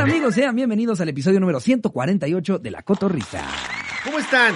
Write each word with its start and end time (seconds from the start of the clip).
amigos? 0.00 0.34
Sean 0.34 0.56
bienvenidos 0.56 1.00
al 1.00 1.10
episodio 1.10 1.40
número 1.40 1.60
148 1.60 2.58
de 2.58 2.70
La 2.70 2.82
Cotorrisa. 2.82 3.46
¿Cómo 4.04 4.18
están? 4.18 4.54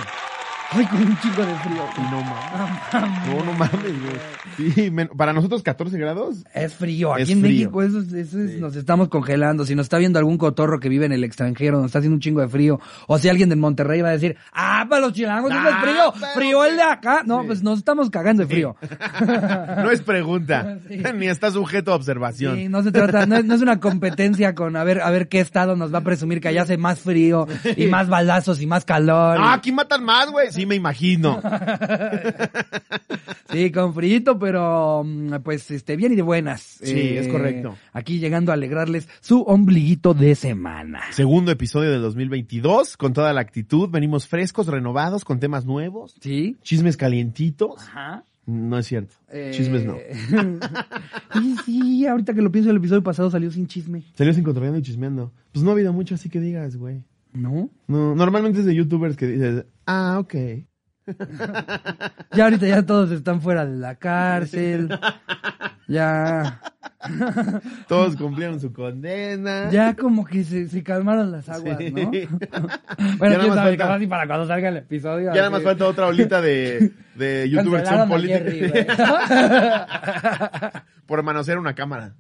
Ay, 0.75 0.87
con 0.87 1.01
un 1.03 1.19
chico 1.21 1.41
de 1.45 1.55
frío. 1.57 1.85
Y 1.97 2.01
no 2.11 2.23
mames. 2.23 3.29
No, 3.29 3.45
no 3.45 3.53
mames, 3.53 3.81
güey. 3.83 4.73
Sí, 4.73 4.91
men- 4.91 5.09
para 5.17 5.33
nosotros 5.33 5.63
14 5.63 5.99
grados. 5.99 6.45
Es 6.55 6.75
frío. 6.75 7.13
Aquí 7.15 7.23
Es 7.23 7.31
en 7.31 7.41
frío. 7.41 7.71
México 7.71 7.83
eso 7.83 7.99
es- 8.01 8.13
eso 8.13 8.41
es- 8.41 8.61
nos 8.61 8.77
estamos 8.77 9.09
congelando. 9.09 9.65
Si 9.65 9.75
nos 9.75 9.87
está 9.87 9.99
viendo 9.99 10.19
algún 10.19 10.39
cotorro 10.39 10.79
que 10.81 10.89
vive 10.89 11.07
en 11.07 11.13
el 11.13 11.25
extranjero, 11.25 11.77
nos 11.79 11.87
está 11.87 11.99
haciendo 11.99 12.15
un 12.17 12.21
chingo 12.21 12.41
de 12.41 12.49
frío. 12.49 12.81
O 13.07 13.19
si 13.19 13.29
alguien 13.29 13.49
de 13.49 13.57
Monterrey 13.57 14.01
va 14.03 14.09
a 14.09 14.13
decir, 14.13 14.37
ah, 14.53 14.87
para 14.89 15.01
los 15.01 15.13
chilangos 15.13 15.51
eso 15.51 15.61
es 15.61 15.75
Ah, 15.75 15.81
frío. 15.83 16.13
pero 16.21 16.33
Frío 16.35 16.65
el 16.65 16.77
de 16.77 16.83
acá. 16.83 17.23
No, 17.25 17.41
Sí. 17.43 17.47
pues 17.49 17.63
nos 17.63 17.79
estamos 17.79 18.11
cagando 18.11 18.43
de 18.43 18.49
frío. 18.49 18.77
No 19.85 19.91
es 19.91 20.01
pregunta. 20.03 20.79
Sí. 20.89 21.03
Ni 21.15 21.27
está 21.29 21.51
sujeto 21.51 21.93
a 21.93 21.97
observación. 21.97 22.57
Sí, 22.57 22.69
no 22.69 22.83
se 22.83 22.93
trata, 22.93 23.27
no 23.27 23.37
es, 23.37 23.45
no 23.45 23.55
es 23.55 23.63
una 23.63 23.81
competencia 23.81 24.55
con 24.55 24.77
a 24.77 24.85
ver, 24.85 25.01
a 25.01 25.11
ver 25.11 25.29
qué 25.29 25.41
estado 25.41 25.77
nos 25.77 25.93
va 25.95 25.99
a 25.99 26.01
presumir 26.03 26.41
que 26.41 26.49
allá 26.49 26.63
hace 26.63 26.77
más 26.77 27.01
frío 27.01 27.47
y 27.77 27.87
más 27.87 28.09
balazos 28.09 28.61
y 28.61 28.67
más 28.67 28.85
calor. 28.85 29.39
Ah, 29.41 29.55
aquí 29.55 29.73
matan 29.73 30.05
más, 30.05 30.31
güey. 30.31 30.53
Sí, 30.53 30.64
me 30.67 30.75
imagino. 30.75 31.41
Sí, 33.55 33.71
con 33.71 33.95
frío, 33.95 34.37
pero 34.39 35.05
mm, 35.05 35.35
pues 35.45 35.71
este 35.71 35.95
bien 35.95 36.13
y 36.13 36.17
de 36.17 36.23
buenas. 36.23 36.81
Eh, 36.83 36.87
Sí, 36.87 37.01
es 37.17 37.29
correcto. 37.29 37.77
Aquí 37.93 38.19
llegando 38.19 38.51
a 38.51 38.55
alegrarles 38.55 39.09
su 39.21 39.43
ombliguito 39.43 40.13
de 40.13 40.35
semana. 40.35 41.03
Segundo 41.13 41.53
episodio 41.53 41.93
del 41.93 42.03
2022. 42.03 42.97
Con 42.97 43.13
toda 43.13 43.33
la 43.33 43.41
actitud. 43.41 43.89
Venimos 43.91 44.27
frescos, 44.27 44.67
renovados, 44.67 45.25
con 45.25 45.39
temas 45.39 45.67
nuevos. 45.67 46.17
¿Sí? 46.21 46.57
Chismes 46.63 46.97
calientitos. 46.97 47.81
Ajá. 47.81 48.25
No 48.47 48.77
es 48.77 48.87
cierto. 48.87 49.15
Eh, 49.31 49.53
Chismes 49.55 49.85
no. 49.85 49.97
sí, 51.33 51.57
sí, 51.65 52.07
ahorita 52.07 52.35
que 52.35 52.43
lo 52.43 52.51
pienso, 52.51 52.71
el 52.71 52.77
episodio 52.77 53.03
pasado 53.03 53.31
salió 53.31 53.51
sin 53.51 53.67
chisme. 53.67 54.03
Salió 54.15 54.35
sin 54.35 54.45
controlando 54.45 54.79
y 54.79 54.83
chismeando. 54.83 55.33
Pues 55.53 55.63
no 55.65 55.71
ha 55.71 55.75
habido 55.75 55.93
mucho 55.93 56.15
así 56.15 56.29
que 56.29 56.41
digas, 56.41 56.77
güey. 56.77 57.05
¿No? 57.35 57.69
No, 57.89 58.15
normalmente 58.15 58.61
es 58.61 58.65
de 58.67 58.75
youtubers 58.75 59.17
que 59.17 59.27
dices, 59.27 59.67
ah, 59.87 60.17
ok. 60.21 60.35
Ya 62.35 62.45
ahorita 62.45 62.67
ya 62.67 62.87
todos 62.87 63.11
están 63.11 63.43
fuera 63.43 63.67
de 63.67 63.77
la 63.77 63.97
cárcel. 63.97 64.89
Ya. 65.89 66.61
Todos 67.89 68.17
cumplieron 68.17 68.59
su 68.59 68.73
condena. 68.73 69.69
Ya 69.71 69.95
como 69.95 70.25
que 70.25 70.43
se, 70.43 70.69
se 70.69 70.83
calmaron 70.83 71.31
las 71.31 71.47
aguas, 71.51 71.77
Sí. 71.77 71.91
¿no? 71.91 72.11
Bueno, 73.19 73.39
quién 73.41 73.53
sabe, 73.53 73.77
falta- 73.77 74.03
y 74.03 74.07
para 74.07 74.27
cuando 74.27 74.47
salga 74.47 74.71
el 74.71 74.79
episodio. 74.79 75.27
Ya 75.35 75.41
nada 75.43 75.51
más 75.51 75.63
falta 75.63 75.87
otra 75.87 76.07
olita 76.07 76.41
de, 76.41 76.93
de 77.17 77.51
youtubers 77.51 77.87
que 77.87 77.95
son 77.95 78.09
políticos. 78.09 78.71
por 81.05 81.23
manosear 81.23 81.59
una 81.59 81.75
cámara. 81.75 82.15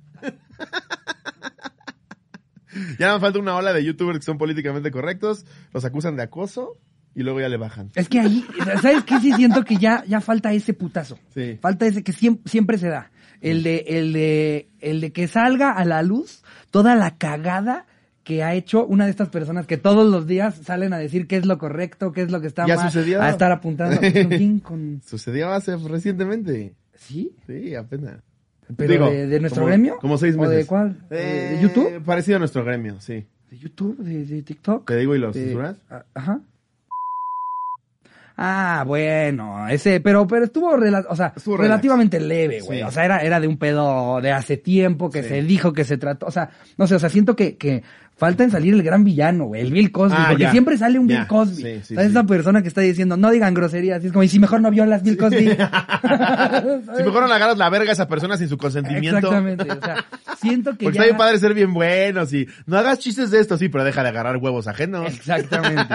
ya 2.98 3.12
más 3.12 3.20
falta 3.20 3.39
una 3.39 3.56
ola 3.56 3.72
de 3.72 3.84
youtubers 3.84 4.19
que 4.19 4.25
son 4.25 4.39
políticamente 4.39 4.91
correctos, 4.91 5.44
los 5.72 5.84
acusan 5.84 6.17
de 6.17 6.22
acoso 6.22 6.78
y 7.14 7.22
luego 7.22 7.41
ya 7.41 7.48
le 7.48 7.56
bajan. 7.56 7.91
Es 7.94 8.08
que 8.08 8.20
ahí, 8.20 8.44
¿sabes 8.83 9.05
qué? 9.05 9.19
Sí 9.20 9.33
siento 9.33 9.64
que 9.64 9.77
ya, 9.77 10.05
ya 10.06 10.20
falta 10.20 10.53
ese 10.53 10.75
putazo. 10.75 11.19
Sí. 11.33 11.58
Falta 11.61 11.86
ese 11.86 12.02
que 12.02 12.12
siempre, 12.12 12.50
siempre 12.50 12.78
se 12.78 12.89
da. 12.89 13.11
El 13.41 13.62
de, 13.62 13.84
el 13.89 14.12
de, 14.12 14.69
el 14.80 15.00
de 15.00 15.12
que 15.12 15.28
salga 15.28 15.70
a 15.70 15.84
la 15.84 16.02
luz 16.02 16.42
toda 16.70 16.95
la 16.95 17.17
cagada 17.19 17.86
que 18.25 18.42
ha 18.42 18.55
hecho 18.55 18.86
una 18.86 19.05
de 19.05 19.11
estas 19.11 19.28
personas 19.28 19.67
que 19.67 19.77
todos 19.77 20.11
los 20.11 20.27
días 20.27 20.55
salen 20.64 20.95
a 20.95 20.98
decir 20.98 21.27
qué 21.27 21.36
es 21.36 21.45
lo 21.45 21.58
correcto, 21.58 22.11
qué 22.12 22.22
es 22.22 22.30
lo 22.30 22.41
que 22.41 22.47
está 22.47 22.67
Ya 22.67 22.77
mal, 22.77 22.91
sucedió. 22.91 23.20
a 23.20 23.28
estar 23.28 23.52
apuntando. 23.52 24.00
¿Con 24.00 24.11
quién? 24.30 24.58
Con... 24.61 25.02
Sucedió 25.05 25.50
hace 25.50 25.77
recientemente. 25.77 26.75
¿Sí? 26.95 27.33
Sí, 27.47 27.75
apenas. 27.75 28.22
¿Pero 28.77 28.93
Digo, 28.93 29.11
de, 29.11 29.27
de 29.27 29.41
nuestro 29.41 29.62
como- 29.62 29.69
gremio? 29.69 29.98
Como 29.98 30.19
seis 30.19 30.34
¿O 30.37 30.41
meses. 30.41 30.57
de 30.57 30.67
cuál? 30.67 30.97
¿De- 31.11 31.17
Eh, 31.19 31.57
¿De 31.57 31.62
YouTube? 31.62 32.03
Parecido 32.05 32.37
a 32.37 32.39
nuestro 32.39 32.65
gremio, 32.65 33.01
sí. 33.01 33.25
¿De 33.51 33.59
YouTube? 33.59 33.98
¿De, 33.98 34.25
de 34.25 34.43
TikTok? 34.43 34.87
Te 34.87 34.97
digo 34.97 35.15
y 35.15 35.19
lo 35.19 35.33
censuras. 35.33 35.77
a- 35.91 36.05
Ajá. 36.14 36.41
Ah, 38.36 38.83
bueno, 38.85 39.69
ese, 39.69 40.01
pero, 40.01 40.27
pero 40.27 40.47
estuvo, 40.47 40.77
rela- 40.77 41.07
o 41.08 41.14
sea, 41.14 41.33
Estuvo 41.36 41.57
relativamente 41.57 42.19
leve, 42.19 42.63
güey. 42.63 42.79
Sí. 42.80 42.85
O 42.85 42.91
sea, 42.91 43.05
era, 43.05 43.19
era 43.19 43.39
de 43.39 43.47
un 43.47 43.58
pedo 43.58 44.20
de 44.20 44.33
hace 44.33 44.57
tiempo 44.57 45.08
que 45.08 45.23
Sí. 45.23 45.29
se 45.29 45.42
dijo 45.42 45.73
que 45.73 45.85
se 45.85 45.98
trató, 45.98 46.27
o 46.27 46.30
sea, 46.33 46.51
no 46.77 46.89
sé, 46.89 46.97
o 46.97 46.98
sea, 46.98 47.11
siento 47.11 47.36
que, 47.36 47.57
que 47.57 47.85
falta 48.17 48.45
en 48.45 48.51
salir 48.51 48.75
el 48.75 48.83
gran 48.83 49.05
villano, 49.05 49.47
güey, 49.47 49.61
el 49.63 49.73
Bill 49.73 49.91
Cosby, 49.92 50.17
Ah, 50.19 50.27
porque 50.29 50.45
ya. 50.45 50.51
siempre 50.52 50.77
sale 50.79 50.98
un 50.98 51.08
Ya. 51.08 51.19
Bill 51.20 51.27
Cosby. 51.27 51.57
Sí, 51.57 51.63
sí, 51.83 51.95
¿Sabes? 51.95 52.07
sí. 52.11 52.11
Esa 52.13 52.25
persona 52.25 52.63
que 52.63 52.69
está 52.69 52.80
diciendo, 52.80 53.17
no 53.17 53.30
digan 53.30 53.55
groserías, 53.55 54.02
y 54.02 54.07
es 54.07 54.13
como, 54.13 54.23
y 54.23 54.29
si 54.29 54.39
mejor 54.39 54.61
no 54.61 54.70
violas 54.70 55.02
Bill 55.02 55.17
Cosby. 55.17 55.57
Si 56.97 57.03
mejor 57.03 57.23
no 57.23 57.29
le 57.29 57.35
agarras 57.35 57.58
la 57.58 57.69
verga 57.70 57.91
a 57.91 57.92
esa 57.92 58.07
persona 58.08 58.36
sin 58.36 58.48
su 58.48 58.57
consentimiento. 58.57 59.19
Exactamente, 59.19 59.64
o 59.70 59.80
sea, 59.85 60.05
siento 60.41 60.77
que 60.77 60.85
Porque 60.85 60.98
ya... 60.98 61.03
está 61.03 61.05
bien 61.05 61.17
padre 61.17 61.39
ser 61.39 61.55
bien 61.55 61.73
buenos 61.74 62.33
y 62.33 62.47
no 62.67 62.79
hagas 62.79 62.98
chistes 62.98 63.30
de 63.30 63.41
esto, 63.41 63.57
sí, 63.58 63.69
pero 63.69 63.85
deja 63.85 64.03
de 64.03 64.08
agarrar 64.11 64.36
huevos 64.36 64.67
ajenos. 64.69 65.07
Exactamente. 65.13 65.95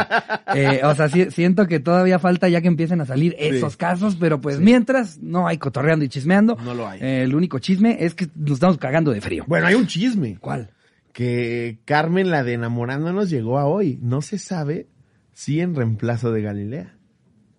Eh, 0.55 0.81
o 0.83 0.95
sea, 0.95 1.07
siento 1.09 1.67
que 1.67 1.79
todavía 1.79 2.19
falta 2.19 2.49
ya 2.49 2.61
que 2.61 2.67
empiecen 2.67 3.01
a 3.01 3.05
salir 3.05 3.35
esos 3.39 3.77
casos, 3.77 4.15
pero 4.19 4.41
pues 4.41 4.59
mientras 4.59 5.19
no 5.21 5.47
hay 5.47 5.57
cotorreando 5.57 6.05
y 6.05 6.09
chismeando. 6.09 6.57
No 6.63 6.73
lo 6.73 6.87
hay. 6.87 6.99
Eh, 7.01 7.23
el 7.23 7.35
único 7.35 7.59
chisme 7.59 7.97
es 8.03 8.15
que 8.15 8.27
nos 8.35 8.53
estamos 8.53 8.77
cagando 8.77 9.11
de 9.11 9.21
frío. 9.21 9.43
Bueno, 9.47 9.67
hay 9.67 9.75
un 9.75 9.87
chisme. 9.87 10.37
¿Cuál? 10.39 10.69
Que 11.13 11.79
Carmen, 11.85 12.29
la 12.31 12.43
de 12.43 12.53
enamorándonos, 12.53 13.29
llegó 13.29 13.57
a 13.59 13.65
hoy. 13.65 13.99
No 14.01 14.21
se 14.21 14.37
sabe 14.37 14.87
si 15.33 15.59
en 15.59 15.75
reemplazo 15.75 16.31
de 16.31 16.41
Galilea. 16.41 16.95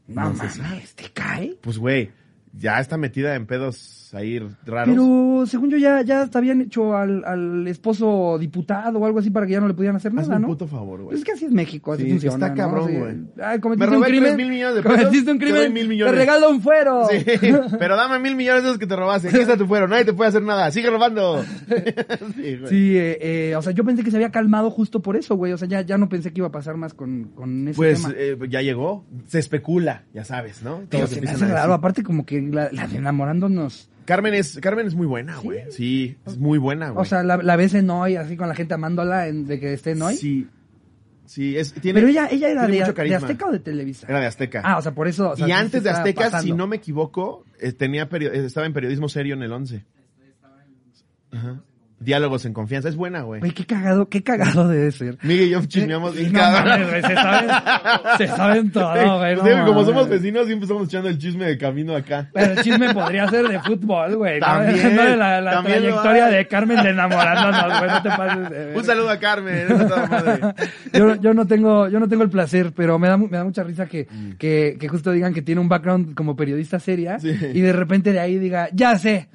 No, 0.06 0.31
No 0.31 0.37
se 0.37 0.49
sabe. 0.50 0.84
¿te 0.94 1.11
cae? 1.12 1.56
Pues, 1.61 1.78
güey, 1.78 2.11
ya 2.53 2.81
está 2.81 2.97
metida 2.97 3.34
en 3.34 3.47
pedos 3.47 4.00
ahí 4.15 4.38
raros. 4.66 4.94
Pero 4.94 5.44
según 5.47 5.71
yo 5.71 5.76
ya, 5.78 6.03
ya 6.03 6.22
hasta 6.22 6.38
habían 6.38 6.60
hecho 6.60 6.97
al, 6.97 7.25
al 7.25 7.66
esposo 7.69 8.37
diputado 8.38 8.98
o 8.98 9.06
algo 9.06 9.19
así 9.19 9.31
para 9.31 9.47
que 9.47 9.53
ya 9.53 9.60
no 9.60 9.69
le 9.69 9.75
pudieran 9.75 9.97
hacer 9.97 10.10
Hazme 10.10 10.22
nada, 10.22 10.37
un 10.37 10.43
¿no? 10.43 10.48
puto 10.48 10.66
favor, 10.66 11.03
güey. 11.03 11.16
Es 11.16 11.25
que 11.25 11.32
así 11.32 11.44
es 11.47 11.53
México, 11.53 11.93
así 11.93 12.04
Sí, 12.04 12.10
funciona. 12.10 12.34
está 12.34 12.49
¿no? 12.49 12.54
cabrón, 12.56 12.88
Sí. 12.88 12.97
güey. 12.97 13.16
Ay, 13.43 13.56
Me 13.56 13.60
cometiste 13.60 13.88
un 13.88 13.94
robé 14.03 14.06
crimen. 14.09 14.37
mil 14.37 14.49
millones 14.50 14.75
de 14.76 14.82
pesos, 14.82 14.99
Cometiste 14.99 15.31
un 15.32 15.38
te 15.38 15.44
doy 15.47 15.53
crimen. 15.54 15.72
mil 15.72 15.82
Te 15.84 15.88
millones. 15.88 16.15
regalo 16.15 16.50
un 16.50 16.60
fuero. 16.60 17.09
Sí, 17.10 17.25
pero 17.78 17.97
dame 17.97 18.19
mil 18.19 18.37
millones 18.37 18.62
de 18.62 18.69
esos 18.70 18.78
que 18.78 18.87
te 18.87 18.97
robaste. 18.97 19.28
Aquí 19.28 19.38
está 19.38 19.56
tu 19.56 19.66
fuero, 19.66 19.87
nadie 19.88 20.04
te 20.04 20.12
puede 20.12 20.28
hacer 20.28 20.43
nada. 20.43 20.70
Sigue 20.70 20.91
robando. 20.91 21.43
sí, 22.37 22.56
güey. 22.56 22.66
Sí, 22.69 22.97
eh, 22.97 23.19
eh, 23.50 23.56
o 23.56 23.62
sea, 23.62 23.72
yo 23.72 23.84
pensé 23.84 24.03
que 24.04 24.10
se 24.10 24.16
había 24.16 24.31
calmado 24.31 24.70
justo 24.70 25.00
por 25.00 25.16
eso, 25.16 25.37
güey. 25.37 25.53
O 25.53 25.59
sea, 25.59 25.69
ya, 25.69 25.82
ya 25.82 25.99
no 25.99 26.09
pensé 26.09 26.32
que 26.32 26.41
iba 26.41 26.49
a 26.49 26.53
pasar 26.53 26.76
más 26.76 26.94
con, 26.94 27.31
con 27.34 27.69
ese 27.69 27.76
Pues 27.76 28.03
tema. 28.03 28.15
eh, 28.16 28.37
ya 28.49 28.62
llegó. 28.62 29.04
Se 29.26 29.38
especula, 29.38 30.04
ya 30.15 30.25
sabes, 30.25 30.62
¿no? 30.62 30.82
Pero 30.88 31.04
Todos 31.04 31.10
se 31.10 31.15
me 31.16 31.19
empiezan 31.20 31.37
hace 31.37 31.44
a 31.44 31.49
decir. 31.49 31.60
raro, 31.62 31.75
aparte 31.75 32.03
como 32.03 32.25
que 32.26 32.41
la, 32.43 32.70
la 32.72 32.87
de 32.87 32.99
enamorándonos. 32.99 33.88
Carmen 34.10 34.34
es, 34.34 34.59
Carmen 34.60 34.88
es 34.88 34.94
muy 34.97 35.06
buena, 35.06 35.37
güey. 35.37 35.60
Sí, 35.71 36.16
es 36.26 36.37
muy 36.37 36.59
buena, 36.59 36.91
güey. 36.91 37.00
O 37.00 37.04
sea, 37.04 37.22
la, 37.22 37.37
la 37.37 37.54
ves 37.54 37.75
en 37.75 37.88
hoy, 37.91 38.16
así 38.16 38.37
con 38.37 38.48
la 38.48 38.56
gente 38.56 38.75
amándola 38.75 39.28
en- 39.28 39.47
de 39.47 39.60
que 39.60 39.72
esté 39.72 39.93
en 39.93 40.03
hoy. 40.03 40.16
Sí. 40.16 40.48
Sí, 41.26 41.56
es, 41.56 41.72
tiene, 41.75 42.00
Pero 42.00 42.10
ella, 42.10 42.26
ella 42.28 42.49
era 42.50 42.66
tiene 42.66 42.84
de. 43.09 43.15
Azteca 43.15 43.47
o 43.47 43.53
de 43.53 43.60
Televisa. 43.60 44.09
Era 44.09 44.19
de 44.19 44.26
Azteca. 44.26 44.62
Ah, 44.65 44.78
o 44.78 44.82
sea, 44.82 44.93
por 44.97 45.06
eso. 45.06 45.31
o 45.31 45.37
sea, 45.37 45.47
y 45.47 45.53
antes 45.53 45.84
de 45.84 45.91
Azteca, 45.91 46.22
pasando. 46.25 46.43
si 46.43 46.53
no 46.53 46.66
me 46.66 46.75
equivoco, 46.75 47.44
eh, 47.60 47.70
tenía 47.72 48.09
eh, 48.10 48.44
estaba 48.47 48.66
en 48.66 48.72
periodismo 48.72 49.09
serio 49.09 49.34
en 49.37 49.43
el 49.43 49.53
11. 49.53 49.84
Ajá. 51.31 51.62
Diálogos 52.00 52.47
en 52.47 52.55
confianza. 52.55 52.88
Es 52.88 52.97
buena, 52.97 53.21
güey. 53.21 53.41
Güey, 53.41 53.53
qué 53.53 53.66
cagado, 53.66 54.09
qué 54.09 54.22
cagado 54.22 54.66
debe 54.69 54.91
ser. 54.91 55.19
Miguel 55.22 55.49
y 55.49 55.50
yo 55.50 55.65
chismeamos 55.66 56.12
Sí, 56.15 56.21
bien 56.21 56.33
no 56.33 56.38
cabrón. 56.41 56.65
mames, 56.69 56.88
güey, 56.88 57.03
se 57.03 57.15
saben, 57.15 57.50
se 58.16 58.27
saben 58.28 58.72
todo, 58.72 59.19
güey. 59.19 59.37
no 59.37 59.43
Sí, 59.44 59.50
como 59.50 59.72
mames. 59.72 59.87
somos 59.87 60.09
vecinos, 60.09 60.47
siempre 60.47 60.65
estamos 60.65 60.88
echando 60.88 61.09
el 61.11 61.19
chisme 61.19 61.44
de 61.44 61.59
camino 61.59 61.94
acá. 61.94 62.31
Pero 62.33 62.53
el 62.53 62.59
chisme 62.62 62.94
podría 62.94 63.28
ser 63.28 63.47
de 63.49 63.61
fútbol, 63.61 64.16
güey. 64.16 64.41
¿no? 64.41 64.47
También, 64.47 64.97
No 64.97 65.03
de 65.05 65.16
la, 65.16 65.41
la 65.43 65.50
también 65.53 65.77
lo 65.77 66.00
trayectoria 66.00 66.27
de 66.28 66.49
Carmen 66.49 66.83
de 66.83 66.91
enamorándonos, 66.91 67.78
güey. 67.78 67.91
No 67.91 68.03
te 68.03 68.09
pases 68.09 68.50
de 68.50 68.65
ver. 68.67 68.77
Un 68.78 68.84
saludo 68.84 69.11
a 69.11 69.19
Carmen. 69.19 69.55
esa 69.56 69.75
es 69.82 69.88
toda 69.88 70.06
madre. 70.06 70.41
yo, 70.94 71.15
yo 71.17 71.34
no 71.34 71.47
tengo, 71.47 71.88
yo 71.88 72.00
no 72.00 72.09
tengo 72.09 72.22
el 72.22 72.31
placer, 72.31 72.72
pero 72.75 72.99
me 72.99 73.09
da, 73.09 73.19
mu- 73.19 73.28
me 73.28 73.37
da 73.37 73.44
mucha 73.44 73.62
risa 73.62 73.84
que, 73.84 74.09
que, 74.38 74.78
que 74.81 74.88
justo 74.88 75.12
digan 75.12 75.34
que 75.34 75.43
tiene 75.43 75.61
un 75.61 75.69
background 75.69 76.15
como 76.15 76.34
periodista 76.34 76.78
seria 76.81 77.19
Sí. 77.19 77.28
y 77.53 77.61
de 77.61 77.72
repente 77.75 78.12
de 78.15 78.21
ahí 78.21 78.38
diga, 78.38 78.69
ya 78.72 78.97
sé, 78.97 79.28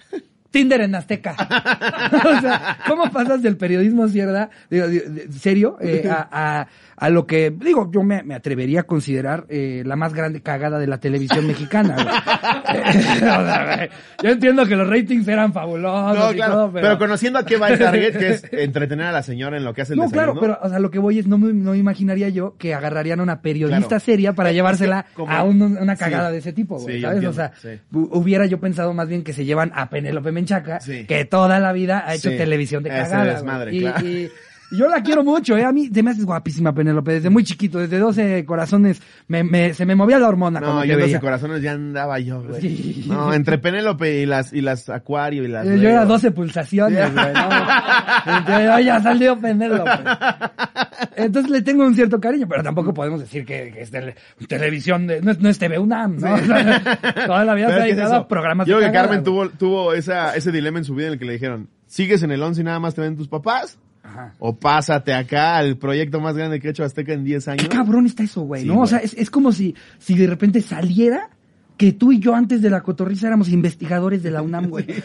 Tinder 0.55 0.81
en 0.81 0.95
Azteca. 0.95 1.35
o 2.37 2.41
sea, 2.41 2.77
¿cómo 2.87 3.11
pasas 3.11 3.41
del 3.41 3.57
periodismo 3.57 4.07
cierda, 4.07 4.49
digo, 4.69 4.87
di- 4.87 4.99
di- 4.99 5.33
serio 5.37 5.77
eh, 5.81 6.07
a, 6.09 6.27
a, 6.61 6.67
a 6.95 7.09
lo 7.09 7.25
que, 7.27 7.51
digo, 7.51 7.91
yo 7.91 8.03
me, 8.03 8.23
me 8.23 8.35
atrevería 8.35 8.81
a 8.81 8.83
considerar 8.83 9.45
eh, 9.49 9.83
la 9.85 9.95
más 9.97 10.13
grande 10.13 10.41
cagada 10.41 10.79
de 10.79 10.87
la 10.87 10.97
televisión 10.99 11.45
mexicana, 11.45 11.95
güey. 11.95 12.07
O 13.15 13.21
sea, 13.21 13.89
yo 14.23 14.29
entiendo 14.29 14.65
que 14.65 14.75
los 14.75 14.87
ratings 14.89 15.27
eran 15.27 15.51
fabulosos 15.53 16.17
No, 16.17 16.31
y 16.31 16.35
claro. 16.35 16.53
todo, 16.53 16.71
pero... 16.71 16.97
conociendo 16.97 17.39
a 17.39 17.45
qué 17.45 17.57
va 17.57 17.69
el 17.69 17.79
target, 17.79 18.17
que 18.17 18.27
es 18.29 18.43
entretener 18.51 19.07
a 19.07 19.11
la 19.11 19.23
señora 19.23 19.57
en 19.57 19.63
lo 19.63 19.73
que 19.73 19.81
hace 19.81 19.93
el 19.93 19.99
No, 19.99 20.09
claro, 20.09 20.35
pero, 20.39 20.57
o 20.61 20.69
sea, 20.69 20.79
lo 20.79 20.89
que 20.91 20.99
voy 20.99 21.19
es, 21.19 21.27
no 21.27 21.37
me, 21.37 21.51
no 21.53 21.71
me 21.71 21.77
imaginaría 21.77 22.29
yo 22.29 22.55
que 22.57 22.73
agarrarían 22.73 23.19
a 23.19 23.23
una 23.23 23.41
periodista 23.41 23.87
Claro. 23.87 23.99
seria 23.99 24.33
para 24.33 24.51
llevársela 24.51 25.01
Es 25.01 25.05
que 25.07 25.13
como- 25.15 25.31
a 25.31 25.43
un- 25.43 25.61
una 25.77 25.95
Sí. 25.95 25.99
cagada 26.03 26.31
de 26.31 26.37
ese 26.39 26.53
tipo, 26.53 26.77
güey, 26.79 26.95
Sí, 26.97 27.01
¿sabes? 27.01 27.15
o 27.15 27.17
entiendo, 27.29 27.33
sea, 27.33 27.51
sí. 27.61 27.79
hu- 27.91 28.09
hubiera 28.11 28.45
yo 28.45 28.59
pensado 28.59 28.93
más 28.93 29.07
bien 29.07 29.23
que 29.23 29.33
se 29.33 29.45
llevan 29.45 29.71
a 29.75 29.89
Penélope 29.89 30.31
Sí. 30.81 31.05
que 31.05 31.25
toda 31.25 31.59
la 31.59 31.71
vida 31.73 32.03
ha 32.07 32.15
hecho 32.15 32.29
Sí. 32.29 32.37
televisión 32.37 32.83
de 32.83 32.89
Ese 32.89 32.97
cagada, 33.11 33.33
desmadre, 33.33 33.71
güey. 33.71 33.77
y, 33.77 33.81
claro. 33.81 34.07
y, 34.07 34.31
Yo 34.77 34.87
la 34.89 35.01
quiero 35.01 35.23
mucho, 35.23 35.57
¿eh? 35.57 35.63
A 35.65 35.71
mí 35.71 35.89
te 35.89 36.03
me 36.03 36.11
haces 36.11 36.25
guapísima, 36.25 36.73
Penélope, 36.73 37.13
desde 37.13 37.29
muy 37.29 37.43
chiquito, 37.43 37.79
desde 37.79 37.97
12 37.99 38.45
corazones, 38.45 39.01
me, 39.27 39.43
me, 39.43 39.73
se 39.73 39.85
me 39.85 39.95
movía 39.95 40.19
la 40.19 40.27
hormona 40.27 40.59
No, 40.59 40.83
yo 40.85 40.93
en 40.93 40.99
12 40.99 41.05
veía. 41.05 41.19
corazones 41.19 41.61
ya 41.61 41.71
andaba 41.73 42.19
yo, 42.19 42.41
güey. 42.43 42.61
Sí. 42.61 43.05
No, 43.07 43.33
entre 43.33 43.57
Penélope 43.57 44.21
y 44.21 44.25
las, 44.25 44.53
y 44.53 44.61
las 44.61 44.89
Acuario 44.89 45.43
y 45.43 45.47
las... 45.47 45.65
Eh, 45.65 45.79
Yo 45.79 45.89
era 45.89 45.99
Leo. 46.01 46.07
12 46.07 46.31
pulsaciones, 46.31 47.13
güey, 47.13 47.33
¿no? 47.33 47.49
Entonces, 48.37 48.69
"Ay, 48.69 48.85
ya 48.85 49.01
salió 49.01 49.39
Penélope. 49.39 49.91
Entonces 51.17 51.51
le 51.51 51.61
tengo 51.61 51.85
un 51.85 51.95
cierto 51.95 52.19
cariño, 52.19 52.47
pero 52.47 52.63
tampoco 52.63 52.93
podemos 52.93 53.19
decir 53.19 53.45
que, 53.45 53.71
que 53.73 53.81
es 53.81 53.91
tele- 53.91 54.15
televisión, 54.47 55.07
de, 55.07 55.21
no, 55.21 55.31
es, 55.31 55.39
no 55.39 55.49
es 55.49 55.57
TV 55.59 55.79
UNAM, 55.79 56.17
¿no? 56.17 56.33
O 56.33 56.37
sea, 56.37 56.99
toda 57.27 57.45
la 57.45 57.53
vida 57.53 57.67
se 57.67 57.73
ha 57.73 57.79
dedicado 57.85 58.15
a 58.15 58.27
programas 58.27 58.67
Yo 58.67 58.77
creo 58.77 58.89
que 58.89 58.93
Carmen 58.93 59.23
tuvo, 59.23 59.49
tuvo 59.49 59.93
esa, 59.93 60.35
ese 60.35 60.51
dilema 60.51 60.79
en 60.79 60.85
su 60.85 60.95
vida 60.95 61.07
en 61.07 61.13
el 61.13 61.19
que 61.19 61.25
le 61.25 61.33
dijeron, 61.33 61.69
¿sigues 61.85 62.23
en 62.23 62.31
el 62.31 62.41
11 62.41 62.61
y 62.61 62.63
nada 62.63 62.79
más 62.79 62.95
te 62.95 63.01
ven 63.01 63.15
tus 63.15 63.27
papás? 63.27 63.77
Ajá. 64.15 64.33
¿O 64.39 64.55
pásate 64.55 65.13
acá 65.13 65.57
al 65.57 65.77
proyecto 65.77 66.19
más 66.19 66.35
grande 66.35 66.59
que 66.59 66.67
ha 66.67 66.71
hecho 66.71 66.83
Azteca 66.83 67.13
en 67.13 67.23
10 67.23 67.47
años? 67.49 67.63
Qué 67.63 67.69
cabrón 67.69 68.05
está 68.05 68.23
eso, 68.23 68.41
güey, 68.41 68.61
Sí, 68.63 68.67
¿no? 68.67 68.75
güey. 68.75 68.83
O 68.83 68.87
sea, 68.87 68.99
es, 68.99 69.13
es 69.13 69.29
como 69.29 69.51
si, 69.51 69.75
si 69.99 70.15
de 70.15 70.27
repente 70.27 70.61
saliera 70.61 71.29
que 71.77 71.91
tú 71.93 72.11
y 72.11 72.19
yo 72.19 72.33
antes 72.35 72.61
de 72.61 72.69
la 72.69 72.81
cotorriza 72.81 73.27
éramos 73.27 73.49
investigadores 73.49 74.23
de 74.23 74.31
la 74.31 74.41
UNAM, 74.41 74.67
güey. 74.69 74.85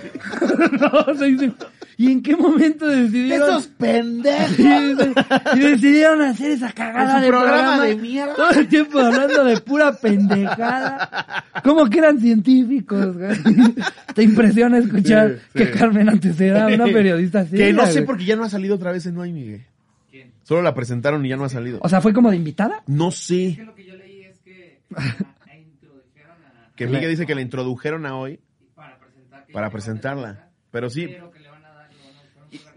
No, 0.81 0.87
o 1.13 1.15
sea, 1.15 1.27
dice, 1.27 1.53
¿Y 1.97 2.13
en 2.13 2.23
qué 2.23 2.35
momento 2.37 2.87
decidieron? 2.87 3.49
¡Esos 3.51 3.67
pendejos! 3.69 4.57
Sí, 4.57 4.95
sí. 4.97 5.13
y 5.57 5.59
decidieron 5.59 6.23
hacer 6.23 6.53
esa 6.53 6.73
cagada 6.73 7.21
de 7.21 7.29
programa 7.29 7.57
programa, 7.57 7.85
de 7.85 7.97
mierda. 7.97 8.35
Todo 8.37 8.51
el 8.53 8.69
tiempo 8.69 8.99
hablando 9.01 9.45
de 9.45 9.61
pura 9.61 9.93
pendejada. 9.93 11.45
Como 11.63 11.89
que 11.91 11.99
eran 11.99 12.19
científicos, 12.21 13.17
güey. 13.17 13.37
Te 14.15 14.23
impresiona 14.23 14.79
escuchar 14.79 15.31
Sí, 15.31 15.37
sí. 15.53 15.59
que 15.59 15.71
Carmen 15.73 16.09
antes 16.09 16.41
era 16.41 16.67
una 16.69 16.85
periodista 16.87 17.41
así. 17.41 17.57
que 17.57 17.73
no 17.73 17.87
sé 17.87 18.03
por 18.03 18.17
qué 18.17 18.25
ya 18.25 18.37
no 18.37 18.45
ha 18.45 18.49
salido 18.49 18.77
otra 18.77 18.93
vez 18.93 19.05
en 19.07 19.15
No 19.15 19.23
hay 19.23 19.33
Miguel. 19.33 19.63
¿Quién? 20.11 20.31
Solo 20.43 20.63
la 20.63 20.75
presentaron 20.75 21.25
y 21.27 21.29
ya 21.29 21.37
no 21.37 21.45
ha 21.45 21.49
salido. 21.51 21.79
O 21.83 21.89
sea, 21.89 22.01
fue 22.01 22.13
como 22.15 22.31
de 22.31 22.37
invitada. 22.37 22.83
No 22.87 23.09
Es 23.11 23.17
sé. 23.17 23.55
que 23.57 23.65
lo 23.65 23.75
que 23.75 23.85
yo 23.85 23.95
leí 23.97 24.23
es 24.23 24.39
que 24.41 24.79
a- 24.97 25.01
a 25.01 25.57
introdujeron 25.57 26.37
a... 26.47 26.70
Que 26.81 26.87
Miguel 26.87 27.11
dice 27.11 27.27
que 27.27 27.35
la 27.35 27.43
introdujeron 27.43 28.07
a 28.07 28.17
hoy 28.17 28.41
para 28.75 28.99
presentar 28.99 29.71
presentarla. 29.71 30.49
Pero 30.71 30.89
sí, 30.89 31.15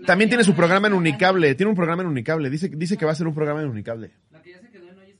también 0.05 0.29
tiene 0.29 0.44
su 0.44 0.53
programa 0.53 0.88
en 0.88 0.94
Unicable. 0.94 1.55
Tiene 1.55 1.69
un 1.69 1.75
programa 1.77 2.01
en 2.01 2.09
Unicable. 2.09 2.50
Dice, 2.50 2.67
dice 2.67 2.97
que 2.97 3.05
va 3.05 3.13
a 3.13 3.15
ser 3.15 3.27
un 3.27 3.33
programa 3.33 3.61
en 3.61 3.69
Unicable. 3.69 4.11
La 4.29 4.41
que 4.41 4.51
ya 4.51 4.59
se 4.59 4.69
quedó 4.71 4.89
en 4.89 5.00
hoy 5.00 5.11
es 5.11 5.19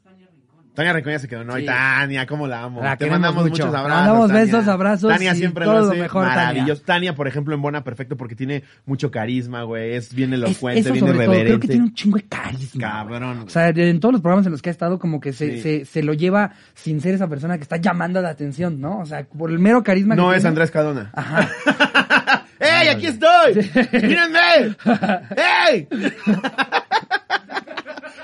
Tania. 0.74 0.94
Tania 0.94 1.12
ya 1.12 1.20
se 1.20 1.28
quedó. 1.28 1.44
No, 1.44 1.58
y 1.58 1.62
Sí. 1.62 1.68
Tania, 1.68 2.26
cómo 2.26 2.48
la 2.48 2.64
amo. 2.64 2.82
La 2.82 2.98
Te 2.98 3.10
mandamos 3.10 3.44
mucho. 3.44 3.66
muchos 3.66 3.68
abrazos. 3.68 3.90
Mandamos 3.90 4.28
Tania. 4.30 4.44
besos, 4.46 4.68
abrazos 4.68 5.10
Tania 5.12 5.34
y 5.34 5.36
siempre 5.38 5.66
todo 5.66 5.80
lo 5.82 5.90
hace 5.92 6.00
mejor, 6.00 6.26
Tania. 6.26 6.36
maravilloso. 6.46 6.82
Tania. 6.86 7.16
por 7.16 7.28
ejemplo, 7.28 7.54
en 7.56 7.62
Buena 7.62 7.84
Perfecto 7.84 8.18
porque 8.18 8.36
tiene 8.36 8.64
mucho 8.86 9.12
carisma, 9.12 9.64
güey. 9.64 9.94
Es 9.96 10.14
bien 10.14 10.34
Es- 10.34 10.40
elocuente, 10.40 10.80
eso 10.82 10.92
bien 10.94 11.06
sobre 11.06 11.18
todo, 11.18 11.24
creo 11.26 11.34
que 11.34 11.40
irreverente. 11.42 11.68
tiene 11.68 11.84
un 11.84 11.94
chingo 11.94 12.18
de 12.18 12.24
carisma. 12.24 12.82
Cabrón. 12.82 13.40
O 13.46 13.50
sea, 13.50 13.70
en 13.70 14.00
todos 14.00 14.14
los 14.14 14.22
programas 14.22 14.46
en 14.46 14.52
los 14.52 14.62
que 14.62 14.70
ha 14.70 14.72
estado, 14.72 14.98
como 15.00 15.20
que 15.20 15.32
se, 15.34 15.58
Sí. 15.58 15.62
se, 15.62 15.86
se 15.86 16.04
lo 16.04 16.14
lleva 16.14 16.52
sin 16.74 17.02
ser 17.02 17.14
esa 17.16 17.28
persona 17.28 17.58
que 17.58 17.64
está 17.64 17.78
llamando 17.78 18.22
la 18.22 18.30
atención, 18.30 18.80
¿no? 18.82 19.00
O 19.00 19.06
sea, 19.06 19.24
por 19.26 19.52
el 19.52 19.60
mero 19.60 19.84
carisma 19.84 20.16
no 20.16 20.30
que 20.30 20.38
es 20.38 20.42
tiene. 20.42 20.50
Andrés 20.50 20.72
Cadona. 20.72 21.12
Ajá. 21.14 21.50
¡Ey, 22.60 22.88
aquí 22.88 23.08
estoy! 23.08 23.56
¡Mírenme! 23.92 24.76
¡Ey! 25.70 25.88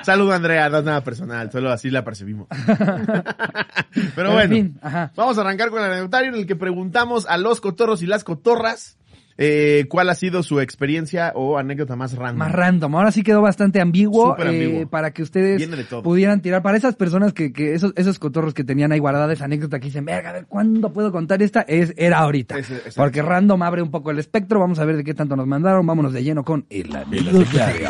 Saludo, 0.03 0.33
Andrea, 0.33 0.69
no 0.69 0.79
es 0.79 0.83
nada 0.83 1.03
personal, 1.03 1.51
solo 1.51 1.71
así 1.71 1.89
la 1.89 2.03
percibimos. 2.03 2.47
Pero 4.15 4.33
bueno, 4.33 4.41
en 4.41 4.49
fin, 4.49 4.79
ajá. 4.81 5.11
vamos 5.15 5.37
a 5.37 5.41
arrancar 5.41 5.69
con 5.69 5.79
el 5.79 5.91
anecdotario 5.91 6.29
en 6.29 6.35
el 6.35 6.47
que 6.47 6.55
preguntamos 6.55 7.25
a 7.27 7.37
los 7.37 7.61
cotorros 7.61 8.01
y 8.01 8.05
las 8.05 8.23
cotorras 8.23 8.99
eh, 9.41 9.85
cuál 9.87 10.09
ha 10.09 10.15
sido 10.15 10.43
su 10.43 10.59
experiencia 10.59 11.31
o 11.33 11.57
anécdota 11.57 11.95
más 11.95 12.13
random. 12.13 12.39
Más 12.39 12.51
random. 12.51 12.93
Ahora 12.93 13.09
sí 13.09 13.23
quedó 13.23 13.41
bastante 13.41 13.79
ambiguo, 13.79 14.31
Súper 14.31 14.47
eh, 14.47 14.49
ambiguo. 14.49 14.89
para 14.89 15.11
que 15.11 15.23
ustedes 15.23 15.65
pudieran 16.03 16.41
tirar. 16.41 16.61
Para 16.61 16.77
esas 16.77 16.97
personas 16.97 17.31
que, 17.31 17.53
que 17.53 17.73
esos, 17.73 17.93
esos 17.95 18.19
cotorros 18.19 18.53
que 18.53 18.65
tenían 18.65 18.91
ahí 18.91 18.99
guardada 18.99 19.31
esa 19.31 19.45
anécdota 19.45 19.79
que 19.79 19.85
dicen, 19.85 20.03
verga, 20.03 20.31
a 20.31 20.33
ver, 20.33 20.45
¿cuándo 20.45 20.91
puedo 20.91 21.13
contar 21.13 21.41
esta? 21.41 21.61
Es, 21.61 21.93
era 21.95 22.17
ahorita. 22.17 22.57
Porque 22.97 23.21
random 23.21 23.63
abre 23.63 23.81
un 23.81 23.91
poco 23.91 24.11
el 24.11 24.19
espectro. 24.19 24.59
Vamos 24.59 24.77
a 24.79 24.83
ver 24.83 24.97
de 24.97 25.05
qué 25.05 25.13
tanto 25.13 25.37
nos 25.37 25.47
mandaron. 25.47 25.87
Vámonos 25.87 26.11
de 26.11 26.21
lleno 26.21 26.43
con 26.43 26.65
el 26.69 26.93
anecdotario. 26.93 27.89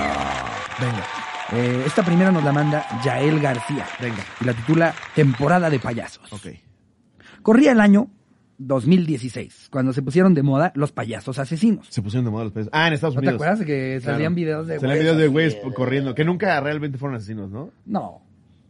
Venga, 0.80 1.08
Eh, 1.54 1.84
esta 1.86 2.04
primera 2.04 2.32
nos 2.32 2.44
la 2.44 2.52
manda 2.52 2.86
Yael 3.04 3.40
García. 3.40 3.86
venga. 4.00 4.24
Y 4.42 4.46
la 4.46 4.54
titula 4.54 4.94
Temporada 5.16 5.70
de 5.70 5.80
payasos. 5.80 6.32
Ok. 6.32 6.48
Corría 7.42 7.72
el 7.72 7.80
año 7.80 8.08
2016, 8.58 9.70
cuando 9.72 9.94
se 9.94 10.02
pusieron 10.02 10.34
de 10.34 10.44
moda 10.44 10.72
los 10.76 10.92
payasos 10.92 11.40
asesinos. 11.40 11.88
Se 11.90 12.02
pusieron 12.02 12.26
de 12.26 12.32
moda 12.32 12.44
los 12.44 12.54
peces. 12.54 12.70
Ah, 12.74 12.88
en 12.88 12.94
Estados 12.94 13.16
¿No 13.16 13.22
te 13.22 13.28
Unidos. 13.28 13.36
acuerdas 13.42 13.60
de 13.60 13.66
que 13.66 14.00
salían 14.02 14.20
Claro. 14.20 14.36
videos 14.36 14.68
de 14.68 14.80
Salían 14.80 14.90
güeyes 14.98 15.04
videos 15.04 15.18
de 15.18 15.24
así, 15.24 15.32
güeyes 15.32 15.54
eh, 15.56 15.74
corriendo, 15.76 16.14
que 16.16 16.26
nunca 16.26 16.60
realmente 16.60 16.98
fueron 16.98 17.16
asesinos, 17.18 17.50
¿no? 17.50 17.72
No. 17.86 18.22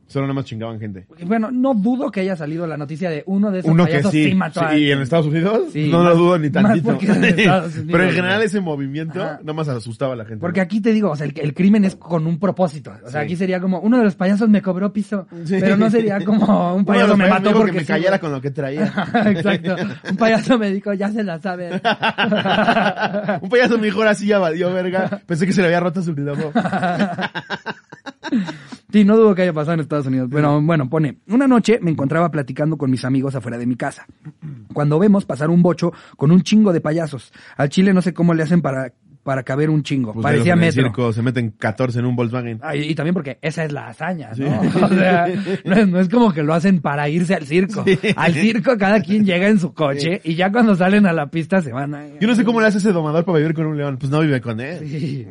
Solo 0.10 0.26
nada 0.26 0.34
más 0.34 0.46
chingaban 0.46 0.80
gente. 0.80 1.06
Bueno, 1.26 1.52
no 1.52 1.74
dudo 1.76 2.10
que 2.10 2.22
haya 2.22 2.36
salido 2.36 2.66
la 2.66 2.78
noticia 2.78 3.10
de 3.12 3.24
uno 3.28 3.52
de 3.52 3.60
esos 3.60 3.70
Uno 3.72 3.86
que 3.86 3.92
payasos 3.92 4.12
sí. 4.12 4.34
mató 4.34 4.62
a 4.62 4.72
sí, 4.72 4.78
¿Y 4.78 4.92
en. 4.92 5.02
Estados 5.02 5.28
Unidos? 5.28 5.62
Sí, 5.72 5.88
no 5.92 6.00
más- 6.04 6.14
lo 6.14 6.16
dudo 6.18 6.40
ni 6.40 6.50
tantito. 6.50 6.98
en 7.00 7.12
Unidos, 7.34 7.74
Pero 7.86 8.04
en 8.04 8.10
general 8.12 8.42
ese 8.42 8.60
movimiento 8.60 9.22
Ajá. 9.24 9.38
nada 9.42 9.54
más 9.54 9.68
asustaba 9.70 10.14
a 10.14 10.16
la 10.16 10.26
gente. 10.26 10.42
Porque 10.42 10.62
aquí 10.62 10.82
te 10.82 10.92
digo, 10.94 11.12
o 11.12 11.16
sea, 11.16 11.28
el, 11.28 11.34
el 11.40 11.54
crimen 11.54 11.86
es 11.86 11.96
con 11.96 12.26
un 12.26 12.40
propósito. 12.40 12.92
O 13.06 13.10
sea, 13.10 13.22
Sí. 13.22 13.26
aquí 13.26 13.36
sería 13.36 13.60
como, 13.62 13.80
uno 13.82 14.00
de 14.00 14.04
los 14.04 14.16
payasos 14.16 14.50
me 14.50 14.62
cobró 14.64 14.92
piso, 14.92 15.28
Sí. 15.46 15.58
pero 15.60 15.78
no 15.78 15.90
sería 15.92 16.20
como 16.26 16.74
un 16.76 16.86
payaso 16.86 17.16
me 17.16 17.30
mató 17.30 17.52
porque 17.54 17.72
que 17.72 17.78
me 17.78 17.84
sí, 17.84 17.88
callara 17.88 18.18
con 18.20 18.32
lo 18.32 18.42
que 18.42 18.50
traía. 18.52 18.86
Exacto. 19.28 19.76
Un 20.10 20.18
payaso 20.18 20.58
me 20.58 20.72
dijo, 20.72 20.92
ya 20.94 21.12
se 21.12 21.24
la 21.24 21.38
sabe. 21.40 21.70
Un 23.42 23.50
payaso 23.50 23.78
me 23.78 23.86
dijo, 23.86 24.00
ahora 24.00 24.16
sí 24.16 24.26
ya 24.26 24.40
valió, 24.40 24.74
verga. 24.74 25.22
Pensé 25.28 25.46
que 25.46 25.54
se 25.54 25.62
le 25.62 25.68
había 25.68 25.80
roto 25.82 26.02
su 26.02 26.16
globo. 26.16 26.52
Sí, 28.92 29.04
no 29.06 29.16
dudo 29.18 29.36
que 29.36 29.44
haya 29.44 29.54
pasado 29.54 29.75
en 29.75 29.81
Estados 29.81 30.07
Unidos. 30.07 30.30
Pero 30.31 30.60
bueno, 30.62 30.89
pone, 30.89 31.19
una 31.27 31.48
noche 31.48 31.77
me 31.80 31.92
encontraba 31.92 32.31
platicando 32.31 32.75
con 32.75 32.89
mis 32.89 33.06
amigos 33.06 33.36
afuera 33.36 33.60
de 33.60 33.68
mi 33.68 33.75
casa. 33.75 34.07
Cuando 34.74 34.98
vemos 34.98 35.25
pasar 35.25 35.51
un 35.51 35.62
bocho 35.62 35.94
con 36.18 36.31
un 36.31 36.42
chingo 36.42 36.74
de 36.74 36.81
payasos. 36.81 37.31
Al 37.56 37.69
chile 37.69 37.94
no 37.94 38.01
sé 38.01 38.16
cómo 38.16 38.33
le 38.33 38.42
hacen 38.42 38.63
para, 38.63 38.94
para 39.24 39.44
caber 39.44 39.69
un 39.69 39.83
chingo. 39.83 40.13
Pues 40.13 40.24
Parecía 40.24 40.54
en 40.54 40.60
el 40.60 40.66
metro. 40.66 40.83
circo 40.83 41.13
se 41.13 41.21
meten 41.21 41.51
14 41.51 42.00
en 42.00 42.06
un 42.06 42.16
Volkswagen. 42.16 42.60
Ah, 42.62 42.75
y, 42.75 42.83
y 42.83 42.95
también 42.95 43.13
porque 43.13 43.38
esa 43.42 43.63
es 43.63 43.71
la 43.71 43.88
hazaña, 43.88 44.30
¿no? 44.36 44.36
Sí. 44.36 44.44
O 44.83 44.88
sea, 44.88 45.27
no 45.66 45.75
es, 45.75 45.88
no 45.88 46.00
es 46.00 46.10
como 46.10 46.31
que 46.33 46.42
lo 46.42 46.54
hacen 46.54 46.81
para 46.81 47.10
irse 47.10 47.36
al 47.36 47.45
circo. 47.45 47.83
Sí. 47.86 47.98
Al 48.16 48.33
circo 48.33 48.77
cada 48.77 49.01
quien 49.01 49.25
llega 49.25 49.48
en 49.48 49.60
su 49.60 49.74
coche 49.74 50.21
y 50.24 50.36
ya 50.36 50.51
cuando 50.51 50.75
salen 50.75 51.06
a 51.06 51.13
la 51.13 51.27
pista 51.27 51.62
se 51.62 51.71
van 51.71 51.94
a... 51.94 52.07
Yo 52.19 52.27
no 52.27 52.36
sé 52.36 52.44
cómo 52.44 52.62
le 52.62 52.68
hace 52.68 52.77
ese 52.80 52.92
domador 52.92 53.25
para 53.25 53.38
vivir 53.39 53.54
con 53.54 53.66
un 53.66 53.77
león. 53.77 53.98
Pues 53.98 54.12
no 54.12 54.21
vive 54.21 54.42
con 54.42 54.60
él. 54.60 55.27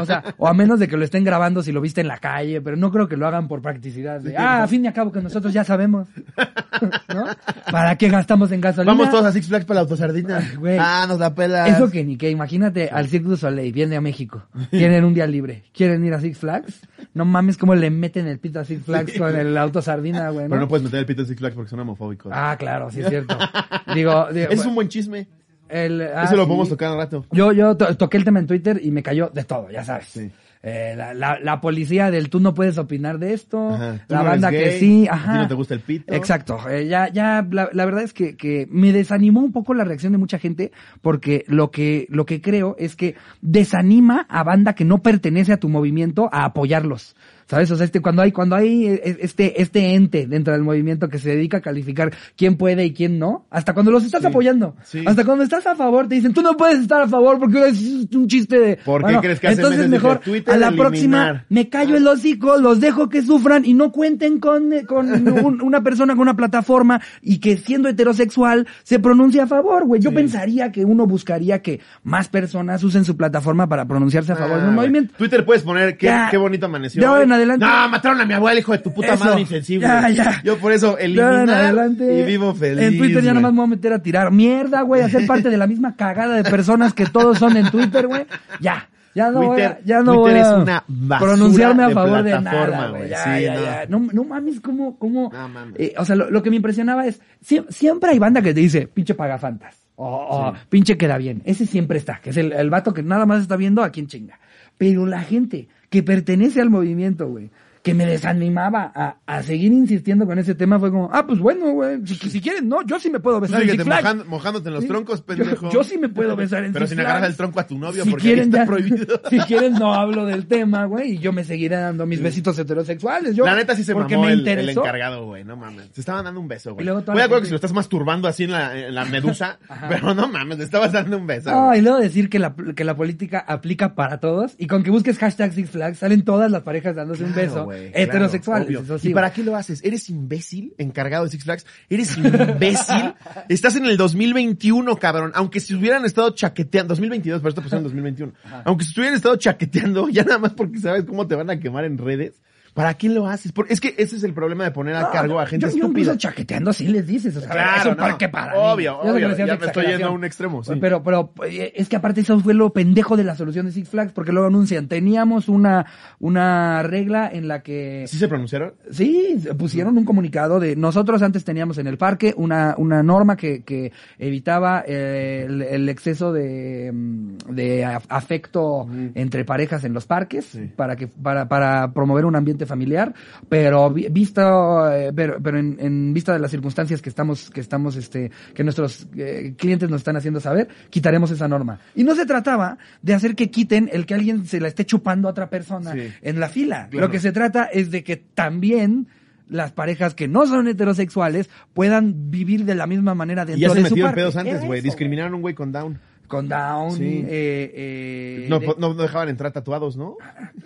O 0.00 0.04
sea, 0.04 0.22
o 0.36 0.46
a 0.46 0.54
menos 0.54 0.78
de 0.78 0.86
que 0.88 0.96
lo 0.96 1.04
estén 1.04 1.24
grabando 1.24 1.62
si 1.62 1.72
lo 1.72 1.80
viste 1.80 2.00
en 2.00 2.08
la 2.08 2.18
calle, 2.18 2.60
pero 2.60 2.76
no 2.76 2.90
creo 2.90 3.08
que 3.08 3.16
lo 3.16 3.26
hagan 3.26 3.48
por 3.48 3.62
practicidad. 3.62 4.20
de, 4.20 4.36
ah, 4.36 4.62
a 4.62 4.68
fin 4.68 4.84
y 4.84 4.88
a 4.88 4.92
cabo 4.92 5.10
que 5.10 5.20
nosotros 5.20 5.52
ya 5.52 5.64
sabemos. 5.64 6.08
¿No? 7.14 7.24
¿Para 7.70 7.96
qué 7.96 8.08
gastamos 8.08 8.52
en 8.52 8.60
gasolina? 8.60 8.92
Vamos 8.92 9.10
todos 9.10 9.24
a 9.24 9.32
Six 9.32 9.48
Flags 9.48 9.64
para 9.64 9.76
la 9.76 9.80
autosardina. 9.82 10.40
Güey. 10.58 10.76
Ah, 10.78 11.06
nos 11.08 11.18
da 11.18 11.34
pela. 11.34 11.66
Eso 11.68 11.90
que 11.90 12.04
ni 12.04 12.16
que, 12.16 12.30
imagínate 12.30 12.88
al 12.88 13.08
Cirque 13.08 13.29
du 13.30 13.36
Soleil, 13.36 13.72
viene 13.72 13.96
a 13.96 14.00
México, 14.00 14.42
tienen 14.70 15.04
un 15.04 15.14
día 15.14 15.26
libre, 15.26 15.62
quieren 15.72 16.04
ir 16.04 16.12
a 16.12 16.20
Six 16.20 16.38
Flags, 16.38 16.80
no 17.14 17.24
mames 17.24 17.56
cómo 17.56 17.74
le 17.74 17.88
meten 17.90 18.26
el 18.26 18.38
pito 18.38 18.60
a 18.60 18.64
Six 18.64 18.84
Flags 18.84 19.16
con 19.16 19.34
el 19.34 19.56
auto 19.56 19.80
sardina, 19.80 20.30
güey, 20.30 20.44
¿no? 20.44 20.50
Pero 20.50 20.60
no 20.62 20.68
puedes 20.68 20.84
meter 20.84 21.00
el 21.00 21.06
pito 21.06 21.22
en 21.22 21.28
Six 21.28 21.38
Flags 21.38 21.54
porque 21.54 21.70
son 21.70 21.80
homofóbicos. 21.80 22.30
Ah, 22.34 22.56
claro, 22.58 22.90
sí 22.90 23.00
es 23.00 23.08
cierto. 23.08 23.36
Digo, 23.94 24.28
digo, 24.32 24.50
es 24.50 24.66
un 24.66 24.74
buen 24.74 24.88
chisme. 24.88 25.26
el, 25.68 26.02
ah, 26.02 26.24
Ese 26.24 26.36
lo 26.36 26.42
sí. 26.42 26.48
podemos 26.48 26.68
tocar 26.68 26.90
al 26.92 26.98
rato. 26.98 27.24
Yo, 27.32 27.52
yo 27.52 27.76
to- 27.76 27.96
toqué 27.96 28.16
el 28.18 28.24
tema 28.24 28.38
en 28.40 28.46
Twitter 28.46 28.80
y 28.82 28.90
me 28.90 29.02
cayó 29.02 29.30
de 29.32 29.44
todo, 29.44 29.70
ya 29.70 29.84
sabes. 29.84 30.06
Sí. 30.08 30.30
Eh, 30.62 30.92
la, 30.94 31.14
la, 31.14 31.40
la 31.40 31.60
policía 31.62 32.10
del 32.10 32.28
tú 32.28 32.38
no 32.38 32.52
puedes 32.52 32.76
opinar 32.76 33.18
de 33.18 33.32
esto, 33.32 33.70
Ajá. 33.70 34.04
La 34.08 34.18
no 34.18 34.24
banda 34.24 34.50
que 34.50 34.72
sí, 34.78 35.08
a 35.10 35.16
ti 35.16 35.38
no 35.38 35.48
te 35.48 35.54
gusta 35.54 35.72
el 35.72 35.80
pito. 35.80 36.12
Exacto, 36.12 36.58
eh, 36.68 36.86
ya, 36.86 37.08
ya, 37.08 37.46
la, 37.50 37.70
la 37.72 37.84
verdad 37.86 38.02
es 38.02 38.12
que, 38.12 38.36
que 38.36 38.68
me 38.70 38.92
desanimó 38.92 39.40
un 39.40 39.52
poco 39.52 39.72
la 39.72 39.84
reacción 39.84 40.12
de 40.12 40.18
mucha 40.18 40.38
gente 40.38 40.70
porque 41.00 41.44
lo 41.48 41.70
que, 41.70 42.06
lo 42.10 42.26
que 42.26 42.42
creo 42.42 42.76
es 42.78 42.94
que 42.94 43.14
desanima 43.40 44.26
a 44.28 44.42
banda 44.42 44.74
que 44.74 44.84
no 44.84 44.98
pertenece 44.98 45.54
a 45.54 45.56
tu 45.56 45.70
movimiento 45.70 46.28
a 46.30 46.44
apoyarlos. 46.44 47.16
¿Sabes? 47.50 47.68
O 47.72 47.76
sea, 47.76 47.84
este, 47.84 48.00
cuando 48.00 48.22
hay, 48.22 48.30
cuando 48.30 48.54
hay 48.54 48.86
eh, 48.86 49.16
este, 49.20 49.60
este 49.60 49.94
ente 49.94 50.28
dentro 50.28 50.52
del 50.52 50.62
movimiento 50.62 51.08
que 51.08 51.18
se 51.18 51.30
dedica 51.30 51.56
a 51.56 51.60
calificar 51.60 52.12
quién 52.36 52.56
puede 52.56 52.84
y 52.84 52.92
quién 52.92 53.18
no, 53.18 53.44
hasta 53.50 53.74
cuando 53.74 53.90
los 53.90 54.04
estás 54.04 54.20
Sí, 54.20 54.26
apoyando, 54.28 54.76
sí. 54.84 55.02
hasta 55.04 55.24
cuando 55.24 55.42
estás 55.42 55.66
a 55.66 55.74
favor, 55.74 56.06
te 56.06 56.14
dicen, 56.14 56.32
tú 56.32 56.42
no 56.42 56.56
puedes 56.56 56.78
estar 56.78 57.02
a 57.02 57.08
favor 57.08 57.40
porque 57.40 57.68
es 57.70 57.82
un 58.14 58.28
chiste 58.28 58.56
de... 58.58 58.76
¿Por 58.76 59.04
qué 59.04 59.16
crees 59.18 59.40
que 59.40 59.48
hace 59.48 59.56
entonces 59.56 59.78
meses 59.80 59.90
mejor, 59.90 60.18
Twitter 60.20 60.54
a 60.54 60.56
la 60.58 60.68
eliminar? 60.68 60.86
próxima, 60.88 61.44
me 61.48 61.68
callo 61.68 61.96
el 61.96 62.06
hocico, 62.06 62.56
los 62.58 62.78
dejo 62.80 63.08
que 63.08 63.22
sufran 63.22 63.64
y 63.64 63.74
no 63.74 63.90
cuenten 63.90 64.38
con, 64.38 64.72
eh, 64.72 64.84
con 64.86 65.10
un- 65.44 65.60
una 65.60 65.82
persona 65.82 66.12
con 66.14 66.22
una 66.22 66.36
plataforma 66.36 67.00
y 67.20 67.38
que 67.38 67.56
siendo 67.56 67.88
heterosexual 67.88 68.68
se 68.84 69.00
pronuncie 69.00 69.40
a 69.40 69.46
favor, 69.48 69.86
güey. 69.86 70.00
Yo 70.00 70.10
Sí. 70.10 70.16
pensaría 70.16 70.70
que 70.70 70.84
uno 70.84 71.06
buscaría 71.06 71.62
que 71.62 71.80
más 72.04 72.28
personas 72.28 72.84
usen 72.84 73.04
su 73.04 73.16
plataforma 73.16 73.68
para 73.68 73.86
pronunciarse 73.86 74.32
a 74.32 74.36
favor 74.36 74.58
de 74.58 74.64
un 74.68 74.70
Ah, 74.74 74.76
movimiento. 74.76 75.14
Twitter 75.16 75.44
puedes 75.44 75.62
poner 75.62 75.96
qué, 75.96 76.06
Ya. 76.06 76.28
qué 76.30 76.36
bonito 76.36 76.66
amaneció. 76.66 77.00
Adelante. 77.40 77.66
No, 77.66 77.88
mataron 77.88 78.20
a 78.20 78.24
mi 78.24 78.34
abuela, 78.34 78.60
hijo 78.60 78.72
de 78.72 78.78
tu 78.78 78.92
puta 78.92 79.14
Eso. 79.14 79.24
madre 79.24 79.40
insensible. 79.40 79.86
Ya, 79.86 80.08
ya. 80.10 80.42
Yo 80.44 80.58
por 80.58 80.72
eso 80.72 80.98
en 80.98 81.06
eliminar 81.06 81.50
adelante, 81.50 82.20
y 82.20 82.22
vivo 82.24 82.54
feliz. 82.54 82.82
En 82.84 82.98
Twitter 82.98 83.22
ya 83.22 83.34
nomás 83.34 83.52
me 83.52 83.56
voy 83.58 83.64
a 83.66 83.70
meter 83.70 83.92
a 83.92 83.98
tirar 84.00 84.30
mierda, 84.30 84.82
güey, 84.82 85.02
a 85.02 85.08
ser 85.08 85.26
parte 85.26 85.50
de 85.50 85.56
la 85.56 85.66
misma 85.66 85.96
cagada 85.96 86.36
de 86.36 86.48
personas 86.50 86.94
que 86.94 87.06
todos 87.06 87.38
son 87.38 87.56
en 87.56 87.70
Twitter, 87.70 88.06
güey. 88.06 88.24
Ya. 88.60 88.88
Ya 89.12 89.28
no 89.32 89.42
voy 89.42 89.60
a, 89.62 89.80
ya 89.84 90.02
no 90.02 90.14
voy 90.18 90.38
a 90.38 90.54
una 90.54 90.84
pronunciarme 91.18 91.82
a 91.84 91.90
favor 91.90 92.22
de 92.22 92.40
nada, 92.40 92.88
güey. 92.90 93.08
Ya, 93.08 93.24
Sí, 93.24 93.42
ya, 93.42 93.54
no. 93.54 93.60
ya. 93.64 93.86
No, 93.88 94.08
no 94.12 94.24
mames, 94.24 94.60
cómo, 94.60 94.96
cómo. 94.98 95.30
No 95.32 95.48
mames. 95.48 95.74
eh, 95.80 95.94
o 95.98 96.04
sea, 96.04 96.14
lo, 96.16 96.30
lo 96.30 96.42
que 96.42 96.50
me 96.50 96.56
impresionaba 96.56 97.04
es, 97.06 97.20
sie- 97.44 97.66
siempre 97.70 98.10
hay 98.10 98.18
banda 98.20 98.40
que 98.40 98.54
te 98.54 98.60
dice, 98.60 98.86
pinche 98.86 99.14
pagafantas. 99.14 99.76
O, 99.96 100.06
o 100.06 100.54
pinche 100.68 100.96
queda 100.96 101.18
bien. 101.18 101.42
Ese 101.44 101.66
siempre 101.66 101.98
está, 101.98 102.20
que 102.22 102.30
es 102.30 102.36
el, 102.36 102.52
el 102.52 102.70
vato 102.70 102.94
que 102.94 103.02
nada 103.02 103.26
más 103.26 103.42
está 103.42 103.56
viendo 103.56 103.82
a 103.82 103.90
quién 103.90 104.06
chinga. 104.06 104.38
Pero 104.78 105.04
la 105.06 105.20
gente 105.22 105.68
que 105.90 106.02
pertenece 106.02 106.60
al 106.60 106.70
movimiento, 106.70 107.28
güey, 107.28 107.50
que 107.82 107.94
me 107.94 108.04
desanimaba 108.04 108.92
a, 108.94 109.16
a 109.26 109.42
seguir 109.42 109.72
insistiendo 109.72 110.26
con 110.26 110.38
ese 110.38 110.54
tema 110.54 110.78
fue 110.78 110.90
como, 110.90 111.08
ah, 111.12 111.26
pues 111.26 111.38
bueno, 111.38 111.70
güey, 111.72 112.06
si, 112.06 112.14
si 112.14 112.40
quieren, 112.40 112.68
no, 112.68 112.82
yo 112.84 113.00
sí 113.00 113.08
me 113.10 113.20
puedo 113.20 113.40
besar 113.40 113.62
en 113.62 113.70
síguete 113.70 113.84
Six 113.84 114.00
Flags. 114.00 114.26
mojándote 114.26 114.68
en 114.68 114.74
los 114.74 114.86
troncos, 114.86 115.20
Yo- 115.20 115.24
pendejo. 115.24 115.70
Yo, 115.70 115.82
sí 115.82 115.96
me 115.96 116.08
puedo 116.10 116.36
besar 116.36 116.64
en 116.64 116.72
Pero 116.74 116.86
Six 116.86 116.90
sin 116.98 117.00
agarrar 117.06 117.24
el 117.30 117.36
tronco 117.36 117.58
a 117.60 117.66
tu 117.66 117.78
novio, 117.78 118.04
Si 118.04 118.10
porque 118.10 118.22
quieren, 118.24 118.44
está 118.44 118.58
ya- 118.58 118.66
prohibido. 118.66 119.20
si 119.30 119.38
quieren 119.40 119.72
no 119.74 119.94
hablo 119.94 120.26
del 120.26 120.46
tema, 120.46 120.84
güey, 120.84 121.12
y 121.12 121.18
yo 121.18 121.32
me 121.32 121.42
seguiré 121.44 121.76
dando 121.76 122.04
mis 122.04 122.20
besitos 122.20 122.58
heterosexuales. 122.58 123.34
Yo, 123.34 123.46
la 123.46 123.54
neta 123.56 123.74
sí 123.74 123.82
se 123.82 123.94
mamó 123.94 124.08
me 124.24 124.32
el, 124.32 124.46
el 124.46 124.68
encargado, 124.68 125.24
güey. 125.24 125.44
No 125.44 125.56
mames. 125.56 125.88
Se 125.92 126.00
estaban 126.02 126.24
dando 126.24 126.40
un 126.40 126.48
beso, 126.48 126.74
güey. 126.74 126.86
Voy 126.86 127.02
de 127.16 127.22
acuerdo 127.22 127.40
que 127.40 127.46
si 127.46 127.50
lo 127.52 127.56
estás 127.56 127.72
masturbando 127.72 128.28
así 128.28 128.44
en 128.44 128.50
la, 128.52 128.76
en 128.78 128.94
la 128.94 129.04
medusa, 129.06 129.58
pero 129.88 130.14
no 130.14 130.28
mames, 130.28 130.58
le 130.58 130.64
estabas 130.64 130.92
dando 130.92 131.16
un 131.16 131.26
beso. 131.26 131.50
Ah, 131.50 131.76
y 131.76 131.80
luego 131.80 131.98
decir 131.98 132.28
que 132.28 132.38
la, 132.38 132.54
que 132.76 132.84
la 132.84 132.94
política 132.94 133.38
aplica 133.46 133.94
para 133.94 134.18
todos 134.20 134.52
y 134.58 134.66
con 134.66 134.82
que 134.82 134.90
busques 134.90 135.16
hashtag 135.18 135.52
Six 135.54 135.70
Flags 135.70 135.98
salen 135.98 136.22
todas 136.24 136.50
las 136.50 136.62
parejas 136.62 136.94
dándose 136.94 137.24
un 137.24 137.34
beso 137.34 137.69
güey, 137.76 137.92
claro, 137.92 138.98
sí, 138.98 139.08
¿Y 139.08 139.14
para 139.14 139.32
qué 139.32 139.42
lo 139.42 139.56
haces? 139.56 139.82
¿Eres 139.84 140.08
imbécil 140.08 140.74
encargado 140.78 141.24
de 141.24 141.30
Six 141.30 141.44
Flags? 141.44 141.66
¿Eres 141.88 142.16
imbécil? 142.16 143.14
Estás 143.48 143.76
en 143.76 143.86
el 143.86 143.96
2021, 143.96 144.96
cabrón. 144.96 145.32
Aunque 145.34 145.60
si 145.60 145.74
hubieran 145.74 146.04
estado 146.04 146.30
chaqueteando, 146.30 146.92
2022, 146.92 147.40
pero 147.40 147.48
esto 147.50 147.62
pasó 147.62 147.76
en 147.76 147.84
2021. 147.84 148.32
Aunque 148.64 148.84
si 148.84 148.98
hubieran 148.98 149.16
estado 149.16 149.36
chaqueteando, 149.36 150.08
ya 150.10 150.24
nada 150.24 150.38
más 150.38 150.52
porque 150.52 150.78
sabes 150.78 151.04
cómo 151.04 151.26
te 151.26 151.34
van 151.34 151.50
a 151.50 151.58
quemar 151.58 151.84
en 151.84 151.98
redes. 151.98 152.40
¿Para 152.80 152.94
qué 152.94 153.08
lo 153.08 153.26
haces? 153.26 153.52
Porque 153.52 153.72
es 153.72 153.80
que 153.80 153.94
ese 153.98 154.16
es 154.16 154.24
el 154.24 154.32
problema 154.34 154.64
de 154.64 154.70
poner 154.70 154.94
a 154.96 155.02
No, 155.02 155.10
cargo 155.10 155.38
a 155.40 155.46
gente 155.46 155.66
yo, 155.66 155.70
yo 155.72 155.76
estúpida. 155.78 156.00
incluso 156.02 156.18
chaqueteando 156.18 156.72
sí 156.72 156.88
les 156.88 157.06
dices, 157.06 157.36
o 157.36 157.40
sea, 157.40 157.50
Claro, 157.50 157.94
no. 157.94 158.18
qué 158.18 158.28
para 158.28 158.54
Obvio, 158.58 158.98
mí. 159.02 159.06
Yo 159.08 159.12
obvio, 159.14 159.36
ya 159.36 159.56
me 159.56 159.66
estoy 159.66 159.86
yendo 159.86 160.06
a 160.06 160.10
un 160.10 160.24
extremo, 160.24 160.64
sí. 160.64 160.72
Pero, 160.80 161.02
pero 161.02 161.32
eh, 161.46 161.72
es 161.76 161.88
que 161.88 161.96
aparte 161.96 162.22
eso 162.22 162.38
fue 162.40 162.54
lo 162.54 162.72
pendejo 162.72 163.16
de 163.16 163.24
la 163.24 163.34
solución 163.36 163.66
de 163.66 163.72
Six 163.72 163.88
Flags, 163.88 164.12
porque 164.12 164.32
luego 164.32 164.48
anuncian, 164.48 164.88
teníamos 164.88 165.48
una, 165.48 165.86
una 166.18 166.82
regla 166.82 167.28
en 167.32 167.48
la 167.48 167.62
que 167.62 168.04
¿Sí 168.06 168.18
se 168.18 168.28
pronunciaron? 168.28 168.74
Sí, 168.90 169.36
pusieron 169.58 169.96
un 169.98 170.04
comunicado 170.04 170.60
de 170.60 170.76
nosotros 170.76 171.22
antes 171.22 171.44
teníamos 171.44 171.78
en 171.78 171.86
el 171.86 171.98
parque 171.98 172.34
una, 172.36 172.74
una 172.78 173.02
norma 173.02 173.36
que, 173.36 173.62
que 173.64 173.92
evitaba 174.18 174.84
eh, 174.86 175.44
el, 175.48 175.62
el 175.62 175.88
exceso 175.88 176.32
de, 176.32 176.90
mm, 176.92 177.36
de 177.54 177.84
af- 177.84 178.04
afecto 178.08 178.86
entre 179.14 179.44
parejas 179.44 179.84
en 179.84 179.92
los 179.92 180.06
parques 180.06 180.44
Sí. 180.50 180.70
para 180.76 180.96
que 180.96 181.06
para, 181.06 181.48
para 181.48 181.92
promover 181.92 182.24
un 182.24 182.36
ambiente 182.36 182.66
familiar, 182.70 183.12
pero 183.48 183.90
vi- 183.90 184.08
visto 184.08 184.90
eh, 184.90 185.12
pero, 185.14 185.38
pero 185.42 185.58
en, 185.58 185.76
en 185.78 186.14
vista 186.14 186.32
de 186.32 186.38
las 186.38 186.50
circunstancias 186.50 187.02
que 187.02 187.10
estamos 187.10 187.50
que 187.50 187.60
estamos 187.60 187.96
este 187.96 188.30
que 188.54 188.64
nuestros 188.64 189.06
eh, 189.16 189.52
clientes 189.58 189.90
nos 189.90 190.00
están 190.00 190.16
haciendo 190.16 190.40
saber, 190.40 190.68
quitaremos 190.88 191.30
esa 191.30 191.46
norma. 191.46 191.78
Y 191.94 192.02
no 192.04 192.14
se 192.14 192.24
trataba 192.24 192.78
de 193.02 193.12
hacer 193.14 193.34
que 193.34 193.50
quiten 193.50 193.90
el 193.92 194.06
que 194.06 194.14
alguien 194.14 194.46
se 194.46 194.58
la 194.60 194.68
esté 194.68 194.86
chupando 194.86 195.28
a 195.28 195.32
otra 195.32 195.50
persona 195.50 195.92
Sí. 195.92 196.08
en 196.22 196.40
la 196.40 196.48
fila. 196.48 196.88
Claro. 196.90 197.06
Lo 197.06 197.12
que 197.12 197.20
se 197.20 197.32
trata 197.32 197.64
es 197.64 197.90
de 197.90 198.02
que 198.02 198.16
también 198.16 199.08
las 199.48 199.72
parejas 199.72 200.14
que 200.14 200.28
no 200.28 200.46
son 200.46 200.68
heterosexuales 200.68 201.50
puedan 201.74 202.30
vivir 202.30 202.64
de 202.64 202.76
la 202.76 202.86
misma 202.86 203.14
manera 203.16 203.44
dentro 203.44 203.58
Y 203.58 203.62
ya 203.62 203.68
se 203.70 203.74
de 203.74 203.80
su 203.88 203.94
metieron 203.96 204.08
parque. 204.10 204.20
pedos 204.20 204.36
antes, 204.36 204.64
güey. 204.64 204.80
Discriminaron 204.80 205.32
a 205.32 205.36
un 205.36 205.42
güey 205.42 205.54
con 205.54 205.72
down. 205.72 205.98
Con 206.30 206.48
Down, 206.48 206.92
Sí. 206.92 207.24
eh, 207.26 207.72
eh, 207.74 208.46
No, 208.48 208.60
de- 208.60 208.66
no, 208.68 208.74
no 208.78 208.94
dejaban 208.94 209.28
entrar 209.28 209.50
tatuados, 209.50 209.96
¿no? 209.96 210.16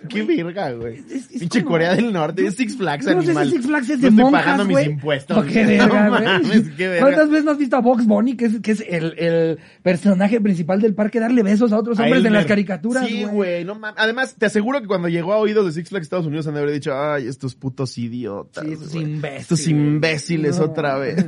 Qué 0.07 0.21
verga, 0.21 0.71
güey. 0.73 1.01
Pinche 1.39 1.63
como- 1.63 1.71
Corea 1.73 1.95
del 1.95 2.13
Norte, 2.13 2.45
es 2.45 2.53
Six 2.55 2.77
Flags, 2.77 3.03
Yo 3.03 3.15
no 3.15 3.23
sé 3.23 3.29
animal. 3.29 3.47
si 3.49 3.55
Six 3.55 3.65
Flags 3.65 3.89
es 3.89 3.97
No 3.97 4.01
de 4.03 4.07
estoy 4.09 4.23
monjas, 4.25 4.43
pagando 4.43 4.65
mis 4.65 4.85
impuestos. 4.85 5.37
O 5.37 5.41
qué 5.41 5.65
verga, 5.65 6.03
No 6.05 6.11
mames, 6.11 6.69
qué 6.77 6.87
verga. 6.87 7.01
¿Cuántas 7.07 7.29
veces 7.31 7.45
no 7.45 7.51
has 7.51 7.57
visto 7.57 7.75
a 7.77 7.81
Box 7.81 8.05
Bunny, 8.05 8.37
que 8.37 8.45
es, 8.45 8.59
que 8.61 8.71
es 8.73 8.83
el, 8.87 9.17
el 9.17 9.59
personaje 9.81 10.39
principal 10.39 10.79
del 10.79 10.93
parque, 10.93 11.19
darle 11.19 11.41
besos 11.41 11.71
a 11.73 11.79
otros 11.79 11.99
A 11.99 12.03
hombres 12.03 12.23
en 12.23 12.33
las 12.33 12.45
caricaturas, 12.45 13.07
Sí, 13.07 13.23
güey? 13.23 13.65
no 13.65 13.73
mames. 13.73 13.99
Además, 13.99 14.35
te 14.37 14.45
aseguro 14.45 14.79
que 14.81 14.87
cuando 14.87 15.07
llegó 15.07 15.33
a 15.33 15.37
oídos 15.37 15.65
de 15.65 15.71
Six 15.71 15.89
Flags 15.89 16.03
Estados 16.05 16.27
Unidos 16.27 16.45
han 16.45 16.53
de 16.53 16.59
haber 16.59 16.73
dicho, 16.75 16.93
ay, 16.95 17.25
estos 17.27 17.55
putos 17.55 17.97
idiotas. 17.97 18.63
Sí, 18.63 18.73
estos 18.73 18.93
imbéciles. 18.93 19.41
Estos 19.41 19.67
imbéciles 19.67 20.59
No. 20.59 20.65
otra 20.65 20.97
vez. 20.99 21.25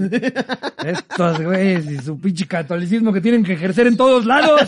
Estos 0.86 1.42
güeyes 1.44 1.86
y 1.90 1.98
su 1.98 2.20
pinche 2.20 2.46
catolicismo 2.46 3.12
que 3.12 3.22
tienen 3.22 3.44
que 3.44 3.54
ejercer 3.54 3.88
en 3.88 3.98
todos 3.98 4.27
lados. 4.28 4.62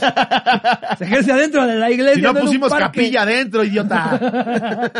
Se 0.98 1.04
ejerce 1.04 1.32
adentro 1.32 1.66
de 1.68 1.76
la 1.76 1.92
iglesia. 1.92 2.16
si 2.16 2.22
no 2.22 2.34
pusimos 2.34 2.74
capilla 2.74 3.22
adentro, 3.24 3.64
idiota. 3.64 4.92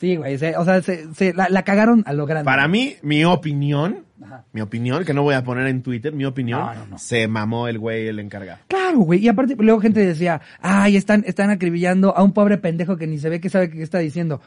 Sí, 0.00 0.16
güey. 0.16 0.38
se- 0.38 0.56
o 0.56 0.64
sea, 0.64 0.80
se, 0.82 1.12
se- 1.14 1.34
la, 1.34 1.48
la 1.48 1.62
cagaron 1.62 2.02
a 2.06 2.12
lo 2.12 2.26
grande. 2.26 2.44
Para 2.44 2.68
mí, 2.68 2.96
mi 3.02 3.24
opinión, 3.24 4.04
Ajá. 4.24 4.44
mi 4.52 4.60
opinión, 4.60 5.04
que 5.04 5.12
no 5.14 5.22
voy 5.22 5.34
a 5.34 5.42
poner 5.44 5.66
en 5.66 5.82
Twitter, 5.82 6.12
mi 6.12 6.24
opinión, 6.24 6.60
No, 6.60 6.74
no, 6.74 6.86
no. 6.86 6.98
se 6.98 7.26
mamó 7.28 7.68
el 7.68 7.78
güey, 7.78 8.06
el 8.08 8.18
encargado. 8.20 8.58
Claro, 8.68 8.98
güey. 9.00 9.20
Y 9.20 9.28
aparte, 9.28 9.56
luego 9.58 9.80
gente 9.80 10.04
decía, 10.04 10.40
ay, 10.60 10.96
están, 10.96 11.24
están 11.26 11.50
acribillando 11.50 12.16
a 12.16 12.22
un 12.22 12.32
pobre 12.32 12.58
pendejo 12.58 12.96
que 12.96 13.06
ni 13.06 13.18
se 13.18 13.28
ve 13.28 13.40
que 13.40 13.50
sabe 13.50 13.70
qué 13.70 13.82
está 13.82 13.98
diciendo. 13.98 14.40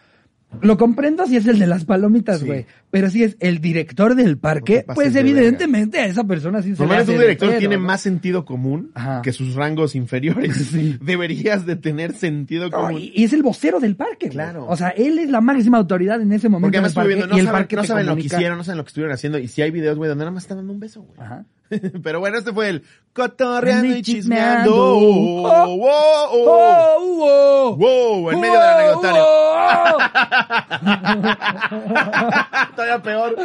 Lo 0.61 0.77
comprendo 0.77 1.25
si 1.27 1.37
es 1.37 1.47
el 1.47 1.59
de 1.59 1.65
las 1.67 1.85
palomitas, 1.85 2.39
Sí. 2.41 2.45
güey. 2.45 2.65
Pero 2.89 3.09
si 3.09 3.23
es 3.23 3.37
el 3.39 3.61
director 3.61 4.15
del 4.15 4.37
parque, 4.37 4.83
pues 4.95 5.13
de 5.13 5.21
evidentemente 5.21 5.99
a 5.99 6.07
esa 6.07 6.25
persona 6.25 6.61
sí 6.61 6.75
se 6.75 6.85
le 6.85 6.93
hace 6.95 7.11
un 7.13 7.19
director 7.19 7.57
tiene 7.57 7.77
¿no? 7.77 7.83
más 7.83 8.01
sentido 8.01 8.43
común 8.43 8.91
Ajá. 8.93 9.21
que 9.21 9.31
sus 9.31 9.55
rangos 9.55 9.95
inferiores. 9.95 10.57
Sí. 10.71 10.97
Deberías 11.01 11.65
de 11.65 11.75
tener 11.77 12.13
sentido 12.13 12.69
común. 12.69 12.99
y, 12.99 13.11
y 13.15 13.23
es 13.23 13.33
el 13.33 13.43
vocero 13.43 13.79
del 13.79 13.95
parque. 13.95 14.29
Claro. 14.29 14.65
O 14.67 14.75
sea, 14.75 14.89
él 14.89 15.19
es 15.19 15.29
la 15.29 15.39
máxima 15.41 15.77
autoridad 15.77 16.21
en 16.21 16.31
ese 16.33 16.49
momento 16.49 16.65
Porque 16.67 16.77
en 16.77 16.83
además 16.85 16.91
el 16.91 16.95
parque 16.95 17.07
viendo, 17.15 17.27
no 17.27 17.35
y 17.35 17.39
el 17.39 17.45
saben, 17.45 17.59
parque 17.61 17.75
no 17.77 17.83
saben 17.85 18.05
lo 18.07 18.15
que 18.15 18.21
hicieron, 18.23 18.57
no 18.57 18.63
saben 18.63 18.77
lo 18.77 18.83
que 18.83 18.89
estuvieron 18.89 19.13
haciendo. 19.13 19.39
Y 19.39 19.47
si 19.47 19.61
hay 19.61 19.71
videos, 19.71 19.97
güey, 19.97 20.09
donde 20.09 20.23
nada 20.23 20.31
más 20.31 20.43
están 20.43 20.57
dando 20.57 20.73
un 20.73 20.79
beso, 20.79 21.01
güey. 21.03 21.19
Ajá. 21.19 21.45
Pero 22.03 22.19
bueno, 22.19 22.37
este 22.37 22.51
fue 22.53 22.69
el 22.69 22.83
cotorreando 23.13 23.95
y 23.95 24.01
chismeando. 24.01 24.71
chismeando. 24.71 24.75
Oh, 24.75 25.47
Oh, 25.47 25.77
wow, 25.77 26.29
oh. 26.31 26.45
¡Oh, 26.47 26.99
wow! 27.15 27.75
Wow, 27.75 28.31
en 28.31 28.39
medio 28.41 28.59
del 28.59 28.69
anecdotario. 28.69 29.23
Todavía 32.75 33.01
peor. 33.01 33.35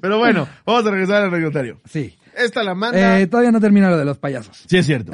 Pero 0.00 0.18
bueno, 0.18 0.48
vamos 0.64 0.86
a 0.86 0.90
regresar 0.90 1.22
al 1.22 1.28
anecdotario. 1.28 1.80
Sí. 1.84 2.16
Esta 2.36 2.62
la 2.62 2.74
manda. 2.74 3.18
Eh, 3.18 3.26
todavía 3.26 3.50
no 3.50 3.60
termina 3.60 3.88
lo 3.88 3.96
de 3.96 4.04
los 4.04 4.18
payasos. 4.18 4.64
Sí, 4.66 4.76
es 4.76 4.84
cierto. 4.84 5.12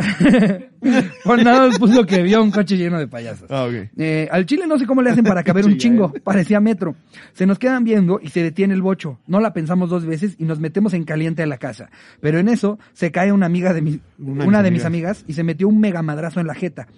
Por 1.25 1.43
nada 1.43 1.69
nos 1.69 1.79
puso 1.79 2.05
que 2.05 2.21
vio 2.23 2.43
un 2.43 2.51
coche 2.51 2.77
lleno 2.77 2.99
de 2.99 3.07
payasos. 3.07 3.49
Ah, 3.49 3.65
ok. 3.67 3.91
Eh, 3.97 4.29
al 4.31 4.45
chile 4.45 4.67
no 4.67 4.77
sé 4.77 4.87
cómo 4.87 5.03
le 5.03 5.11
hacen 5.11 5.25
para 5.25 5.45
caber 5.45 5.65
un 5.67 5.77
chingo. 5.77 6.13
ya. 6.13 6.21
Parecía 6.21 6.59
metro. 6.61 6.97
Se 7.33 7.47
nos 7.47 7.61
quedan 7.61 7.85
viendo 7.85 8.19
y 8.21 8.31
se 8.31 8.43
detiene 8.43 8.75
el 8.75 8.83
bocho. 8.83 9.21
No 9.29 9.39
la 9.39 9.53
pensamos 9.53 9.89
dos 9.89 10.05
veces 10.05 10.35
y 10.39 10.45
nos 10.45 10.59
metemos 10.59 10.95
en 10.95 11.05
caliente 11.05 11.45
a 11.45 11.47
la 11.47 11.59
casa. 11.59 11.91
Pero 12.21 12.41
en 12.41 12.49
eso 12.49 12.81
se 12.93 13.13
cae 13.13 13.31
una 13.31 13.47
amiga 13.47 13.73
de 13.73 13.83
mi, 13.83 14.01
Una 14.19 14.45
una, 14.45 14.63
de 14.65 14.73
mis 14.73 14.85
amigas 14.85 15.25
y 15.29 15.35
se 15.35 15.45
metió 15.45 15.69
un 15.69 15.79
mega 15.79 16.03
madrazo 16.03 16.41
en 16.41 16.49
la 16.49 16.55
jeta. 16.55 16.89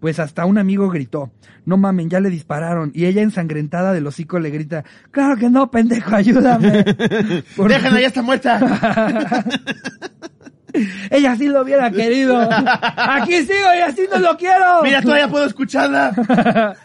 Pues 0.00 0.18
hasta 0.18 0.46
un 0.46 0.56
amigo 0.58 0.88
gritó, 0.88 1.30
no 1.66 1.76
mamen, 1.76 2.08
ya 2.08 2.20
le 2.20 2.30
dispararon. 2.30 2.90
Y 2.94 3.04
ella 3.04 3.20
ensangrentada 3.22 3.92
del 3.92 4.06
hocico 4.06 4.38
le 4.38 4.48
grita, 4.50 4.82
claro 5.10 5.36
que 5.36 5.50
no, 5.50 5.70
pendejo, 5.70 6.14
ayúdame. 6.16 6.84
Por- 7.56 7.70
Déjala, 7.70 8.00
ya 8.00 8.06
está 8.06 8.22
muerta. 8.22 8.58
Ella 11.10 11.34
sí 11.36 11.48
lo 11.48 11.62
hubiera 11.62 11.90
querido. 11.90 12.38
Aquí 12.96 13.38
sigo 13.42 13.74
y 13.76 13.80
así 13.80 14.02
no 14.10 14.20
lo 14.20 14.36
quiero. 14.36 14.82
Mira, 14.84 15.02
todavía 15.02 15.26
puedo 15.26 15.44
escucharla. 15.44 16.76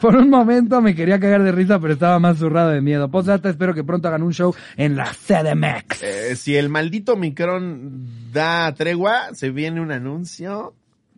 Por 0.00 0.16
un 0.16 0.30
momento 0.30 0.80
me 0.80 0.94
quería 0.94 1.20
cagar 1.20 1.42
de 1.42 1.52
risa, 1.52 1.78
pero 1.78 1.92
estaba 1.92 2.18
más 2.18 2.38
zurrado 2.38 2.70
de 2.70 2.80
miedo. 2.80 3.10
Postdata, 3.10 3.50
espero 3.50 3.74
que 3.74 3.84
pronto 3.84 4.08
hagan 4.08 4.22
un 4.22 4.32
show 4.32 4.54
en 4.76 4.96
la 4.96 5.12
CDMX. 5.12 6.02
Eh, 6.02 6.36
si 6.36 6.56
el 6.56 6.70
maldito 6.70 7.16
Micron 7.16 8.30
da 8.32 8.72
tregua, 8.74 9.34
se 9.34 9.50
viene 9.50 9.82
un 9.82 9.92
anuncio. 9.92 10.74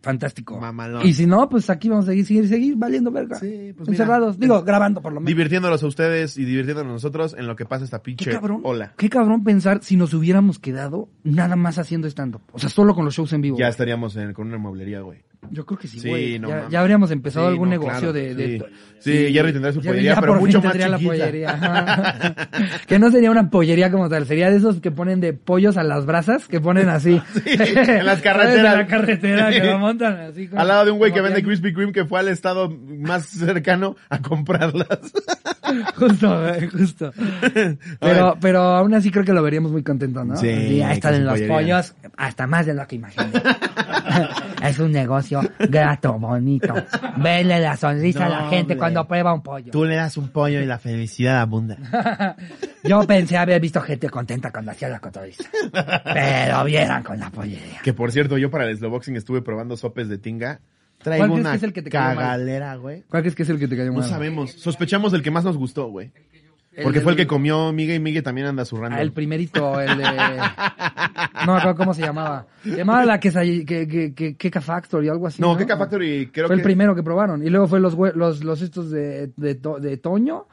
Fantástico. 0.07 0.59
Mamalón. 0.59 1.05
Y 1.05 1.13
si 1.13 1.25
no, 1.25 1.47
pues 1.49 1.69
aquí 1.69 1.89
vamos 1.89 2.05
a 2.05 2.09
seguir, 2.09 2.25
seguir, 2.25 2.47
seguir 2.47 2.75
valiendo 2.77 3.11
verga. 3.11 3.37
Sí, 3.39 3.73
pues 3.75 3.89
mira. 3.89 4.03
Encerrados. 4.03 4.39
Digo, 4.39 4.63
grabando 4.63 5.01
por 5.01 5.11
lo 5.13 5.19
menos. 5.19 5.27
Divirtiéndolos 5.27 5.83
a 5.83 5.87
ustedes 5.87 6.37
y 6.37 6.45
divirtiéndonos 6.45 6.89
a 6.89 6.93
nosotros 6.93 7.35
en 7.37 7.45
lo 7.47 7.55
que 7.55 7.65
pasa 7.65 7.83
esta 7.85 7.99
Qué 7.99 8.03
pinche 8.03 8.31
cabrón. 8.31 8.61
ola. 8.63 8.93
Qué 8.97 9.09
cabrón 9.09 9.43
pensar 9.43 9.79
si 9.83 9.97
nos 9.97 10.13
hubiéramos 10.13 10.59
quedado 10.59 11.09
nada 11.23 11.55
más 11.55 11.77
haciendo 11.77 12.07
stand-up. 12.07 12.41
O 12.53 12.59
sea, 12.59 12.69
solo 12.69 12.95
con 12.95 13.05
los 13.05 13.13
shows 13.15 13.33
en 13.33 13.41
vivo. 13.41 13.57
Ya 13.57 13.67
estaríamos 13.67 14.15
en- 14.15 14.33
con 14.33 14.47
una 14.47 14.57
mueblería, 14.57 15.01
güey. 15.01 15.19
Yo 15.51 15.65
creo 15.65 15.77
que 15.79 15.87
sí, 15.87 15.99
Sí, 15.99 16.09
güey. 16.09 16.39
no 16.39 16.69
ya, 16.69 16.79
habríamos 16.81 17.11
empezado 17.11 17.45
Sí, 17.47 17.51
algún 17.51 17.69
no, 17.69 17.71
negocio 17.71 18.11
claro, 18.11 18.13
de, 18.13 18.35
de- 18.35 18.59
sí. 18.59 18.65
Sí, 18.99 19.31
Jerry 19.31 19.53
tendría 19.53 19.71
su 19.73 19.79
pollería, 19.81 20.15
pero 20.15 20.33
por 20.33 20.37
fin 20.37 20.45
mucho 20.47 20.57
más 20.61 20.71
tendría 20.71 20.89
la 20.89 20.97
pollería. 20.97 22.35
que 22.87 22.97
no 22.97 23.11
sería 23.11 23.29
una 23.29 23.49
pollería 23.51 23.91
como 23.91 24.09
tal, 24.09 24.25
sería 24.25 24.49
de 24.49 24.57
esos 24.57 24.81
que 24.81 24.89
ponen 24.89 25.19
de 25.21 25.33
pollos 25.33 25.77
a 25.77 25.83
las 25.83 26.05
brasas, 26.07 26.47
que 26.47 26.59
ponen 26.59 26.89
así. 26.89 27.21
en 27.45 28.05
las 28.05 28.21
carreteras. 28.23 28.73
En 28.73 28.79
la 28.79 28.87
carretera, 28.87 29.49
que 29.51 29.63
lo 29.63 29.77
montan 29.79 30.17
así. 30.21 30.47
como- 30.47 30.59
Al 30.61 30.67
lado 30.67 30.85
de 30.85 30.91
un 30.91 30.97
güey 30.97 31.13
que 31.13 31.21
vende 31.21 31.43
Krispy 31.43 31.73
Kreme 31.73 31.91
que 31.91 32.05
fue 32.05 32.19
al 32.19 32.27
estado 32.29 32.69
más 32.99 33.27
cercano 33.27 33.95
a 34.09 34.19
comprarlas. 34.19 34.87
Justo, 35.95 36.41
güey, 36.41 36.67
justo. 36.67 37.13
Pero, 37.99 38.37
pero 38.41 38.61
aún 38.61 38.93
así 38.95 39.11
creo 39.11 39.23
que 39.25 39.33
lo 39.33 39.43
veríamos 39.43 39.71
muy 39.71 39.83
contento, 39.83 40.23
¿no? 40.25 40.35
Sí, 40.37 40.47
Y 40.47 40.81
ahí 40.81 40.93
están 40.95 41.15
su 41.15 41.21
los 41.21 41.33
pollería. 41.33 41.55
pollos, 41.55 41.93
hasta 42.17 42.47
más 42.47 42.65
de 42.65 42.73
lo 42.73 42.87
que 42.87 42.95
imaginé. 42.95 43.27
es 44.63 44.79
un 44.79 44.91
negocio 44.91 45.36
grato, 45.59 46.13
bonito. 46.19 46.73
Verle 47.17 47.59
la 47.59 47.75
sonrisa 47.77 48.25
a 48.25 48.29
la 48.29 48.39
No, 48.41 48.49
gente 48.49 48.61
hombre. 48.73 48.77
cuando 48.77 49.07
prueba 49.07 49.33
un 49.33 49.41
pollo. 49.41 49.71
Tú 49.71 49.85
le 49.85 49.95
das 49.95 50.17
un 50.17 50.29
pollo 50.29 50.61
y 50.61 50.65
la 50.65 50.77
felicidad 50.79 51.39
abunda. 51.41 51.77
Yo 52.83 53.05
pensé 53.05 53.37
haber 53.37 53.59
visto 53.61 53.81
gente 53.81 54.09
contenta 54.09 54.51
cuando 54.51 54.71
hacía 54.71 54.89
la 54.89 54.99
cotoriza. 54.99 55.43
Pero 56.13 56.63
vieran 56.63 57.03
con 57.03 57.19
la 57.19 57.29
pollería. 57.29 57.79
Que 57.83 57.93
por 57.93 58.11
cierto, 58.11 58.37
yo 58.37 58.49
para 58.49 58.69
el 58.69 58.77
Slowboxing 58.77 59.15
estuve 59.15 59.41
probando 59.41 59.75
sopes 59.77 60.07
de 60.09 60.17
tinga. 60.17 60.59
¿Cuál 61.03 61.03
Traigo 61.03 61.25
crees 61.27 61.39
una 61.41 61.51
que 61.51 61.57
es 61.57 61.63
el 61.63 61.73
que 61.73 61.81
te 61.83 61.89
cayó 61.91 62.05
mal? 62.05 62.17
cagalera, 62.17 62.75
güey. 62.75 63.03
¿Cuál 63.09 63.21
crees 63.23 63.35
que 63.35 63.43
es 63.43 63.49
el 63.49 63.59
que 63.59 63.67
te 63.67 63.77
cayó 63.77 63.91
No 63.91 63.99
mal? 63.99 64.09
sabemos. 64.09 64.51
Sospechamos 64.53 65.13
el 65.13 65.21
que 65.21 65.29
más 65.31 65.43
nos 65.43 65.57
gustó, 65.57 65.89
güey. 65.89 66.11
El 66.77 66.83
Porque 66.83 67.01
fue 67.01 67.13
el 67.13 67.17
que 67.17 67.25
comió 67.25 67.73
Migue 67.73 67.95
y 67.95 67.99
Migue 67.99 68.21
también 68.21 68.45
anda 68.45 68.63
zurrando. 68.63 68.97
Ah, 68.97 69.01
el 69.01 69.11
primerito, 69.11 69.81
el 69.81 69.97
de... 69.97 70.03
No 70.03 71.53
me 71.53 71.59
acuerdo 71.59 71.75
cómo 71.75 71.93
se 71.95 72.03
llamaba. 72.03 72.45
Se 72.63 72.77
llamaba 72.77 73.03
la 73.03 73.19
que, 73.19 73.31
que, 73.65 73.87
que, 73.87 74.13
que, 74.13 74.35
Keka 74.37 74.61
Factory, 74.61 75.09
algo 75.09 75.25
así. 75.25 75.41
No, 75.41 75.57
Keka 75.57 75.75
Factory 75.75 76.29
creo 76.31 76.45
fue 76.45 76.55
que... 76.55 76.61
el 76.61 76.63
primero 76.63 76.93
que 76.93 77.01
probaron. 77.01 77.43
Y 77.43 77.49
luego 77.49 77.67
fue 77.67 77.79
los 77.79 77.97
los, 78.15 78.43
los 78.43 78.61
estos 78.61 78.91
de, 78.91 79.31
de, 79.35 79.55
de 79.55 79.97
Toño. 79.97 80.45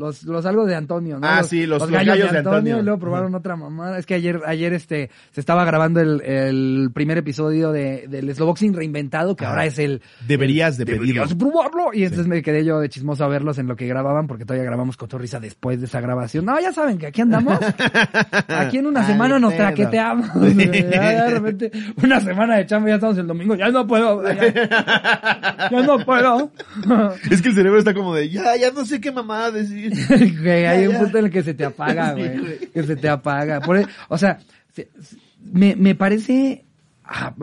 Los, 0.00 0.22
los 0.22 0.46
algo 0.46 0.64
de 0.64 0.74
Antonio, 0.74 1.18
¿no? 1.20 1.26
Ah, 1.28 1.42
sí, 1.42 1.66
los- 1.66 1.80
los 1.82 1.90
gallos 1.90 2.32
de 2.32 2.38
Antonio. 2.38 2.78
Y 2.78 2.82
luego 2.82 2.98
probaron 2.98 3.34
otra 3.34 3.54
mamada. 3.54 3.98
Es 3.98 4.06
que 4.06 4.14
ayer, 4.14 4.40
ayer 4.46 4.72
este, 4.72 5.10
se 5.30 5.40
estaba 5.40 5.64
grabando 5.66 6.00
el, 6.00 6.22
el 6.22 6.90
primer 6.94 7.18
episodio 7.18 7.70
de, 7.70 8.06
del 8.08 8.34
Slowboxing 8.34 8.72
reinventado, 8.72 9.36
que 9.36 9.44
Ah. 9.44 9.50
ahora 9.50 9.66
es 9.66 9.78
el... 9.78 10.00
Deberías 10.26 10.78
de 10.78 10.86
Deberías 10.86 11.28
pedirlo. 11.28 11.50
probarlo. 11.52 11.92
Y 11.92 12.04
entonces 12.04 12.26
me 12.26 12.40
quedé 12.42 12.64
yo 12.64 12.80
de 12.80 12.88
chismoso 12.88 13.24
a 13.24 13.28
verlos 13.28 13.58
en 13.58 13.66
lo 13.66 13.76
que 13.76 13.86
grababan, 13.86 14.26
porque 14.26 14.44
todavía 14.46 14.64
grabamos 14.64 14.96
Cotorrisa 14.96 15.38
después 15.38 15.80
de 15.80 15.86
esa 15.86 16.00
grabación. 16.00 16.46
No, 16.46 16.58
ya 16.58 16.72
saben 16.72 16.96
que 16.96 17.06
aquí 17.08 17.20
andamos. 17.20 17.58
Aquí 18.48 18.78
en 18.78 18.86
una 18.86 19.06
semana 19.06 19.38
nos 19.38 19.52
pedo. 19.52 19.64
traqueteamos. 19.64 20.28
Ya 20.90 21.24
de 21.24 21.30
repente, 21.30 21.70
una 22.02 22.20
semana 22.20 22.56
de 22.56 22.66
chamba, 22.66 22.88
ya 22.88 22.94
estamos 22.96 23.18
el 23.18 23.26
domingo. 23.26 23.54
Ya 23.54 23.68
no 23.70 23.86
puedo. 23.86 24.22
Ya, 24.26 24.52
ya 25.70 25.82
no 25.82 25.98
puedo. 26.04 26.50
Es 27.30 27.42
que 27.42 27.48
el 27.48 27.54
cerebro 27.54 27.78
está 27.78 27.92
como 27.94 28.14
de, 28.14 28.30
ya, 28.30 28.56
ya 28.56 28.70
no 28.70 28.84
sé 28.84 29.00
qué 29.00 29.12
mamada 29.12 29.50
decir. 29.50 29.89
Güey, 30.42 30.66
hay 30.66 30.82
Ya, 30.82 30.88
un 30.88 30.94
ya. 30.94 30.98
punto 31.00 31.18
en 31.18 31.24
el 31.26 31.30
que 31.30 31.42
se 31.42 31.54
te 31.54 31.64
apaga, 31.64 32.14
Sí, 32.16 32.20
güey. 32.22 32.58
que 32.72 32.82
se 32.82 32.96
te 32.96 33.08
apaga. 33.08 33.60
Por 33.60 33.78
e- 33.78 33.86
o 34.08 34.18
sea, 34.18 34.38
se- 34.72 34.88
se- 35.00 35.16
me, 35.52 35.74
me 35.76 35.94
parece 35.94 36.64
ah, 37.04 37.34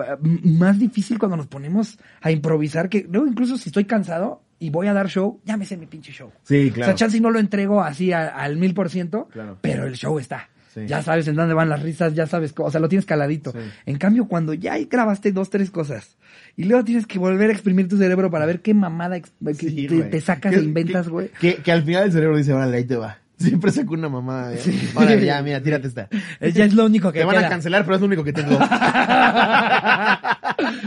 más 0.43 0.79
difícil 0.79 1.17
cuando 1.19 1.37
nos 1.37 1.47
ponemos 1.47 1.97
a 2.21 2.31
improvisar 2.31 2.89
que 2.89 3.05
luego 3.09 3.27
incluso 3.27 3.57
si 3.57 3.69
estoy 3.69 3.85
cansado 3.85 4.41
y 4.59 4.69
voy 4.71 4.87
a 4.87 4.93
dar 4.93 5.07
show, 5.09 5.39
ya 5.45 5.55
me 5.57 5.65
sé 5.65 5.77
mi 5.77 5.85
pinche 5.85 6.11
show. 6.11 6.31
Sí, 6.43 6.69
O 6.69 6.73
claro. 6.73 6.85
sea, 6.91 6.95
chance 6.95 7.19
no 7.19 7.29
lo 7.31 7.39
entrego 7.39 7.81
así 7.83 8.11
a- 8.11 8.27
al 8.29 8.57
mil 8.57 8.73
por 8.73 8.89
ciento, 8.89 9.27
Claro. 9.31 9.57
pero 9.61 9.85
el 9.85 9.95
show 9.95 10.17
está. 10.19 10.49
Sí. 10.73 10.85
Ya 10.85 11.01
sabes 11.01 11.27
en 11.27 11.35
dónde 11.35 11.55
van 11.55 11.69
las 11.69 11.81
risas, 11.81 12.13
ya 12.13 12.27
sabes, 12.27 12.53
o 12.55 12.69
sea, 12.69 12.79
lo 12.79 12.87
tienes 12.87 13.05
caladito. 13.07 13.51
Sí. 13.51 13.57
En 13.87 13.97
cambio, 13.97 14.25
cuando 14.27 14.53
ya 14.53 14.77
grabaste 14.77 15.31
dos, 15.31 15.49
tres 15.49 15.71
cosas 15.71 16.17
y 16.57 16.63
luego 16.65 16.83
tienes 16.83 17.05
que 17.07 17.19
volver 17.19 17.49
a 17.51 17.53
exprimir 17.53 17.87
tu 17.87 17.97
cerebro 17.97 18.29
para 18.31 18.45
ver 18.47 18.61
qué 18.61 18.73
mamada 18.73 19.15
ex- 19.15 19.31
que 19.57 19.69
Sí, 19.69 19.87
te, 19.87 20.19
sacas 20.21 20.53
e 20.53 20.57
inventas, 20.59 21.07
güey. 21.07 21.29
Que, 21.39 21.55
que 21.57 21.71
al 21.71 21.83
final 21.83 22.05
el 22.05 22.11
cerebro 22.11 22.35
dice, 22.35 22.51
órale, 22.51 22.77
ahí 22.77 22.83
te 22.83 22.95
va. 22.97 23.19
Siempre 23.37 23.71
saco 23.71 23.93
una 23.93 24.09
mamada. 24.09 24.55
¿eh? 24.55 24.59
Órale, 24.95 25.23
ya, 25.23 25.39
mira, 25.43 25.61
tírate 25.61 25.87
esta. 25.87 26.09
Es- 26.39 26.53
Ya 26.55 26.65
es 26.65 26.73
lo 26.73 26.85
único 26.85 27.11
que 27.11 27.19
Te 27.19 27.25
van 27.25 27.37
a 27.45 27.47
cancelar, 27.47 27.83
pero 27.85 27.95
es 27.95 28.01
lo 28.01 28.07
único 28.07 28.23
que 28.23 28.33
tengo. 28.33 28.57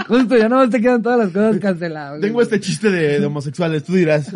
Justo, 0.08 0.36
ya 0.36 0.48
no 0.48 0.68
te 0.68 0.80
quedan 0.80 1.00
todas 1.02 1.18
las 1.20 1.28
cosas 1.28 1.58
canceladas. 1.60 2.20
Tengo 2.20 2.42
este 2.42 2.58
chiste 2.58 2.90
de, 2.90 3.20
de 3.20 3.26
homosexuales, 3.26 3.84
tú 3.84 3.94
dirás. 3.94 4.28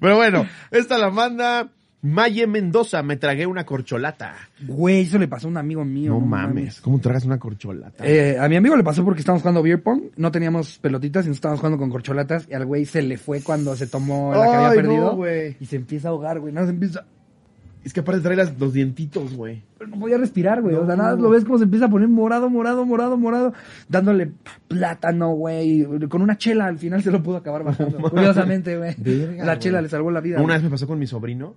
Pero 0.00 0.16
bueno, 0.16 0.46
esta 0.70 0.98
la 0.98 1.08
manda 1.10 1.68
Maye 2.02 2.46
Mendoza. 2.46 3.02
Me 3.02 3.16
tragué 3.16 3.46
una 3.46 3.64
corcholata. 3.64 4.34
Güey, 4.66 5.02
eso 5.02 5.18
le 5.18 5.28
pasó 5.28 5.46
a 5.46 5.50
un 5.50 5.56
amigo 5.56 5.84
mío. 5.84 6.12
No, 6.12 6.20
mames, 6.20 6.80
¿cómo 6.80 6.98
tragas 6.98 7.24
una 7.24 7.38
corcholata? 7.38 8.04
Eh, 8.06 8.36
a 8.38 8.48
mi 8.48 8.56
amigo 8.56 8.76
le 8.76 8.82
pasó 8.84 9.04
porque 9.04 9.20
estábamos 9.20 9.42
jugando 9.42 9.62
beer 9.62 9.82
pong, 9.82 10.02
no 10.16 10.30
teníamos 10.30 10.78
pelotitas 10.78 11.24
y 11.24 11.28
nos 11.28 11.36
estábamos 11.36 11.60
jugando 11.60 11.78
con 11.78 11.90
corcholatas 11.90 12.46
y 12.50 12.54
al 12.54 12.66
güey 12.66 12.84
se 12.84 13.02
le 13.02 13.16
fue 13.18 13.40
cuando 13.42 13.74
se 13.76 13.86
tomó 13.86 14.32
la 14.34 14.42
que 14.42 14.48
había 14.48 14.68
Ay, 14.70 14.76
no, 14.76 14.82
perdido 14.82 15.16
güey. 15.16 15.56
y 15.60 15.66
se 15.66 15.76
empieza 15.76 16.08
a 16.08 16.10
ahogar, 16.10 16.40
güey, 16.40 16.52
no 16.52 16.64
se 16.64 16.70
empieza, 16.70 17.04
Es 17.84 17.92
que 17.92 18.00
aparte 18.00 18.20
trae 18.20 18.36
las- 18.36 18.58
los 18.60 18.72
dientitos, 18.72 19.34
güey. 19.34 19.62
no 19.88 19.98
podía 19.98 20.16
respirar, 20.18 20.60
güey, 20.62 20.74
o 20.76 20.86
sea, 20.86 20.96
No. 20.96 21.02
nada, 21.02 21.16
lo 21.16 21.30
ves 21.30 21.44
como 21.44 21.58
se 21.58 21.64
empieza 21.64 21.86
a 21.86 21.88
poner 21.90 22.08
morado, 22.08 22.48
morado, 22.50 22.84
morado, 22.86 23.16
morado, 23.16 23.52
dándole 23.88 24.30
plátano, 24.68 25.30
güey, 25.34 25.84
con 26.08 26.22
una 26.22 26.36
chela 26.36 26.66
al 26.66 26.78
final 26.78 27.02
se 27.02 27.10
lo 27.10 27.22
pudo 27.22 27.36
acabar 27.38 27.62
bajando, 27.64 27.98
curiosamente, 28.10 28.76
güey, 28.76 28.94
Verga, 28.98 29.44
la 29.44 29.58
chela 29.58 29.80
le 29.82 29.88
salvó 29.88 30.10
la 30.10 30.20
vida. 30.20 30.40
Una 30.40 30.54
vez 30.54 30.62
me 30.62 30.70
pasó 30.70 30.86
con 30.86 30.98
mi 30.98 31.06
sobrino. 31.06 31.56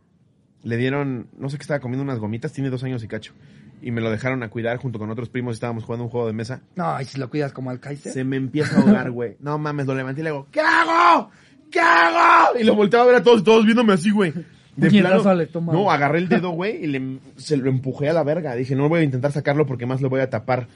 Le 0.65 0.77
dieron, 0.77 1.27
no 1.37 1.49
sé 1.49 1.57
qué 1.57 1.61
estaba 1.61 1.79
comiendo 1.79 2.03
unas 2.03 2.19
gomitas, 2.19 2.51
tiene 2.51 2.69
dos 2.69 2.83
años 2.83 3.03
y 3.03 3.07
cacho. 3.07 3.33
Y 3.81 3.91
me 3.91 4.01
lo 4.01 4.09
dejaron 4.09 4.41
a 4.41 4.49
cuidar 4.49 4.77
junto 4.77 4.97
con 4.97 5.11
otros 5.11 5.29
primos. 5.29 5.53
Estábamos 5.53 5.83
jugando 5.83 6.05
un 6.05 6.09
juego 6.09 6.25
de 6.25 6.33
mesa. 6.33 6.61
No, 6.75 6.99
y 6.99 7.05
si 7.05 7.19
lo 7.19 7.29
cuidas 7.29 7.53
como 7.53 7.69
al 7.69 7.79
Kaiser. 7.79 8.11
Se 8.11 8.23
me 8.23 8.35
empieza 8.35 8.75
a 8.75 8.81
ahogar, 8.81 9.11
güey. 9.11 9.37
No 9.39 9.59
mames, 9.59 9.85
lo 9.85 9.93
levanté 9.93 10.21
y 10.21 10.23
le 10.23 10.31
digo, 10.31 10.47
¿qué 10.51 10.59
hago? 10.61 11.29
¿Qué 11.69 11.79
hago? 11.79 12.59
Y 12.59 12.63
lo 12.63 12.73
volteaba 12.75 13.05
a 13.05 13.07
ver 13.07 13.15
a 13.17 13.23
todos, 13.23 13.43
todos 13.43 13.63
viéndome 13.63 13.93
así, 13.93 14.09
güey. 14.09 14.33
De 14.75 14.89
plano, 14.89 15.29
al 15.29 15.41
estómago. 15.41 15.79
no, 15.79 15.91
agarré 15.91 16.17
el 16.17 16.27
dedo, 16.27 16.49
güey, 16.51 16.83
y 16.83 16.87
le, 16.87 17.19
se 17.37 17.57
lo 17.57 17.69
empujé 17.69 18.09
a 18.09 18.13
la 18.13 18.23
verga. 18.23 18.55
Dije, 18.55 18.75
no 18.75 18.89
voy 18.89 19.01
a 19.01 19.03
intentar 19.03 19.31
sacarlo 19.31 19.65
porque 19.65 19.85
más 19.85 20.01
le 20.01 20.07
voy 20.07 20.19
a 20.19 20.29
tapar 20.29 20.67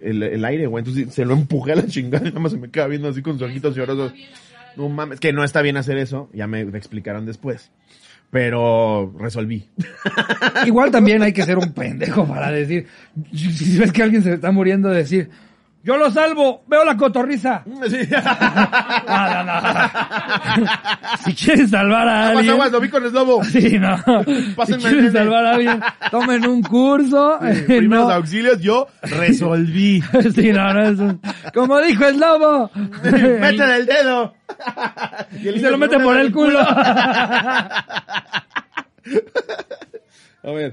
el, 0.00 0.22
el 0.22 0.44
aire, 0.44 0.66
güey. 0.66 0.82
Entonces 0.82 1.12
se 1.14 1.24
lo 1.24 1.34
empujé 1.34 1.72
a 1.72 1.76
la 1.76 1.86
chingada 1.86 2.26
y 2.26 2.28
nada 2.30 2.40
más 2.40 2.52
se 2.52 2.58
me 2.58 2.70
queda 2.70 2.86
viendo 2.86 3.08
así 3.08 3.20
con 3.20 3.34
sus 3.34 3.42
ojitos 3.42 3.76
llorosos. 3.76 4.12
No 4.76 4.88
mames, 4.88 5.20
que 5.20 5.32
no 5.32 5.44
está 5.44 5.60
bien 5.62 5.76
hacer 5.76 5.98
eso. 5.98 6.30
Ya 6.32 6.46
me 6.46 6.62
explicaron 6.62 7.26
después. 7.26 7.70
Pero 8.30 9.14
resolví. 9.18 9.68
Igual 10.66 10.90
también 10.90 11.22
hay 11.22 11.32
que 11.32 11.44
ser 11.44 11.56
un 11.56 11.72
pendejo 11.72 12.26
para 12.26 12.50
decir, 12.50 12.86
si 13.32 13.78
ves 13.78 13.92
que 13.92 14.02
alguien 14.02 14.22
se 14.22 14.34
está 14.34 14.50
muriendo, 14.50 14.90
decir, 14.90 15.30
yo 15.84 15.96
lo 15.98 16.10
salvo, 16.10 16.64
veo 16.66 16.84
la 16.84 16.96
cotorriza. 16.96 17.62
Sí. 17.88 17.98
No, 19.06 19.44
no, 19.44 19.44
no. 19.44 19.60
si 21.24 21.34
quieres 21.34 21.70
salvar 21.70 22.08
a 22.08 22.18
Aguas, 22.28 22.36
alguien. 22.38 22.50
aguas, 22.54 22.72
lo 22.72 22.80
vi 22.80 22.88
con 22.88 23.04
el 23.04 23.12
lobo. 23.12 23.44
Sí, 23.44 23.78
no. 23.78 23.96
Si 24.24 24.54
Pásenme 24.56 24.76
el 24.76 24.80
quieres 24.94 25.12
nene. 25.12 25.18
salvar 25.18 25.44
a 25.46 25.50
alguien, 25.54 25.80
tomen 26.10 26.46
un 26.48 26.62
curso. 26.62 27.38
eh, 27.44 27.64
Primeros 27.66 28.10
auxilios, 28.10 28.60
yo 28.60 28.88
resolví. 29.02 30.02
Sí, 30.34 30.50
no, 30.52 30.72
no 30.72 30.82
es 30.84 30.98
un... 30.98 31.20
Como 31.52 31.78
dijo 31.80 32.06
el 32.06 32.18
lobo. 32.18 32.70
Métele 33.04 33.76
el 33.76 33.86
dedo. 33.86 34.34
Y 35.42 35.48
el 35.48 35.56
Y 35.56 35.60
se 35.60 35.70
lo 35.70 35.76
mete 35.78 35.98
por 36.00 36.16
el 36.16 36.32
culo. 36.32 36.60
A 40.44 40.50
ver. 40.52 40.72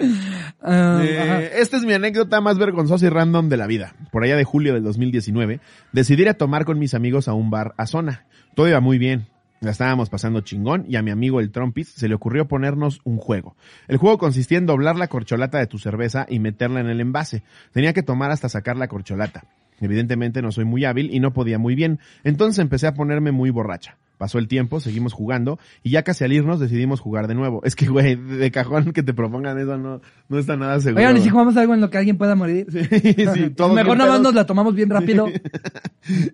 Ah, 0.61 1.01
Eh, 1.03 1.51
esta 1.55 1.77
es 1.77 1.83
mi 1.83 1.93
anécdota 1.93 2.41
más 2.41 2.57
vergonzosa 2.57 3.05
y 3.05 3.09
random 3.09 3.49
de 3.49 3.57
la 3.57 3.67
vida. 3.67 3.95
Por 4.11 4.23
allá 4.23 4.35
de 4.35 4.43
julio 4.43 4.73
del 4.73 4.83
2019, 4.83 5.59
decidí 5.91 6.23
ir 6.23 6.29
a 6.29 6.33
tomar 6.33 6.65
con 6.65 6.77
mis 6.77 6.93
amigos 6.93 7.27
a 7.27 7.33
un 7.33 7.49
bar 7.49 7.73
a 7.77 7.87
zona. 7.87 8.25
Todo 8.53 8.67
iba 8.67 8.79
muy 8.81 8.97
bien. 8.97 9.27
La 9.61 9.71
estábamos 9.71 10.09
pasando 10.09 10.41
chingón 10.41 10.85
y 10.87 10.95
a 10.95 11.03
mi 11.03 11.11
amigo 11.11 11.39
el 11.39 11.51
Trompis 11.51 11.89
se 11.89 12.07
le 12.07 12.15
ocurrió 12.15 12.47
ponernos 12.47 12.99
un 13.03 13.17
juego. 13.17 13.55
El 13.87 13.97
juego 13.97 14.17
consistía 14.17 14.57
en 14.57 14.65
doblar 14.65 14.95
la 14.95 15.07
corcholata 15.07 15.59
de 15.59 15.67
tu 15.67 15.77
cerveza 15.77 16.25
y 16.27 16.39
meterla 16.39 16.79
en 16.79 16.87
el 16.87 16.99
envase. 16.99 17.43
Tenía 17.71 17.93
que 17.93 18.01
tomar 18.01 18.31
hasta 18.31 18.49
sacar 18.49 18.75
la 18.77 18.87
corcholata. 18.87 19.43
Evidentemente 19.79 20.41
no 20.41 20.51
soy 20.51 20.65
muy 20.65 20.85
hábil 20.85 21.13
y 21.13 21.19
no 21.19 21.33
podía 21.33 21.59
muy 21.59 21.75
bien, 21.75 21.99
entonces 22.23 22.59
empecé 22.59 22.87
a 22.87 22.93
ponerme 22.93 23.31
muy 23.31 23.49
borracha. 23.49 23.97
Pasó 24.21 24.37
el 24.37 24.47
tiempo, 24.47 24.79
seguimos 24.79 25.13
jugando 25.13 25.57
y 25.81 25.89
ya 25.89 26.03
casi 26.03 26.23
al 26.23 26.31
irnos 26.31 26.59
decidimos 26.59 26.99
jugar 26.99 27.27
de 27.27 27.33
nuevo. 27.33 27.59
Es 27.71 27.75
que, 27.75 27.87
güey, 27.87 28.15
de 28.15 28.51
cajón 28.51 28.93
que 28.93 29.01
te 29.01 29.15
propongan 29.15 29.57
eso 29.57 29.79
no, 29.79 29.99
no 30.29 30.37
está 30.37 30.55
nada 30.57 30.79
seguro. 30.79 30.99
Oigan, 30.99 31.17
¿y 31.17 31.21
si 31.21 31.29
jugamos 31.29 31.57
algo 31.57 31.73
en 31.73 31.81
lo 31.81 31.89
que 31.89 31.97
alguien 31.97 32.19
pueda 32.19 32.35
morir? 32.35 32.67
Sí, 32.71 33.15
sí, 33.33 33.49
todos 33.55 33.73
Mejor 33.73 33.97
nada 33.97 34.11
más 34.11 34.21
nos 34.21 34.35
la 34.35 34.45
tomamos 34.45 34.75
bien 34.75 34.91
rápido. 34.91 35.27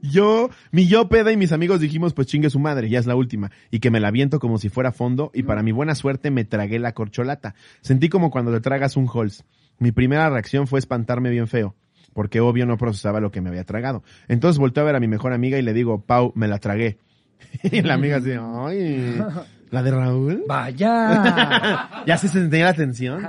Yo, 0.02 0.50
mi 0.72 0.88
yo 0.88 1.08
peda 1.08 1.32
y 1.32 1.38
mis 1.38 1.54
amigos 1.54 1.80
dijimos, 1.80 2.14
pues 2.14 2.28
chingue 2.28 2.50
su 2.50 2.60
madre, 2.60 2.90
ya 2.90 3.00
es 3.00 3.06
la 3.06 3.16
última. 3.16 3.52
Y 3.72 3.80
que 3.80 3.90
me 3.90 4.02
la 4.02 4.12
viento 4.12 4.40
como 4.40 4.58
si 4.58 4.68
fuera 4.68 4.92
fondo 4.92 5.32
y 5.34 5.44
para 5.44 5.64
mi 5.64 5.72
buena 5.72 5.96
suerte 5.96 6.30
me 6.30 6.44
tragué 6.44 6.80
la 6.80 6.92
corcholata. 6.92 7.56
Sentí 7.80 8.10
como 8.10 8.32
cuando 8.32 8.52
te 8.52 8.60
tragas 8.60 8.98
un 8.98 9.08
Halls. 9.08 9.46
Mi 9.80 9.94
primera 9.94 10.30
reacción 10.30 10.68
fue 10.68 10.80
espantarme 10.80 11.30
bien 11.30 11.48
feo. 11.48 11.74
Porque 12.14 12.42
obvio 12.42 12.66
no 12.66 12.78
procesaba 12.78 13.22
lo 13.22 13.32
que 13.32 13.40
me 13.40 13.48
había 13.48 13.64
tragado. 13.64 14.04
Entonces 14.28 14.60
volteé 14.60 14.82
a 14.82 14.88
ver 14.88 14.96
a 14.98 15.00
mi 15.00 15.08
mejor 15.08 15.32
amiga 15.32 15.58
y 15.58 15.62
le 15.62 15.74
digo, 15.74 16.02
Pau, 16.02 16.34
me 16.36 16.50
la 16.50 16.58
tragué. 16.58 16.98
y 17.64 17.82
la 17.82 17.96
amiga 17.96 18.18
así, 18.18 18.32
ay, 18.32 19.22
¿la 19.72 19.84
de 19.84 19.92
Raúl? 19.92 20.44
Vaya. 20.48 22.04
ya 22.08 22.18
se 22.18 22.28
sentía 22.28 22.66
la 22.66 22.74
tensión. 22.74 23.28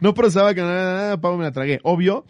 no 0.00 0.14
procesaba 0.14 0.54
que 0.54 0.60
nada, 0.60 0.94
nada, 0.94 1.20
Pau 1.20 1.36
me 1.36 1.44
la 1.44 1.52
tragué. 1.52 1.80
Obvio, 1.82 2.24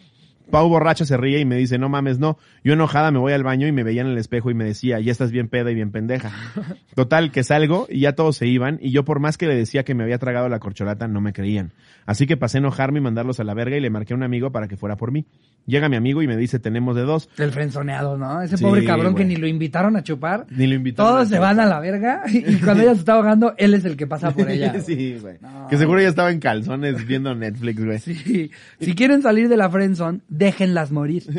Pau 0.49 0.69
borracha 0.69 1.05
se 1.05 1.17
ríe 1.17 1.39
y 1.39 1.45
me 1.45 1.57
dice, 1.57 1.77
no 1.77 1.89
mames, 1.89 2.19
no. 2.19 2.37
Yo 2.63 2.73
enojada 2.73 3.11
me 3.11 3.19
voy 3.19 3.33
al 3.33 3.43
baño 3.43 3.67
y 3.67 3.71
me 3.71 3.83
veía 3.83 4.01
en 4.01 4.07
el 4.07 4.17
espejo 4.17 4.49
y 4.49 4.53
me 4.53 4.63
decía, 4.63 4.99
ya 4.99 5.11
estás 5.11 5.31
bien 5.31 5.49
peda 5.49 5.71
y 5.71 5.75
bien 5.75 5.91
pendeja. 5.91 6.31
Total, 6.95 7.31
que 7.31 7.43
salgo 7.43 7.87
y 7.89 8.01
ya 8.01 8.13
todos 8.13 8.37
se 8.37 8.47
iban 8.47 8.79
y 8.81 8.91
yo 8.91 9.05
por 9.05 9.19
más 9.19 9.37
que 9.37 9.47
le 9.47 9.55
decía 9.55 9.83
que 9.83 9.93
me 9.93 10.03
había 10.03 10.17
tragado 10.17 10.49
la 10.49 10.59
corcholata, 10.59 11.07
no 11.07 11.21
me 11.21 11.33
creían. 11.33 11.73
Así 12.05 12.25
que 12.25 12.37
pasé 12.37 12.57
a 12.57 12.59
enojarme 12.59 12.99
y 12.99 13.01
mandarlos 13.01 13.39
a 13.39 13.43
la 13.43 13.53
verga 13.53 13.77
y 13.77 13.81
le 13.81 13.89
marqué 13.89 14.13
a 14.13 14.17
un 14.17 14.23
amigo 14.23 14.51
para 14.51 14.67
que 14.67 14.77
fuera 14.77 14.95
por 14.95 15.11
mí. 15.11 15.25
Llega 15.65 15.89
mi 15.89 15.97
amigo 15.97 16.21
y 16.21 16.27
me 16.27 16.37
dice, 16.37 16.59
tenemos 16.59 16.95
de 16.95 17.01
dos. 17.01 17.29
El 17.37 17.51
frenzoneado, 17.51 18.17
¿no? 18.17 18.41
Ese 18.41 18.55
Sí, 18.55 18.63
pobre 18.63 18.85
cabrón 18.85 19.15
que 19.15 19.25
ni 19.25 19.35
lo 19.35 19.47
invitaron 19.47 19.97
a 19.97 20.03
chupar. 20.03 20.45
Ni 20.49 20.65
lo 20.65 20.75
invitaron 20.75 21.11
Todos 21.11 21.27
a 21.27 21.29
se 21.29 21.39
van 21.39 21.59
a 21.59 21.65
la 21.65 21.81
verga 21.81 22.23
y 22.31 22.55
cuando 22.61 22.83
ella 22.83 22.93
se 22.93 22.99
está 22.99 23.13
ahogando, 23.13 23.53
él 23.57 23.73
es 23.73 23.83
el 23.83 23.97
que 23.97 24.07
pasa 24.07 24.31
por 24.31 24.49
ella. 24.49 24.79
sí, 24.85 25.17
güey. 25.21 25.35
No. 25.41 25.67
Que 25.67 25.77
seguro 25.77 26.01
ya 26.01 26.07
estaba 26.07 26.31
en 26.31 26.39
calzones 26.39 27.05
viendo 27.05 27.35
Netflix, 27.35 27.83
güey. 27.83 27.99
Sí. 27.99 28.51
Si 28.79 28.95
quieren 28.95 29.21
salir 29.21 29.49
de 29.49 29.57
la 29.57 29.69
friendzone, 29.69 30.21
déjenlas 30.37 30.91
morir. 30.91 31.23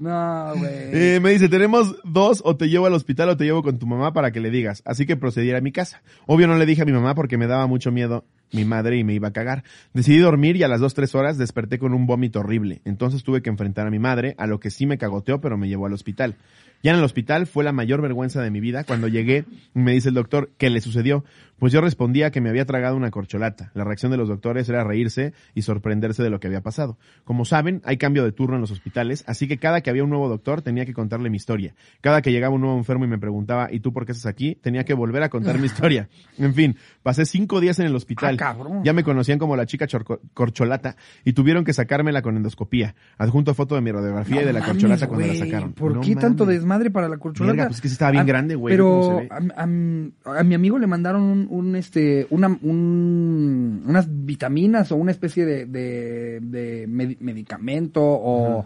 no, 0.00 0.52
güey. 0.56 0.90
Eh, 0.92 1.20
me 1.20 1.30
dice, 1.30 1.48
tenemos 1.48 1.96
dos, 2.04 2.42
o 2.44 2.56
te 2.56 2.68
llevo 2.68 2.86
al 2.86 2.94
hospital 2.94 3.30
o 3.30 3.36
te 3.36 3.44
llevo 3.44 3.62
con 3.62 3.78
tu 3.78 3.86
mamá 3.86 4.12
para 4.12 4.30
que 4.30 4.40
le 4.40 4.50
digas. 4.50 4.82
Así 4.84 5.06
que 5.06 5.16
procedí 5.16 5.48
a 5.48 5.50
ir 5.50 5.56
a 5.56 5.60
mi 5.60 5.72
casa. 5.72 6.02
Obvio 6.26 6.46
no 6.46 6.56
le 6.56 6.66
dije 6.66 6.82
a 6.82 6.84
mi 6.86 6.92
mamá 6.92 7.14
porque 7.14 7.38
me 7.38 7.46
daba 7.46 7.66
mucho 7.66 7.90
miedo 7.90 8.24
mi 8.52 8.64
madre 8.64 8.96
y 8.96 9.04
me 9.04 9.14
iba 9.14 9.28
a 9.28 9.32
cagar. 9.32 9.64
Decidí 9.92 10.18
dormir 10.18 10.56
y 10.56 10.62
a 10.62 10.68
las 10.68 10.80
dos, 10.80 10.94
tres 10.94 11.14
horas 11.14 11.38
desperté 11.38 11.78
con 11.78 11.94
un 11.94 12.06
vómito 12.06 12.40
horrible. 12.40 12.80
Entonces 12.84 13.22
tuve 13.22 13.42
que 13.42 13.50
enfrentar 13.50 13.86
a 13.86 13.90
mi 13.90 13.98
madre, 13.98 14.34
a 14.38 14.46
lo 14.46 14.60
que 14.60 14.70
sí 14.70 14.86
me 14.86 14.98
cagoteó, 14.98 15.40
pero 15.40 15.58
me 15.58 15.68
llevó 15.68 15.86
al 15.86 15.92
hospital. 15.92 16.36
Ya 16.82 16.92
en 16.92 16.98
el 16.98 17.04
hospital 17.04 17.46
fue 17.46 17.64
la 17.64 17.72
mayor 17.72 18.00
vergüenza 18.02 18.42
de 18.42 18.50
mi 18.50 18.60
vida. 18.60 18.84
Cuando 18.84 19.08
llegué, 19.08 19.44
me 19.74 19.92
dice 19.92 20.10
el 20.10 20.14
doctor, 20.14 20.50
¿qué 20.58 20.70
le 20.70 20.80
sucedió? 20.80 21.24
Pues 21.58 21.72
yo 21.72 21.80
respondía 21.80 22.30
que 22.30 22.40
me 22.40 22.50
había 22.50 22.66
tragado 22.66 22.96
una 22.96 23.10
corcholata. 23.10 23.70
La 23.74 23.84
reacción 23.84 24.10
de 24.12 24.18
los 24.18 24.28
doctores 24.28 24.68
era 24.68 24.84
reírse 24.84 25.32
y 25.54 25.62
sorprenderse 25.62 26.22
de 26.22 26.28
lo 26.30 26.38
que 26.38 26.46
había 26.48 26.60
pasado. 26.60 26.98
Como 27.24 27.44
saben, 27.44 27.80
hay 27.84 27.96
cambio 27.96 28.24
de 28.24 28.32
turno 28.32 28.56
en 28.56 28.60
los 28.60 28.70
hospitales, 28.70 29.24
así 29.26 29.48
que 29.48 29.56
cada 29.58 29.80
que 29.80 29.88
había 29.90 30.04
un 30.04 30.10
nuevo 30.10 30.28
doctor 30.28 30.60
tenía 30.62 30.84
que 30.84 30.92
contarle 30.92 31.30
mi 31.30 31.36
historia. 31.36 31.74
Cada 32.02 32.20
que 32.20 32.30
llegaba 32.30 32.54
un 32.54 32.60
nuevo 32.60 32.76
enfermo 32.76 33.04
y 33.04 33.08
me 33.08 33.18
preguntaba, 33.18 33.68
¿y 33.72 33.80
tú 33.80 33.92
por 33.92 34.04
qué 34.04 34.12
estás 34.12 34.26
aquí? 34.26 34.56
Tenía 34.60 34.84
que 34.84 34.92
volver 34.94 35.22
a 35.22 35.28
contar 35.30 35.58
mi 35.58 35.64
historia. 35.66 36.08
En 36.38 36.52
fin, 36.54 36.76
pasé 37.02 37.24
cinco 37.24 37.60
días 37.60 37.78
en 37.78 37.86
el 37.86 37.94
hospital. 37.96 38.36
Ah. 38.42 38.54
Ya 38.84 38.92
me 38.92 39.02
conocían 39.02 39.38
como 39.38 39.56
la 39.56 39.64
chica 39.66 39.86
corcholata 40.34 40.96
y 41.24 41.32
tuvieron 41.32 41.64
que 41.64 41.72
sacármela 41.72 42.22
con 42.22 42.36
endoscopía. 42.36 42.94
Adjunto 43.18 43.54
foto 43.54 43.74
de 43.74 43.80
mi 43.80 43.92
radiografía 43.92 44.42
y 44.42 44.44
de 44.44 44.52
la 44.52 44.60
corcholata 44.64 45.06
cuando 45.08 45.26
la 45.26 45.34
sacaron. 45.34 45.72
¿Por 45.72 45.94
No 45.94 46.00
qué 46.00 46.16
tanto 46.16 46.44
desmadre 46.46 46.90
para 46.90 47.08
la 47.08 47.16
corcholata? 47.18 47.64
Pues 47.66 47.76
es 47.76 47.80
que 47.82 47.88
sí 47.88 47.92
estaba 47.92 48.10
bien 48.10 48.22
A- 48.22 48.26
grande, 48.26 48.54
güey, 48.54 48.76
¿cómo 48.76 49.20
se 49.20 49.28
Pero 49.28 49.50
a- 49.56 50.38
a 50.40 50.44
mi 50.44 50.54
amigo 50.54 50.78
le 50.78 50.86
mandaron 50.86 51.22
un, 51.22 51.45
un, 51.50 51.76
este, 51.76 52.26
una, 52.30 52.48
un- 52.48 53.82
unas 53.86 54.06
vitaminas 54.08 54.92
o 54.92 54.96
una 54.96 55.10
especie 55.10 55.44
de, 55.44 55.66
de, 55.66 56.40
de 56.42 56.88
medi- 56.88 57.16
medicamento 57.20 58.00
o 58.02 58.64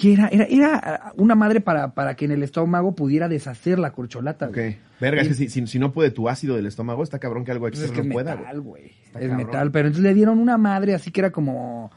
que 0.00 0.12
era, 0.14 0.28
era, 0.28 0.44
era 0.44 1.12
una 1.16 1.34
madre 1.34 1.60
para, 1.60 1.94
para 1.94 2.14
que 2.14 2.24
en 2.24 2.32
el 2.32 2.42
estómago 2.42 2.94
pudiera 2.94 3.28
deshacer 3.28 3.78
la 3.78 3.92
corcholata. 3.92 4.46
Ok. 4.46 4.54
güey. 4.54 4.76
Verga, 5.00 5.22
es 5.22 5.28
que 5.28 5.34
si, 5.34 5.48
si, 5.48 5.66
si 5.66 5.78
no 5.78 5.92
puede 5.92 6.10
tu 6.10 6.28
ácido 6.28 6.56
del 6.56 6.66
estómago, 6.66 7.02
está 7.02 7.18
cabrón 7.18 7.44
que 7.44 7.52
algo 7.52 7.66
Pues 7.68 7.80
extra 7.80 7.96
es 8.00 8.06
que 8.06 8.12
pueda, 8.12 8.36
metal, 8.36 8.60
güey. 8.60 8.84
Es 9.06 9.12
cabrón. 9.12 9.36
metal, 9.36 9.70
pero 9.70 9.88
entonces 9.88 10.04
le 10.04 10.14
dieron 10.14 10.38
una 10.38 10.58
madre 10.58 10.94
así 10.94 11.10
que 11.10 11.20
era 11.20 11.30
como... 11.30 11.90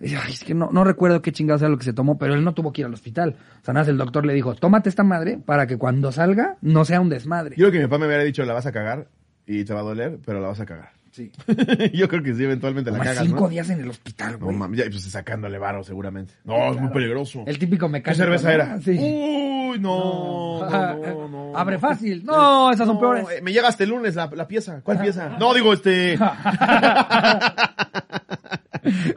Ay, 0.00 0.32
es 0.32 0.44
que 0.44 0.54
no, 0.54 0.70
no 0.72 0.84
recuerdo 0.84 1.20
qué 1.22 1.32
chingados 1.32 1.60
era 1.60 1.70
lo 1.70 1.76
que 1.76 1.84
se 1.84 1.92
tomó, 1.92 2.18
pero 2.18 2.34
él 2.34 2.44
no 2.44 2.54
tuvo 2.54 2.72
que 2.72 2.82
ir 2.82 2.86
al 2.86 2.94
hospital. 2.94 3.30
O 3.30 3.64
sea, 3.64 3.74
nada, 3.74 3.80
más 3.82 3.88
el 3.88 3.96
doctor 3.98 4.24
le 4.24 4.32
dijo, 4.32 4.54
tómate 4.54 4.88
esta 4.88 5.02
madre 5.02 5.38
para 5.44 5.66
que 5.66 5.76
cuando 5.76 6.12
salga 6.12 6.56
no 6.62 6.84
sea 6.84 7.00
un 7.00 7.08
desmadre. 7.08 7.56
Yo 7.56 7.64
creo 7.64 7.72
que 7.72 7.78
mi 7.78 7.84
papá 7.86 7.98
me 7.98 8.06
hubiera 8.06 8.22
dicho, 8.22 8.44
la 8.44 8.52
vas 8.54 8.66
a 8.66 8.70
cagar 8.70 9.08
y 9.48 9.64
te 9.64 9.74
va 9.74 9.80
a 9.80 9.82
doler, 9.84 10.18
pero 10.24 10.40
la 10.40 10.46
vas 10.48 10.60
a 10.60 10.66
cagar. 10.66 10.90
Sí. 11.10 11.32
Yo 11.94 12.06
creo 12.06 12.22
que 12.22 12.34
sí, 12.34 12.44
eventualmente 12.44 12.90
la 12.92 12.98
Como 12.98 13.08
cagas, 13.10 13.24
cinco 13.26 13.40
¿no? 13.40 13.48
días 13.48 13.68
en 13.70 13.80
el 13.80 13.88
hospital, 13.88 14.32
No 14.38 14.44
güey. 14.46 14.56
mames, 14.56 14.78
ya 14.78 14.84
pues 14.90 15.02
sacándole 15.04 15.58
varo 15.58 15.82
seguramente. 15.82 16.34
No, 16.44 16.70
es 16.72 16.80
muy 16.80 16.90
peligroso. 16.90 17.42
el 17.46 17.58
típico 17.58 17.86
¿Qué 17.86 17.92
mecánico. 17.92 18.22
cerveza 18.22 18.48
¿no? 18.48 18.54
era? 18.54 18.80
Sí. 18.82 18.90
Uy, 18.92 19.80
no, 19.80 20.60
no, 20.70 20.96
no, 20.96 21.28
no. 21.28 21.58
Abre 21.58 21.78
fácil. 21.78 22.24
No, 22.24 22.70
esas 22.70 22.86
son 22.86 22.96
No, 22.96 23.00
peores. 23.00 23.26
eh, 23.36 23.40
me 23.42 23.52
llega 23.52 23.68
hasta 23.68 23.82
el 23.84 23.90
lunes 23.90 24.14
la, 24.14 24.26
la 24.32 24.46
pieza. 24.46 24.80
¿Cuál 24.82 25.00
pieza? 25.00 25.36
No, 25.40 25.54
digo 25.54 25.72
este. 25.72 26.16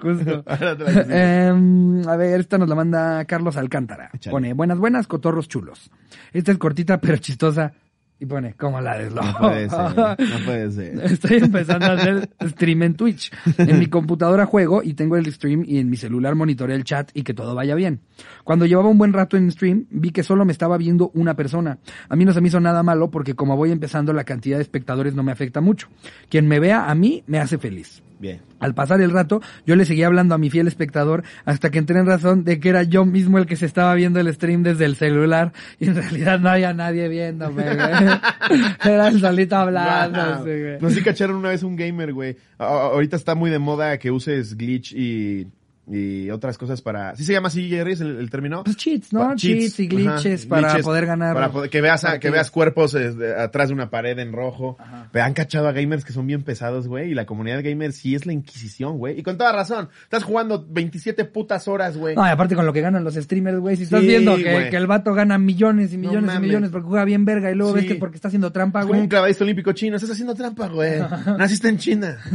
Justo. 0.01 0.43
Em, 1.09 2.07
a 2.07 2.15
ver, 2.15 2.39
esta 2.39 2.57
nos 2.57 2.67
la 2.69 2.75
manda 2.75 3.23
Carlos 3.25 3.57
Alcántara. 3.57 4.09
Pone, 4.29 4.53
buenas, 4.53 4.77
buenas, 4.79 5.07
cotorros 5.07 5.47
chulos. 5.47 5.89
Esta 6.33 6.51
es 6.51 6.57
cortita 6.57 6.99
pero 6.99 7.17
chistosa. 7.17 7.73
Y 8.21 8.27
pone, 8.27 8.53
como 8.53 8.79
la 8.79 8.99
de 8.99 9.09
No 9.09 9.21
puede 9.39 9.67
ser, 9.67 9.97
no 9.97 10.15
puede 10.45 10.71
ser. 10.71 11.11
Estoy 11.11 11.37
empezando 11.37 11.87
a 11.87 11.93
hacer 11.93 12.29
stream 12.49 12.83
en 12.83 12.93
Twitch. 12.93 13.31
En 13.57 13.79
mi 13.79 13.87
computadora 13.87 14.45
juego 14.45 14.83
y 14.83 14.93
tengo 14.93 15.17
el 15.17 15.25
stream 15.33 15.63
y 15.65 15.79
en 15.79 15.89
mi 15.89 15.97
celular 15.97 16.35
monitoreo 16.35 16.75
el 16.75 16.83
chat 16.83 17.09
y 17.15 17.23
que 17.23 17.33
todo 17.33 17.55
vaya 17.55 17.73
bien. 17.73 18.01
Cuando 18.43 18.67
llevaba 18.67 18.89
un 18.89 18.99
buen 18.99 19.11
rato 19.11 19.37
en 19.37 19.49
stream, 19.49 19.87
vi 19.89 20.11
que 20.11 20.21
solo 20.21 20.45
me 20.45 20.51
estaba 20.51 20.77
viendo 20.77 21.09
una 21.15 21.35
persona. 21.35 21.79
A 22.09 22.15
mí 22.15 22.23
no 22.23 22.31
se 22.31 22.41
me 22.41 22.49
hizo 22.49 22.59
nada 22.59 22.83
malo 22.83 23.09
porque 23.09 23.33
como 23.33 23.57
voy 23.57 23.71
empezando 23.71 24.13
la 24.13 24.23
cantidad 24.23 24.57
de 24.57 24.61
espectadores 24.61 25.15
no 25.15 25.23
me 25.23 25.31
afecta 25.31 25.59
mucho. 25.59 25.87
Quien 26.29 26.47
me 26.47 26.59
vea 26.59 26.91
a 26.91 26.93
mí 26.93 27.23
me 27.25 27.39
hace 27.39 27.57
feliz. 27.57 28.03
Bien. 28.21 28.39
Al 28.59 28.75
pasar 28.75 29.01
el 29.01 29.09
rato, 29.09 29.41
yo 29.65 29.75
le 29.75 29.83
seguía 29.83 30.05
hablando 30.05 30.35
a 30.35 30.37
mi 30.37 30.51
fiel 30.51 30.67
espectador 30.67 31.23
hasta 31.43 31.71
que 31.71 31.79
entré 31.79 31.99
en 31.99 32.05
razón 32.05 32.43
de 32.43 32.59
que 32.59 32.69
era 32.69 32.83
yo 32.83 33.03
mismo 33.03 33.39
el 33.39 33.47
que 33.47 33.55
se 33.55 33.65
estaba 33.65 33.95
viendo 33.95 34.19
el 34.19 34.31
stream 34.33 34.61
desde 34.61 34.85
el 34.85 34.95
celular 34.95 35.51
y 35.79 35.87
en 35.87 35.95
realidad 35.95 36.39
no 36.39 36.49
había 36.49 36.71
nadie 36.71 37.07
viéndome, 37.09 37.63
güey. 37.63 38.61
Era 38.93 39.07
el 39.07 39.19
solito 39.19 39.55
hablando, 39.55 40.19
Wow. 40.23 40.45
sí, 40.45 40.61
güey. 40.61 40.79
Nos 40.79 40.93
sí 40.93 41.01
cacharon 41.01 41.35
una 41.37 41.49
vez 41.49 41.63
un 41.63 41.75
gamer, 41.75 42.13
güey. 42.13 42.37
Ahorita 42.59 43.15
está 43.15 43.33
muy 43.33 43.49
de 43.49 43.57
moda 43.59 43.97
que 43.97 44.11
uses 44.11 44.55
glitch 44.55 44.93
y, 44.93 45.47
y 45.89 46.29
otras 46.29 46.57
cosas 46.57 46.81
para... 46.81 47.15
¿Sí 47.15 47.25
se 47.25 47.33
llama 47.33 47.47
así, 47.49 47.67
Jerry, 47.69 47.93
el, 47.93 48.19
el 48.19 48.29
término? 48.29 48.63
Pues 48.63 48.77
cheats, 48.77 49.11
¿no? 49.11 49.19
Pa- 49.29 49.35
cheats, 49.35 49.79
y 49.79 49.87
glitches 49.87 50.41
ajá, 50.41 50.49
para 50.49 50.61
glitches 50.67 50.85
poder 50.85 51.05
ganar. 51.05 51.33
Para 51.33 51.49
poder- 51.51 51.69
que 51.69 51.81
veas, 51.81 52.03
a- 52.05 52.19
que 52.19 52.29
veas 52.29 52.51
cuerpos 52.51 52.93
eh, 52.93 53.11
de- 53.11 53.35
atrás 53.41 53.69
de 53.69 53.73
una 53.73 53.89
pared 53.89 54.17
en 54.19 54.31
rojo. 54.31 54.77
Ajá. 54.79 55.09
Pero 55.11 55.25
han 55.25 55.33
cachado 55.33 55.67
a 55.67 55.71
gamers 55.71 56.05
que 56.05 56.13
son 56.13 56.27
bien 56.27 56.43
pesados, 56.43 56.87
güey. 56.87 57.11
Y 57.11 57.13
la 57.15 57.25
comunidad 57.25 57.61
gamer 57.63 57.91
sí 57.93 58.15
es 58.15 58.25
la 58.25 58.33
inquisición, 58.33 58.97
güey. 58.99 59.19
Y 59.19 59.23
con 59.23 59.37
toda 59.37 59.51
razón. 59.51 59.89
Estás 60.03 60.23
jugando 60.23 60.65
27 60.69 61.25
putas 61.25 61.67
horas, 61.67 61.97
güey. 61.97 62.15
No, 62.15 62.25
y 62.25 62.29
aparte 62.29 62.55
con 62.55 62.65
lo 62.65 62.73
que 62.73 62.81
ganan 62.81 63.03
los 63.03 63.15
streamers, 63.15 63.59
güey. 63.59 63.75
Si 63.75 63.83
estás 63.83 64.01
Sí, 64.01 64.07
viendo 64.07 64.35
que, 64.37 64.67
que 64.69 64.77
el 64.77 64.87
vato 64.87 65.13
gana 65.13 65.37
millones 65.37 65.91
y 65.93 65.97
No 65.97 66.09
millones 66.09 66.23
y 66.23 66.33
mames. 66.33 66.41
millones 66.47 66.69
porque 66.69 66.87
juega 66.87 67.05
bien 67.05 67.25
verga 67.25 67.51
y 67.51 67.55
luego 67.55 67.73
ves 67.73 67.85
que 67.85 67.95
porque 67.95 68.15
está 68.15 68.27
haciendo 68.29 68.51
trampa, 68.51 68.83
güey. 68.83 69.01
un 69.01 69.07
clavadista 69.07 69.43
olímpico 69.43 69.71
chino. 69.73 69.95
Estás 69.95 70.11
haciendo 70.11 70.35
trampa, 70.35 70.67
güey. 70.67 70.99
Naciste 71.37 71.67
en 71.69 71.77
China. 71.77 72.17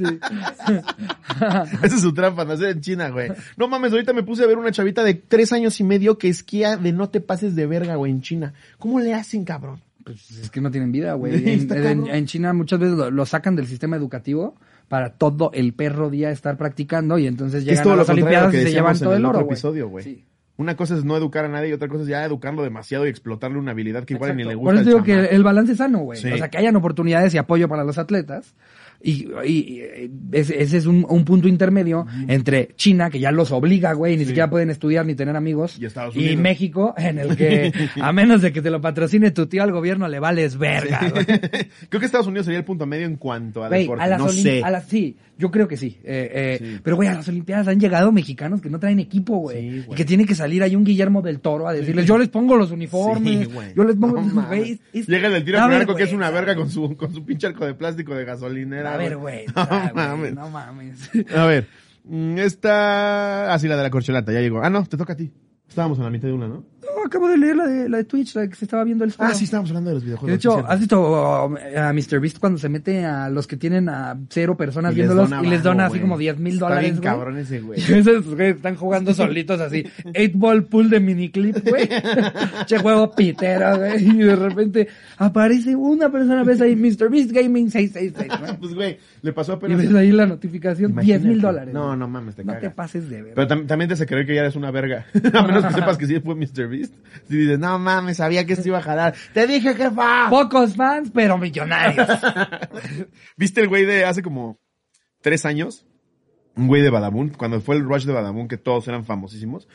Esa 1.82 1.96
es 1.96 2.04
su 2.10 2.14
trampa, 2.14 2.44
nacer 2.44 2.70
en 2.70 2.80
China, 2.80 3.10
güey. 3.10 3.30
No 3.56 3.68
mames, 3.68 3.92
ahorita 3.92 4.12
me 4.12 4.22
puse 4.22 4.44
a 4.44 4.46
ver 4.46 4.58
una 4.58 4.72
chavita 4.72 5.04
de 5.04 5.14
tres 5.14 5.52
años 5.52 5.78
y 5.80 5.84
medio 5.84 6.18
que 6.18 6.28
esquía 6.28 6.76
de 6.76 6.92
no 6.92 7.08
te 7.08 7.20
pases 7.20 7.54
de 7.54 7.66
verga, 7.66 7.96
güey, 7.96 8.12
en 8.12 8.20
China. 8.20 8.52
¿Cómo 8.78 9.00
le 9.00 9.14
hacen, 9.14 9.44
cabrón? 9.44 9.80
Pues 10.04 10.30
es 10.30 10.50
que 10.50 10.60
no 10.60 10.70
tienen 10.70 10.92
vida, 10.92 11.14
güey. 11.14 11.32
En, 11.70 12.26
China 12.26 12.52
muchas 12.52 12.78
veces 12.78 12.96
lo, 12.96 13.10
lo 13.10 13.26
sacan 13.26 13.56
del 13.56 13.66
sistema 13.66 13.96
educativo 13.96 14.56
para 14.88 15.10
todo 15.10 15.52
el 15.54 15.72
perro 15.72 16.10
día 16.10 16.30
estar 16.30 16.56
practicando 16.56 17.16
y 17.16 17.26
entonces 17.26 17.60
Es 17.60 17.68
llegan 17.68 17.84
todo 17.84 17.92
a 17.92 17.96
las 17.96 18.08
lo 18.08 18.14
olimpiadas 18.14 18.50
que 18.50 18.62
y 18.62 18.64
se 18.64 18.72
llevan 18.72 18.96
en 18.96 19.00
todo 19.00 19.12
el 19.12 19.18
el 19.20 19.26
oro, 19.26 19.38
otro 19.38 19.50
episodio, 19.52 19.88
güey. 19.88 20.04
Sí. 20.04 20.24
Una 20.56 20.76
cosa 20.76 20.96
es 20.96 21.04
no 21.04 21.16
educar 21.16 21.44
a 21.44 21.48
nadie 21.48 21.70
y 21.70 21.72
otra 21.72 21.88
cosa 21.88 22.02
es 22.02 22.08
ya 22.08 22.24
educarlo 22.24 22.62
demasiado 22.62 23.06
y 23.06 23.08
explotarle 23.08 23.58
una 23.58 23.70
habilidad 23.70 24.04
que 24.04 24.14
igual 24.14 24.36
ni 24.36 24.44
le 24.44 24.56
gusta. 24.56 24.72
Por 24.72 24.80
eso 24.80 24.90
digo 24.90 25.02
que 25.02 25.26
el 25.34 25.42
balance 25.42 25.72
es 25.72 25.78
sano, 25.78 26.00
güey. 26.00 26.20
Sí. 26.20 26.30
O 26.30 26.36
sea, 26.36 26.50
que 26.50 26.58
hayan 26.58 26.76
oportunidades 26.76 27.32
y 27.32 27.38
apoyo 27.38 27.68
para 27.68 27.84
los 27.84 27.96
atletas. 27.96 28.54
Y, 29.02 29.28
y- 29.44 29.48
y 29.48 29.82
ese, 30.32 30.62
ese 30.62 30.76
es 30.76 30.86
un, 30.86 31.06
un 31.08 31.24
punto 31.24 31.48
intermedio 31.48 32.06
entre 32.28 32.68
China, 32.76 33.08
que 33.10 33.18
ya 33.18 33.32
los 33.32 33.50
obliga, 33.50 33.92
güey, 33.94 34.16
ni 34.16 34.24
siquiera 34.26 34.50
pueden 34.50 34.70
estudiar 34.70 35.06
ni 35.06 35.14
tener 35.14 35.36
amigos, 35.36 35.78
Y 35.80 35.86
Estados 35.86 36.14
Unidos. 36.16 36.36
México, 36.36 36.94
en 36.98 37.18
el 37.18 37.36
que, 37.36 37.72
a 38.00 38.12
menos 38.12 38.42
de 38.42 38.52
que 38.52 38.60
te 38.62 38.70
lo 38.70 38.80
patrocine 38.80 39.30
tu 39.30 39.46
tío 39.46 39.62
al 39.62 39.72
gobierno, 39.72 40.06
le 40.08 40.18
vales 40.20 40.58
verga, 40.58 41.08
güey. 41.10 41.24
Creo 41.88 42.00
que 42.00 42.06
Estados 42.06 42.26
Unidos 42.26 42.44
sería 42.46 42.58
el 42.58 42.64
punto 42.64 42.84
medio 42.86 43.06
en 43.06 43.16
cuanto 43.16 43.64
a 43.64 43.68
Güey, 43.68 43.82
deporte. 43.82 44.04
a 44.04 44.06
las 44.06 44.18
no 44.18 44.28
sé. 44.28 44.62
a 44.62 44.70
las- 44.70 44.86
sí, 44.86 45.16
yo 45.38 45.50
creo 45.50 45.66
que 45.66 45.78
sí. 45.78 45.96
Eh, 46.04 46.30
eh, 46.34 46.56
Sí. 46.60 46.80
Pero, 46.82 46.96
güey, 46.96 47.08
a 47.08 47.14
las 47.14 47.26
Olimpiadas 47.28 47.66
han 47.68 47.80
llegado 47.80 48.12
mexicanos 48.12 48.60
que 48.60 48.68
no 48.68 48.78
traen 48.78 48.98
equipo, 49.00 49.36
güey. 49.38 49.80
Sí, 49.80 49.84
y 49.90 49.94
que 49.94 50.04
tiene 50.04 50.26
que 50.26 50.34
salir 50.34 50.62
ahí 50.62 50.76
un 50.76 50.84
Guillermo 50.84 51.22
del 51.22 51.40
Toro 51.40 51.66
a 51.66 51.72
decirles, 51.72 52.04
yo 52.04 52.18
les 52.18 52.28
pongo 52.28 52.56
los 52.56 52.70
uniformes, 52.70 53.48
Sí, 53.48 53.54
yo 53.74 53.84
les 53.84 53.96
pongo... 53.96 54.20
No 54.20 54.52
es- 54.52 54.78
es- 54.92 55.06
Llega 55.06 55.28
el 55.34 55.42
tiro 55.44 55.58
con 55.58 55.72
arco 55.72 55.94
que 55.94 56.02
es 56.02 56.12
una 56.12 56.30
verga 56.30 56.54
con 56.54 56.68
su, 56.70 56.94
con 56.96 57.14
su 57.14 57.24
pinche 57.24 57.46
arco 57.46 57.64
de 57.64 57.72
plástico 57.74 58.14
de 58.14 58.24
gasolinera. 58.26 58.89
A 58.92 58.96
ver, 58.96 59.16
güey. 59.18 59.46
No 59.46 59.52
ah, 59.56 59.90
mames. 59.94 60.34
No 60.34 60.50
mames. 60.50 61.10
A 61.34 61.46
ver, 61.46 61.68
mm, 62.04 62.38
esta... 62.38 63.52
Así 63.52 63.68
la 63.68 63.76
de 63.76 63.82
la 63.82 63.90
corcholata, 63.90 64.32
ya 64.32 64.40
llegó. 64.40 64.62
Ah, 64.62 64.70
no, 64.70 64.84
te 64.84 64.96
toca 64.96 65.12
a 65.12 65.16
ti. 65.16 65.32
Estábamos 65.68 65.98
en 65.98 66.04
la 66.04 66.10
mitad 66.10 66.26
de 66.26 66.34
una, 66.34 66.48
¿no? 66.48 66.64
Acabo 67.06 67.28
de 67.28 67.38
leer 67.38 67.56
la 67.56 67.66
de, 67.66 67.88
la 67.88 67.96
de 67.98 68.04
Twitch, 68.04 68.34
la 68.34 68.48
que 68.48 68.54
se 68.54 68.64
estaba 68.64 68.84
viendo 68.84 69.04
el 69.04 69.12
Ah, 69.18 69.34
sí, 69.34 69.44
estábamos 69.44 69.70
hablando 69.70 69.90
de 69.90 69.94
los 69.94 70.04
videojuegos. 70.04 70.30
De 70.30 70.36
hecho. 70.36 70.64
¿has 70.66 70.78
visto 70.78 71.44
um, 71.46 71.56
a 71.76 71.92
MrBeast 71.92 72.38
cuando 72.38 72.58
se 72.58 72.68
mete 72.68 73.04
a 73.04 73.28
los 73.28 73.46
que 73.46 73.56
tienen 73.56 73.88
a 73.88 74.18
cero 74.28 74.56
personas 74.56 74.92
Y 74.92 74.96
viéndolos 74.96 75.30
y 75.42 75.46
les 75.46 75.62
dona 75.62 75.84
así 75.86 75.92
güey. 75.92 76.00
como 76.02 76.18
10 76.18 76.38
mil 76.38 76.54
Está 76.54 76.66
dólares, 76.66 76.90
bien 76.90 76.96
güey? 76.96 77.08
cabrón 77.14 77.38
ese 77.38 77.60
güey. 77.60 77.80
Y 77.80 77.82
esos 77.92 78.26
güeyes 78.34 78.56
están 78.56 78.76
jugando 78.76 79.12
solitos 79.14 79.60
así. 79.60 79.84
Eight 80.14 80.32
ball 80.34 80.64
pool 80.64 80.90
de 80.90 81.00
miniclip, 81.00 81.56
güey. 81.68 81.88
che 82.66 82.78
juego 82.78 83.10
pitero, 83.14 83.76
güey. 83.78 84.04
Y 84.08 84.14
de 84.18 84.36
repente 84.36 84.88
aparece 85.18 85.74
una 85.76 86.10
persona, 86.10 86.42
ves 86.44 86.60
ahí 86.60 86.76
MrBeast 86.76 87.30
Gaming 87.32 87.70
666, 87.70 88.40
güey. 88.40 88.56
Pues, 88.58 88.74
güey, 88.74 88.98
le 89.22 89.32
pasó 89.32 89.52
Y 89.52 89.56
apenas. 89.56 89.78
ves 89.78 89.94
ahí 89.94 90.12
la 90.12 90.26
notificación, 90.26 90.92
10 90.92 90.92
Imagínate. 90.92 91.28
mil 91.28 91.40
dólares. 91.40 91.74
No, 91.74 91.86
güey. 91.88 91.98
no 91.98 92.08
mames, 92.08 92.34
te 92.36 92.42
No 92.44 92.52
cagas. 92.52 92.62
te 92.62 92.70
pases 92.70 93.08
de 93.10 93.22
ver. 93.22 93.34
Pero 93.34 93.48
tam- 93.48 93.66
también 93.66 93.88
te 93.88 93.94
hace 93.94 94.06
creer 94.06 94.26
que 94.26 94.34
ya 94.34 94.40
eres 94.42 94.56
una 94.56 94.70
verga. 94.70 95.06
a 95.32 95.42
menos 95.42 95.64
que 95.66 95.74
sepas 95.74 95.96
que 95.98 96.06
sí 96.06 96.20
fue 96.20 96.34
Mr. 96.34 96.68
Beast. 96.68 96.89
Si 97.28 97.36
dices, 97.36 97.58
no 97.58 97.78
mames, 97.78 98.16
sabía 98.16 98.44
que 98.44 98.54
esto 98.54 98.68
iba 98.68 98.78
a 98.78 98.82
jalar. 98.82 99.14
Te 99.32 99.46
dije, 99.46 99.74
jefa. 99.74 100.28
Pocos 100.30 100.74
fans, 100.74 101.10
pero 101.14 101.38
millonarios. 101.38 102.08
¿Viste 103.36 103.60
el 103.60 103.68
güey 103.68 103.84
de 103.84 104.04
hace 104.04 104.22
como 104.22 104.58
tres 105.20 105.44
años? 105.44 105.86
Un 106.56 106.66
güey 106.66 106.82
de 106.82 106.90
Badabun, 106.90 107.30
cuando 107.30 107.60
fue 107.60 107.76
el 107.76 107.84
rush 107.84 108.04
de 108.04 108.12
Badabun, 108.12 108.48
que 108.48 108.56
todos 108.56 108.86
eran 108.88 109.04
famosísimos. 109.04 109.68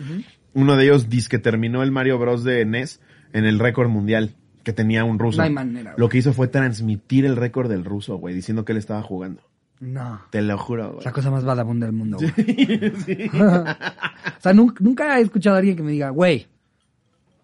Uno 0.54 0.75
de 0.75 0.84
ellos 0.84 1.10
dice 1.10 1.30
que 1.30 1.39
terminó 1.39 1.84
el 1.84 1.91
Mario 1.91 2.19
Bros. 2.19 2.43
de 2.43 2.65
NES 2.65 3.01
en 3.34 3.45
el 3.45 3.60
récord 3.60 3.89
mundial 3.89 4.36
que 4.63 4.73
tenía 4.73 5.04
un 5.04 5.19
ruso. 5.19 5.38
No 5.38 5.43
hay 5.43 5.51
manera, 5.51 5.91
güey. 5.91 5.99
Lo 5.99 6.10
que 6.10 6.17
hizo 6.17 6.34
fue 6.34 6.47
transmitir 6.47 7.25
el 7.25 7.36
récord 7.38 7.69
del 7.69 7.86
ruso, 7.86 8.17
güey, 8.17 8.36
diciendo 8.36 8.65
que 8.65 8.73
él 8.73 8.78
estaba 8.78 9.01
jugando. 9.01 9.41
No. 9.80 10.21
Te 10.32 10.41
lo 10.41 10.58
juro, 10.58 10.93
güey. 10.93 11.06
La 11.06 11.12
cosa 11.12 11.32
más 11.32 11.45
vagabunda 11.45 11.86
del 11.86 11.95
mundo, 11.95 12.17
güey. 12.36 13.30
o 13.39 14.41
sea, 14.41 14.54
nunca, 14.54 14.84
nunca 14.84 15.19
he 15.19 15.21
escuchado 15.21 15.56
a 15.56 15.60
alguien 15.60 15.78
que 15.78 15.84
me 15.84 15.91
diga, 15.91 16.10
güey, 16.10 16.47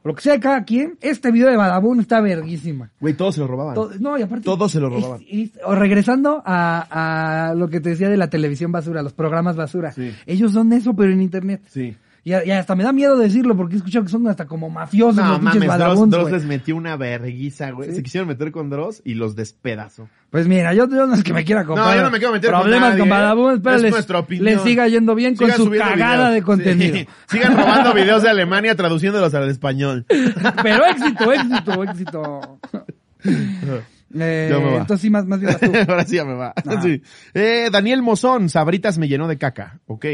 lo 0.03 0.15
que 0.15 0.21
sea 0.21 0.33
de 0.33 0.39
cada 0.39 0.63
quien, 0.63 0.97
este 1.01 1.31
video 1.31 1.49
de 1.49 1.57
Badabun 1.57 1.99
está 1.99 2.21
verguísima. 2.21 2.89
Güey, 2.99 3.13
todos 3.13 3.35
se 3.35 3.41
lo 3.41 3.47
robaban. 3.47 3.75
To- 3.75 3.91
no, 3.99 4.17
y 4.17 4.21
aparte... 4.23 4.45
Todos 4.45 4.71
se 4.71 4.79
lo 4.79 4.89
robaban. 4.89 5.21
es- 5.29 5.51
es- 5.55 5.59
o 5.63 5.75
regresando 5.75 6.41
a, 6.45 7.49
a 7.49 7.53
lo 7.53 7.67
que 7.69 7.79
te 7.81 7.89
decía 7.89 8.09
de 8.09 8.17
la 8.17 8.29
televisión 8.29 8.71
basura, 8.71 9.01
los 9.03 9.13
programas 9.13 9.55
basura. 9.55 9.91
Sí. 9.91 10.11
Ellos 10.25 10.53
son 10.53 10.73
eso, 10.73 10.93
pero 10.95 11.11
en 11.11 11.21
internet. 11.21 11.61
Sí. 11.69 11.95
Y, 12.23 12.31
y 12.33 12.51
hasta 12.51 12.75
me 12.75 12.83
da 12.83 12.93
miedo 12.93 13.17
decirlo 13.17 13.57
porque 13.57 13.73
he 13.73 13.77
escuchado 13.77 14.05
que 14.05 14.11
son 14.11 14.27
hasta 14.27 14.45
como 14.45 14.69
mafiosos 14.69 15.15
No 15.15 15.31
los 15.31 15.41
mames, 15.41 15.67
Dross, 15.77 16.09
Dross 16.09 16.31
les 16.31 16.45
metió 16.45 16.75
una 16.75 16.95
verguiza, 16.95 17.71
güey. 17.71 17.89
Sí. 17.89 17.95
Se 17.95 18.03
quisieron 18.03 18.27
meter 18.27 18.51
con 18.51 18.69
Dross 18.69 19.01
y 19.03 19.15
los 19.15 19.35
despedazó. 19.35 20.07
Pues 20.29 20.47
mira, 20.47 20.71
yo, 20.75 20.87
yo 20.87 21.07
no 21.07 21.15
es 21.15 21.23
que 21.23 21.33
me 21.33 21.43
quiera 21.43 21.65
comprar. 21.65 21.95
yo 21.97 22.03
no 22.03 22.11
me 22.11 22.19
quiero 22.19 22.31
meter 22.33 22.51
con 22.51 22.61
Problemas 22.61 22.89
nadie, 22.91 22.99
con 22.99 23.07
¿eh? 23.07 23.11
Badabun, 23.11 23.61
pero 23.61 23.75
Es 23.77 23.81
les, 23.81 24.09
opinión. 24.11 24.45
les 24.45 24.61
siga 24.61 24.87
yendo 24.87 25.15
bien 25.15 25.35
con 25.35 25.47
Sigan 25.51 25.65
su 25.65 25.71
cagada 25.71 26.15
videos. 26.29 26.33
de 26.35 26.41
contenido. 26.43 26.95
Sí. 26.95 27.07
Sigan 27.27 27.57
robando 27.57 27.93
videos 27.95 28.21
de 28.21 28.29
Alemania 28.29 28.75
traduciéndolos 28.75 29.33
al 29.33 29.49
español. 29.49 30.05
Pero 30.63 30.85
éxito, 30.85 31.33
éxito, 31.33 31.83
éxito. 31.83 32.59
Eh, 33.23 33.81
Ya 34.13 34.59
me 34.59 34.65
va. 34.71 34.77
entonces 34.79 35.01
sí, 35.01 35.09
más, 35.09 35.25
más 35.25 35.39
bien 35.39 35.53
vas 35.53 35.59
tú. 35.61 35.71
Ahora 35.91 36.05
sí 36.05 36.15
ya 36.17 36.25
me 36.25 36.33
va. 36.33 36.53
Sí. 36.83 37.01
Eh, 37.33 37.69
Daniel 37.71 38.01
Mozón, 38.01 38.49
Sabritas 38.49 38.97
me 38.97 39.07
llenó 39.07 39.27
de 39.27 39.37
caca. 39.37 39.79
Ok. 39.87 40.05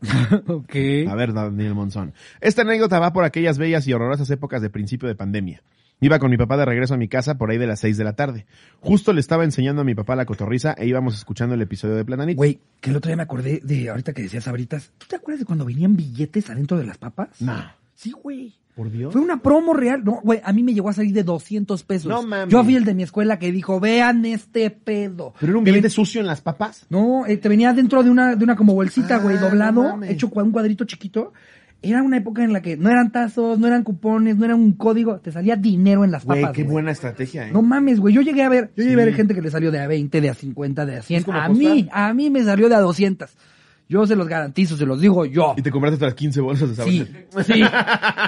ok. 0.46 0.74
A 1.08 1.14
ver, 1.14 1.32
Daniel 1.32 1.74
Monzón. 1.74 2.12
Esta 2.40 2.62
anécdota 2.62 2.98
va 2.98 3.12
por 3.12 3.24
aquellas 3.24 3.58
bellas 3.58 3.86
y 3.86 3.92
horrorosas 3.92 4.30
épocas 4.30 4.62
de 4.62 4.70
principio 4.70 5.08
de 5.08 5.14
pandemia. 5.14 5.62
Iba 5.98 6.18
con 6.18 6.30
mi 6.30 6.36
papá 6.36 6.58
de 6.58 6.66
regreso 6.66 6.94
a 6.94 6.98
mi 6.98 7.08
casa 7.08 7.38
por 7.38 7.50
ahí 7.50 7.56
de 7.56 7.66
las 7.66 7.80
seis 7.80 7.96
de 7.96 8.04
la 8.04 8.12
tarde. 8.12 8.44
Justo 8.80 9.14
le 9.14 9.20
estaba 9.20 9.44
enseñando 9.44 9.80
a 9.80 9.84
mi 9.84 9.94
papá 9.94 10.14
la 10.14 10.26
cotorriza 10.26 10.74
e 10.76 10.86
íbamos 10.86 11.14
escuchando 11.14 11.54
el 11.54 11.62
episodio 11.62 11.94
de 11.94 12.04
Platanito. 12.04 12.36
Güey, 12.36 12.58
que 12.80 12.90
el 12.90 12.96
otro 12.96 13.08
día 13.08 13.16
me 13.16 13.22
acordé 13.22 13.60
de, 13.64 13.88
ahorita 13.88 14.12
que 14.12 14.22
decías 14.22 14.44
sabritas, 14.44 14.92
¿tú 14.98 15.06
te 15.08 15.16
acuerdas 15.16 15.40
de 15.40 15.46
cuando 15.46 15.64
venían 15.64 15.96
billetes 15.96 16.50
adentro 16.50 16.76
de 16.76 16.84
las 16.84 16.98
papas? 16.98 17.40
No. 17.40 17.64
Sí, 17.94 18.12
güey. 18.12 18.52
Por 18.76 18.90
Dios. 18.90 19.12
Fue 19.12 19.22
una 19.22 19.40
promo 19.42 19.72
real. 19.72 20.04
No, 20.04 20.20
güey, 20.22 20.40
a 20.44 20.52
mí 20.52 20.62
me 20.62 20.74
llegó 20.74 20.90
a 20.90 20.92
salir 20.92 21.12
de 21.14 21.22
200 21.24 21.82
pesos. 21.84 22.08
No 22.10 22.22
mames. 22.22 22.52
Yo 22.52 22.62
fui 22.62 22.76
el 22.76 22.84
de 22.84 22.94
mi 22.94 23.02
escuela 23.02 23.38
que 23.38 23.50
dijo, 23.50 23.80
vean 23.80 24.24
este 24.26 24.68
pedo. 24.70 25.32
¿Pero 25.40 25.52
era 25.52 25.58
un 25.58 25.64
Te 25.64 25.70
billete 25.72 25.88
sucio 25.88 26.20
en 26.20 26.26
las 26.26 26.42
papas? 26.42 26.84
No, 26.90 27.24
eh, 27.26 27.38
te 27.38 27.48
venía 27.48 27.72
dentro 27.72 28.02
de 28.02 28.10
una, 28.10 28.36
de 28.36 28.44
una 28.44 28.54
como 28.54 28.74
bolsita, 28.74 29.16
Ah, 29.16 29.18
güey, 29.18 29.36
no 29.36 29.46
doblado, 29.46 29.82
mames. 29.82 30.10
hecho 30.10 30.30
un 30.32 30.52
cuadrito 30.52 30.84
chiquito. 30.84 31.32
Era 31.82 32.02
una 32.02 32.16
época 32.18 32.42
en 32.44 32.52
la 32.52 32.60
que 32.62 32.76
no 32.76 32.90
eran 32.90 33.12
tazos, 33.12 33.58
no 33.58 33.66
eran 33.66 33.82
cupones, 33.82 34.36
no 34.36 34.44
era 34.44 34.54
un 34.54 34.72
código, 34.72 35.20
te 35.20 35.30
salía 35.32 35.56
dinero 35.56 36.04
en 36.04 36.10
las 36.10 36.24
Güey, 36.24 36.40
papas. 36.42 36.56
qué 36.56 36.62
güey. 36.64 36.72
buena 36.72 36.90
estrategia, 36.90 37.48
¿eh? 37.48 37.52
No 37.52 37.62
mames, 37.62 38.00
güey. 38.00 38.14
Yo 38.14 38.22
llegué 38.22 38.42
a 38.42 38.48
ver, 38.48 38.72
yo 38.76 38.82
llegué 38.82 38.94
a 39.00 39.04
ver 39.04 39.14
gente 39.14 39.34
que 39.34 39.42
le 39.42 39.50
salió 39.50 39.70
de 39.70 39.78
a 39.80 39.86
20, 39.86 40.20
de 40.20 40.28
a 40.30 40.34
50, 40.34 40.84
de 40.86 40.96
a 40.96 41.02
100. 41.02 41.22
como 41.22 41.38
A 41.38 41.48
mí, 41.48 41.88
a 41.92 42.12
mí 42.12 42.28
me 42.30 42.42
salió 42.42 42.68
de 42.68 42.74
a 42.74 42.80
200. 42.80 43.30
Yo 43.88 44.04
se 44.06 44.16
los 44.16 44.26
garantizo, 44.26 44.76
se 44.76 44.84
los 44.84 45.00
digo 45.00 45.24
yo. 45.26 45.54
Y 45.56 45.62
te 45.62 45.70
compraste 45.70 45.96
otras 45.96 46.14
15 46.14 46.40
bolsas 46.40 46.76
de 46.76 46.84
Sí, 46.84 46.98
sabritas. 47.06 47.46
sí. 47.46 47.62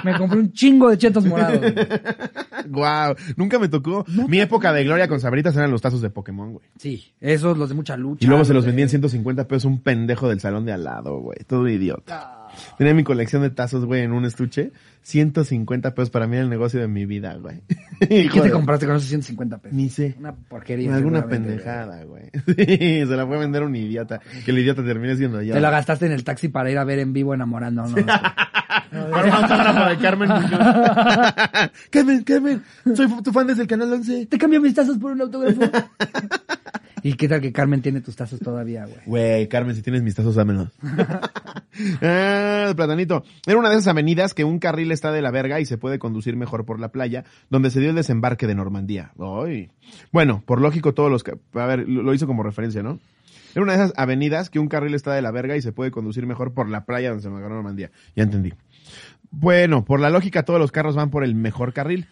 Me 0.05 0.17
compré 0.17 0.39
un 0.39 0.53
chingo 0.53 0.89
de 0.89 0.97
chetos 0.97 1.25
morados. 1.25 1.59
Guau, 2.67 3.15
nunca 3.35 3.59
me 3.59 3.67
tocó. 3.67 4.05
Mi 4.27 4.39
época 4.39 4.71
de 4.71 4.83
gloria 4.83 5.07
con 5.07 5.19
sabritas 5.19 5.55
eran 5.57 5.71
los 5.71 5.81
tazos 5.81 6.01
de 6.01 6.09
Pokémon, 6.09 6.53
güey. 6.53 6.65
Sí, 6.77 7.13
esos 7.19 7.57
los 7.57 7.67
de 7.69 7.75
mucha 7.75 7.97
lucha. 7.97 8.23
Y 8.23 8.27
luego 8.27 8.45
se 8.45 8.53
los 8.53 8.63
de- 8.63 8.67
vendía 8.69 8.83
en 8.85 8.89
150 8.89 9.47
pesos 9.47 9.65
un 9.65 9.81
pendejo 9.81 10.29
del 10.29 10.39
salón 10.39 10.65
de 10.65 10.71
al 10.73 10.83
lado, 10.83 11.19
güey. 11.19 11.39
Todo 11.47 11.67
idiota. 11.67 12.35
Tenía 12.77 12.93
mi 12.93 13.03
colección 13.03 13.41
de 13.41 13.49
tazos, 13.49 13.85
güey, 13.85 14.03
en 14.03 14.11
un 14.11 14.25
estuche. 14.25 14.71
150 15.01 15.95
pesos 15.95 16.09
para 16.09 16.27
mí 16.27 16.35
era 16.35 16.43
el 16.43 16.49
negocio 16.49 16.79
de 16.79 16.87
mi 16.87 17.05
vida, 17.05 17.35
güey. 17.35 17.61
¿Y 18.01 18.29
qué 18.29 18.41
te 18.41 18.51
compraste 18.51 18.85
con 18.85 18.95
esos 18.95 19.07
150 19.07 19.57
pesos? 19.57 19.75
Ni 19.75 19.89
sé. 19.89 20.15
Una 20.19 20.35
porquería. 20.35 20.95
Alguna 20.95 21.25
pendejada, 21.25 22.03
güey. 22.03 22.29
Sí, 22.45 23.05
se 23.05 23.15
la 23.15 23.25
fue 23.25 23.37
a 23.37 23.39
vender 23.39 23.63
a 23.63 23.65
un 23.65 23.75
idiota. 23.75 24.19
Que 24.45 24.51
el 24.51 24.59
idiota 24.59 24.83
termine 24.83 25.15
siendo 25.15 25.41
yo. 25.41 25.53
Te 25.53 25.61
lo 25.61 25.71
gastaste 25.71 26.05
en 26.05 26.11
el 26.11 26.23
taxi 26.23 26.49
para 26.49 26.69
ir 26.69 26.77
a 26.77 26.83
ver 26.83 26.99
en 26.99 27.13
vivo 27.13 27.33
enamorando, 27.33 27.87
¿no? 27.87 27.95
Un 28.91 29.13
autógrafo 29.13 29.89
de 29.89 29.97
Carmen. 29.97 30.29
Carmen, 31.89 32.23
Carmen, 32.23 32.63
soy 32.95 33.07
tu 33.23 33.31
fan 33.31 33.47
desde 33.47 33.63
el 33.63 33.67
canal 33.67 33.91
11. 33.93 34.25
Te 34.27 34.37
cambio 34.37 34.61
mis 34.61 34.73
tazos 34.73 34.97
por 34.97 35.11
un 35.11 35.21
autógrafo. 35.21 35.61
¿Y 37.03 37.13
qué 37.13 37.27
tal 37.27 37.41
que 37.41 37.51
Carmen 37.51 37.81
tiene 37.81 38.01
tus 38.01 38.15
tazos 38.15 38.39
todavía, 38.39 38.85
güey? 38.85 38.99
Güey, 39.05 39.47
Carmen, 39.47 39.75
si 39.75 39.81
tienes 39.81 40.01
mis 40.01 40.15
tazos, 40.15 40.35
dámelos. 40.35 40.69
ah, 42.01 42.73
platanito. 42.75 43.23
Era 43.45 43.57
una 43.57 43.69
de 43.69 43.75
esas 43.75 43.87
avenidas 43.87 44.33
que 44.33 44.43
un 44.43 44.59
carril 44.59 44.91
está 44.91 45.11
de 45.11 45.21
la 45.21 45.31
verga 45.31 45.59
y 45.59 45.65
se 45.65 45.77
puede 45.77 45.99
conducir 45.99 46.35
mejor 46.35 46.65
por 46.65 46.79
la 46.79 46.91
playa, 46.91 47.23
donde 47.49 47.69
se 47.69 47.79
dio 47.79 47.89
el 47.89 47.95
desembarque 47.95 48.47
de 48.47 48.55
Normandía. 48.55 49.11
Bueno, 50.11 50.43
por 50.45 50.61
lógico, 50.61 50.93
todos 50.93 51.11
los... 51.11 51.23
A 51.53 51.65
ver, 51.65 51.87
lo 51.87 52.13
hizo 52.13 52.27
como 52.27 52.43
referencia, 52.43 52.83
¿no? 52.83 52.99
Era 53.53 53.63
una 53.63 53.73
de 53.73 53.83
esas 53.83 53.93
avenidas 53.97 54.49
que 54.49 54.59
un 54.59 54.67
carril 54.67 54.93
está 54.93 55.13
de 55.13 55.21
la 55.21 55.31
verga 55.31 55.57
y 55.57 55.61
se 55.61 55.71
puede 55.71 55.91
conducir 55.91 56.25
mejor 56.27 56.53
por 56.53 56.69
la 56.69 56.85
playa 56.85 57.09
donde 57.09 57.23
se 57.23 57.29
me 57.29 57.39
Normandía. 57.39 57.91
Ya 58.15 58.23
entendí. 58.23 58.53
Bueno, 59.31 59.85
por 59.85 59.99
la 59.99 60.09
lógica, 60.09 60.43
todos 60.43 60.59
los 60.59 60.71
carros 60.71 60.95
van 60.95 61.09
por 61.09 61.23
el 61.23 61.35
mejor 61.35 61.73
carril 61.73 62.07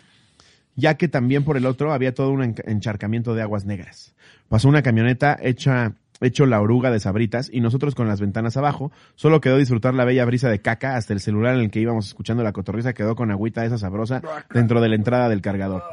ya 0.78 0.96
que 0.96 1.10
también 1.10 1.44
por 1.44 1.58
el 1.58 1.66
otro 1.66 1.92
había 1.92 2.14
todo 2.14 2.32
un 2.32 2.56
encharcamiento 2.66 3.36
de 3.36 3.42
aguas 3.42 3.66
negras. 3.66 4.16
Pasó 4.48 4.70
una 4.70 4.84
camioneta 4.84 5.38
hecha, 5.42 5.96
hecho 6.22 6.46
la 6.46 6.62
oruga 6.62 6.92
de 6.92 7.02
sabritas 7.02 7.50
y 7.52 7.60
nosotros 7.60 7.96
con 7.96 8.08
las 8.08 8.22
ventanas 8.22 8.56
abajo, 8.56 8.92
solo 9.16 9.42
quedó 9.42 9.58
disfrutar 9.58 9.94
la 9.94 10.06
bella 10.06 10.24
brisa 10.24 10.50
de 10.50 10.62
caca 10.62 10.96
hasta 10.96 11.14
el 11.14 11.20
celular 11.20 11.56
en 11.56 11.62
el 11.62 11.72
que 11.72 11.82
íbamos 11.82 12.08
escuchando 12.08 12.44
la 12.44 12.54
cotorriza 12.54 12.94
quedó 12.94 13.16
con 13.16 13.32
agüita 13.32 13.66
esa 13.66 13.78
sabrosa 13.78 14.22
dentro 14.54 14.80
de 14.80 14.90
la 14.90 14.96
entrada 14.96 15.28
del 15.28 15.42
cargador. 15.42 15.84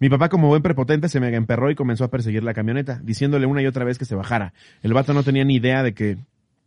Mi 0.00 0.08
papá, 0.08 0.28
como 0.28 0.48
buen 0.48 0.62
prepotente, 0.62 1.08
se 1.08 1.20
mega 1.20 1.36
emperró 1.36 1.70
y 1.70 1.74
comenzó 1.74 2.04
a 2.04 2.10
perseguir 2.10 2.42
la 2.42 2.54
camioneta, 2.54 3.00
diciéndole 3.02 3.46
una 3.46 3.62
y 3.62 3.66
otra 3.66 3.84
vez 3.84 3.98
que 3.98 4.04
se 4.04 4.14
bajara. 4.14 4.52
El 4.82 4.92
vato 4.92 5.14
no 5.14 5.22
tenía 5.22 5.44
ni 5.44 5.56
idea 5.56 5.82
de 5.82 5.94
que, 5.94 6.18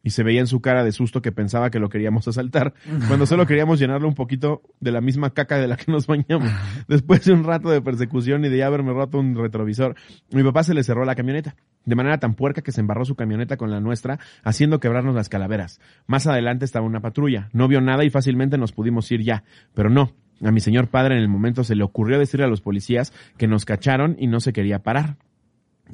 y 0.07 0.09
se 0.09 0.23
veía 0.23 0.39
en 0.39 0.47
su 0.47 0.61
cara 0.61 0.85
de 0.85 0.93
susto 0.93 1.21
que 1.21 1.33
pensaba 1.33 1.69
que 1.69 1.79
lo 1.79 1.89
queríamos 1.89 2.25
asaltar, 2.29 2.73
cuando 3.09 3.25
solo 3.25 3.45
queríamos 3.45 3.77
llenarle 3.77 4.07
un 4.07 4.15
poquito 4.15 4.61
de 4.79 4.93
la 4.93 5.01
misma 5.01 5.31
caca 5.31 5.57
de 5.57 5.67
la 5.67 5.75
que 5.75 5.91
nos 5.91 6.07
bañamos. 6.07 6.49
Después 6.87 7.25
de 7.25 7.33
un 7.33 7.43
rato 7.43 7.69
de 7.69 7.81
persecución 7.81 8.45
y 8.45 8.49
de 8.49 8.57
ya 8.57 8.67
haberme 8.67 8.93
roto 8.93 9.19
un 9.19 9.35
retrovisor, 9.35 9.95
mi 10.31 10.43
papá 10.43 10.63
se 10.63 10.73
le 10.73 10.85
cerró 10.85 11.03
la 11.03 11.13
camioneta, 11.13 11.57
de 11.83 11.95
manera 11.95 12.19
tan 12.19 12.35
puerca 12.35 12.61
que 12.61 12.71
se 12.71 12.79
embarró 12.79 13.03
su 13.03 13.15
camioneta 13.15 13.57
con 13.57 13.69
la 13.69 13.81
nuestra, 13.81 14.17
haciendo 14.45 14.79
quebrarnos 14.79 15.13
las 15.13 15.27
calaveras. 15.27 15.81
Más 16.05 16.25
adelante 16.25 16.63
estaba 16.63 16.85
una 16.85 17.01
patrulla, 17.01 17.49
no 17.51 17.67
vio 17.67 17.81
nada 17.81 18.05
y 18.05 18.09
fácilmente 18.09 18.57
nos 18.57 18.71
pudimos 18.71 19.11
ir 19.11 19.23
ya, 19.23 19.43
pero 19.73 19.89
no. 19.89 20.13
A 20.41 20.51
mi 20.51 20.61
señor 20.61 20.87
padre 20.87 21.15
en 21.15 21.21
el 21.21 21.27
momento 21.27 21.65
se 21.65 21.75
le 21.75 21.83
ocurrió 21.83 22.17
decirle 22.17 22.45
a 22.45 22.49
los 22.49 22.61
policías 22.61 23.11
que 23.37 23.47
nos 23.47 23.65
cacharon 23.65 24.15
y 24.17 24.27
no 24.27 24.39
se 24.39 24.53
quería 24.53 24.79
parar. 24.79 25.17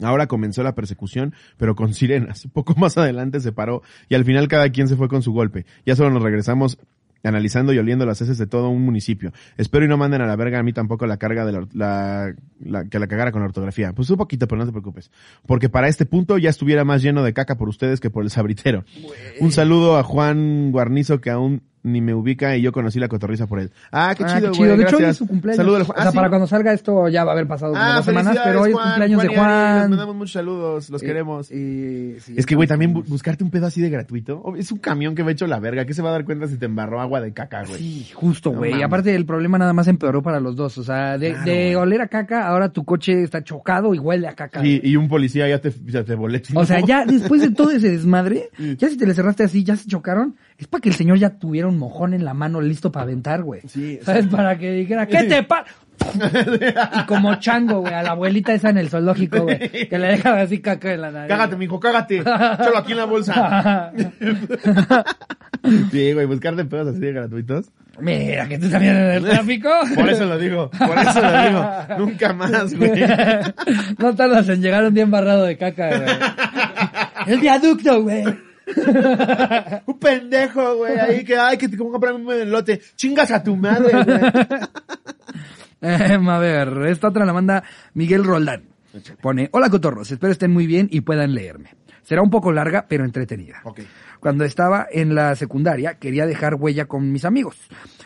Ahora 0.01 0.27
comenzó 0.27 0.63
la 0.63 0.75
persecución, 0.75 1.33
pero 1.57 1.75
con 1.75 1.93
sirenas. 1.93 2.47
Poco 2.53 2.73
más 2.75 2.97
adelante 2.97 3.39
se 3.39 3.51
paró 3.51 3.81
y 4.09 4.15
al 4.15 4.25
final 4.25 4.47
cada 4.47 4.69
quien 4.69 4.87
se 4.87 4.95
fue 4.95 5.07
con 5.07 5.21
su 5.21 5.31
golpe. 5.33 5.65
Ya 5.85 5.95
solo 5.95 6.09
nos 6.09 6.23
regresamos 6.23 6.77
analizando 7.25 7.71
y 7.71 7.77
oliendo 7.77 8.05
las 8.05 8.21
heces 8.21 8.37
de 8.37 8.47
todo 8.47 8.67
un 8.67 8.83
municipio. 8.83 9.31
Espero 9.55 9.85
y 9.85 9.87
no 9.87 9.95
manden 9.95 10.21
a 10.21 10.27
la 10.27 10.35
verga 10.35 10.59
a 10.59 10.63
mí 10.63 10.73
tampoco 10.73 11.07
la 11.07 11.15
carga 11.15 11.45
de 11.45 11.53
la, 11.53 11.67
la- 11.73 12.35
la- 12.59 12.85
que 12.89 12.99
la 12.99 13.07
cagara 13.07 13.31
con 13.31 13.39
la 13.41 13.47
ortografía. 13.47 13.93
Pues 13.93 14.09
un 14.09 14.17
poquito, 14.17 14.45
pero 14.45 14.59
no 14.59 14.65
te 14.65 14.73
preocupes. 14.73 15.09
Porque 15.45 15.69
para 15.69 15.87
este 15.87 16.05
punto 16.05 16.37
ya 16.37 16.49
estuviera 16.49 16.83
más 16.83 17.01
lleno 17.01 17.23
de 17.23 17.31
caca 17.31 17.55
por 17.55 17.69
ustedes 17.69 18.01
que 18.01 18.09
por 18.09 18.23
el 18.25 18.29
sabritero. 18.29 18.83
Un 19.39 19.53
saludo 19.53 19.97
a 19.97 20.03
Juan 20.03 20.71
Guarnizo 20.71 21.21
que 21.21 21.29
aún 21.29 21.61
ni 21.83 22.01
me 22.01 22.13
ubica 22.13 22.55
y 22.55 22.61
yo 22.61 22.71
conocí 22.71 22.99
la 22.99 23.07
cotorriza 23.09 23.45
por 23.47 23.59
él. 23.59 23.71
Ah, 23.91 24.13
qué 24.17 24.23
Ah, 24.23 24.27
chido, 24.35 24.47
güey. 24.49 24.53
chido. 24.61 24.77
De 24.77 24.83
hecho, 24.83 24.97
hoy 24.97 25.03
es 25.03 25.17
su 25.17 25.27
cumpleaños. 25.27 25.57
Saludos 25.57 25.75
al 25.77 25.81
o 25.81 25.85
Juan. 25.85 25.97
sea, 25.97 26.07
Ah, 26.07 26.11
sí. 26.11 26.15
para 26.15 26.29
cuando 26.29 26.47
salga 26.47 26.73
esto 26.73 27.09
ya 27.09 27.23
va 27.25 27.31
a 27.31 27.33
haber 27.33 27.47
pasado 27.47 27.73
Ah, 27.75 27.95
dos 27.97 28.05
semanas, 28.05 28.37
pero 28.43 28.61
hoy 28.61 28.69
es 28.69 28.75
Juan, 28.75 28.87
cumpleaños 28.87 29.15
Juan 29.17 29.27
de 29.27 29.33
Ari, 29.33 29.35
Les 29.35 29.45
Juan. 29.79 29.89
mandamos 29.89 30.15
muchos 30.15 30.31
saludos, 30.33 30.89
los 30.89 31.03
Y- 31.03 31.05
queremos. 31.05 31.51
y- 31.51 32.19
sí, 32.19 32.33
es 32.37 32.45
que, 32.45 32.55
güey, 32.55 32.67
también 32.67 32.93
bu- 32.93 33.03
buscarte 33.07 33.43
un 33.43 33.49
pedo 33.51 33.65
así 33.67 33.81
de 33.81 33.89
gratuito. 33.89 34.41
Oh, 34.43 34.55
Es 34.55 34.71
un 34.71 34.79
camión 34.79 35.13
que 35.13 35.23
me 35.23 35.29
ha 35.29 35.33
hecho 35.33 35.45
la 35.45 35.59
verga. 35.59 35.85
¿Qué 35.85 35.93
se 35.93 36.01
va 36.01 36.09
a 36.09 36.13
dar 36.13 36.23
cuenta 36.25 36.47
si 36.47 36.57
te 36.57 36.65
embarró 36.65 37.01
agua 37.01 37.19
de 37.21 37.33
caca, 37.33 37.63
güey? 37.65 37.77
Sí, 37.79 38.07
justo, 38.13 38.51
No 38.53 38.59
güey. 38.59 38.71
y 38.71 38.73
mames. 38.75 38.85
aparte 38.87 39.13
el 39.15 39.25
problema 39.25 39.57
nada 39.57 39.73
más 39.73 39.87
empeoró 39.87 40.21
para 40.23 40.39
los 40.39 40.55
dos. 40.55 40.77
O 40.77 40.83
sea, 40.83 41.17
de, 41.17 41.31
Claro, 41.31 41.45
de 41.51 41.75
oler 41.75 42.01
a 42.01 42.07
caca, 42.07 42.47
ahora 42.47 42.69
tu 42.69 42.85
coche 42.85 43.23
está 43.23 43.43
chocado 43.43 43.93
y 43.93 43.99
huele 43.99 44.27
a 44.27 44.35
caca. 44.35 44.61
Sí, 44.61 44.79
y 44.83 44.95
un 44.95 45.09
policía 45.09 45.47
ya 45.49 45.59
te, 45.59 45.71
ya 45.85 46.03
te. 46.05 46.13
O 46.55 46.65
sea, 46.65 46.79
ya 46.79 47.05
después 47.05 47.41
de 47.41 47.51
todo 47.51 47.71
ese 47.71 47.89
desmadre, 47.89 48.49
ya 48.77 48.87
si 48.89 48.97
te 48.97 49.05
le 49.05 49.13
cerraste 49.13 49.43
así, 49.43 49.63
ya 49.63 49.75
se 49.75 49.87
chocaron, 49.87 50.35
es 50.57 50.67
para 50.67 50.81
que 50.81 50.89
el 50.89 50.95
señor 50.95 51.17
ya 51.17 51.31
tuviera 51.31 51.67
un 51.67 51.77
mojón 51.77 52.13
en 52.13 52.25
la 52.25 52.33
mano 52.33 52.61
listo 52.61 52.91
para 52.91 53.03
aventar, 53.03 53.43
güey. 53.43 53.61
Sí, 53.67 53.99
¿Sabes? 54.03 54.27
Para 54.27 54.57
que 54.57 54.71
dijera, 54.71 55.07
¿qué 55.07 55.23
te 55.23 55.43
pasa? 55.43 55.71
y 56.99 57.05
como 57.05 57.35
chango, 57.35 57.81
güey, 57.81 57.93
a 57.93 58.03
la 58.03 58.11
abuelita 58.11 58.53
esa 58.53 58.69
en 58.69 58.77
el 58.77 58.89
zoológico, 58.89 59.43
güey, 59.43 59.87
que 59.87 59.97
le 59.97 60.07
deja 60.07 60.39
así 60.41 60.59
caca 60.59 60.93
en 60.93 61.01
la 61.01 61.11
nariz. 61.11 61.29
Cágate, 61.29 61.55
mijo, 61.55 61.79
cágate. 61.79 62.17
Échalo 62.17 62.77
aquí 62.77 62.91
en 62.91 62.97
la 62.97 63.05
bolsa. 63.05 63.91
sí, 65.91 66.13
güey, 66.13 66.25
buscarte 66.25 66.65
pedos 66.65 66.89
así 66.89 66.99
de 66.99 67.13
gratuitos. 67.13 67.71
Mira, 67.99 68.47
que 68.47 68.57
tú 68.57 68.69
también 68.69 68.95
en 68.95 69.11
el 69.11 69.23
tráfico. 69.23 69.69
Por 69.95 70.09
eso 70.09 70.25
lo 70.25 70.39
digo, 70.39 70.71
por 70.71 70.97
eso 70.97 71.21
lo 71.21 71.43
digo. 71.43 71.69
Nunca 71.99 72.33
más, 72.33 72.75
güey. 72.75 72.91
no 73.99 74.15
tardas 74.15 74.49
en 74.49 74.61
llegar 74.61 74.83
un 74.83 74.93
día 74.93 75.03
embarrado 75.03 75.43
de 75.43 75.57
caca, 75.57 75.89
güey. 75.89 76.09
El 77.27 77.39
viaducto, 77.39 78.01
güey. 78.01 78.23
Un 79.85 79.99
pendejo, 79.99 80.77
güey, 80.77 80.97
ahí 80.97 81.23
que, 81.23 81.37
ay, 81.37 81.57
que 81.57 81.67
te 81.67 81.77
comprar 81.77 82.13
un 82.13 82.51
lote. 82.51 82.81
Chingas 82.95 83.31
a 83.31 83.43
tu 83.43 83.55
madre, 83.55 84.03
güey. 84.03 84.19
Em, 85.85 86.29
a 86.29 86.39
ver, 86.39 86.69
esta 86.87 87.09
otra 87.09 87.25
la 87.25 87.33
manda 87.33 87.61
Miguel 87.93 88.23
Roldán. 88.23 88.63
Pone, 89.21 89.49
hola 89.51 89.69
cotorros, 89.69 90.09
espero 90.09 90.31
estén 90.31 90.51
muy 90.51 90.65
bien 90.65 90.87
y 90.89 91.01
puedan 91.01 91.35
leerme. 91.35 91.71
Será 92.03 92.21
un 92.21 92.29
poco 92.29 92.53
larga, 92.53 92.85
pero 92.87 93.03
entretenida. 93.03 93.59
Ok. 93.65 93.81
Cuando 94.21 94.45
estaba 94.45 94.87
en 94.89 95.13
la 95.13 95.35
secundaria, 95.35 95.95
quería 95.95 96.25
dejar 96.25 96.55
huella 96.55 96.85
con 96.85 97.11
mis 97.11 97.25
amigos. 97.25 97.57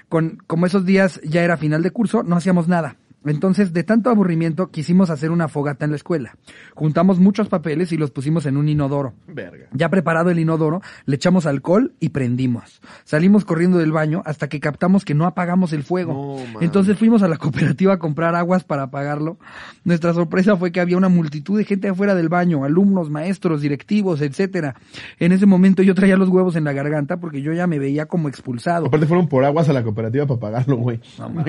Con, 0.10 0.38
como 0.48 0.66
esos 0.66 0.86
días 0.86 1.22
ya 1.24 1.44
era 1.44 1.58
final 1.58 1.84
de 1.84 1.92
curso, 1.92 2.24
no 2.24 2.36
hacíamos 2.36 2.68
nada. 2.68 2.96
Entonces, 3.28 3.74
de 3.74 3.84
tanto 3.84 4.10
aburrimiento, 4.10 4.72
quisimos 4.72 5.10
hacer 5.10 5.32
una 5.32 5.48
fogata 5.48 5.86
en 5.86 5.92
la 5.92 5.98
escuela. 5.98 6.36
Juntamos 6.74 7.20
muchos 7.20 7.50
papeles 7.50 7.92
y 7.92 7.98
los 7.98 8.12
pusimos 8.12 8.46
en 8.46 8.58
un 8.58 8.70
inodoro. 8.70 9.14
Verga. 9.28 9.68
Ya 9.74 9.90
preparado 9.90 10.30
el 10.30 10.40
inodoro, 10.40 10.82
le 11.06 11.16
echamos 11.16 11.46
alcohol 11.46 11.94
y 12.00 12.10
prendimos. 12.10 12.82
Salimos 13.04 13.46
corriendo 13.46 13.78
del 13.78 13.92
baño 13.92 14.22
hasta 14.26 14.48
que 14.50 14.60
captamos 14.60 15.06
que 15.06 15.14
no 15.14 15.26
apagamos 15.26 15.74
el 15.74 15.84
fuego. 15.84 16.40
No. 16.54 16.62
Entonces 16.62 16.98
fuimos 16.98 17.24
a 17.24 17.28
la 17.28 17.38
cooperativa 17.48 17.94
a 17.94 18.00
comprar 18.00 18.36
aguas 18.36 18.64
para 18.64 18.84
apagarlo. 18.84 19.38
Nuestra 19.84 20.14
sorpresa 20.14 20.58
fue 20.58 20.72
que 20.72 20.80
había 20.80 20.98
una 20.98 21.10
multitud 21.10 21.58
de 21.58 21.66
gente 21.66 21.90
afuera 21.90 22.16
del 22.16 22.30
baño, 22.30 22.64
alumnos, 22.64 23.10
maestros, 23.10 23.62
directivos, 23.62 24.22
etcétera. 24.22 24.76
En 25.20 25.32
ese 25.32 25.46
momento 25.46 25.84
yo 25.84 25.96
traía 25.96 26.18
los 26.18 26.30
huevos 26.30 26.56
en 26.56 26.64
la 26.64 26.74
garganta 26.74 27.18
porque 27.18 27.42
yo 27.42 27.54
ya 27.54 27.68
me 27.68 27.80
veía 27.80 28.06
como 28.06 28.30
expulsado. 28.30 28.88
Aparte 28.88 29.06
fueron 29.06 29.28
por 29.28 29.44
aguas 29.46 29.70
a 29.70 29.74
la 29.74 29.84
cooperativa 29.84 30.26
para 30.26 30.40
pagarlo, 30.40 30.78
güey. 30.78 31.00
No 31.18 31.44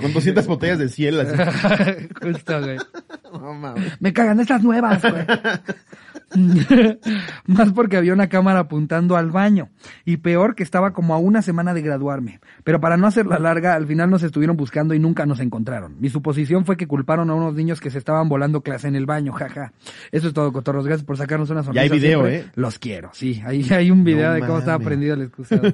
con 0.00 0.12
200 0.12 0.46
botellas 0.46 0.78
de 0.78 0.88
ciel 1.10 1.20
así. 1.20 2.08
Justo, 2.22 2.60
güey. 2.60 2.78
No 3.32 3.54
mames. 3.54 3.92
Me 4.00 4.12
cagan 4.12 4.40
estas 4.40 4.60
nuevas, 4.62 5.00
güey. 5.02 5.24
Más 7.46 7.72
porque 7.72 7.96
había 7.96 8.12
una 8.12 8.28
cámara 8.28 8.60
apuntando 8.60 9.16
al 9.16 9.30
baño. 9.30 9.68
Y 10.04 10.18
peor 10.18 10.54
que 10.54 10.62
estaba 10.62 10.92
como 10.92 11.14
a 11.14 11.18
una 11.18 11.42
semana 11.42 11.74
de 11.74 11.82
graduarme. 11.82 12.40
Pero 12.64 12.80
para 12.80 12.96
no 12.96 13.06
hacerla 13.06 13.38
larga, 13.38 13.74
al 13.74 13.86
final 13.86 14.10
nos 14.10 14.22
estuvieron 14.22 14.56
buscando 14.56 14.94
y 14.94 14.98
nunca 14.98 15.26
nos 15.26 15.40
encontraron. 15.40 15.96
Mi 16.00 16.08
suposición 16.08 16.64
fue 16.64 16.76
que 16.76 16.86
culparon 16.86 17.30
a 17.30 17.34
unos 17.34 17.54
niños 17.54 17.80
que 17.80 17.90
se 17.90 17.98
estaban 17.98 18.28
volando 18.28 18.62
clase 18.62 18.88
en 18.88 18.96
el 18.96 19.06
baño, 19.06 19.32
jaja. 19.32 19.72
Eso 20.12 20.28
es 20.28 20.34
todo, 20.34 20.52
cotorros. 20.52 20.86
Gracias 20.86 21.04
por 21.06 21.16
sacarnos 21.16 21.50
una 21.50 21.62
sonrisa. 21.62 21.82
hay 21.82 21.88
video, 21.88 22.20
siempre. 22.26 22.36
¿eh? 22.48 22.52
Los 22.54 22.78
quiero, 22.78 23.10
sí. 23.12 23.42
Ahí 23.44 23.66
hay 23.70 23.90
un 23.90 24.04
video 24.04 24.28
No 24.28 24.34
de 24.34 24.40
cómo 24.40 24.58
estaba 24.58 24.78
prendido 24.78 25.14
el 25.14 25.22
excusado. 25.22 25.62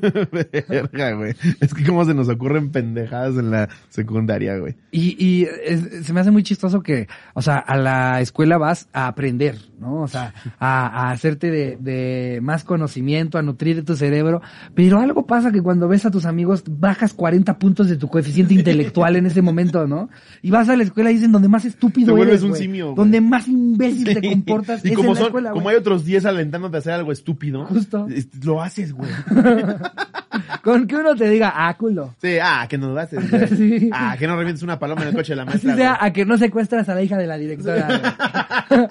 Verga, 0.69 1.13
güey. 1.13 1.35
Es 1.61 1.75
que 1.75 1.85
cómo 1.85 2.05
se 2.05 2.15
nos 2.15 2.29
ocurren 2.29 2.71
pendejadas 2.71 3.37
en 3.37 3.51
la 3.51 3.69
secundaria, 3.89 4.59
güey. 4.59 4.77
Y, 4.91 5.17
y 5.25 5.49
es- 5.65 6.07
se 6.07 6.13
me 6.13 6.21
hace 6.21 6.31
muy 6.31 6.43
chistoso 6.43 6.83
que, 6.83 7.09
o 7.35 7.43
sea, 7.43 7.57
a 7.59 7.77
la 7.77 8.21
escuela 8.21 8.59
vas 8.59 8.89
a 8.93 9.07
aprender, 9.09 9.57
¿no? 9.79 10.03
O 10.03 10.09
sea, 10.09 10.33
a, 10.59 10.87
a 10.87 11.11
hacerte 11.11 11.51
de, 11.51 11.77
de 11.81 12.41
más 12.43 12.65
conocimiento, 12.65 13.39
a 13.39 13.43
nutrir 13.43 13.85
tu 13.85 13.97
cerebro. 13.97 14.43
Pero 14.75 15.01
algo 15.01 15.27
pasa 15.27 15.53
que 15.53 15.63
cuando 15.63 15.89
ves 15.89 16.07
a 16.07 16.11
tus 16.11 16.27
amigos 16.27 16.65
bajas 16.69 17.13
40 17.13 17.59
puntos 17.59 17.89
de 17.89 17.97
tu 17.97 18.09
coeficiente 18.09 18.55
intelectual 18.55 19.17
en 19.17 19.27
ese 19.27 19.43
momento, 19.43 19.87
¿no? 19.87 20.09
Y 20.43 20.51
vas 20.51 20.69
a 20.69 20.77
la 20.77 20.83
escuela 20.83 21.11
y 21.11 21.15
dicen 21.15 21.33
donde 21.33 21.49
más 21.49 21.65
estúpido 21.65 22.07
Te 22.07 22.13
vuelves 22.13 22.43
eres, 22.43 22.51
un 22.51 22.57
simio. 22.57 22.95
Donde 22.97 23.21
más 23.21 23.49
imbécil 23.49 24.21
te 24.21 24.29
comportas 24.29 24.85
y 24.85 24.91
es 24.91 24.95
como 24.95 25.09
en 25.09 25.15
la 25.15 25.19
son, 25.19 25.27
escuela, 25.27 25.51
como 25.51 25.69
hay 25.69 25.77
otros 25.77 26.05
10 26.05 26.27
alentándote 26.27 26.77
a 26.77 26.79
hacer 26.79 26.93
algo 26.93 27.13
estúpido, 27.13 27.67
Justo. 27.67 28.07
lo 28.43 28.63
haces, 28.63 28.93
güey. 28.93 29.11
Con 30.63 30.87
que 30.87 30.97
uno 30.97 31.15
te 31.15 31.29
diga, 31.29 31.53
ah, 31.55 31.75
culo. 31.77 32.15
Sí, 32.21 32.37
ah, 32.43 32.67
que 32.69 32.79
no 32.79 32.97
haces, 32.97 33.31
güey. 33.31 33.49
Sí. 33.49 33.91
Ah, 33.93 34.17
que 34.19 34.27
no 34.27 34.37
revientes 34.37 34.63
una 34.63 34.79
paloma 34.79 35.03
en 35.03 35.09
el 35.09 35.15
coche 35.15 35.33
de 35.33 35.37
la 35.37 35.43
Así 35.43 35.67
maestra. 35.67 35.77
sea, 35.77 35.97
güey. 35.99 36.09
a 36.09 36.13
que 36.13 36.25
no 36.25 36.39
secuestras 36.39 36.89
a 36.89 36.95
la 36.95 37.03
hija 37.03 37.17
de 37.17 37.27
la 37.27 37.37
directora, 37.39 37.89
güey. 38.69 38.87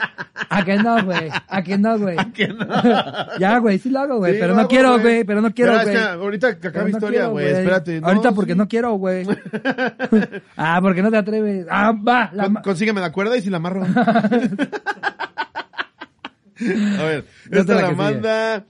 A 0.50 0.64
que 0.64 0.78
no, 0.78 1.04
güey. 1.04 1.30
A 1.48 1.64
que 1.64 1.78
no, 1.78 1.98
güey. 2.00 2.18
que 2.34 2.48
no. 2.48 2.66
Ya, 3.40 3.58
güey, 3.60 3.78
sí 3.80 3.90
lo 3.90 4.00
hago, 4.00 4.18
güey. 4.18 4.34
Sí, 4.34 4.40
pero 4.40 4.54
no 4.54 4.60
hago, 4.62 4.70
quiero, 4.70 5.00
güey. 5.00 5.24
Pero 5.24 5.42
no 5.42 5.54
quiero, 5.54 5.72
Pero 5.74 5.84
güey. 5.84 5.96
que 5.96 6.02
ahorita 6.04 6.60
que 6.60 6.70
Pero 6.72 6.84
no 6.84 6.90
historia, 6.90 7.20
quiero, 7.20 7.32
güey. 7.32 7.48
Espérate. 7.48 8.02
no, 8.02 8.08
Ahorita 8.08 8.32
porque 8.32 8.54
sí. 8.54 8.58
no 8.58 8.68
quiero, 8.68 8.94
güey. 8.94 9.28
ah, 10.58 10.80
porque 10.82 11.02
no 11.02 11.12
te 11.12 11.18
atreves. 11.18 11.66
Ah, 11.70 11.92
va. 11.94 12.30
La 12.34 12.44
Con- 12.46 12.54
ma- 12.54 12.62
consígueme 12.62 13.02
la 13.02 13.12
cuerda 13.12 13.36
y 13.38 13.42
si 13.42 13.50
la 13.50 13.58
amarro. 13.58 13.84
A 13.84 13.88
ver, 17.04 17.26
Esta 17.46 17.60
esta 17.60 17.76
es 17.76 17.82
la 17.82 17.92
manda 17.92 18.64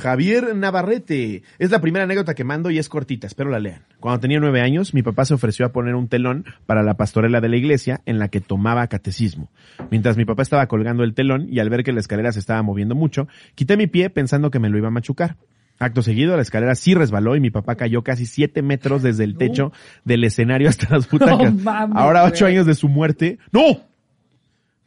Javier 0.00 0.56
Navarrete. 0.56 1.42
Es 1.58 1.70
la 1.70 1.80
primera 1.80 2.04
anécdota 2.04 2.34
que 2.34 2.44
mando 2.44 2.70
y 2.70 2.78
es 2.78 2.88
cortita, 2.88 3.26
espero 3.26 3.50
la 3.50 3.60
lean. 3.60 3.82
Cuando 4.00 4.20
tenía 4.20 4.40
nueve 4.40 4.60
años, 4.60 4.94
mi 4.94 5.02
papá 5.02 5.24
se 5.24 5.34
ofreció 5.34 5.66
a 5.66 5.72
poner 5.72 5.94
un 5.94 6.08
telón 6.08 6.44
para 6.66 6.82
la 6.82 6.94
pastorela 6.94 7.40
de 7.40 7.48
la 7.48 7.56
iglesia 7.56 8.00
en 8.06 8.18
la 8.18 8.28
que 8.28 8.40
tomaba 8.40 8.86
catecismo. 8.88 9.50
Mientras 9.90 10.16
mi 10.16 10.24
papá 10.24 10.42
estaba 10.42 10.66
colgando 10.66 11.04
el 11.04 11.14
telón 11.14 11.46
y 11.48 11.60
al 11.60 11.70
ver 11.70 11.84
que 11.84 11.92
la 11.92 12.00
escalera 12.00 12.32
se 12.32 12.40
estaba 12.40 12.62
moviendo 12.62 12.94
mucho, 12.94 13.28
quité 13.54 13.76
mi 13.76 13.86
pie 13.86 14.10
pensando 14.10 14.50
que 14.50 14.58
me 14.58 14.70
lo 14.70 14.78
iba 14.78 14.88
a 14.88 14.92
machucar. 14.92 15.36
Acto 15.78 16.02
seguido, 16.02 16.36
la 16.36 16.42
escalera 16.42 16.74
sí 16.74 16.94
resbaló 16.94 17.36
y 17.36 17.40
mi 17.40 17.50
papá 17.50 17.74
cayó 17.74 18.02
casi 18.02 18.26
siete 18.26 18.60
metros 18.60 19.02
desde 19.02 19.24
el 19.24 19.36
techo 19.36 19.72
del 20.04 20.24
escenario 20.24 20.68
hasta 20.68 20.94
las 20.94 21.08
butacas. 21.08 21.54
Ahora, 21.94 22.24
ocho 22.24 22.44
años 22.44 22.66
de 22.66 22.74
su 22.74 22.88
muerte. 22.88 23.38
¡No! 23.50 23.89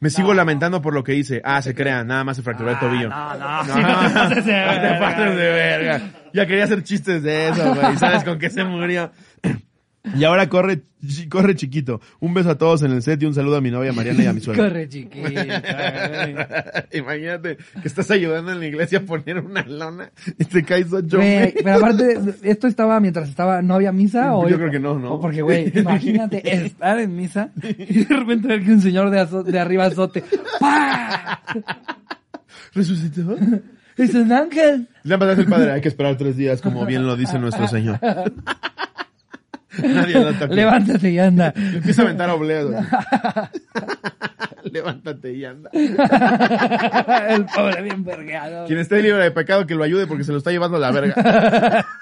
Me 0.04 0.10
sigo 0.10 0.34
lamentando 0.34 0.82
por 0.82 0.92
lo 0.92 1.02
que 1.02 1.14
hice. 1.14 1.40
Ah, 1.42 1.62
se 1.62 1.74
crean, 1.74 2.06
nada 2.06 2.24
más 2.24 2.36
se 2.36 2.42
fracturó 2.42 2.68
el 2.70 2.78
tobillo. 2.78 3.08
No, 3.08 3.38
no, 3.38 3.64
No, 3.64 3.64
sí, 3.74 3.80
no 3.80 4.00
te 4.02 4.10
pases 4.10 4.44
de 4.44 4.52
no 4.66 4.72
te 4.74 4.78
verga, 4.78 4.98
pases 5.00 5.36
de 5.36 5.50
verga. 5.50 6.00
Ya 6.34 6.46
quería 6.46 6.64
hacer 6.64 6.82
chistes 6.82 7.22
de 7.22 7.48
eso, 7.48 7.74
güey. 7.74 7.96
¿Sabes 7.96 8.22
con 8.22 8.38
qué 8.38 8.50
se 8.50 8.64
murió? 8.64 9.10
Y 10.16 10.22
ahora 10.24 10.50
corre, 10.50 10.82
corre 11.30 11.54
chiquito. 11.56 11.98
Un 12.20 12.34
beso 12.34 12.50
a 12.50 12.58
todos 12.58 12.82
en 12.82 12.92
el 12.92 13.02
set 13.02 13.22
y 13.22 13.26
un 13.26 13.32
saludo 13.34 13.56
a 13.56 13.60
mi 13.62 13.70
novia 13.70 13.90
Mariana 13.94 14.22
y 14.22 14.26
a 14.26 14.32
mi 14.34 14.40
suegra. 14.40 14.64
Corre, 14.64 14.86
chiquita, 14.86 15.18
güey. 15.30 16.98
Imagínate 17.00 17.56
que 17.80 17.88
estás 17.88 18.10
ayudando 18.10 18.52
en 18.52 18.60
la 18.60 18.66
iglesia 18.66 18.98
a 18.98 19.02
poner 19.02 19.38
una 19.40 19.62
lona 19.62 20.10
y 20.38 20.44
te 20.44 20.62
caes 20.62 20.92
ocho 20.92 21.18
metros. 21.18 21.62
pero 21.64 21.76
aparte, 21.76 22.18
¿esto 22.42 22.66
estaba 22.66 23.00
mientras 23.00 23.30
estaba, 23.30 23.62
no 23.62 23.74
había 23.74 23.92
misa? 23.92 24.34
o 24.36 24.46
Yo 24.46 24.58
creo 24.58 24.70
que 24.70 24.78
no, 24.78 24.98
¿no? 24.98 25.18
porque, 25.20 25.40
güey, 25.40 25.72
imagínate 25.78 26.42
estar 26.66 26.98
en 27.00 27.16
misa 27.16 27.50
y 27.62 28.04
de 28.04 28.14
repente 28.16 28.46
ver 28.48 28.62
que 28.62 28.72
un 28.72 28.82
señor 28.82 29.08
de, 29.10 29.20
azo- 29.20 29.42
de 29.42 29.58
arriba 29.58 29.86
azote, 29.86 30.22
¡pa! 30.60 31.40
¿Resucitó? 32.74 33.36
Es 33.96 34.14
un 34.14 34.30
ángel. 34.32 34.88
Lámpara 35.04 35.32
el 35.32 35.46
padre, 35.46 35.72
hay 35.72 35.80
que 35.80 35.88
esperar 35.88 36.16
tres 36.16 36.36
días, 36.36 36.60
como 36.60 36.84
bien 36.84 37.06
lo 37.06 37.16
dice 37.16 37.38
nuestro 37.38 37.66
Señor. 37.68 37.98
Nadie 39.82 40.14
toca. 40.14 40.54
Levántate 40.54 41.10
y 41.10 41.18
anda. 41.18 41.52
Empieza 41.56 42.02
a 42.02 42.04
aventar 42.04 42.30
güey. 42.36 42.84
Levántate 44.72 45.32
y 45.34 45.44
anda. 45.44 45.70
El 45.72 47.44
pobre 47.46 47.82
bien 47.82 48.04
vergueado. 48.04 48.66
Quien 48.66 48.78
esté 48.78 49.02
libre 49.02 49.22
de 49.22 49.30
pecado 49.30 49.66
que 49.66 49.74
lo 49.74 49.84
ayude 49.84 50.06
porque 50.06 50.24
se 50.24 50.32
lo 50.32 50.38
está 50.38 50.50
llevando 50.50 50.78
a 50.78 50.80
la 50.80 50.90
verga. 50.90 51.86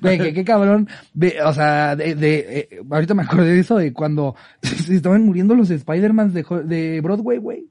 Güey, 0.00 0.32
qué 0.32 0.44
cabrón. 0.44 0.88
De, 1.12 1.42
o 1.42 1.52
sea, 1.52 1.96
de, 1.96 2.14
de, 2.14 2.36
eh, 2.38 2.80
ahorita 2.88 3.14
me 3.14 3.24
acordé 3.24 3.52
de 3.52 3.60
eso 3.60 3.76
de 3.76 3.92
cuando 3.92 4.36
se 4.62 4.94
estaban 4.94 5.24
muriendo 5.24 5.56
los 5.56 5.70
Spider-Man 5.70 6.32
de, 6.32 6.44
de 6.64 7.00
Broadway, 7.00 7.38
güey. 7.38 7.66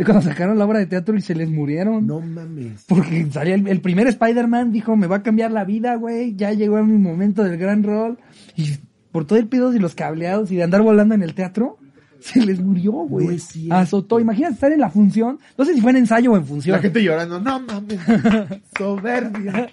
De 0.00 0.06
cuando 0.06 0.22
sacaron 0.22 0.58
la 0.58 0.64
obra 0.64 0.78
de 0.78 0.86
teatro 0.86 1.14
y 1.14 1.20
se 1.20 1.34
les 1.34 1.50
murieron. 1.50 2.06
mames. 2.06 2.86
Porque 2.88 3.28
salía 3.30 3.54
el, 3.54 3.68
el 3.68 3.82
primer 3.82 4.06
Spider-Man, 4.06 4.72
dijo, 4.72 4.96
me 4.96 5.06
va 5.06 5.16
a 5.16 5.22
cambiar 5.22 5.50
la 5.50 5.64
vida, 5.64 5.94
güey. 5.96 6.34
Ya 6.36 6.54
llegó 6.54 6.78
a 6.78 6.82
mi 6.82 6.96
momento 6.96 7.44
del 7.44 7.58
gran 7.58 7.82
rol. 7.82 8.16
Y 8.56 8.78
por 9.12 9.26
todo 9.26 9.38
el 9.38 9.46
pedo 9.46 9.74
y 9.74 9.78
los 9.78 9.94
cableados 9.94 10.50
y 10.52 10.56
de 10.56 10.62
andar 10.62 10.80
volando 10.80 11.14
en 11.14 11.22
el 11.22 11.34
teatro, 11.34 11.76
Se 12.20 12.40
les 12.44 12.60
murió, 12.60 12.92
güey. 12.92 13.38
No. 13.66 13.74
Azotó. 13.76 14.20
Imagínate 14.20 14.54
estar 14.54 14.72
en 14.72 14.80
la 14.80 14.90
función. 14.90 15.38
No 15.56 15.64
sé 15.64 15.74
si 15.74 15.80
fue 15.80 15.90
en 15.92 15.98
ensayo 15.98 16.32
o 16.32 16.36
en 16.36 16.44
función. 16.44 16.76
La 16.76 16.82
gente 16.82 17.02
llorando, 17.02 17.40
no 17.40 17.60
mames, 17.60 17.98
soberbia. 18.78 19.68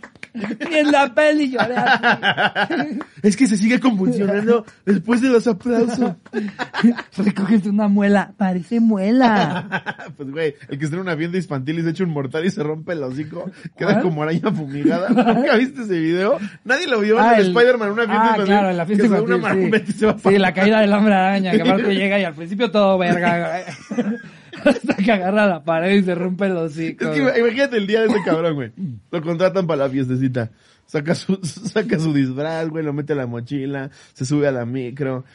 Ni 0.69 0.75
en 0.77 0.91
la 0.91 1.11
peli 1.15 1.49
lloré 1.51 1.75
así. 1.75 2.99
Es 3.23 3.35
que 3.35 3.47
se 3.47 3.57
sigue 3.57 3.79
convulsionando 3.79 4.65
después 4.85 5.19
de 5.21 5.29
los 5.29 5.47
aplausos. 5.47 6.11
Recoges 7.17 7.65
una 7.65 7.87
muela. 7.87 8.33
Parece 8.37 8.79
muela. 8.79 9.93
Pues 10.17 10.31
güey, 10.31 10.55
el 10.69 10.79
que 10.79 10.85
está 10.85 10.95
en 10.95 11.01
un 11.03 11.09
avión 11.09 11.31
de 11.31 11.37
infantil 11.39 11.77
y 11.79 11.83
se 11.83 11.89
echa 11.91 12.03
un 12.03 12.09
mortal 12.11 12.43
y 12.45 12.49
se 12.49 12.63
rompe 12.63 12.93
el 12.93 13.03
hocico, 13.03 13.51
queda 13.77 14.01
como 14.01 14.23
araña 14.23 14.51
fumigada. 14.51 15.09
¿Nunca 15.09 15.55
viste 15.57 15.83
ese 15.83 15.99
video? 15.99 16.37
Nadie 16.65 16.87
lo 16.87 17.01
vio 17.01 17.19
Ah, 17.19 17.33
en 17.33 17.39
el 17.41 17.45
el- 17.47 17.51
Spider-Man, 17.57 17.91
una 17.91 18.03
fiesta 18.05 18.21
ah, 18.23 18.25
infantil. 18.27 18.45
claro, 18.45 18.69
en 18.71 18.77
la 18.77 18.85
fiesta 18.85 19.05
infantil, 19.05 19.33
una 19.35 19.77
y 19.77 19.81
sí. 19.85 19.91
se 19.93 20.05
va 20.07 20.17
Sí, 20.17 20.37
la 20.39 20.53
caída 20.53 20.79
del 20.81 20.93
hombre 20.93 21.13
araña, 21.13 21.51
que 21.51 21.61
aparte 21.61 21.93
llega 21.95 22.19
y 22.19 22.23
al 22.23 22.33
principio 22.37 22.71
todo 22.71 22.97
verga, 22.97 23.63
güey. 23.97 24.05
Hasta 24.63 24.95
que 24.95 25.11
agarra 25.11 25.45
la 25.45 25.63
pared 25.63 25.97
y 25.97 26.03
se 26.03 26.15
rompe 26.15 26.45
el 26.45 26.57
hocico. 26.57 27.05
Es 27.05 27.11
que 27.11 27.39
imagínate 27.39 27.77
el 27.77 27.87
día 27.87 28.01
de 28.01 28.07
ese 28.07 28.23
cabrón, 28.23 28.55
güey. 28.55 28.71
Lo 29.11 29.21
contratan 29.21 29.67
para 29.67 29.83
la 29.83 29.89
fiestecita. 29.89 30.51
Saca 30.85 31.15
su, 31.15 31.37
saca 31.43 31.99
su 31.99 32.13
disfraz, 32.13 32.69
güey, 32.69 32.81
lo 32.81 32.93
mete 32.93 33.11
a 33.11 33.17
la 33.17 33.27
mochila, 33.27 33.89
se 34.13 34.23
sube 34.23 34.47
a 34.47 34.53
la 34.53 34.65
micro, 34.65 35.25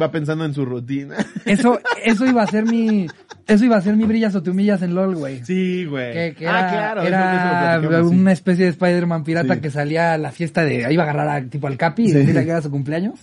va 0.00 0.10
pensando 0.10 0.44
en 0.44 0.54
su 0.54 0.64
rutina. 0.64 1.16
Eso, 1.46 1.80
eso 2.04 2.26
iba 2.26 2.42
a 2.42 2.46
ser 2.46 2.64
mi, 2.64 3.06
eso 3.46 3.64
iba 3.64 3.76
a 3.76 3.80
ser 3.82 3.96
mi 3.96 4.04
brillas 4.04 4.34
o 4.36 4.42
te 4.42 4.50
humillas 4.50 4.82
en 4.82 4.94
LOL, 4.94 5.16
güey. 5.16 5.44
Sí, 5.44 5.84
güey. 5.84 6.12
Que, 6.12 6.34
que 6.38 6.46
ah, 6.46 6.58
era, 6.60 6.70
claro. 6.70 7.00
eso- 7.02 7.08
era 7.08 7.76
eso 7.98 8.08
una 8.08 8.32
especie 8.32 8.64
de 8.66 8.70
Spider-Man 8.70 9.24
pirata 9.24 9.54
Sí. 9.54 9.60
que 9.60 9.70
salía 9.70 10.12
a 10.12 10.18
la 10.18 10.30
fiesta 10.30 10.64
de, 10.64 10.86
iba 10.92 11.02
a 11.04 11.10
agarrar 11.10 11.28
a, 11.28 11.44
tipo 11.48 11.66
al 11.66 11.76
Capi 11.76 12.04
y 12.08 12.12
decirle 12.12 12.44
que 12.44 12.50
era 12.50 12.62
su 12.62 12.70
cumpleaños. 12.70 13.18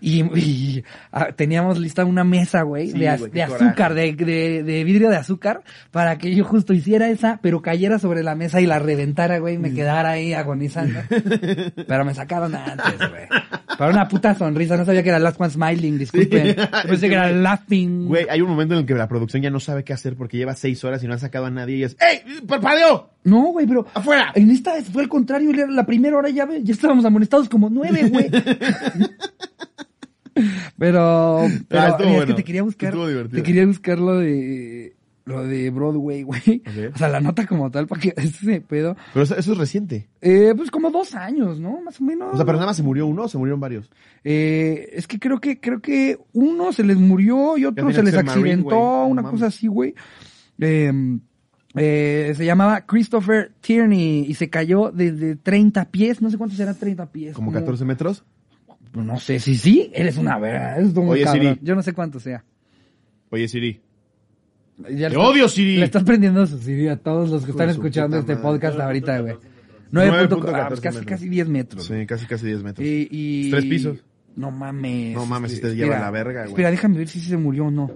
Y, 0.00 0.22
y, 0.38 0.84
ah, 1.12 1.28
teníamos 1.36 1.78
lista 1.78 2.04
una 2.04 2.24
mesa, 2.24 2.62
güey, 2.62 2.90
Sí, 2.92 2.98
de, 2.98 3.08
az- 3.08 3.18
güey, 3.20 3.32
qué 3.32 3.38
de 3.38 3.42
azúcar, 3.44 3.94
de, 3.94 4.12
de, 4.14 4.62
de 4.62 4.84
vidrio 4.84 5.10
de 5.10 5.16
azúcar, 5.16 5.62
para 5.90 6.16
que 6.18 6.34
yo 6.34 6.44
justo 6.44 6.72
hiciera 6.72 7.08
esa, 7.10 7.40
pero 7.42 7.60
cayera 7.60 7.98
sobre 7.98 8.22
la 8.22 8.34
mesa 8.34 8.60
y 8.60 8.66
la 8.66 8.78
reventara, 8.78 9.38
güey, 9.38 9.56
y 9.56 9.58
me 9.58 9.74
quedara 9.74 10.10
ahí 10.10 10.32
agonizando. 10.32 11.00
pero 11.86 12.04
me 12.04 12.14
sacaron 12.14 12.54
antes, 12.54 12.96
güey. 12.98 13.26
Para 13.78 13.90
una 13.90 14.08
puta 14.08 14.34
sonrisa, 14.34 14.76
no 14.78 14.84
sabía 14.86 15.02
que 15.02 15.10
era 15.10 15.18
Last 15.18 15.38
One 15.40 15.50
Smiling, 15.50 15.95
disculpen. 15.98 16.54
Sí. 16.54 16.62
Pensé 16.88 17.08
que 17.08 17.14
era 17.14 17.30
Laughing. 17.32 18.06
Güey, 18.08 18.26
hay 18.30 18.40
un 18.40 18.48
momento 18.50 18.74
en 18.74 18.80
el 18.80 18.86
que 18.86 18.94
la 18.94 19.08
producción 19.08 19.42
ya 19.42 19.50
no 19.50 19.60
sabe 19.60 19.84
qué 19.84 19.92
hacer 19.92 20.16
porque 20.16 20.36
lleva 20.36 20.54
seis 20.54 20.82
horas 20.84 21.02
y 21.02 21.06
no 21.06 21.14
ha 21.14 21.18
sacado 21.18 21.46
a 21.46 21.50
nadie 21.50 21.76
y 21.76 21.82
es 21.84 21.96
¡Ey! 22.00 22.20
¡Parpadeo! 22.46 23.10
No, 23.24 23.46
güey, 23.52 23.66
pero 23.66 23.86
¡Afuera! 23.94 24.32
En 24.34 24.50
esta 24.50 24.74
fue 24.82 25.02
al 25.02 25.08
contrario, 25.08 25.52
la 25.68 25.84
primera 25.86 26.16
hora 26.16 26.30
ya, 26.30 26.48
ya 26.62 26.72
estábamos 26.72 27.04
amonestados 27.04 27.48
como 27.48 27.68
nueve, 27.70 28.08
güey. 28.08 28.30
pero, 30.78 31.46
pero 31.68 31.80
Ah, 31.82 31.88
estuvo 31.88 32.08
es 32.08 32.14
bueno. 32.16 32.26
que 32.26 32.34
te 32.34 32.44
quería 32.44 32.62
buscar, 32.62 32.94
te 33.30 33.42
quería 33.42 33.66
buscar 33.66 33.98
lo 33.98 34.18
de, 34.18 34.95
lo 35.26 35.44
de 35.44 35.70
Broadway, 35.70 36.22
güey. 36.22 36.62
O 36.94 36.96
sea, 36.96 37.08
la 37.08 37.20
nota 37.20 37.46
como 37.46 37.70
tal, 37.70 37.86
para 37.86 38.00
que 38.00 38.14
ese 38.16 38.60
pedo. 38.60 38.96
Pero 39.12 39.24
eso, 39.24 39.36
eso 39.36 39.52
es 39.52 39.58
reciente. 39.58 40.08
Eh, 40.20 40.54
pues 40.56 40.70
como 40.70 40.90
dos 40.90 41.14
años, 41.14 41.60
¿no? 41.60 41.82
Más 41.82 42.00
o 42.00 42.04
menos. 42.04 42.32
O 42.32 42.36
sea, 42.36 42.46
pero 42.46 42.56
nada 42.56 42.68
más 42.68 42.76
se 42.76 42.84
murió 42.84 43.06
uno 43.06 43.24
o 43.24 43.28
se 43.28 43.36
murieron 43.36 43.60
varios. 43.60 43.90
Eh, 44.24 44.88
es 44.92 45.06
que 45.06 45.18
creo 45.18 45.40
que, 45.40 45.60
creo 45.60 45.80
que 45.80 46.18
uno 46.32 46.72
se 46.72 46.84
les 46.84 46.96
murió 46.96 47.58
y 47.58 47.64
otro 47.64 47.92
se 47.92 48.02
les 48.02 48.14
Marine, 48.14 48.30
accidentó. 48.30 48.70
No 48.70 49.06
una 49.08 49.24
cosa 49.24 49.46
así, 49.46 49.66
güey. 49.66 49.94
Eh, 50.60 50.92
eh, 51.74 52.32
se 52.36 52.44
llamaba 52.46 52.86
Christopher 52.86 53.52
Tierney 53.60 54.24
y 54.28 54.34
se 54.34 54.48
cayó 54.48 54.92
desde 54.92 55.36
30 55.36 55.90
pies, 55.90 56.22
no 56.22 56.30
sé 56.30 56.38
cuántos 56.38 56.58
eran 56.60 56.76
30 56.76 57.10
pies. 57.10 57.34
Como 57.34 57.52
14 57.52 57.84
metros. 57.84 58.24
No 58.94 59.18
sé, 59.18 59.40
si 59.40 59.56
sí, 59.56 59.90
eres 59.92 60.16
una 60.16 60.38
verga, 60.38 60.76
eres 60.76 60.96
un 60.96 61.08
Oye, 61.10 61.24
cabrón. 61.24 61.42
Siri. 61.42 61.60
Yo 61.62 61.74
no 61.74 61.82
sé 61.82 61.92
cuánto 61.92 62.18
sea. 62.18 62.44
Oye, 63.28 63.46
Siri. 63.46 63.82
Ya 64.90 65.08
¡Te 65.08 65.16
odio, 65.16 65.48
Siri! 65.48 65.76
Le 65.78 65.84
estás 65.86 66.04
prendiendo 66.04 66.46
su 66.46 66.58
Siri 66.58 66.88
a 66.88 66.96
todos 66.96 67.30
los 67.30 67.44
que 67.44 67.52
están 67.52 67.70
escuchando 67.70 68.18
este 68.18 68.36
podcast 68.36 68.78
ahorita, 68.78 69.20
güey. 69.20 69.34
9.14 69.92 70.28
9.14 70.28 70.52
ah, 70.54 70.68
pues 70.68 70.80
casi, 70.80 71.04
casi 71.04 71.28
10 71.28 71.48
metros. 71.48 71.86
Sí, 71.86 72.06
casi 72.06 72.26
casi 72.26 72.46
10 72.46 72.62
metros. 72.62 72.86
Y, 72.86 73.08
y- 73.10 73.50
Tres 73.50 73.64
pisos. 73.64 74.04
No 74.34 74.50
mames. 74.50 75.14
No 75.14 75.24
mames, 75.24 75.52
Este, 75.52 75.70
si 75.70 75.76
te 75.76 75.82
lleva 75.82 75.98
la 75.98 76.10
verga, 76.10 76.40
güey. 76.42 76.50
Espera, 76.50 76.70
déjame 76.70 76.98
ver 76.98 77.08
si 77.08 77.20
se 77.20 77.36
murió 77.36 77.66
o 77.66 77.70
no. 77.70 77.90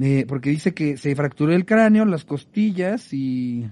Eh, 0.00 0.24
porque 0.26 0.48
dice 0.48 0.72
que 0.72 0.96
se 0.96 1.14
fracturó 1.14 1.52
el 1.52 1.66
cráneo, 1.66 2.04
las 2.06 2.24
costillas 2.24 3.12
y... 3.12 3.68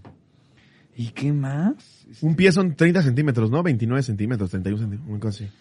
¿Y 0.95 1.09
qué 1.13 1.33
más? 1.33 2.07
Un 2.21 2.37
pie 2.37 2.53
son 2.53 2.75
30 2.75 3.01
centímetros, 3.01 3.51
¿no? 3.51 3.63
29 3.63 4.03
centímetros, 4.03 4.51
31 4.51 4.79
centímetros, 4.79 5.11
una 5.11 5.21
cosa 5.21 5.45
así. 5.45 5.53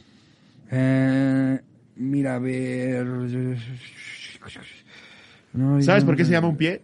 Eh, 0.71 1.59
mira, 1.95 2.35
a 2.35 2.39
ver... 2.39 3.07
No, 5.54 5.82
¿Sabes 5.82 6.04
no, 6.04 6.08
por 6.08 6.16
qué 6.16 6.24
no, 6.24 6.28
se 6.28 6.34
llama 6.34 6.47
un 6.47 6.58
pie? 6.58 6.82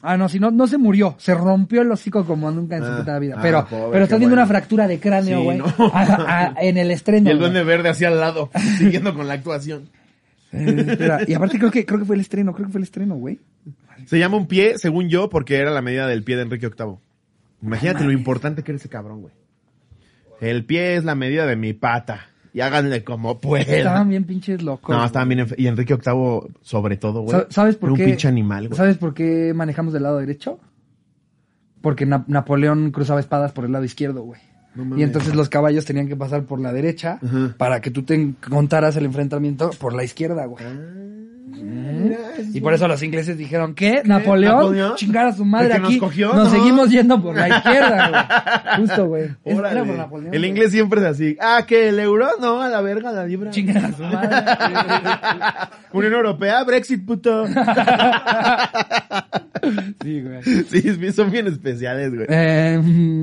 Ah, 0.00 0.16
no, 0.16 0.28
si 0.28 0.38
no, 0.38 0.50
no 0.50 0.66
se 0.68 0.78
murió, 0.78 1.16
se 1.18 1.34
rompió 1.34 1.82
el 1.82 1.90
hocico 1.90 2.24
como 2.24 2.50
nunca 2.50 2.76
en 2.76 2.84
su 2.84 2.90
Ah, 2.90 2.96
puta 2.98 3.18
vida. 3.18 3.34
ah, 3.36 3.40
pero, 3.42 3.66
pobre, 3.66 3.90
pero 3.92 4.06
viendo 4.06 4.18
bueno. 4.28 4.34
una 4.34 4.46
fractura 4.46 4.86
de 4.86 5.00
cráneo, 5.00 5.42
güey. 5.42 5.60
en 6.60 6.78
el 6.78 6.90
estreno. 6.92 7.28
Y 7.28 7.32
el 7.32 7.38
duende 7.38 7.64
verde 7.64 7.88
así 7.88 8.04
al 8.04 8.18
lado, 8.20 8.50
siguiendo 8.78 9.14
con 9.14 9.26
la 9.26 9.34
actuación. 9.34 9.88
Eh, 10.52 11.24
y 11.26 11.34
aparte 11.34 11.58
creo 11.58 11.70
que, 11.70 11.84
creo 11.84 11.98
que 11.98 12.06
fue 12.06 12.14
el 12.14 12.20
estreno, 12.20 12.52
creo 12.54 12.66
que 12.66 12.72
fue 12.72 12.78
el 12.78 12.84
estreno, 12.84 13.16
güey. 13.16 13.40
Se 14.06 14.18
llama 14.18 14.36
un 14.36 14.46
pie, 14.46 14.78
según 14.78 15.08
yo, 15.08 15.28
porque 15.28 15.56
era 15.56 15.70
la 15.70 15.82
medida 15.82 16.06
del 16.06 16.22
pie 16.22 16.36
de 16.36 16.42
Enrique 16.42 16.68
VIII. 16.68 16.96
Imagínate 17.62 18.04
lo 18.04 18.12
importante 18.12 18.62
que 18.62 18.70
era 18.70 18.76
ese 18.76 18.88
cabrón, 18.88 19.22
güey. 19.22 19.34
El 20.40 20.64
pie 20.64 20.94
es 20.94 21.04
la 21.04 21.16
medida 21.16 21.44
de 21.46 21.56
mi 21.56 21.72
pata. 21.72 22.28
Y 22.54 22.60
háganle 22.60 23.04
como 23.04 23.40
puedan. 23.40 23.68
Estaban 23.74 24.08
bien 24.08 24.24
pinches 24.24 24.62
locos. 24.62 24.94
No, 24.96 25.04
estaban 25.04 25.28
bien. 25.28 25.46
Y 25.56 25.66
Enrique 25.66 25.94
VIII, 25.94 26.52
sobre 26.62 26.96
todo, 26.96 27.20
güey. 27.22 27.38
Sa- 27.38 27.46
¿Sabes 27.50 27.76
por 27.76 27.90
era 27.90 27.96
qué? 27.96 28.02
un 28.04 28.08
pinche 28.10 28.28
animal, 28.28 28.68
güey. 28.68 28.76
¿Sabes 28.76 28.96
por 28.98 29.14
qué 29.14 29.52
manejamos 29.54 29.92
del 29.92 30.02
lado 30.04 30.18
derecho? 30.18 30.58
Porque 31.80 32.06
Na- 32.06 32.24
Napoleón 32.26 32.90
cruzaba 32.90 33.20
espadas 33.20 33.52
por 33.52 33.64
el 33.64 33.72
lado 33.72 33.84
izquierdo, 33.84 34.22
güey. 34.22 34.40
No 34.84 34.96
y 34.98 35.02
entonces 35.02 35.34
los 35.34 35.48
caballos 35.48 35.84
tenían 35.84 36.06
que 36.08 36.16
pasar 36.16 36.44
por 36.44 36.60
la 36.60 36.72
derecha 36.72 37.18
Ajá. 37.24 37.54
para 37.58 37.80
que 37.80 37.90
tú 37.90 38.02
te 38.04 38.34
contaras 38.48 38.96
el 38.96 39.04
enfrentamiento 39.06 39.70
por 39.78 39.92
la 39.94 40.04
izquierda, 40.04 40.46
güey. 40.46 40.64
Mira, 41.60 42.18
Y 42.54 42.60
por 42.60 42.72
eso 42.72 42.86
los 42.86 43.02
ingleses 43.02 43.36
dijeron, 43.36 43.74
¿qué? 43.74 44.02
¿Napoleón? 44.04 44.56
¿Napoleón? 44.58 44.94
Chingar 44.94 45.26
a 45.26 45.32
su 45.32 45.44
madre 45.44 45.66
¿El 45.66 45.72
que 45.72 45.78
nos 45.80 45.90
aquí. 45.90 45.98
cogió? 45.98 46.28
Nos 46.32 46.44
No. 46.44 46.50
seguimos 46.56 46.88
yendo 46.90 47.20
por 47.20 47.34
la 47.36 47.48
izquierda, 47.48 48.08
güey. 48.08 48.22
Justo, 48.86 49.06
güey. 49.08 49.28
Napoleón. 49.44 50.32
El 50.32 50.40
güey. 50.40 50.50
inglés 50.50 50.70
siempre 50.70 51.00
es 51.00 51.06
así. 51.06 51.36
Ah, 51.40 51.64
que 51.66 51.88
el 51.88 51.98
euro, 51.98 52.28
no, 52.40 52.62
a 52.62 52.68
la 52.68 52.80
verga, 52.80 53.10
la 53.10 53.26
libra. 53.26 53.50
Chingar 53.50 53.84
a 53.86 53.92
su 53.92 54.02
madre. 54.04 54.36
Unión 55.92 56.12
Europea, 56.12 56.62
Brexit, 56.62 57.04
puto. 57.04 57.44
sí, 60.02 60.22
güey. 60.22 60.42
sí, 60.42 61.12
son 61.12 61.30
bien 61.30 61.46
especiales, 61.46 62.14
güey. 62.14 62.26
Eh, 62.28 62.80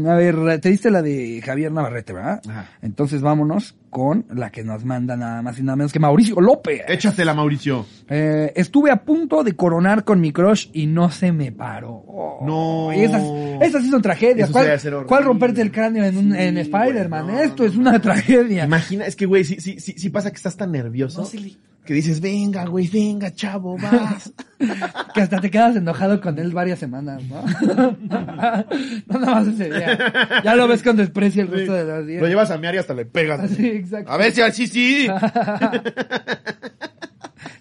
a 0.07 0.13
ver, 0.15 0.59
te 0.59 0.69
diste 0.69 0.91
la 0.91 1.01
de 1.01 1.41
Javier 1.43 1.71
Navarrete, 1.71 2.13
¿verdad? 2.13 2.41
Ajá. 2.47 2.69
Entonces 2.81 3.21
vámonos 3.21 3.75
con 3.89 4.25
la 4.33 4.49
que 4.51 4.63
nos 4.63 4.83
manda 4.83 5.15
nada 5.15 5.41
más 5.41 5.57
y 5.57 5.63
nada 5.63 5.77
menos 5.77 5.93
que 5.93 5.99
Mauricio 5.99 6.41
López. 6.41 6.81
Échatela, 6.87 7.33
Mauricio. 7.33 7.85
Eh, 8.09 8.51
estuve 8.55 8.91
a 8.91 8.97
punto 8.97 9.41
de 9.43 9.53
coronar 9.55 10.03
con 10.03 10.19
mi 10.19 10.33
crush 10.33 10.67
y 10.73 10.85
no 10.85 11.09
se 11.09 11.31
me 11.31 11.53
paró. 11.53 12.03
Oh, 12.07 12.39
No. 12.45 12.93
y 12.93 13.03
Esas, 13.05 13.23
esas 13.61 13.83
sí 13.83 13.89
son 13.89 14.01
tragedias. 14.01 14.49
Eso 14.49 15.05
¿Cuál, 15.07 15.23
romperte 15.23 15.61
el 15.61 15.71
cráneo 15.71 16.03
en, 16.03 16.17
un, 16.17 16.31
Sí, 16.33 16.37
en 16.41 16.57
Spider-Man? 16.57 17.27
no, 17.27 17.39
Esto 17.39 17.63
no, 17.63 17.69
es 17.69 17.75
una 17.77 18.01
tragedia. 18.01 18.65
Imagina, 18.65 19.05
es 19.05 19.15
que, 19.15 19.25
güey, 19.25 19.45
sí, 19.45 19.61
sí, 19.61 19.79
sí, 19.79 19.95
sí 19.97 20.09
pasa 20.09 20.29
que 20.29 20.37
estás 20.37 20.57
tan 20.57 20.73
nervioso. 20.73 21.21
No, 21.21 21.25
sí, 21.25 21.57
Que 21.85 21.93
dices, 21.93 22.19
venga, 22.19 22.65
güey, 22.65 22.87
venga, 22.87 23.31
chavo, 23.31 23.77
vas. 23.77 24.33
que 25.13 25.21
hasta 25.21 25.39
te 25.39 25.51
quedas 25.51 25.75
enojado 25.75 26.19
con 26.19 26.39
él 26.39 26.51
varias 26.51 26.79
semanas, 26.79 27.21
¿no? 27.23 27.43
no 29.07 29.19
nada 29.19 29.35
más 29.35 29.47
ese 29.47 29.65
día. 29.69 30.41
Ya 30.43 30.55
lo 30.55 30.67
ves 30.67 30.81
con 30.81 30.97
desprecio 30.97 31.43
el 31.43 31.49
resto 31.49 31.73
de 31.73 31.83
los 31.83 32.07
días. 32.07 32.21
Lo 32.21 32.27
llevas 32.27 32.49
a 32.49 32.57
miar 32.57 32.73
y 32.75 32.79
hasta 32.79 32.93
le 32.93 33.05
pegas. 33.05 33.51
Sí, 33.55 33.67
exacto. 33.67 34.11
A 34.11 34.17
ver 34.17 34.31
si 34.31 34.41
así 34.41 34.67
sí. 34.67 35.07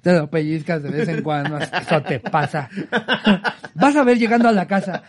Te 0.04 0.12
lo 0.12 0.28
pellizcas 0.28 0.82
de 0.82 0.90
vez 0.90 1.08
en 1.08 1.22
cuando. 1.22 1.58
Eso 1.58 2.02
te 2.02 2.20
pasa. 2.20 2.68
Vas 3.74 3.96
a 3.96 4.04
ver 4.04 4.18
llegando 4.18 4.50
a 4.50 4.52
la 4.52 4.66
casa. 4.66 5.02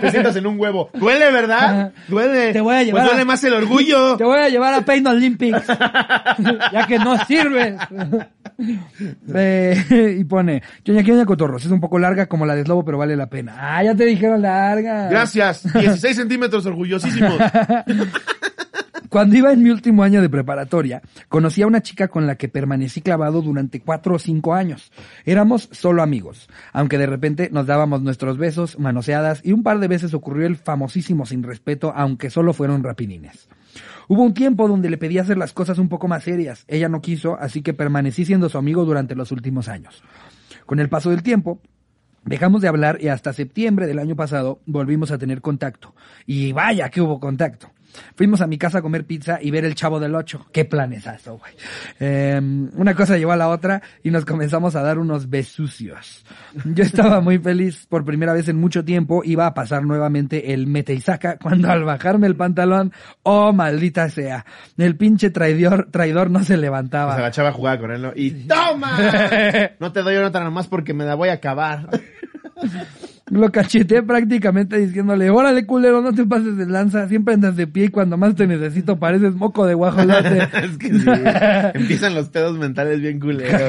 Te 0.00 0.10
sientas 0.10 0.34
en 0.36 0.46
un 0.46 0.58
huevo. 0.58 0.88
Duele, 0.94 1.30
¿verdad? 1.30 1.92
Duele. 2.08 2.52
Te 2.54 2.60
voy 2.62 2.74
a 2.76 2.82
llevar 2.82 3.02
Pues 3.02 3.04
a- 3.04 3.14
duele 3.14 3.24
más 3.26 3.44
el 3.44 3.52
orgullo. 3.52 4.16
Te 4.18 4.24
voy 4.24 4.38
a 4.38 4.48
llevar 4.48 4.72
a 4.72 4.80
Pain 4.80 5.06
Olympics. 5.06 5.66
ya 6.72 6.86
que 6.88 6.98
no 6.98 7.16
sirves. 7.26 7.74
Eh, 9.34 10.16
y 10.18 10.24
pone, 10.24 10.62
Ñoña 10.86 11.02
Ñoña 11.02 11.26
Cotorros, 11.26 11.64
es 11.66 11.70
un 11.70 11.80
poco 11.80 11.98
larga 11.98 12.24
como 12.26 12.46
la 12.46 12.54
de 12.56 12.64
Slobo, 12.64 12.84
pero 12.86 12.96
vale 12.96 13.16
la 13.16 13.26
pena. 13.26 13.54
Ah, 13.58 13.82
ya 13.84 13.94
te 13.94 14.06
dijeron 14.06 14.40
larga. 14.40 15.08
Gracias. 15.10 15.70
16 15.74 16.16
centímetros 16.16 16.64
orgullosísimos. 16.64 17.34
Cuando 19.08 19.36
iba 19.36 19.52
en 19.52 19.62
mi 19.62 19.70
último 19.70 20.02
año 20.02 20.20
de 20.20 20.28
preparatoria, 20.28 21.02
conocí 21.28 21.62
a 21.62 21.66
una 21.66 21.82
chica 21.82 22.08
con 22.08 22.26
la 22.26 22.36
que 22.36 22.48
permanecí 22.48 23.00
clavado 23.00 23.42
durante 23.42 23.80
cuatro 23.80 24.14
o 24.14 24.18
cinco 24.18 24.54
años. 24.54 24.90
Éramos 25.24 25.68
solo 25.72 26.02
amigos, 26.02 26.48
aunque 26.72 26.98
de 26.98 27.06
repente 27.06 27.48
nos 27.52 27.66
dábamos 27.66 28.02
nuestros 28.02 28.38
besos, 28.38 28.78
manoseadas 28.78 29.40
y 29.44 29.52
un 29.52 29.62
par 29.62 29.78
de 29.78 29.88
veces 29.88 30.14
ocurrió 30.14 30.46
el 30.46 30.56
famosísimo 30.56 31.26
sin 31.26 31.42
respeto, 31.42 31.92
aunque 31.94 32.30
solo 32.30 32.52
fueron 32.52 32.82
rapinines. 32.82 33.48
Hubo 34.08 34.22
un 34.22 34.34
tiempo 34.34 34.68
donde 34.68 34.90
le 34.90 34.98
pedí 34.98 35.18
hacer 35.18 35.36
las 35.36 35.52
cosas 35.52 35.78
un 35.78 35.88
poco 35.88 36.08
más 36.08 36.24
serias. 36.24 36.64
Ella 36.68 36.88
no 36.88 37.00
quiso, 37.00 37.36
así 37.38 37.62
que 37.62 37.74
permanecí 37.74 38.24
siendo 38.24 38.48
su 38.48 38.58
amigo 38.58 38.84
durante 38.84 39.14
los 39.14 39.32
últimos 39.32 39.68
años. 39.68 40.02
Con 40.64 40.80
el 40.80 40.88
paso 40.88 41.10
del 41.10 41.22
tiempo, 41.22 41.60
dejamos 42.24 42.62
de 42.62 42.68
hablar 42.68 42.98
y 43.00 43.08
hasta 43.08 43.32
septiembre 43.32 43.86
del 43.86 43.98
año 43.98 44.16
pasado 44.16 44.60
volvimos 44.66 45.10
a 45.10 45.18
tener 45.18 45.40
contacto. 45.40 45.94
Y 46.24 46.52
vaya 46.52 46.88
que 46.88 47.00
hubo 47.00 47.20
contacto. 47.20 47.70
Fuimos 48.14 48.40
a 48.40 48.46
mi 48.46 48.58
casa 48.58 48.78
a 48.78 48.82
comer 48.82 49.04
pizza 49.04 49.38
y 49.40 49.50
ver 49.50 49.64
el 49.64 49.74
Chavo 49.74 50.00
del 50.00 50.14
Ocho. 50.14 50.46
Qué 50.52 50.64
planesazo, 50.64 51.38
güey. 51.38 51.52
Eh, 52.00 52.40
una 52.74 52.94
cosa 52.94 53.16
llevó 53.16 53.32
a 53.32 53.36
la 53.36 53.48
otra 53.48 53.82
y 54.02 54.10
nos 54.10 54.24
comenzamos 54.24 54.76
a 54.76 54.82
dar 54.82 54.98
unos 54.98 55.28
besucios. 55.28 56.24
Yo 56.64 56.84
estaba 56.84 57.20
muy 57.20 57.38
feliz. 57.38 57.86
Por 57.88 58.04
primera 58.04 58.32
vez 58.32 58.48
en 58.48 58.56
mucho 58.56 58.84
tiempo 58.84 59.22
iba 59.24 59.46
a 59.46 59.54
pasar 59.54 59.84
nuevamente 59.84 60.52
el 60.52 60.66
mete 60.66 60.94
y 60.94 61.00
saca 61.00 61.38
cuando 61.38 61.70
al 61.70 61.84
bajarme 61.84 62.26
el 62.26 62.36
pantalón, 62.36 62.92
oh 63.22 63.52
maldita 63.52 64.08
sea, 64.10 64.44
el 64.76 64.96
pinche 64.96 65.30
traidor, 65.30 65.88
traidor 65.90 66.30
no 66.30 66.42
se 66.44 66.56
levantaba. 66.56 67.14
Se 67.14 67.20
agachaba 67.20 67.48
a 67.50 67.52
jugar 67.52 67.80
con 67.80 67.90
él, 67.90 68.02
¿no? 68.02 68.12
Y 68.14 68.46
¡toma! 68.46 68.96
No 69.80 69.92
te 69.92 70.02
doy 70.02 70.16
otra 70.16 70.42
nomás 70.42 70.68
porque 70.68 70.94
me 70.94 71.04
la 71.04 71.14
voy 71.14 71.28
a 71.28 71.34
acabar. 71.34 71.88
Lo 73.28 73.50
cacheteé 73.50 74.04
prácticamente 74.04 74.78
diciéndole, 74.78 75.30
órale 75.30 75.66
culero, 75.66 76.00
no 76.00 76.12
te 76.12 76.24
pases 76.24 76.56
de 76.56 76.64
lanza, 76.66 77.08
siempre 77.08 77.34
andas 77.34 77.56
de 77.56 77.66
pie 77.66 77.86
y 77.86 77.88
cuando 77.88 78.16
más 78.16 78.36
te 78.36 78.46
necesito 78.46 79.00
pareces 79.00 79.34
moco 79.34 79.66
de 79.66 79.74
guajolote. 79.74 80.38
es 80.64 80.78
que 80.78 80.88
sí. 80.90 81.04
Empiezan 81.74 82.14
los 82.14 82.28
pedos 82.28 82.56
mentales 82.56 83.00
bien 83.00 83.18
culeros. 83.18 83.60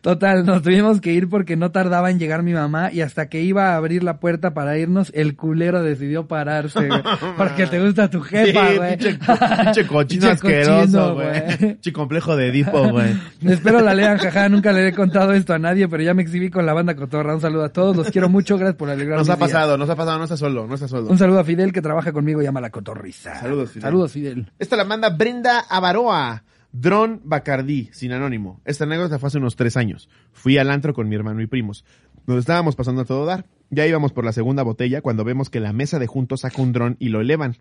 Total, 0.00 0.46
nos 0.46 0.62
tuvimos 0.62 1.02
que 1.02 1.12
ir 1.12 1.28
porque 1.28 1.56
no 1.56 1.72
tardaba 1.72 2.10
en 2.10 2.18
llegar 2.18 2.42
mi 2.42 2.54
mamá 2.54 2.90
y 2.90 3.02
hasta 3.02 3.28
que 3.28 3.42
iba 3.42 3.72
a 3.72 3.76
abrir 3.76 4.02
la 4.02 4.18
puerta 4.18 4.54
para 4.54 4.78
irnos, 4.78 5.12
el 5.14 5.36
culero 5.36 5.82
decidió 5.82 6.26
pararse, 6.26 6.88
güey. 6.88 7.02
Porque 7.36 7.66
te 7.66 7.80
gusta 7.80 8.08
tu 8.08 8.22
jefa, 8.22 8.70
Sí, 8.70 8.76
güey. 8.78 8.96
pinche, 8.96 9.18
pinche 9.64 9.86
cochino 9.86 10.28
asqueroso, 10.30 11.14
güey. 11.14 11.56
Pinche 11.58 11.92
complejo 11.92 12.34
de 12.34 12.48
Edipo, 12.48 12.88
güey. 12.88 13.14
Espero 13.46 13.80
la 13.80 13.92
lean, 13.92 14.16
jaja, 14.16 14.48
nunca 14.48 14.72
le 14.72 14.88
he 14.88 14.92
contado 14.92 15.32
esto 15.34 15.52
a 15.52 15.58
nadie, 15.58 15.86
pero 15.88 16.02
ya 16.02 16.14
me 16.14 16.22
exhibí 16.22 16.48
con 16.48 16.64
la 16.64 16.72
banda 16.72 16.94
Cotorra. 16.94 17.34
Un 17.34 17.40
saludo 17.42 17.64
a 17.64 17.68
todos, 17.68 17.94
los 17.96 18.10
quiero 18.10 18.28
mucho, 18.28 18.53
gracias 18.58 18.76
por 18.76 18.90
alegrar 18.90 19.18
Nos 19.18 19.28
ha 19.28 19.38
pasado, 19.38 19.76
nos 19.76 19.88
ha 19.90 19.96
pasado, 19.96 20.18
no 20.18 20.24
está 20.24 20.36
solo, 20.36 20.66
no 20.66 20.74
está 20.74 20.88
solo. 20.88 21.08
Un 21.08 21.18
saludo 21.18 21.40
a 21.40 21.44
Fidel 21.44 21.72
que 21.72 21.82
trabaja 21.82 22.12
conmigo 22.12 22.40
y 22.40 22.44
llama 22.44 22.60
la 22.60 22.70
Cotorriza. 22.70 23.40
Saludos, 23.40 23.70
Fidel. 23.70 23.82
Saludos, 23.82 24.12
Fidel. 24.12 24.52
Esta 24.58 24.76
la 24.76 24.84
manda 24.84 25.10
Brenda 25.10 25.60
Avaroa. 25.68 26.44
Dron 26.76 27.20
Bacardí, 27.22 27.88
sin 27.92 28.10
anónimo. 28.10 28.60
Esta 28.64 28.82
anécdota 28.82 29.20
fue 29.20 29.28
hace 29.28 29.38
unos 29.38 29.54
tres 29.54 29.76
años. 29.76 30.08
Fui 30.32 30.58
al 30.58 30.70
antro 30.70 30.92
con 30.92 31.08
mi 31.08 31.14
hermano 31.14 31.40
y 31.40 31.46
primos. 31.46 31.84
Nos 32.26 32.38
estábamos 32.38 32.74
pasando 32.74 33.02
a 33.02 33.04
todo 33.04 33.26
dar. 33.26 33.46
Ya 33.70 33.86
íbamos 33.86 34.12
por 34.12 34.24
la 34.24 34.32
segunda 34.32 34.64
botella 34.64 35.00
cuando 35.00 35.22
vemos 35.22 35.50
que 35.50 35.60
la 35.60 35.72
mesa 35.72 36.00
de 36.00 36.08
juntos 36.08 36.40
saca 36.40 36.60
un 36.60 36.72
dron 36.72 36.96
y 36.98 37.10
lo 37.10 37.20
elevan. 37.20 37.58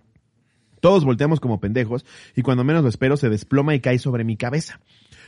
Todos 0.80 1.06
volteamos 1.06 1.40
como 1.40 1.60
pendejos 1.60 2.06
y 2.36 2.42
cuando 2.42 2.64
menos 2.64 2.82
lo 2.84 2.90
espero 2.90 3.16
se 3.16 3.30
desploma 3.30 3.76
y 3.76 3.82
cae 3.82 4.00
sobre 4.00 4.24
mi 4.24 4.36
cabeza. 4.36 4.80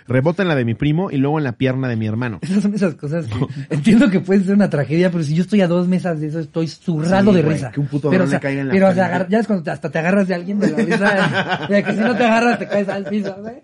Rebota 0.08 0.44
en 0.44 0.48
la 0.50 0.56
de 0.56 0.66
mi 0.66 0.74
primo 0.76 1.10
y 1.12 1.18
luego 1.18 1.38
en 1.40 1.44
la 1.44 1.54
pierna 1.54 1.88
de 1.88 1.96
mi 1.96 2.06
hermano. 2.08 2.40
Esas 2.42 2.62
son 2.64 2.74
esas 2.76 2.96
cosas 2.96 3.26
que 3.26 3.36
entiendo 3.76 4.10
que 4.10 4.20
puede 4.20 4.42
ser 4.44 4.54
una 4.56 4.70
tragedia, 4.70 5.10
pero 5.12 5.24
si 5.24 5.34
yo 5.36 5.42
estoy 5.42 5.62
a 5.62 5.68
dos 5.68 5.88
mesas 5.88 6.20
de 6.22 6.28
eso, 6.28 6.40
estoy 6.40 6.68
zurrado 6.68 7.32
Sí, 7.32 7.38
de 7.38 7.42
güey, 7.44 7.54
risa. 7.56 7.72
que 7.72 7.80
un 7.80 7.88
puto 7.88 8.10
pero, 8.10 8.26
o 8.26 8.28
sea, 8.28 8.40
caiga 8.40 8.62
en 8.62 8.68
la 8.68 8.74
pero 8.74 8.90
o 8.90 8.94
sea, 8.94 9.06
agar- 9.08 9.28
ya 9.30 9.40
es 9.40 9.48
cuando 9.48 9.72
hasta 9.72 9.90
te 9.90 10.00
agarras 10.00 10.28
de 10.28 10.36
alguien 10.36 10.60
de 10.60 10.70
la 10.72 10.78
risa, 10.78 11.66
de 11.70 11.84
que 11.84 11.92
si 11.94 12.00
no 12.00 12.16
te 12.16 12.24
agarras 12.24 12.60
te 12.60 12.68
caes 12.68 12.88
al 12.90 13.06
piso, 13.06 13.36
güey. 13.42 13.56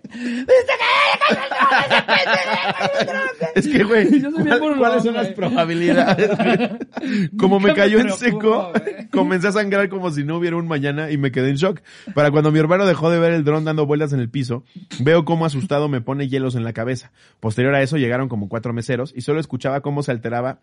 Es 3.54 3.68
que, 3.68 3.84
güey, 3.84 4.08
¿cuál- 4.20 4.60
burlón, 4.60 4.78
¿cuáles 4.78 5.02
son 5.02 5.14
las 5.14 5.28
probabilidades? 5.28 6.30
Como 7.38 7.60
me 7.60 7.68
Nunca 7.68 7.82
me 7.84 7.88
cayó 7.88 7.98
en 8.00 8.12
seco, 8.12 8.72
güey. 8.72 9.08
comencé 9.10 9.48
a 9.48 9.52
sangrar 9.52 9.88
como 9.88 10.10
si 10.10 10.24
no 10.24 10.36
hubiera 10.36 10.56
un 10.56 10.66
mañana 10.68 11.10
y 11.10 11.16
me 11.18 11.30
quedé 11.32 11.50
en 11.50 11.56
shock. 11.56 11.80
Para 12.14 12.30
cuando 12.30 12.50
mi 12.52 12.58
hermano 12.58 12.86
dejó 12.86 13.10
de 13.10 13.18
ver 13.18 13.32
el 13.32 13.44
dron 13.44 13.64
dando 13.64 13.86
vueltas 13.86 14.12
en 14.12 14.20
el 14.20 14.28
piso, 14.30 14.64
veo 15.00 15.24
cómo 15.24 15.44
asustado 15.46 15.88
me 15.88 16.00
pone 16.00 16.28
hielos 16.32 16.56
en 16.56 16.64
la 16.64 16.72
cabeza. 16.72 17.12
Posterior 17.38 17.72
a 17.76 17.82
eso 17.82 17.96
llegaron 17.96 18.28
como 18.28 18.48
cuatro 18.48 18.72
meseros 18.72 19.12
y 19.14 19.20
solo 19.20 19.38
escuchaba 19.38 19.82
cómo 19.82 20.02
se 20.02 20.10
alteraba 20.10 20.58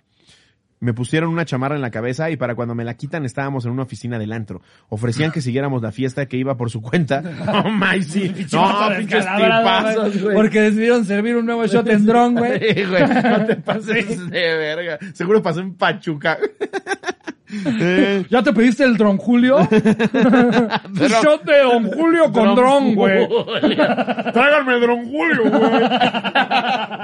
me 0.79 0.93
pusieron 0.93 1.29
una 1.29 1.45
chamarra 1.45 1.75
en 1.75 1.81
la 1.81 1.91
cabeza 1.91 2.29
y 2.29 2.37
para 2.37 2.55
cuando 2.55 2.73
me 2.73 2.85
la 2.85 2.93
quitan 2.93 3.25
estábamos 3.25 3.65
en 3.65 3.71
una 3.71 3.83
oficina 3.83 4.17
del 4.17 4.31
antro. 4.31 4.61
Ofrecían 4.87 5.31
que 5.31 5.41
siguiéramos 5.41 5.81
la 5.81 5.91
fiesta 5.91 6.25
que 6.27 6.37
iba 6.37 6.55
por 6.55 6.69
su 6.69 6.81
cuenta. 6.81 7.21
No, 7.49 7.63
my, 7.71 8.01
sí. 8.03 8.29
No, 8.51 8.89
pinches 8.97 9.25
tipazos, 9.25 10.21
güey. 10.21 10.35
Porque 10.35 10.61
decidieron 10.61 11.03
servir 11.05 11.35
un 11.35 11.45
nuevo 11.45 11.65
shot 11.65 11.87
en 11.89 12.05
dron, 12.05 12.35
güey. 12.35 12.59
Sí, 12.59 12.83
güey, 12.85 13.03
no 13.03 13.45
te 13.45 13.55
pases 13.55 14.29
de 14.29 14.57
verga. 14.57 14.99
Seguro 15.13 15.41
pasó 15.41 15.61
en 15.61 15.73
Pachuca. 15.75 16.37
Eh, 17.51 18.25
¿Ya 18.29 18.43
te 18.43 18.53
pediste 18.53 18.83
el 18.83 18.95
dron 18.95 19.17
Julio? 19.17 19.57
Un 19.57 19.69
shot 21.07 21.43
de 21.45 21.59
don 21.63 21.91
Julio 21.91 22.31
con 22.31 22.55
dron, 22.55 22.93
güey. 22.93 23.27
Tráiganme 24.33 24.75
el 24.75 24.81
dron 24.81 25.09
Julio, 25.09 25.49
güey. 25.49 25.89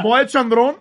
¿Voy 0.03 0.21
echan 0.21 0.49
dron? 0.49 0.75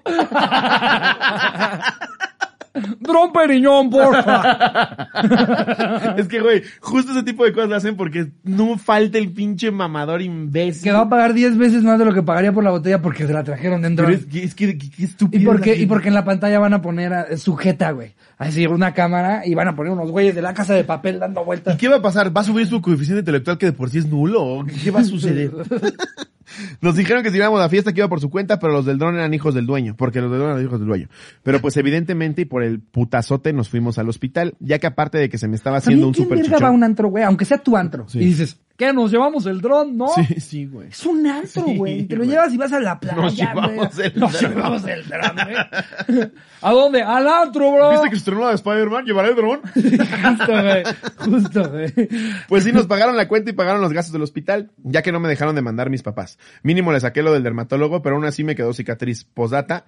Dron 3.01 3.33
Periñón, 3.33 3.89
porfa. 3.91 5.09
Es 6.19 6.29
que, 6.29 6.41
güey, 6.41 6.63
justo 6.81 7.13
ese 7.13 7.23
tipo 7.23 7.45
de 7.45 7.53
cosas 7.53 7.69
lo 7.71 7.77
hacen 7.77 7.97
porque 7.97 8.33
no 8.43 8.77
falta 8.79 9.19
el 9.19 9.31
pinche 9.33 9.71
mamador 9.71 10.23
imbécil. 10.23 10.83
Que 10.83 10.93
va 10.93 11.01
a 11.03 11.09
pagar 11.09 11.35
10 11.35 11.57
veces 11.57 11.83
más 11.83 11.99
de 11.99 12.05
lo 12.05 12.13
que 12.13 12.23
pagaría 12.23 12.53
por 12.53 12.65
la 12.65 12.71
botella 12.71 13.01
porque 13.01 13.27
se 13.27 13.33
la 13.33 13.45
trajeron 13.45 13.85
en 13.85 13.95
Pero 13.97 14.09
dron. 14.09 14.19
es 14.21 14.27
que, 14.27 14.45
es 14.45 14.55
que, 14.55 14.77
que- 14.79 15.05
estúpido. 15.05 15.43
¿Y 15.43 15.47
por 15.47 15.61
qué? 15.61 15.73
es 15.73 15.79
la 15.79 15.83
Y 15.85 15.87
porque 15.87 16.09
en 16.09 16.15
la 16.15 16.25
pantalla 16.25 16.59
van 16.59 16.75
a 16.75 16.83
poner 16.83 17.13
a- 17.15 17.37
sujeta, 17.37 17.93
güey. 17.93 18.15
Así, 18.39 18.67
una 18.67 18.93
cámara 18.93 19.47
y 19.47 19.55
van 19.55 19.69
a 19.69 19.77
poner 19.77 19.93
unos 19.93 20.11
güeyes 20.11 20.35
de 20.35 20.43
la 20.43 20.53
casa 20.55 20.75
de 20.75 20.83
papel 20.85 21.21
dando 21.21 21.43
¿Y 21.43 21.45
vueltas. 21.45 21.77
qué 21.77 21.89
va 21.89 21.97
a 21.97 22.03
pasar? 22.03 22.37
¿Va 22.37 22.41
a 22.41 22.45
subir 22.45 22.67
su 22.67 22.83
coeficiente 22.83 23.21
intelectual 23.21 23.57
que 23.59 23.67
de 23.67 23.73
por 23.73 23.91
sí 23.91 23.99
es 23.99 24.07
nulo? 24.07 24.43
¿O 24.43 24.65
¿Qué 24.67 24.91
va 24.91 25.01
a 25.01 25.05
suceder? 25.05 25.53
Nos 26.81 26.97
dijeron 26.97 27.23
que 27.23 27.31
si 27.31 27.37
íbamos 27.37 27.59
a 27.61 27.65
la 27.65 27.69
fiesta 27.69 27.93
que 27.93 28.01
iba 28.01 28.09
por 28.09 28.21
su 28.21 28.31
cuenta, 28.31 28.59
pero 28.59 28.73
los 28.73 28.85
del 28.85 28.99
dron 28.99 29.15
eran 29.15 29.33
hijos 29.35 29.55
del 29.55 29.67
dueño, 29.67 29.97
porque 29.97 30.21
los 30.21 30.31
del 30.31 30.41
dron 30.41 30.53
eran 30.53 30.65
hijos 30.65 30.79
del 30.81 30.89
dueño. 30.89 31.09
Pero 31.43 31.61
pues 31.61 31.77
evidentemente 31.77 32.43
y 32.43 32.45
por 32.45 32.63
el 32.63 32.81
putazote 32.81 33.53
nos 33.53 33.69
fuimos 33.69 33.99
al 33.99 34.09
hospital, 34.09 34.55
ya 34.61 34.79
que 34.79 34.87
aparte 34.87 35.19
de 35.19 35.29
que 35.29 35.39
se 35.39 35.49
me 35.49 35.57
estaba 35.57 35.79
haciendo 35.79 36.09
un 36.09 36.15
super 36.15 36.39
verga 36.39 36.51
va 36.51 36.57
a 36.57 36.59
chichón. 36.61 36.75
un 36.75 36.85
antro, 36.85 37.09
güey, 37.09 37.25
aunque 37.25 37.45
sea 37.45 37.59
tu 37.59 37.77
antro. 37.77 38.09
Sí. 38.09 38.19
Y 38.19 38.27
dices, 38.27 38.59
¿qué? 38.77 38.93
Nos 38.93 39.11
llevamos 39.11 39.47
el 39.47 39.61
dron, 39.61 39.97
¿no? 39.97 40.09
Sí, 40.09 40.41
sí, 40.41 40.67
güey. 40.67 40.89
Es 40.89 41.05
un 41.07 41.27
antro, 41.27 41.65
Sí, 41.65 41.77
güey. 41.77 42.05
Te 42.07 42.17
lo 42.17 42.25
güey. 42.25 42.31
llevas 42.31 42.53
y 42.53 42.57
vas 42.57 42.73
a 42.73 42.81
la 42.81 42.99
playa, 42.99 43.17
Nos 43.17 43.37
llevamos 43.37 43.95
güey. 43.97 44.07
el 44.13 44.21
Nos 44.21 44.33
dron. 44.41 44.55
llevamos 44.55 44.85
el 44.85 45.05
dron, 45.09 45.37
güey. 45.45 46.29
¿A 46.63 46.73
dónde? 46.73 47.03
Al 47.03 47.29
antro, 47.29 47.73
bro. 47.73 47.91
¿Viste 47.91 48.09
que 48.11 48.15
se 48.17 48.19
estrenó 48.19 48.41
la 48.43 48.49
de 48.49 48.55
Spider-Man? 48.57 49.05
¿Llevaré 49.05 49.29
el 49.31 49.37
dron? 49.37 49.61
Justo, 49.75 50.53
güey. 50.63 50.83
Justo, 51.19 51.71
güey. 51.71 51.93
Pues 52.49 52.65
sí, 52.65 52.73
nos 52.73 52.87
pagaron 52.87 53.17
la 53.17 53.29
cuenta 53.29 53.51
y 53.51 53.55
pagaron 53.55 53.81
los 53.81 53.93
gastos 53.93 54.13
del 54.13 54.23
hospital, 54.23 54.71
ya 54.83 55.03
que 55.03 55.13
no 55.13 55.21
me 55.21 55.29
dejaron 55.29 55.55
de 55.55 55.63
mandar 55.63 55.91
mis 55.91 56.03
papás. 56.03 56.39
Mínimo 56.63 56.93
le 56.93 57.01
saqué 57.01 57.23
lo 57.23 57.33
del 57.33 57.43
dermatólogo, 57.43 58.03
pero 58.03 58.17
aún 58.17 58.25
así 58.25 58.45
me 58.45 58.55
quedó 58.55 58.73
cicatriz. 58.73 59.25
Posdata, 59.25 59.87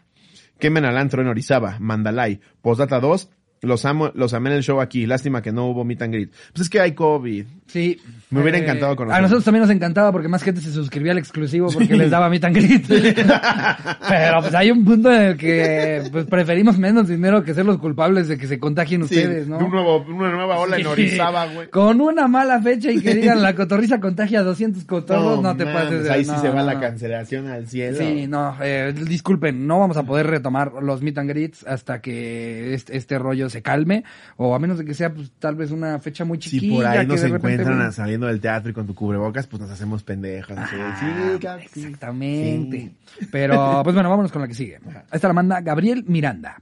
quemen 0.58 0.84
al 0.84 0.96
antro 0.96 1.22
en 1.22 1.28
Orizaba, 1.28 1.76
Mandalay. 1.80 2.40
Posdata 2.62 3.00
2, 3.00 3.30
los 3.66 3.84
amo, 3.84 4.10
los 4.14 4.32
amé 4.34 4.50
en 4.50 4.56
el 4.56 4.62
show 4.62 4.80
aquí. 4.80 5.06
Lástima 5.06 5.42
que 5.42 5.52
no 5.52 5.66
hubo 5.66 5.84
meet 5.84 6.02
and 6.02 6.12
greet. 6.14 6.30
Pues 6.52 6.62
es 6.62 6.70
que 6.70 6.80
hay 6.80 6.92
COVID. 6.92 7.44
Sí. 7.66 8.00
Me 8.30 8.40
hubiera 8.40 8.58
Eh, 8.58 8.62
encantado 8.62 8.92
A 8.92 8.96
conocerlo. 8.96 9.22
nosotros 9.22 9.44
también 9.44 9.62
nos 9.62 9.70
encantaba 9.70 10.12
porque 10.12 10.28
más 10.28 10.42
gente 10.42 10.60
se 10.60 10.72
suscribía 10.72 11.12
al 11.12 11.18
exclusivo 11.18 11.68
porque 11.72 11.96
les 11.96 12.10
daba 12.10 12.28
meet 12.28 12.44
and 12.44 12.56
greet. 12.56 12.86
Pero 14.08 14.40
pues 14.40 14.54
hay 14.54 14.70
un 14.70 14.84
punto 14.84 15.12
en 15.12 15.22
el 15.22 15.36
que 15.36 16.02
pues 16.10 16.26
preferimos 16.26 16.78
menos 16.78 17.08
dinero 17.08 17.42
que 17.44 17.54
ser 17.54 17.66
los 17.66 17.78
culpables 17.78 18.28
de 18.28 18.38
que 18.38 18.46
se 18.46 18.58
contagien 18.58 19.06
Sí, 19.08 19.16
ustedes, 19.16 19.48
¿no? 19.48 19.58
de 19.58 19.64
un 19.64 19.70
nuevo, 19.70 19.98
una 20.08 20.30
nueva 20.30 20.58
ola 20.58 20.76
en. 20.78 20.86
Orizaba, 20.86 21.46
güey. 21.46 21.68
Con 21.70 22.00
una 22.00 22.28
mala 22.28 22.60
fecha 22.60 22.90
y 22.90 23.00
que 23.00 23.14
digan 23.16 23.42
la 23.42 23.54
cotorriza 23.54 24.00
contagia 24.00 24.40
a 24.40 24.42
200 24.42 24.84
cotorros, 24.84 25.42
no, 25.42 25.56
te 25.56 25.64
mames, 25.64 25.82
pases 25.84 26.04
de 26.04 26.10
Ahí 26.12 26.24
sí 26.24 26.32
se 26.40 26.48
va 26.48 26.60
no, 26.60 26.66
la 26.66 26.80
cancelación 26.80 27.46
al 27.48 27.66
cielo. 27.68 27.98
Sí, 27.98 28.26
no, 28.28 28.56
eh, 28.62 28.94
disculpen, 29.06 29.66
no 29.66 29.80
vamos 29.80 29.96
a 29.96 30.04
poder 30.04 30.26
retomar 30.26 30.72
los 30.82 31.02
meet 31.02 31.18
and 31.18 31.28
greets 31.30 31.66
hasta 31.66 32.00
que 32.00 32.74
este, 32.74 32.96
este 32.96 33.18
rollo 33.18 33.48
se 33.50 33.55
calme, 33.62 34.04
o 34.36 34.54
a 34.54 34.58
menos 34.58 34.78
de 34.78 34.84
que 34.84 34.94
sea 34.94 35.12
pues 35.12 35.30
tal 35.38 35.54
vez 35.56 35.70
una 35.70 35.98
fecha 35.98 36.24
muy 36.24 36.40
Si 36.40 36.50
chiquilla. 36.50 36.74
por 36.76 36.86
ahí 36.86 37.06
nos 37.06 37.20
repente, 37.20 37.62
encuentran 37.62 37.92
saliendo 37.92 38.26
del 38.26 38.40
teatro 38.40 38.70
y 38.70 38.74
con 38.74 38.86
tu 38.86 38.94
cubrebocas, 38.94 39.46
pues 39.46 39.60
nos 39.60 39.70
hacemos 39.70 40.04
de, 40.04 40.42
Ah, 40.48 40.66
sí, 41.00 41.38
claro 41.38 41.60
que 41.62 41.68
sí. 41.68 41.80
Exactamente. 41.84 42.92
Pero, 43.30 43.80
pues 43.84 43.94
bueno, 43.94 44.10
vámonos 44.10 44.32
con 44.32 44.42
la 44.42 44.48
que 44.48 44.54
sigue. 44.54 44.78
Esta 45.12 45.28
la 45.28 45.34
manda 45.34 45.60
Gabriel 45.60 46.04
Miranda. 46.06 46.60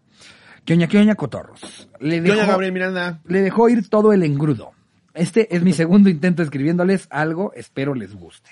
Quioña, 0.65 0.87
quioña, 0.87 1.15
cotorros. 1.15 1.89
Le 2.01 2.23
¿Qué 2.23 2.33
dejó, 2.33 2.47
Gabriel 2.47 2.73
Miranda? 2.73 3.21
le 3.27 3.43
dejó 3.43 3.69
ir 3.69 3.89
todo 3.89 4.13
el 4.13 4.23
engrudo. 4.23 4.73
Este 5.13 5.55
es 5.55 5.63
mi 5.63 5.73
segundo 5.73 6.09
intento 6.09 6.43
escribiéndoles 6.43 7.07
algo, 7.11 7.53
espero 7.55 7.95
les 7.95 8.15
guste. 8.15 8.51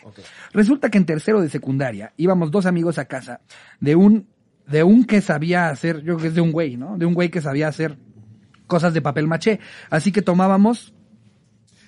Resulta 0.53 0.91
que 0.91 0.99
en 0.99 1.07
tercero 1.07 1.41
de 1.41 1.49
secundaria 1.49 2.13
íbamos 2.17 2.51
dos 2.53 2.67
amigos 2.67 2.99
a 2.99 3.07
casa 3.07 3.41
de 3.81 3.97
un, 3.97 4.29
de 4.69 4.85
un 4.85 5.05
que 5.05 5.21
sabía 5.23 5.71
hacer, 5.71 5.97
yo 6.03 6.15
creo 6.15 6.19
que 6.19 6.27
es 6.29 6.35
de 6.35 6.41
un 6.41 6.53
güey, 6.53 6.77
¿no? 6.77 6.97
De 6.99 7.07
un 7.07 7.15
güey 7.15 7.31
que 7.31 7.41
sabía 7.41 7.67
hacer 7.67 7.97
cosas 8.67 8.95
de 8.95 9.03
papel 9.03 9.27
maché. 9.27 9.61
Así 9.91 10.13
que 10.13 10.23
tomábamos 10.23 10.95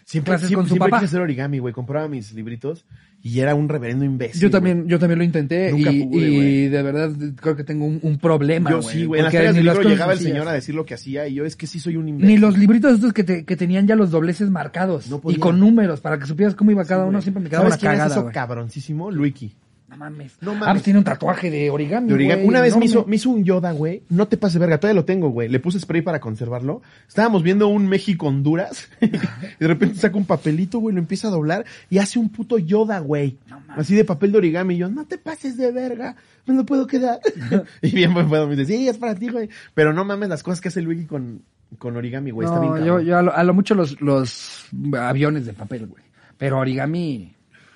Siempre, 0.07 0.33
clases 0.33 0.49
siempre, 0.49 0.57
con 0.57 0.65
su 0.69 0.75
siempre 0.75 0.91
papá. 0.91 0.99
quise 1.01 1.07
hacer 1.07 1.21
origami, 1.23 1.59
güey. 1.61 1.73
Compraba 1.73 2.09
mis 2.09 2.33
libritos 2.35 2.85
y 3.23 3.41
era 3.41 3.55
un 3.55 3.71
reverendo 3.71 4.05
imbécil. 4.05 4.39
Yo 4.43 4.51
también, 4.51 4.87
yo 4.87 4.99
también 4.99 5.19
lo 5.19 5.25
intenté 5.25 5.73
Nunca 5.73 5.91
y, 5.91 6.05
pude, 6.05 6.27
y 6.29 6.69
de 6.69 6.83
verdad 6.83 7.11
creo 7.37 7.57
que 7.57 7.65
tengo 7.65 7.87
un, 7.87 8.01
un 8.03 8.19
problema. 8.19 8.69
Yo 8.71 8.83
güey, 8.83 8.95
sí, 8.95 9.05
güey. 9.07 9.21
En 9.21 9.25
las 9.25 9.33
ferias 9.33 9.55
ni 9.55 9.63
del 9.63 9.73
libro 9.73 9.89
llegaba 9.89 10.13
el 10.13 10.19
señor 10.19 10.47
a 10.47 10.53
decir 10.53 10.75
lo 10.75 10.85
que 10.85 10.93
hacía 10.93 11.27
y 11.27 11.33
yo 11.35 11.47
es 11.47 11.57
que 11.57 11.67
sí 11.67 11.81
soy 11.81 11.97
un 11.97 12.07
imbécil. 12.07 12.35
Ni 12.35 12.39
los 12.39 12.59
libritos 12.59 12.93
estos 12.93 13.15
que, 13.15 13.25
te- 13.25 13.45
que 13.47 13.57
tenían 13.57 13.87
ya 13.87 13.97
los 13.97 14.11
dobleces 14.11 14.51
marcados 14.51 15.09
No 15.09 15.23
y 15.29 15.37
con 15.37 15.59
números 15.59 16.03
para 16.03 16.19
que 16.19 16.27
supieras 16.27 16.55
cómo 16.55 16.71
iba 16.71 16.85
cada 16.85 17.05
Sí, 17.05 17.09
uno, 17.09 17.23
siempre 17.23 17.43
me 17.43 17.49
quedaba 17.49 17.71
¿Sabes 17.71 17.75
una 17.77 17.81
quién 17.81 17.93
es 17.93 17.99
cagada, 17.99 18.15
eso 18.15 18.23
güey. 18.25 18.35
cabroncísimo? 18.35 19.11
Luiki. 19.11 19.55
No 19.95 19.99
mames. 19.99 20.37
No 20.41 20.51
Ah, 20.51 20.55
mames. 20.55 20.73
pues 20.75 20.83
tiene 20.83 20.99
un 20.99 21.05
tatuaje 21.05 21.51
de 21.51 21.71
origami. 21.71 22.09
De 22.09 22.15
origami. 22.15 22.43
güey, 22.43 22.49
Una 22.49 22.61
vez 22.61 22.77
me 22.77 22.85
hizo, 22.87 23.05
me 23.07 23.17
hizo 23.17 23.31
un 23.31 23.45
Yoda, 23.45 23.73
güey. 23.73 24.03
No 24.09 24.27
te 24.29 24.37
pases 24.37 24.59
verga, 24.59 24.79
todavía 24.79 25.01
lo 25.01 25.05
tengo, 25.05 25.29
güey. 25.31 25.49
Le 25.49 25.61
puse 25.61 25.79
spray 25.79 26.03
para 26.03 26.21
conservarlo. 26.21 26.83
Estábamos 27.07 27.43
viendo 27.43 27.69
un 27.69 27.87
México-Honduras. 27.89 28.89
y 29.01 29.09
de 29.09 29.67
repente 29.69 29.97
saca 29.99 30.17
un 30.17 30.25
papelito, 30.27 30.79
güey, 30.79 30.95
lo 30.95 31.01
empieza 31.01 31.29
a 31.29 31.31
doblar 31.31 31.65
y 31.91 31.99
hace 31.99 32.19
un 32.19 32.29
puto 32.31 32.59
Yoda, 32.59 32.99
güey. 32.99 33.39
Así 33.69 33.95
de 33.95 34.05
papel 34.05 34.33
de 34.33 34.39
origami. 34.39 34.75
Y 34.75 34.79
yo, 34.79 34.89
no 34.89 35.05
te 35.07 35.19
pases 35.19 35.57
de 35.57 35.71
verga, 35.73 36.17
me 36.47 36.55
lo 36.55 36.65
puedo 36.67 36.87
quedar. 36.87 37.21
y 37.83 37.91
bien, 37.95 38.13
pues, 38.13 38.27
puedo. 38.27 38.47
Me 38.49 38.57
dice, 38.57 38.73
sí, 38.77 38.89
es 38.89 38.97
para 38.99 39.15
ti, 39.15 39.29
güey. 39.29 39.49
Pero 39.75 39.93
no 39.93 40.05
mames 40.05 40.29
las 40.29 40.43
cosas 40.43 40.61
que 40.61 40.69
hace 40.69 40.83
Luigi 40.83 41.07
con, 41.07 41.43
con 41.79 41.97
origami, 41.97 42.31
güey. 42.31 42.47
Está 42.49 42.61
bien 42.61 42.73
No, 42.75 42.85
yo, 42.85 43.01
yo 43.01 43.19
a, 43.19 43.23
lo, 43.23 43.35
a 43.35 43.43
lo 43.45 43.55
mucho 43.55 43.75
los, 43.75 44.01
los 44.01 44.67
aviones 44.99 45.47
de 45.47 45.53
papel, 45.53 45.87
güey. 45.87 46.03
Pero 46.39 46.59
origami. 46.59 47.34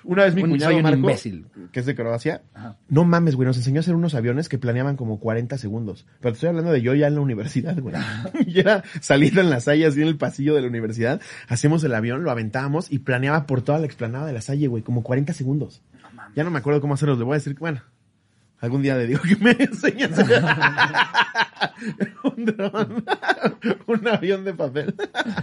Una 0.09 0.23
vez 0.23 0.33
mi 0.33 0.41
Un- 0.43 0.49
cuñado 0.49 0.71
soy 0.71 0.77
un 0.77 0.83
Marco, 0.83 0.99
imbécil. 0.99 1.45
que 1.71 1.79
es 1.81 1.85
de 1.85 1.93
Croacia, 1.95 2.41
Ajá. 2.55 2.77
no 2.89 3.05
mames, 3.05 3.35
güey, 3.35 3.45
nos 3.45 3.57
enseñó 3.57 3.77
a 3.77 3.81
hacer 3.81 3.93
unos 3.93 4.15
aviones 4.15 4.49
que 4.49 4.57
planeaban 4.57 4.95
como 4.95 5.19
40 5.19 5.57
segundos. 5.59 6.07
Pero 6.19 6.31
te 6.33 6.37
estoy 6.37 6.49
hablando 6.49 6.71
de 6.71 6.81
yo 6.81 6.95
ya 6.95 7.05
en 7.07 7.13
la 7.15 7.21
universidad, 7.21 7.77
güey. 7.79 7.95
y 8.47 8.59
era 8.59 8.83
saliendo 9.01 9.41
en 9.41 9.49
la 9.51 9.59
salle, 9.59 9.85
así 9.85 10.01
en 10.01 10.07
el 10.07 10.17
pasillo 10.17 10.55
de 10.55 10.61
la 10.61 10.67
universidad, 10.67 11.21
hacíamos 11.47 11.83
el 11.83 11.93
avión, 11.93 12.23
lo 12.23 12.31
aventábamos 12.31 12.91
y 12.91 12.99
planeaba 12.99 13.45
por 13.45 13.61
toda 13.61 13.77
la 13.79 13.85
explanada 13.85 14.25
de 14.25 14.33
la 14.33 14.41
salle, 14.41 14.67
güey, 14.67 14.81
como 14.81 15.03
40 15.03 15.33
segundos. 15.33 15.81
ya 16.35 16.43
no 16.43 16.49
me 16.51 16.57
acuerdo 16.59 16.81
cómo 16.81 16.95
hacerlos, 16.95 17.17
le 17.19 17.23
voy 17.25 17.35
a 17.35 17.37
decir, 17.37 17.55
bueno, 17.59 17.81
algún 18.61 18.81
día 18.81 18.95
le 18.95 19.07
digo 19.07 19.21
que 19.21 19.35
me 19.37 19.51
enseñas 19.59 20.11
un 22.23 22.45
dron, 22.45 23.03
un 23.87 24.07
avión 24.07 24.43
de 24.43 24.53
papel. 24.53 24.95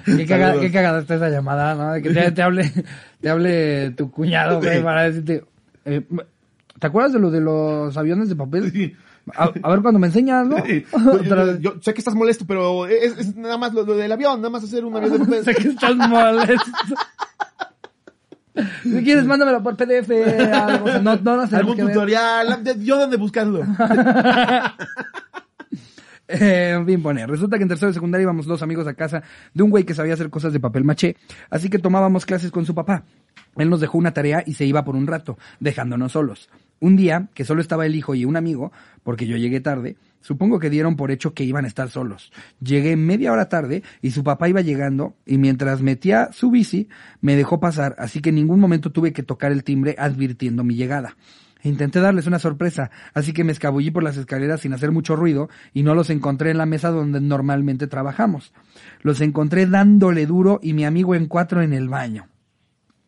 Qué, 0.04 0.26
caga- 0.26 0.60
qué 0.60 0.70
cagada 0.70 1.00
está 1.00 1.14
esa 1.16 1.28
llamada, 1.30 1.74
¿no? 1.74 1.92
De 1.92 2.02
Que 2.02 2.10
te, 2.10 2.30
te 2.32 2.42
hable, 2.42 2.70
te 3.20 3.28
hable 3.30 3.90
tu 3.92 4.10
cuñado, 4.10 4.60
güey, 4.60 4.78
Sí. 4.78 4.82
para 4.82 5.02
decirte. 5.04 5.44
eh, 5.84 6.02
¿Te 6.78 6.86
acuerdas 6.86 7.12
de 7.14 7.18
lo 7.20 7.30
de 7.30 7.40
los 7.40 7.96
aviones 7.96 8.28
de 8.28 8.36
papel? 8.36 8.70
Sí. 8.70 8.94
A, 9.34 9.50
a 9.62 9.70
ver 9.70 9.80
cuando 9.80 9.98
me 9.98 10.06
enseñas, 10.06 10.46
¿no? 10.46 10.56
Sí. 10.64 10.84
Yo 11.60 11.74
sé 11.80 11.94
que 11.94 11.98
estás 12.00 12.14
molesto, 12.14 12.44
pero 12.46 12.86
es, 12.86 13.18
es 13.18 13.34
nada 13.34 13.56
más 13.58 13.72
lo, 13.74 13.82
lo 13.84 13.96
del 13.96 14.12
avión, 14.12 14.40
nada 14.40 14.50
más 14.50 14.62
hacer 14.62 14.84
un 14.84 14.94
avión 14.96 15.12
de 15.14 15.18
papel. 15.20 15.44
sé 15.44 15.54
que 15.54 15.68
estás 15.68 15.96
molesto. 15.96 16.70
Si 18.82 19.04
quieres, 19.04 19.24
mándamelo 19.24 19.62
por 19.62 19.76
PDF, 19.76 20.11
algo. 20.52 20.84
O 20.86 20.88
sea, 20.88 20.98
no, 21.00 21.16
no, 21.16 21.46
no 21.46 21.57
Algún 21.57 21.76
tutorial, 21.76 22.62
yo 22.80 22.98
dónde 22.98 23.16
buscarlo. 23.16 23.62
Eh, 26.28 26.72
en 26.76 26.84
fin, 26.84 27.00
pone. 27.02 27.24
Resulta 27.24 27.57
que 27.57 27.62
en 27.62 27.68
tercero 27.68 27.86
de 27.86 27.94
secundaria 27.94 28.24
íbamos 28.24 28.46
dos 28.46 28.61
amigos 28.61 28.88
a 28.88 28.94
casa 28.94 29.22
de 29.54 29.62
un 29.62 29.70
güey 29.70 29.84
que 29.84 29.94
sabía 29.94 30.14
hacer 30.14 30.28
cosas 30.28 30.52
de 30.52 30.59
papel 30.59 30.82
maché, 30.82 31.16
así 31.50 31.70
que 31.70 31.78
tomábamos 31.78 32.26
clases 32.26 32.50
con 32.50 32.66
su 32.66 32.74
papá. 32.74 33.04
Él 33.57 33.70
nos 33.70 33.80
dejó 33.80 33.96
una 33.96 34.12
tarea 34.12 34.42
y 34.44 34.54
se 34.54 34.64
iba 34.66 34.84
por 34.84 34.96
un 34.96 35.07
rato, 35.07 35.38
dejándonos 35.61 36.12
solos. 36.12 36.50
Un 36.80 36.96
día, 36.96 37.28
que 37.32 37.44
solo 37.44 37.61
estaba 37.61 37.86
el 37.86 37.94
hijo 37.94 38.14
y 38.14 38.24
un 38.24 38.36
amigo, 38.36 38.72
porque 39.02 39.26
yo 39.26 39.36
llegué 39.36 39.61
tarde, 39.61 39.96
supongo 40.26 40.58
que 40.58 40.70
dieron 40.70 40.96
por 40.96 41.12
hecho 41.12 41.34
que 41.34 41.44
iban 41.44 41.64
a 41.64 41.68
estar 41.68 41.88
solos. 41.88 42.32
Llegué 42.60 42.96
media 42.96 43.30
hora 43.30 43.48
tarde 43.48 43.84
y 44.02 44.10
su 44.10 44.24
papá 44.24 44.48
iba 44.48 44.60
llegando 44.60 45.14
y 45.24 45.38
mientras 45.38 45.82
metía 45.82 46.30
su 46.32 46.50
bici, 46.50 46.88
me 47.20 47.36
dejó 47.36 47.60
pasar, 47.60 47.94
así 47.96 48.20
que 48.20 48.30
en 48.30 48.34
ningún 48.34 48.58
momento 48.58 48.90
tuve 48.90 49.12
que 49.12 49.22
tocar 49.22 49.52
el 49.52 49.62
timbre 49.62 49.94
advirtiendo 49.96 50.64
mi 50.64 50.74
llegada. 50.74 51.16
Intenté 51.62 52.00
darles 52.00 52.26
una 52.26 52.40
sorpresa, 52.40 52.90
así 53.14 53.32
que 53.32 53.44
me 53.44 53.52
escabullí 53.52 53.92
por 53.92 54.02
las 54.02 54.16
escaleras 54.16 54.62
sin 54.62 54.72
hacer 54.72 54.90
mucho 54.90 55.14
ruido 55.14 55.48
y 55.72 55.84
no 55.84 55.94
los 55.94 56.10
encontré 56.10 56.50
en 56.50 56.58
la 56.58 56.66
mesa 56.66 56.90
donde 56.90 57.20
normalmente 57.20 57.86
trabajamos. 57.86 58.52
Los 59.02 59.20
encontré 59.20 59.66
dándole 59.66 60.26
duro 60.26 60.58
y 60.60 60.72
mi 60.72 60.84
amigo 60.84 61.14
en 61.14 61.26
cuatro 61.26 61.62
en 61.62 61.72
el 61.72 61.88
baño. 61.88 62.26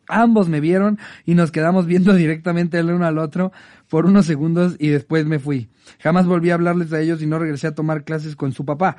Ambos 0.09 0.49
me 0.49 0.61
vieron 0.61 0.99
y 1.25 1.35
nos 1.35 1.51
quedamos 1.51 1.87
viendo 1.87 2.15
directamente 2.15 2.79
el 2.79 2.91
uno 2.91 3.07
al 3.07 3.19
otro 3.19 3.53
por 3.89 4.07
unos 4.07 4.27
segundos 4.27 4.77
y 4.79 4.89
después 4.89 5.27
me 5.27 5.39
fui. 5.39 5.69
Jamás 6.01 6.27
volví 6.27 6.51
a 6.51 6.55
hablarles 6.55 6.93
a 6.93 7.01
ellos 7.01 7.23
y 7.23 7.27
no 7.27 7.39
regresé 7.39 7.69
a 7.69 7.75
tomar 7.75 8.05
clases 8.05 8.37
con 8.37 8.53
su 8.53 8.65
papá. 8.65 8.97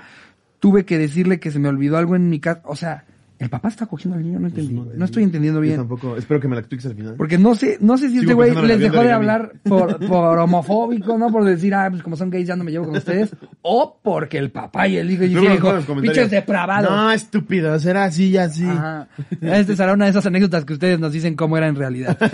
Tuve 0.59 0.85
que 0.85 0.97
decirle 0.97 1.39
que 1.39 1.51
se 1.51 1.59
me 1.59 1.69
olvidó 1.69 1.97
algo 1.97 2.15
en 2.15 2.29
mi 2.29 2.39
casa. 2.39 2.61
O 2.65 2.75
sea, 2.75 3.05
el 3.39 3.49
papá 3.49 3.69
está 3.69 3.85
cogiendo 3.85 4.17
al 4.17 4.23
niño, 4.23 4.37
no 4.37 4.47
entendí. 4.47 4.73
No 4.73 5.05
estoy 5.05 5.23
entendiendo 5.23 5.59
Yo 5.59 5.63
bien. 5.63 5.77
tampoco, 5.77 6.17
espero 6.17 6.41
que 6.41 6.49
me 6.49 6.55
la 6.55 6.59
expliques 6.59 6.85
al 6.87 6.95
final. 6.95 7.15
Porque 7.17 7.37
no 7.37 7.55
sé, 7.55 7.77
no 7.79 7.97
sé 7.97 8.09
si 8.09 8.19
este 8.19 8.33
güey 8.33 8.53
les 8.53 8.79
dejó 8.79 9.01
de 9.01 9.13
hablar 9.13 9.53
por, 9.63 9.97
por 10.05 10.37
homofóbico, 10.39 11.17
¿no? 11.17 11.31
Por 11.31 11.45
decir, 11.45 11.73
ah, 11.73 11.87
pues 11.89 12.03
como 12.03 12.17
son 12.17 12.29
gays 12.29 12.47
ya 12.47 12.57
no 12.57 12.65
me 12.65 12.71
llevo 12.71 12.87
con 12.87 12.97
ustedes. 12.97 13.31
O 13.61 13.97
porque 14.03 14.37
el 14.37 14.51
papá 14.51 14.87
y 14.89 14.97
el 14.97 15.09
hijo 15.09 15.23
y 15.23 15.29
Luego 15.29 15.77
dijo, 15.77 15.95
pinches 16.01 16.29
depravados. 16.29 16.91
No, 16.91 17.11
estúpido, 17.11 17.79
será 17.79 18.03
así 18.05 18.29
y 18.29 18.37
así. 18.37 18.65
Ajá. 18.65 19.07
Este 19.41 19.75
será 19.75 19.93
una 19.93 20.05
de 20.05 20.11
esas 20.11 20.25
anécdotas 20.25 20.65
que 20.65 20.73
ustedes 20.73 20.99
nos 20.99 21.13
dicen 21.13 21.35
cómo 21.35 21.57
era 21.57 21.67
en 21.67 21.75
realidad. 21.75 22.17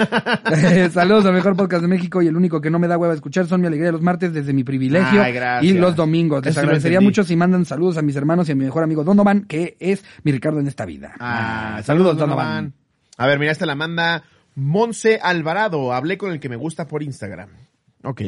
Eh, 0.56 0.90
Saludos 0.92 1.26
al 1.26 1.34
mejor 1.34 1.56
podcast 1.56 1.82
de 1.82 1.88
México 1.88 2.22
y 2.22 2.28
el 2.28 2.36
único 2.36 2.62
que 2.62 2.70
no 2.70 2.80
me 2.80 2.88
da 2.88 2.98
hueva 2.98 3.14
escuchar 3.14 3.46
son 3.48 3.62
mi 3.62 3.68
alegría 3.68 3.92
los 3.92 4.02
martes 4.02 4.34
desde 4.34 4.54
mi 4.54 4.64
privilegio 4.64 5.22
Ay, 5.22 5.34
gracias. 5.34 5.74
y 5.74 5.78
los 5.78 5.96
domingos. 5.96 6.44
Les 6.46 6.52
Eso 6.52 6.62
agradecería 6.62 7.02
mucho 7.02 7.24
si 7.24 7.36
mandan 7.36 7.66
saludos 7.66 7.98
a 7.98 8.02
mis 8.02 8.16
hermanos 8.16 8.48
y 8.50 8.54
a 8.54 8.56
mi 8.56 8.66
mejor 8.66 8.84
amigo 8.84 9.04
Donovan, 9.04 9.42
que 9.44 9.76
es 9.80 10.04
mi 10.24 10.32
Ricardo 10.32 10.60
en 10.60 10.68
esta 10.68 10.86
vida. 10.86 10.95
Ah, 11.20 11.82
saludos, 11.84 12.18
Donovan. 12.18 12.74
A 13.18 13.28
ver, 13.28 13.40
mira, 13.40 13.52
esta 13.52 13.66
la 13.66 13.76
manda 13.76 14.24
Monse 14.56 15.20
Alvarado. 15.22 15.94
Hablé 15.94 16.18
con 16.18 16.32
el 16.32 16.40
que 16.40 16.50
me 16.50 16.56
gusta 16.56 16.88
por 16.88 17.04
Instagram. 17.04 17.50
Ok. 18.04 18.22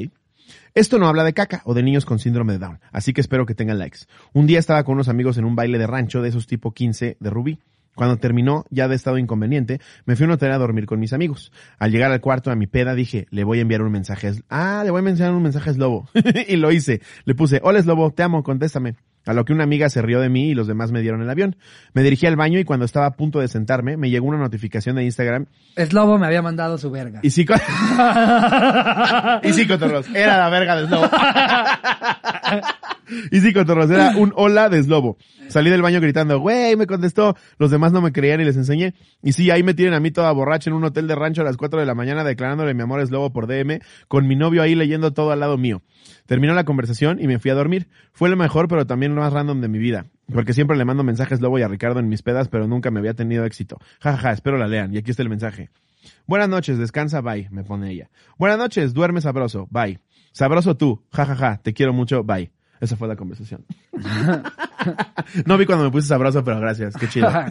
Esto 0.74 0.98
no 0.98 1.08
habla 1.08 1.24
de 1.24 1.34
caca 1.34 1.62
o 1.66 1.74
de 1.74 1.84
niños 1.84 2.06
con 2.06 2.20
síndrome 2.20 2.54
de 2.54 2.60
Down, 2.60 2.80
así 2.92 3.12
que 3.12 3.22
espero 3.22 3.46
que 3.46 3.56
tengan 3.56 3.80
likes. 3.80 4.02
Un 4.34 4.48
día 4.48 4.60
estaba 4.60 4.84
con 4.84 4.94
unos 4.94 5.10
amigos 5.10 5.38
en 5.38 5.46
un 5.46 5.56
baile 5.56 5.78
de 5.78 5.88
rancho 5.88 6.22
de 6.22 6.30
esos 6.30 6.48
tipo 6.48 6.74
15 6.74 7.18
de 7.20 7.30
Rubí. 7.30 7.60
Cuando 7.96 8.18
terminó, 8.18 8.64
ya 8.70 8.88
de 8.88 8.96
estado 8.96 9.18
inconveniente, 9.18 9.82
me 10.06 10.16
fui 10.16 10.26
a 10.26 10.28
un 10.28 10.34
hotel 10.34 10.52
a 10.52 10.60
dormir 10.60 10.86
con 10.86 11.00
mis 11.00 11.14
amigos. 11.14 11.52
Al 11.80 11.92
llegar 11.92 12.12
al 12.12 12.22
cuarto 12.22 12.52
a 12.52 12.56
mi 12.56 12.68
peda 12.68 12.94
dije, 12.94 13.26
le 13.32 13.44
voy 13.44 13.58
a 13.58 13.62
enviar 13.64 13.82
un 13.82 13.92
mensaje. 13.92 14.34
Ah, 14.50 14.84
le 14.86 14.92
voy 14.92 15.04
a 15.04 15.10
enviar 15.10 15.34
un 15.34 15.42
mensaje 15.42 15.72
a 15.72 15.74
Slobo. 15.74 16.08
y 16.48 16.58
lo 16.58 16.72
hice. 16.72 17.02
Le 17.26 17.34
puse, 17.34 17.60
hola 17.64 17.82
Slobo, 17.82 18.12
te 18.12 18.22
amo, 18.22 18.44
contéstame. 18.44 18.96
A 19.28 19.34
lo 19.34 19.46
que 19.46 19.54
una 19.54 19.64
amiga 19.64 19.90
se 19.90 20.02
rió 20.02 20.20
de 20.20 20.30
mí 20.30 20.50
y 20.50 20.54
los 20.56 20.68
demás 20.68 20.92
me 20.92 21.02
dieron 21.02 21.22
el 21.22 21.30
avión. 21.30 21.56
Me 21.94 22.04
dirigí 22.04 22.26
al 22.26 22.36
baño 22.36 22.60
y 22.60 22.64
cuando 22.64 22.86
estaba 22.86 23.06
a 23.06 23.12
punto 23.12 23.40
de 23.40 23.48
sentarme, 23.48 23.98
me 23.98 24.10
llegó 24.10 24.28
una 24.28 24.38
notificación 24.38 24.96
de 24.96 25.04
Instagram 25.04 25.46
Slobo 25.76 26.18
me 26.18 26.26
había 26.28 26.42
mandado 26.42 26.78
su 26.78 26.90
verga. 26.90 27.20
y 27.24 27.30
sí, 27.30 27.46
y 29.44 29.54
sí, 29.54 29.68
cotorros, 29.68 30.08
era 30.14 30.38
la 30.38 30.50
verga 30.50 30.76
de 30.76 30.88
Slobo. 30.88 31.10
y 33.32 33.40
sí, 33.40 33.54
cotorros, 33.54 33.90
era 33.90 34.16
un 34.18 34.34
hola 34.36 34.70
de 34.70 34.82
Slobo. 34.84 35.18
Salí 35.48 35.70
del 35.70 35.82
baño 35.82 36.02
gritando, 36.02 36.40
güey, 36.40 36.76
me 36.76 36.88
contestó. 36.88 37.36
Los 37.58 37.72
demás 37.72 37.92
no 37.94 38.02
me 38.02 38.12
creían 38.12 38.42
y 38.42 38.46
les 38.46 38.58
enseñé. 38.58 38.94
Y 39.24 39.34
sí, 39.34 39.50
ahí 39.50 39.64
me 39.64 39.74
tienen 39.74 39.94
a 39.94 40.00
mí 40.00 40.12
toda 40.12 40.32
borracha 40.32 40.70
en 40.70 40.76
un 40.76 40.84
hotel 40.84 41.08
de 41.08 41.16
rancho 41.16 41.42
a 41.42 41.46
las 41.46 41.58
4 41.58 41.80
de 41.80 41.86
la 41.86 41.96
mañana 41.96 42.24
declarándole 42.24 42.74
mi 42.74 42.82
amor 42.82 43.06
Slobo 43.06 43.32
por 43.32 43.48
DM, 43.48 43.80
con 44.08 44.28
mi 44.28 44.36
novio 44.36 44.62
ahí 44.62 44.76
leyendo 44.76 45.14
todo 45.14 45.32
al 45.32 45.40
lado 45.40 45.58
mío. 45.58 45.82
Terminó 46.26 46.54
la 46.54 46.66
conversación 46.66 47.22
y 47.22 47.28
me 47.28 47.40
fui 47.40 47.52
a 47.52 47.56
dormir. 47.56 47.88
Fue 48.12 48.30
lo 48.30 48.36
mejor, 48.36 48.68
pero 48.68 48.86
también 48.86 49.16
lo 49.16 49.22
más 49.22 49.32
random 49.32 49.62
de 49.62 49.68
mi 49.70 49.80
vida. 49.80 50.08
Porque 50.32 50.54
siempre 50.54 50.78
le 50.78 50.84
mando 50.84 51.04
mensajes 51.04 51.40
Lobo 51.40 51.58
y 51.60 51.62
a 51.62 51.68
Ricardo 51.68 52.00
en 52.00 52.10
mis 52.10 52.22
pedas, 52.22 52.50
pero 52.50 52.68
nunca 52.68 52.92
me 52.92 53.00
había 53.00 53.14
tenido 53.14 53.46
éxito. 53.46 53.78
Ja, 54.02 54.12
ja, 54.12 54.18
ja, 54.18 54.32
espero 54.34 54.58
la 54.58 54.68
lean. 54.68 54.94
Y 54.94 54.98
aquí 54.98 55.12
está 55.12 55.24
el 55.24 55.30
mensaje. 55.30 55.70
Buenas 56.26 56.50
noches, 56.50 56.78
descansa, 56.78 57.22
bye, 57.22 57.48
me 57.52 57.64
pone 57.64 57.92
ella. 57.92 58.10
Buenas 58.38 58.58
noches, 58.58 58.94
duerme 58.94 59.22
sabroso, 59.22 59.68
bye. 59.70 60.00
Sabroso 60.32 60.76
tú, 60.76 61.04
ja, 61.12 61.26
ja, 61.26 61.36
ja, 61.36 61.58
te 61.58 61.74
quiero 61.74 61.94
mucho, 61.94 62.24
bye. 62.24 62.52
Esa 62.80 62.96
fue 62.96 63.08
la 63.08 63.16
conversación. 63.16 63.66
no 65.46 65.58
vi 65.58 65.66
cuando 65.66 65.86
me 65.86 65.92
puse 65.92 66.08
sabroso, 66.08 66.44
pero 66.44 66.60
gracias, 66.60 66.96
qué 66.96 67.08
chido. 67.08 67.30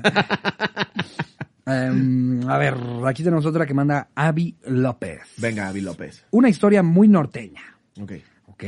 Em, 1.69 2.49
a 2.49 2.59
ver, 2.59 2.77
aquí 3.09 3.25
tenemos 3.25 3.45
otra 3.45 3.67
que 3.67 3.75
manda 3.75 4.11
Avi 4.15 4.57
López. 4.67 5.23
Venga, 5.37 5.67
Avi 5.67 5.81
López. 5.81 6.25
Una 6.31 6.49
historia 6.49 6.85
muy 6.85 7.09
norteña. 7.09 7.61
Ok. 8.01 8.13
Ok, 8.57 8.63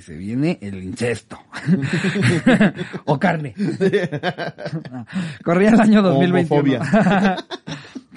se 0.00 0.16
viene 0.16 0.58
el 0.62 0.82
incesto. 0.82 1.38
o 3.04 3.20
carne. 3.20 3.54
Corría 5.44 5.68
el 5.68 5.80
año 5.82 6.00
2021. 6.00 6.80
Homofobia. 6.80 7.36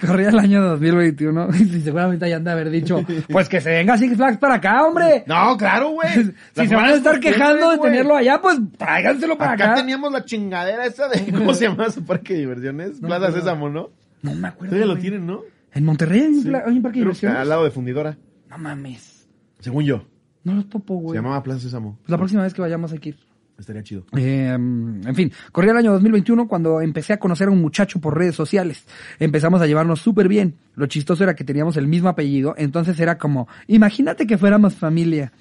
Corría 0.00 0.30
el 0.30 0.38
año 0.38 0.62
2021. 0.62 1.48
Y 1.54 1.80
seguramente 1.82 2.30
ya 2.30 2.36
han 2.36 2.44
de 2.44 2.50
haber 2.50 2.70
dicho, 2.70 3.04
pues 3.28 3.46
que 3.50 3.60
se 3.60 3.68
venga 3.68 3.98
Six 3.98 4.16
Flags 4.16 4.38
para 4.38 4.54
acá, 4.54 4.86
hombre. 4.86 5.24
No, 5.26 5.54
claro, 5.58 5.90
güey. 5.90 6.32
si 6.54 6.66
se 6.66 6.74
van 6.74 6.86
a 6.86 6.94
estar 6.94 7.20
quejando 7.20 7.72
de 7.72 7.78
tenerlo 7.78 8.16
allá, 8.16 8.40
pues 8.40 8.58
tráiganselo 8.78 9.36
para 9.36 9.52
Acá 9.52 9.64
acá. 9.64 9.74
teníamos 9.74 10.10
la 10.10 10.24
chingadera 10.24 10.86
esa 10.86 11.08
de, 11.08 11.30
¿cómo 11.30 11.52
se 11.52 11.68
llama 11.68 11.90
su 11.90 12.06
parque 12.06 12.32
de 12.32 12.40
diversiones? 12.40 13.02
No, 13.02 13.08
Plaza. 13.08 13.32
Sésamo, 13.32 13.68
¿no? 13.68 13.90
No 14.22 14.34
me 14.34 14.48
acuerdo. 14.48 14.74
Todavía 14.74 14.94
lo 14.94 14.98
tienen, 14.98 15.26
¿no? 15.26 15.42
En 15.74 15.84
Monterrey 15.84 16.20
hay 16.22 16.72
un, 16.74 16.82
parque 16.82 17.00
de 17.00 17.04
diversiones. 17.04 17.38
Al 17.38 17.50
lado 17.50 17.64
de 17.64 17.70
Fundidora. 17.70 18.16
No 18.48 18.56
mames. 18.56 19.28
Según 19.58 19.84
yo. 19.84 20.06
No 20.44 20.54
lo 20.54 20.64
topo, 20.66 20.96
Se 20.98 21.02
güey. 21.02 21.16
llamaba 21.16 21.42
Plaza 21.42 21.60
Sésamo. 21.60 21.96
Pues 22.00 22.10
la 22.10 22.16
próxima 22.16 22.42
vez 22.42 22.54
que 22.54 22.60
vayamos 22.62 22.92
hay 22.92 22.98
que 22.98 23.08
ir. 23.10 23.18
Estaría 23.58 23.82
chido. 23.82 24.04
Eh, 24.16 24.50
en 24.52 25.14
fin, 25.16 25.32
corría 25.50 25.72
el 25.72 25.78
año 25.78 25.92
2021 25.92 26.46
cuando 26.46 26.80
empecé 26.80 27.14
a 27.14 27.18
conocer 27.18 27.48
a 27.48 27.50
un 27.50 27.60
muchacho 27.60 28.00
por 28.00 28.16
redes 28.16 28.36
sociales. 28.36 28.86
Empezamos 29.18 29.60
a 29.60 29.66
llevarnos 29.66 30.00
súper 30.00 30.28
bien. 30.28 30.54
Lo 30.76 30.86
chistoso 30.86 31.24
era 31.24 31.34
que 31.34 31.42
teníamos 31.42 31.76
el 31.76 31.88
mismo 31.88 32.08
apellido, 32.08 32.54
entonces 32.56 33.00
era 33.00 33.18
como, 33.18 33.48
imagínate 33.66 34.28
que 34.28 34.38
fuéramos 34.38 34.76
familia. 34.76 35.32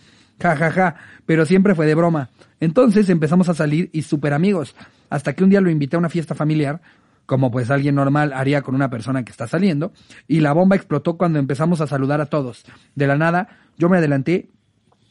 Ja, 0.42 0.56
ja, 0.56 0.72
ja. 0.72 0.96
Pero 1.28 1.46
siempre 1.46 1.76
fue 1.76 1.86
de 1.86 1.94
broma. 1.94 2.30
Entonces 2.60 3.08
empezamos 3.10 3.50
a 3.50 3.54
salir 3.54 3.92
y 3.94 4.02
súper 4.02 4.34
amigos. 4.34 4.76
Hasta 5.12 5.34
que 5.34 5.44
un 5.44 5.52
día 5.52 5.62
lo 5.62 5.70
invité 5.70 5.96
a 5.96 6.00
una 6.00 6.10
fiesta 6.10 6.34
familiar 6.34 6.82
como 7.28 7.52
pues 7.52 7.70
alguien 7.70 7.94
normal 7.94 8.32
haría 8.34 8.62
con 8.64 8.74
una 8.74 8.90
persona 8.90 9.24
que 9.26 9.32
está 9.32 9.48
saliendo, 9.48 9.92
y 10.30 10.40
la 10.40 10.54
bomba 10.54 10.78
explotó 10.78 11.18
cuando 11.18 11.38
empezamos 11.40 11.82
a 11.82 11.88
saludar 11.88 12.22
a 12.22 12.28
todos. 12.28 12.64
De 12.96 13.06
la 13.06 13.18
nada, 13.18 13.50
yo 13.78 13.90
me 13.90 13.98
adelanté 13.98 14.50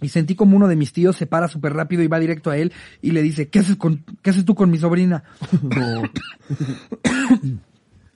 y 0.01 0.09
sentí 0.09 0.34
como 0.34 0.57
uno 0.57 0.68
de 0.68 0.76
mis 0.76 0.92
tíos 0.92 1.16
se 1.16 1.26
para 1.26 1.49
súper 1.49 1.72
rápido 1.72 2.03
y 2.03 2.07
va 2.07 2.18
directo 2.18 2.51
a 2.51 2.59
él 2.59 2.72
y 3.01 3.12
le 3.12 3.22
dice, 3.22 3.49
¿qué 3.49 3.61
haces, 3.61 3.76
con, 3.76 4.05
¿qué 4.22 4.30
haces 4.30 4.44
tú 4.44 4.55
con 4.55 4.70
mi 4.70 4.78
sobrina? 4.78 5.24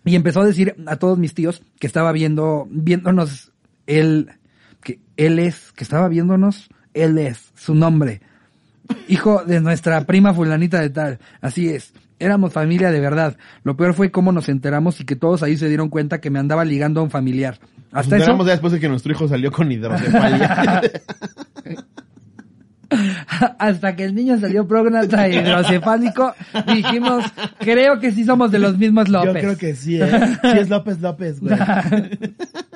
y 0.05 0.15
empezó 0.15 0.43
a 0.43 0.47
decir 0.47 0.77
a 0.87 0.97
todos 0.97 1.19
mis 1.19 1.35
tíos 1.35 1.63
que 1.79 1.87
estaba 1.87 2.13
viendo, 2.13 2.69
viéndonos 2.71 3.53
él, 3.87 4.31
que 4.83 5.01
él 5.17 5.39
es, 5.39 5.73
que 5.73 5.85
estaba 5.85 6.09
viéndonos, 6.09 6.69
él 6.93 7.19
es, 7.19 7.51
su 7.55 7.75
nombre. 7.75 8.21
Hijo 9.09 9.45
de 9.45 9.61
nuestra 9.61 10.05
prima 10.05 10.35
fulanita 10.35 10.81
de 10.81 10.91
tal. 10.91 11.19
Así 11.41 11.69
es. 11.69 11.95
Éramos 12.19 12.53
familia 12.53 12.91
de 12.91 13.01
verdad. 13.01 13.37
Lo 13.63 13.77
peor 13.77 13.95
fue 13.95 14.11
cómo 14.11 14.33
nos 14.33 14.49
enteramos 14.49 15.01
y 15.01 15.05
que 15.05 15.17
todos 15.17 15.43
ahí 15.43 15.57
se 15.57 15.69
dieron 15.69 15.89
cuenta 15.89 16.21
que 16.21 16.29
me 16.29 16.39
andaba 16.39 16.65
ligando 16.65 17.01
a 17.01 17.05
un 17.05 17.11
familiar. 17.11 17.59
Nos 17.93 18.01
Hasta 18.01 18.17
eso, 18.17 18.25
enteramos 18.25 18.47
ya 18.47 18.53
después 18.53 18.73
de 18.73 18.81
que 18.81 18.89
nuestro 18.89 19.13
hijo 19.13 19.27
salió 19.29 19.51
con 19.51 19.71
hidrocefalia. 19.71 20.83
hasta 23.59 23.97
que 23.97 24.05
el 24.05 24.15
niño 24.15 24.39
salió 24.39 24.67
prógnata 24.67 25.27
e 25.27 25.37
hidrocefálico, 25.37 26.35
dijimos, 26.67 27.25
creo 27.59 28.01
que 28.01 28.13
sí 28.13 28.25
somos 28.25 28.51
de 28.51 28.59
los 28.59 28.77
mismos 28.79 29.09
López. 29.09 29.35
Yo 29.35 29.41
creo 29.41 29.57
que 29.57 29.75
sí, 29.75 30.01
¿eh? 30.01 30.09
Sí 30.43 30.59
es 30.59 30.69
López 30.69 31.01
López, 31.01 31.41
güey. 31.41 31.57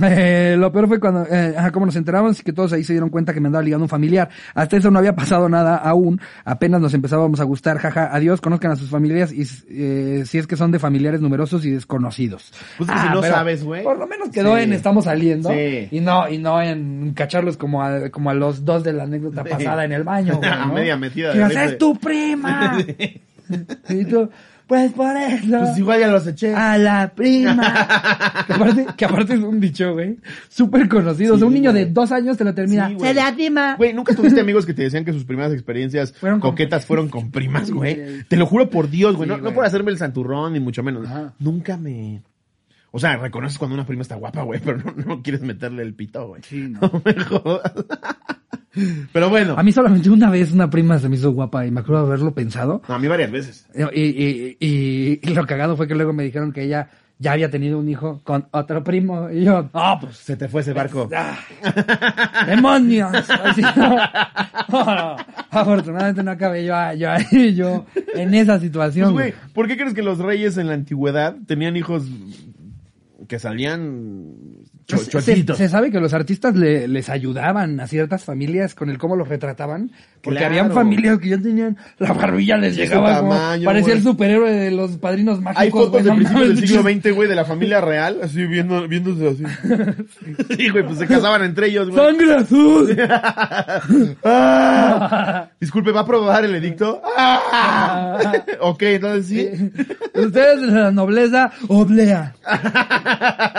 Eh, 0.00 0.56
lo 0.58 0.72
peor 0.72 0.88
fue 0.88 0.98
cuando, 0.98 1.26
eh, 1.30 1.54
ajá, 1.56 1.70
como 1.70 1.84
nos 1.86 1.96
enteramos 1.96 2.40
y 2.40 2.42
que 2.42 2.52
todos 2.52 2.72
ahí 2.72 2.82
se 2.82 2.94
dieron 2.94 3.10
cuenta 3.10 3.34
que 3.34 3.40
me 3.40 3.48
andaba 3.48 3.62
ligando 3.62 3.84
un 3.84 3.88
familiar. 3.90 4.30
Hasta 4.54 4.76
eso 4.78 4.90
no 4.90 4.98
había 4.98 5.14
pasado 5.14 5.48
nada 5.48 5.76
aún. 5.76 6.20
Apenas 6.44 6.80
nos 6.80 6.94
empezábamos 6.94 7.40
a 7.40 7.44
gustar. 7.44 7.76
Jaja, 7.78 8.08
adiós, 8.14 8.40
conozcan 8.40 8.70
a 8.70 8.76
sus 8.76 8.88
familias 8.88 9.32
y 9.32 9.42
eh, 9.68 10.24
si 10.26 10.38
es 10.38 10.46
que 10.46 10.56
son 10.56 10.70
de 10.72 10.78
familiares 10.78 11.20
numerosos 11.20 11.64
y 11.66 11.70
desconocidos. 11.70 12.52
Pues 12.78 12.88
es 12.88 12.96
que 12.96 13.02
si 13.02 13.08
no 13.14 13.22
sabes, 13.22 13.64
güey. 13.64 13.82
Por 13.84 13.98
lo 13.98 14.06
menos 14.06 14.30
quedó 14.30 14.56
Sí. 14.56 14.62
en 14.62 14.72
estamos 14.72 15.04
saliendo. 15.04 15.50
Sí. 15.50 15.88
Y 15.90 16.00
no, 16.00 16.28
y 16.28 16.38
no 16.38 16.60
en 16.62 17.12
cacharlos 17.14 17.56
como 17.56 17.82
a, 17.82 18.08
como 18.10 18.30
a 18.30 18.34
los 18.34 18.64
dos 18.64 18.82
de 18.84 18.92
la 18.94 19.02
anécdota 19.04 19.42
Sí. 19.44 19.50
pasada 19.50 19.84
en 19.84 19.92
el 19.92 20.04
baño, 20.04 20.38
güey, 20.70 20.74
media 20.74 20.96
metida 20.96 21.32
Que, 21.32 21.64
es 21.64 21.78
tu 21.78 21.94
prima. 21.98 22.78
y 23.88 24.04
tú, 24.06 24.30
pues 24.66 24.92
por 24.92 25.16
eso. 25.16 25.58
Pues 25.58 25.78
igual 25.78 26.00
ya 26.00 26.08
los 26.08 26.26
eché. 26.26 26.54
A 26.54 26.78
la 26.78 27.12
prima. 27.14 27.62
que, 28.46 28.52
aparte, 28.52 28.86
que 28.96 29.04
aparte 29.04 29.34
es 29.34 29.40
un 29.40 29.60
dicho, 29.60 29.92
güey. 29.92 30.18
Súper 30.48 30.88
conocido. 30.88 31.34
o 31.34 31.38
sea, 31.38 31.46
un 31.46 31.52
Sí, 31.52 31.58
niño 31.60 31.72
güey. 31.72 31.84
de 31.84 31.90
dos 31.92 32.10
años 32.12 32.36
te 32.36 32.44
lo 32.44 32.54
termina. 32.54 32.88
Sí. 32.88 32.96
Se 33.00 33.14
la 33.14 33.32
prima. 33.34 33.74
Güey, 33.76 33.92
¿nunca 33.92 34.14
tuviste 34.14 34.40
amigos 34.40 34.64
que 34.66 34.74
te 34.74 34.82
decían 34.82 35.04
que 35.04 35.12
sus 35.12 35.24
primeras 35.24 35.52
experiencias 35.52 36.12
Fueron 36.12 36.40
con 36.40 36.50
coquetas 36.52 36.86
fueron 36.86 37.08
con 37.08 37.30
primas, 37.30 37.66
Sí, 37.66 37.72
güey? 37.72 38.22
Te 38.28 38.36
lo 38.36 38.46
juro 38.46 38.70
por 38.70 38.88
Dios, 38.88 39.16
güey. 39.16 39.28
Sí, 39.28 39.36
no, 39.42 39.52
por 39.52 39.64
hacerme 39.64 39.90
el 39.90 39.98
santurrón, 39.98 40.52
ni 40.54 40.60
mucho 40.60 40.82
menos. 40.82 41.06
Ajá. 41.06 41.34
Nunca 41.38 41.76
me... 41.76 42.22
O 42.94 42.98
sea, 42.98 43.16
reconoces 43.16 43.56
cuando 43.58 43.74
una 43.74 43.86
prima 43.86 44.02
está 44.02 44.16
guapa, 44.16 44.42
güey, 44.42 44.60
pero 44.62 44.76
no, 44.78 44.92
no 44.92 45.22
quieres 45.22 45.40
meterle 45.42 45.82
el 45.82 45.94
pito, 45.94 46.28
güey. 46.28 46.42
Sí, 46.42 46.68
no. 46.68 46.80
No 46.92 47.02
me 47.04 47.14
jodas. 47.24 47.72
Pero 49.12 49.28
bueno. 49.28 49.54
A 49.58 49.62
mí 49.62 49.70
solamente 49.72 50.08
una 50.10 50.30
vez 50.30 50.52
una 50.52 50.70
prima 50.70 50.98
se 50.98 51.08
me 51.08 51.16
hizo 51.16 51.30
guapa 51.32 51.66
y 51.66 51.70
me 51.70 51.80
acuerdo 51.80 52.02
de 52.02 52.08
haberlo 52.08 52.32
pensado. 52.32 52.82
No, 52.88 52.94
a 52.94 52.98
mí 52.98 53.06
varias 53.08 53.30
veces. 53.30 53.66
Y, 53.74 54.00
y, 54.00 54.56
y, 54.60 55.20
y 55.22 55.34
lo 55.34 55.46
cagado 55.46 55.76
fue 55.76 55.86
que 55.86 55.94
luego 55.94 56.12
me 56.12 56.22
dijeron 56.24 56.52
que 56.52 56.62
ella 56.64 56.88
ya 57.18 57.32
había 57.32 57.50
tenido 57.50 57.78
un 57.78 57.88
hijo 57.88 58.20
con 58.24 58.48
otro 58.50 58.82
primo. 58.82 59.30
Y 59.30 59.44
yo, 59.44 59.68
ah, 59.74 59.98
pues 60.00 60.16
Se 60.16 60.36
te 60.36 60.48
fue 60.48 60.62
ese 60.62 60.72
barco. 60.72 61.08
¡Ah! 61.14 61.38
¡Demonios! 62.46 63.12
Así, 63.30 63.60
no. 63.62 63.96
No, 64.68 64.84
no. 64.94 65.16
Afortunadamente 65.50 66.22
no 66.22 66.30
acabé 66.30 66.64
yo, 66.64 66.74
yo 66.96 67.10
ahí, 67.10 67.54
yo 67.54 67.84
en 68.14 68.34
esa 68.34 68.54
Pues, 68.54 68.62
situación. 68.62 69.12
güey, 69.12 69.34
¿por 69.54 69.68
qué 69.68 69.76
crees 69.76 69.94
que 69.94 70.02
los 70.02 70.18
reyes 70.18 70.56
en 70.56 70.68
la 70.68 70.74
antigüedad 70.74 71.36
tenían 71.46 71.76
hijos 71.76 72.04
que 73.28 73.38
salían 73.38 74.32
cho- 74.96 75.54
Se- 75.56 75.68
sabe 75.68 75.90
que 75.90 76.00
los 76.00 76.12
artistas 76.14 76.54
le- 76.54 76.88
les 76.88 77.08
ayudaban 77.08 77.80
a 77.80 77.86
ciertas 77.86 78.24
familias 78.24 78.74
con 78.74 78.90
el 78.90 78.98
cómo 78.98 79.16
los 79.16 79.28
retrataban. 79.28 79.90
Porque 80.22 80.38
Claro. 80.38 80.52
habían 80.54 80.72
familias 80.72 81.18
que 81.18 81.30
ya 81.30 81.38
tenían 81.38 81.76
la 81.98 82.12
barbilla 82.12 82.56
les 82.56 82.76
llegaba 82.76 83.16
tamaño, 83.16 83.64
parecía 83.64 83.94
el 83.94 84.02
superhéroe 84.04 84.52
de 84.52 84.70
los 84.70 84.92
padrinos 84.98 85.40
mágicos. 85.40 85.62
Hay 85.64 85.70
fotos 85.72 86.04
de 86.04 86.12
principios 86.12 86.48
del 86.48 86.58
siglo 86.68 86.82
XX, 86.82 87.10
güey, 87.12 87.28
de 87.28 87.34
la 87.34 87.44
familia 87.44 87.80
real, 87.80 88.18
así 88.22 88.46
viendo, 88.46 88.86
viéndose 88.86 89.28
así. 89.28 89.42
Sí, 90.56 90.68
güey, 90.68 90.84
pues 90.86 90.98
se 90.98 91.06
casaban 91.08 91.42
entre 91.42 91.66
ellos, 91.68 91.90
güey. 91.90 92.04
¡Sangre 92.06 92.34
azul! 92.36 92.96
¡Ah! 94.24 95.48
Disculpe, 95.60 95.90
¿va 95.92 96.00
a 96.00 96.02
aprobar 96.04 96.44
el 96.44 96.54
edicto? 96.54 97.02
¡Ah! 97.16 98.32
ok, 98.60 98.82
entonces 98.82 99.26
sí. 99.26 99.48
Ustedes 100.14 100.60
de 100.60 100.66
la 100.68 100.90
nobleza, 100.92 101.50
oblea. 101.68 102.34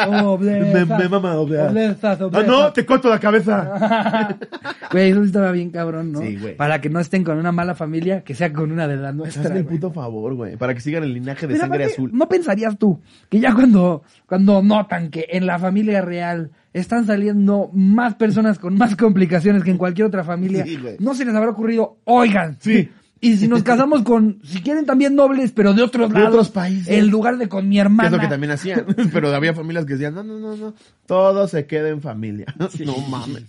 Oblea. 0.08 0.74
Me, 0.74 0.86
me 0.86 1.10
mama. 1.24 1.40
Obleza, 1.40 2.12
Ah, 2.12 2.26
obleza. 2.26 2.48
no, 2.48 2.72
te 2.74 2.86
corto 2.86 3.10
la 3.10 3.20
cabeza. 3.20 4.38
Güey, 4.92 5.10
eso 5.10 5.22
sí 5.22 5.28
estaba 5.28 5.52
bien 5.52 5.72
cabrón, 5.72 6.12
¿no? 6.12 6.20
Sí, 6.22 6.38
güey. 6.40 6.56
Para 6.56 6.80
que 6.80 6.90
no 6.90 7.00
estén 7.00 7.24
con 7.24 7.38
una 7.40 7.52
mala 7.52 7.74
familia, 7.74 8.22
que 8.24 8.36
sea 8.36 8.54
con 8.54 8.72
una 8.72 8.88
de 8.88 8.98
las 8.98 9.16
nuestras. 9.16 9.46
Hazme 9.48 9.60
el 9.60 9.66
puto 9.66 9.92
favor, 9.92 10.36
güey, 10.36 10.56
para 10.56 10.74
que 10.76 10.82
sigan 10.82 11.04
el 11.04 11.14
linaje 11.14 11.48
de 11.48 11.54
Pero 11.54 11.60
sangre 11.62 11.84
aparte, 11.86 11.94
azul. 11.94 12.12
¿No 12.14 12.28
pensarías 12.30 12.78
tú 12.78 13.00
que 13.30 13.40
ya 13.40 13.54
cuando, 13.56 14.04
cuando 14.28 14.62
notan 14.62 15.10
que 15.10 15.26
en 15.32 15.48
la 15.48 15.58
familia 15.58 16.02
real 16.02 16.52
están 16.74 17.06
saliendo 17.08 17.70
más 17.74 18.14
personas 18.16 18.60
con 18.60 18.78
más 18.78 18.96
complicaciones 18.96 19.64
que 19.64 19.72
en 19.72 19.78
cualquier 19.78 20.08
otra 20.08 20.24
familia, 20.24 20.64
Sí, 20.64 20.78
güey. 20.78 20.96
no 21.00 21.16
se 21.16 21.26
les 21.26 21.34
habrá 21.34 21.50
ocurrido, 21.50 21.98
oigan, 22.04 22.58
Sí. 22.60 22.90
Y 23.24 23.38
si 23.38 23.48
nos 23.48 23.64
casamos 23.64 24.04
con, 24.04 24.40
si 24.44 24.62
quieren 24.62 24.86
también 24.86 25.16
nobles, 25.16 25.52
pero 25.54 25.74
de 25.74 25.82
otros 25.82 26.10
De 26.10 26.16
lados, 26.16 26.30
otros 26.30 26.50
países. 26.50 26.88
en 26.90 27.08
lugar 27.08 27.38
de 27.38 27.48
con 27.48 27.68
mi 27.70 27.76
Que 27.76 27.82
hermana. 27.82 28.10
es 28.10 28.14
lo 28.14 28.20
que 28.20 28.28
también 28.28 28.52
hacían. 28.52 28.86
Pero 29.14 29.34
había 29.34 29.54
familias 29.54 29.86
que 29.86 29.94
decían, 29.94 30.14
no, 30.14 30.24
no, 30.24 30.38
no, 30.40 30.56
no, 30.56 30.74
todo 31.06 31.48
se 31.48 31.66
queda 31.66 31.90
en 31.90 32.02
familia. 32.02 32.54
No 32.86 32.98
mames. 33.08 33.46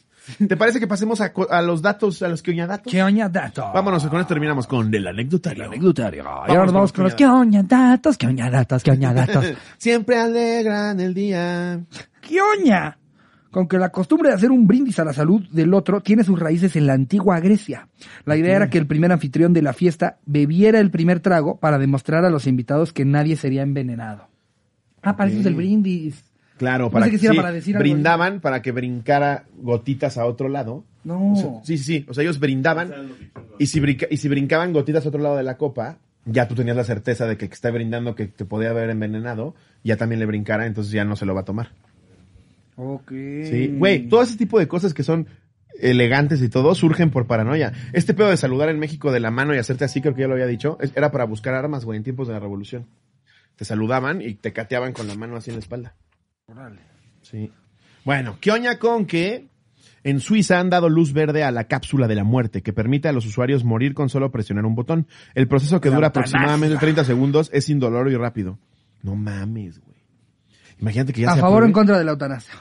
¿Te 0.49 0.57
parece 0.57 0.81
que 0.81 0.87
pasemos 0.87 1.21
a, 1.21 1.33
a 1.51 1.61
los 1.61 1.83
datos, 1.83 2.23
a 2.23 2.29
los 2.29 2.43
que 2.43 2.55
datos? 2.55 2.91
¿Qué 2.91 3.03
oña 3.03 3.29
datos? 3.29 3.65
Vámonos, 3.75 4.07
con 4.07 4.21
esto 4.21 4.29
terminamos 4.33 4.67
con 4.67 4.95
el 4.95 5.07
anecdotario. 5.07 5.65
Anecdotario. 5.65 6.23
Y 6.23 6.51
ahora 6.51 6.65
vamos 6.73 6.93
con 6.93 7.05
los 7.05 7.13
que 7.15 7.25
que 7.25 7.27
oña 7.27 7.63
datos, 7.63 8.17
que 8.17 8.27
oña 8.27 8.51
datos, 8.51 8.83
que 8.83 8.91
oña 8.91 9.13
datos. 9.13 9.45
Siempre 9.77 10.19
alegran 10.19 10.99
el 11.01 11.13
día. 11.13 11.81
¿Qué 12.23 12.39
oña? 12.41 12.97
Con 13.55 13.69
que 13.69 13.79
la 13.79 13.91
costumbre 13.91 14.31
de 14.31 14.35
hacer 14.35 14.51
un 14.51 14.67
brindis 14.67 14.99
a 14.99 15.05
la 15.05 15.13
salud 15.13 15.41
del 15.53 15.73
otro 15.75 16.01
tiene 16.01 16.25
sus 16.25 16.41
raíces 16.41 16.75
en 16.75 16.89
la 16.89 16.95
antigua 16.95 17.39
Grecia. 17.39 17.87
La 18.25 18.37
idea 18.37 18.57
era 18.57 18.69
que 18.69 18.79
el 18.79 18.89
primer 18.89 19.13
anfitrión 19.13 19.53
de 19.53 19.63
la 19.63 19.73
fiesta 19.73 20.19
bebiera 20.27 20.81
el 20.81 20.91
primer 20.91 21.21
trago 21.21 21.61
para 21.61 21.79
demostrar 21.79 22.25
a 22.25 22.31
los 22.31 22.49
invitados 22.49 22.93
que 22.93 23.05
nadie 23.05 23.37
sería 23.37 23.63
envenenado. 23.63 24.27
Ah, 25.03 25.17
para 25.17 25.31
eso 25.31 25.39
es 25.39 25.47
el 25.47 25.55
brindis. 25.55 26.25
Claro, 26.57 26.91
para 26.91 27.05
que 27.05 27.13
que 27.13 27.19
sí 27.19 27.27
era 27.27 27.33
sí, 27.35 27.37
para 27.37 27.53
decir 27.53 27.77
algo. 27.77 27.85
brindaban 27.85 28.41
para 28.41 28.61
que 28.61 28.73
brincara 28.73 29.45
gotitas 29.57 30.19
a 30.19 30.27
otro 30.27 30.49
lado. 30.49 30.83
No. 31.05 31.35
O 31.35 31.37
sea, 31.37 31.51
sí, 31.63 31.79
sí, 31.79 31.85
sí. 32.01 32.07
O 32.09 32.13
sea, 32.15 32.23
ellos 32.25 32.41
brindaban 32.41 32.93
y 33.61 33.67
si, 33.67 33.79
brinca- 33.79 34.09
y 34.11 34.17
si 34.17 34.29
brincaban 34.29 34.73
gotitas 34.73 35.07
a 35.07 35.11
otro 35.11 35.21
lado 35.21 35.37
de 35.37 35.45
la 35.45 35.57
copa, 35.59 35.99
ya 36.25 36.49
tú 36.49 36.57
tenías 36.57 36.77
la 36.77 36.83
certeza 36.83 37.27
de 37.29 37.37
que 37.37 37.45
el 37.45 37.51
que 37.51 37.55
está 37.55 37.71
brindando 37.71 38.17
que 38.17 38.27
te 38.27 38.45
podía 38.45 38.71
haber 38.71 38.91
envenenado, 38.91 39.55
ya 39.85 39.97
también 39.97 40.19
le 40.19 40.27
brincara, 40.27 40.67
entonces 40.67 40.93
ya 40.93 41.05
no 41.05 41.15
se 41.15 41.25
lo 41.25 41.35
va 41.37 41.43
a 41.43 41.45
tomar. 41.45 41.71
Ok. 42.77 43.11
Sí, 43.11 43.75
güey, 43.77 44.09
todo 44.09 44.23
ese 44.23 44.37
tipo 44.37 44.59
de 44.59 44.69
cosas 44.69 44.95
que 44.95 45.03
son 45.03 45.29
elegantes 45.81 46.43
y 46.43 46.49
todo 46.49 46.75
surgen 46.75 47.11
por 47.11 47.27
paranoia. 47.27 47.73
Este 47.93 48.15
pedo 48.15 48.31
de 48.31 48.37
saludar 48.37 48.69
en 48.69 48.79
México 48.79 49.13
de 49.13 49.21
la 49.21 49.31
mano 49.31 49.55
y 49.55 49.59
hacerte 49.59 49.85
así, 49.85 50.01
creo 50.01 50.15
que 50.15 50.23
ya 50.23 50.29
lo 50.29 50.35
había 50.35 50.47
dicho, 50.47 50.79
era 50.95 51.11
para 51.11 51.25
buscar 51.25 51.55
armas, 51.55 51.85
güey, 51.85 51.97
en 51.97 52.05
tiempos 52.05 52.29
de 52.29 52.35
la 52.35 52.41
revolución. 52.41 52.87
Te 53.57 53.65
saludaban 53.65 54.21
y 54.21 54.35
te 54.35 54.53
cateaban 54.53 54.93
con 54.93 55.07
la 55.07 55.15
mano 55.15 55.37
así 55.37 55.51
en 55.51 55.57
la 55.57 55.61
espalda. 55.61 55.95
Órale. 56.47 56.81
Sí. 57.23 57.51
Bueno, 58.05 58.37
¿qué 58.41 58.51
oña 58.51 58.79
con 58.79 59.07
que 59.07 59.47
en 60.03 60.21
Suiza 60.21 60.61
han 60.61 60.71
dado 60.71 60.89
luz 60.89 61.13
verde 61.13 61.45
a 61.45 61.51
la 61.51 61.65
cápsula 61.65 62.09
de 62.09 62.15
la 62.15 62.25
muerte 62.25 62.63
que 62.63 62.73
permite 62.73 63.09
a 63.09 63.13
los 63.13 63.25
usuarios 63.27 63.65
morir 63.65 63.95
con 63.95 64.09
solo 64.09 64.31
presionar 64.31 64.67
un 64.67 64.75
botón? 64.75 65.07
El 65.35 65.49
proceso 65.49 65.81
que 65.81 65.91
dura 65.91 66.09
aproximadamente 66.09 66.77
30 66.77 67.05
segundos 67.05 67.51
es 67.53 67.69
indoloro 67.69 68.11
y 68.11 68.17
rápido. 68.17 68.59
No 69.03 69.15
mames, 69.15 69.81
güey. 69.81 69.94
Imagínate 70.81 71.13
que 71.13 71.23
ya 71.23 71.31
¿A 71.33 71.35
se 71.35 71.41
favor 71.41 71.63
o 71.63 71.67
en 71.67 71.73
contra 71.73 71.99
de 71.99 72.05
la 72.05 72.11
eutanasia? 72.13 72.55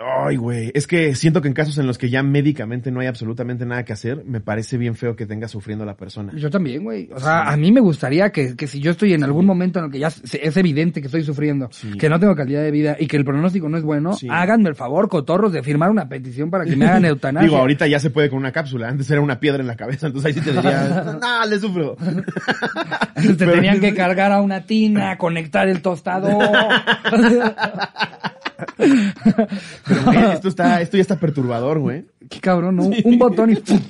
Ay, 0.00 0.36
güey. 0.36 0.70
Es 0.74 0.86
que 0.86 1.14
siento 1.14 1.40
que 1.40 1.48
en 1.48 1.54
casos 1.54 1.78
en 1.78 1.86
los 1.86 1.96
que 1.98 2.10
ya 2.10 2.22
médicamente 2.22 2.90
no 2.90 3.00
hay 3.00 3.06
absolutamente 3.06 3.64
nada 3.66 3.84
que 3.84 3.92
hacer, 3.92 4.22
me 4.26 4.40
parece 4.40 4.76
bien 4.76 4.94
feo 4.94 5.16
que 5.16 5.26
tenga 5.26 5.48
sufriendo 5.48 5.84
la 5.84 5.96
persona. 5.96 6.32
Yo 6.36 6.50
también, 6.50 6.84
güey. 6.84 7.08
O 7.14 7.20
sea, 7.20 7.48
a 7.50 7.56
mí 7.56 7.72
me 7.72 7.80
gustaría 7.80 8.30
que, 8.30 8.56
que 8.56 8.66
si 8.66 8.80
yo 8.80 8.90
estoy 8.90 9.14
en 9.14 9.24
algún 9.24 9.46
momento 9.46 9.78
en 9.78 9.86
el 9.86 9.90
que 9.90 9.98
ya 9.98 10.08
es 10.08 10.56
evidente 10.56 11.00
que 11.00 11.06
estoy 11.06 11.22
sufriendo, 11.22 11.68
Sí. 11.72 11.92
que 11.98 12.08
no 12.08 12.20
tengo 12.20 12.34
calidad 12.34 12.62
de 12.62 12.70
vida 12.70 12.96
y 12.98 13.06
que 13.06 13.16
el 13.16 13.24
pronóstico 13.24 13.68
no 13.68 13.78
es 13.78 13.84
bueno, 13.84 14.12
Sí. 14.14 14.28
háganme 14.30 14.68
el 14.68 14.74
favor, 14.74 15.08
cotorros, 15.08 15.52
de 15.52 15.62
firmar 15.62 15.90
una 15.90 16.08
petición 16.08 16.50
para 16.50 16.64
que 16.64 16.76
me 16.76 16.86
hagan 16.86 17.04
eutanasia. 17.06 17.46
Digo, 17.48 17.58
ahorita 17.58 17.86
ya 17.86 17.98
se 17.98 18.10
puede 18.10 18.28
con 18.28 18.38
una 18.38 18.52
cápsula. 18.52 18.88
Antes 18.88 19.10
era 19.10 19.20
una 19.20 19.40
piedra 19.40 19.60
en 19.60 19.66
la 19.66 19.76
cabeza, 19.76 20.08
entonces 20.08 20.26
ahí 20.26 20.32
sí 20.34 20.40
te 20.40 20.52
diría, 20.52 21.18
no, 21.20 21.46
le 21.46 21.58
sufro. 21.58 21.96
Te 21.96 23.34
Pero- 23.38 23.52
tenían 23.52 23.80
que 23.80 23.94
cargar 23.94 24.32
a 24.32 24.40
una 24.42 24.66
tina, 24.66 25.16
conectar 25.18 25.68
el 25.68 25.80
tostador. 25.82 26.54
Pero, 28.76 30.02
güey, 30.04 30.32
esto 30.32 30.48
está, 30.48 30.80
esto 30.80 30.96
ya 30.96 31.00
está 31.02 31.16
perturbador, 31.18 31.78
güey. 31.78 32.04
Qué 32.28 32.40
cabrón, 32.40 32.76
¿no? 32.76 32.84
Un 33.04 33.18
botón 33.18 33.50
y... 33.50 33.56
¡pum! 33.56 33.80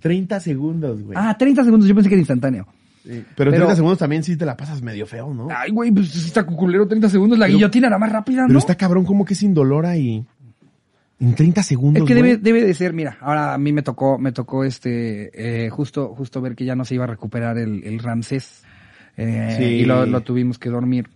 30 0.00 0.40
segundos, 0.40 1.02
güey. 1.02 1.18
Ah, 1.20 1.36
30 1.36 1.64
segundos, 1.64 1.88
yo 1.88 1.94
pensé 1.94 2.08
que 2.08 2.14
era 2.14 2.20
instantáneo. 2.20 2.66
Sí, 3.02 3.24
Pero 3.36 3.50
Pero- 3.50 3.52
30 3.52 3.76
segundos 3.76 3.98
también 3.98 4.22
sí 4.22 4.36
te 4.36 4.46
la 4.46 4.56
pasas 4.56 4.80
medio 4.82 5.06
feo, 5.06 5.32
¿no? 5.34 5.48
Ay, 5.50 5.70
güey, 5.72 5.90
pues 5.90 6.14
está 6.14 6.44
cuculero 6.44 6.86
30 6.86 7.08
segundos. 7.08 7.38
La 7.38 7.46
Pero- 7.46 7.56
guillotina 7.58 7.88
era 7.88 7.98
más 7.98 8.12
rápida, 8.12 8.42
Pero 8.42 8.52
¿no? 8.52 8.58
está 8.58 8.76
cabrón 8.76 9.04
como 9.04 9.24
que 9.24 9.34
es 9.34 9.42
indolora 9.42 9.96
y... 9.96 10.24
En 11.20 11.34
30 11.34 11.64
segundos, 11.64 12.02
Es 12.02 12.06
que 12.06 12.14
debe, 12.14 12.36
debe 12.36 12.62
de 12.64 12.72
ser, 12.74 12.92
mira, 12.92 13.18
ahora 13.20 13.52
a 13.54 13.58
mí 13.58 13.72
me 13.72 13.82
tocó, 13.82 14.18
me 14.18 14.30
tocó 14.30 14.62
este, 14.62 15.64
eh, 15.66 15.68
justo, 15.68 16.14
justo 16.14 16.40
ver 16.40 16.54
que 16.54 16.64
ya 16.64 16.76
no 16.76 16.84
se 16.84 16.94
iba 16.94 17.02
a 17.04 17.08
recuperar 17.08 17.58
el, 17.58 17.82
el 17.82 17.98
Ramsés. 17.98 18.62
Eh, 19.16 19.54
Sí. 19.58 19.64
Y 19.64 19.84
lo, 19.84 20.06
lo 20.06 20.20
tuvimos 20.20 20.60
que 20.60 20.68
dormir. 20.70 21.08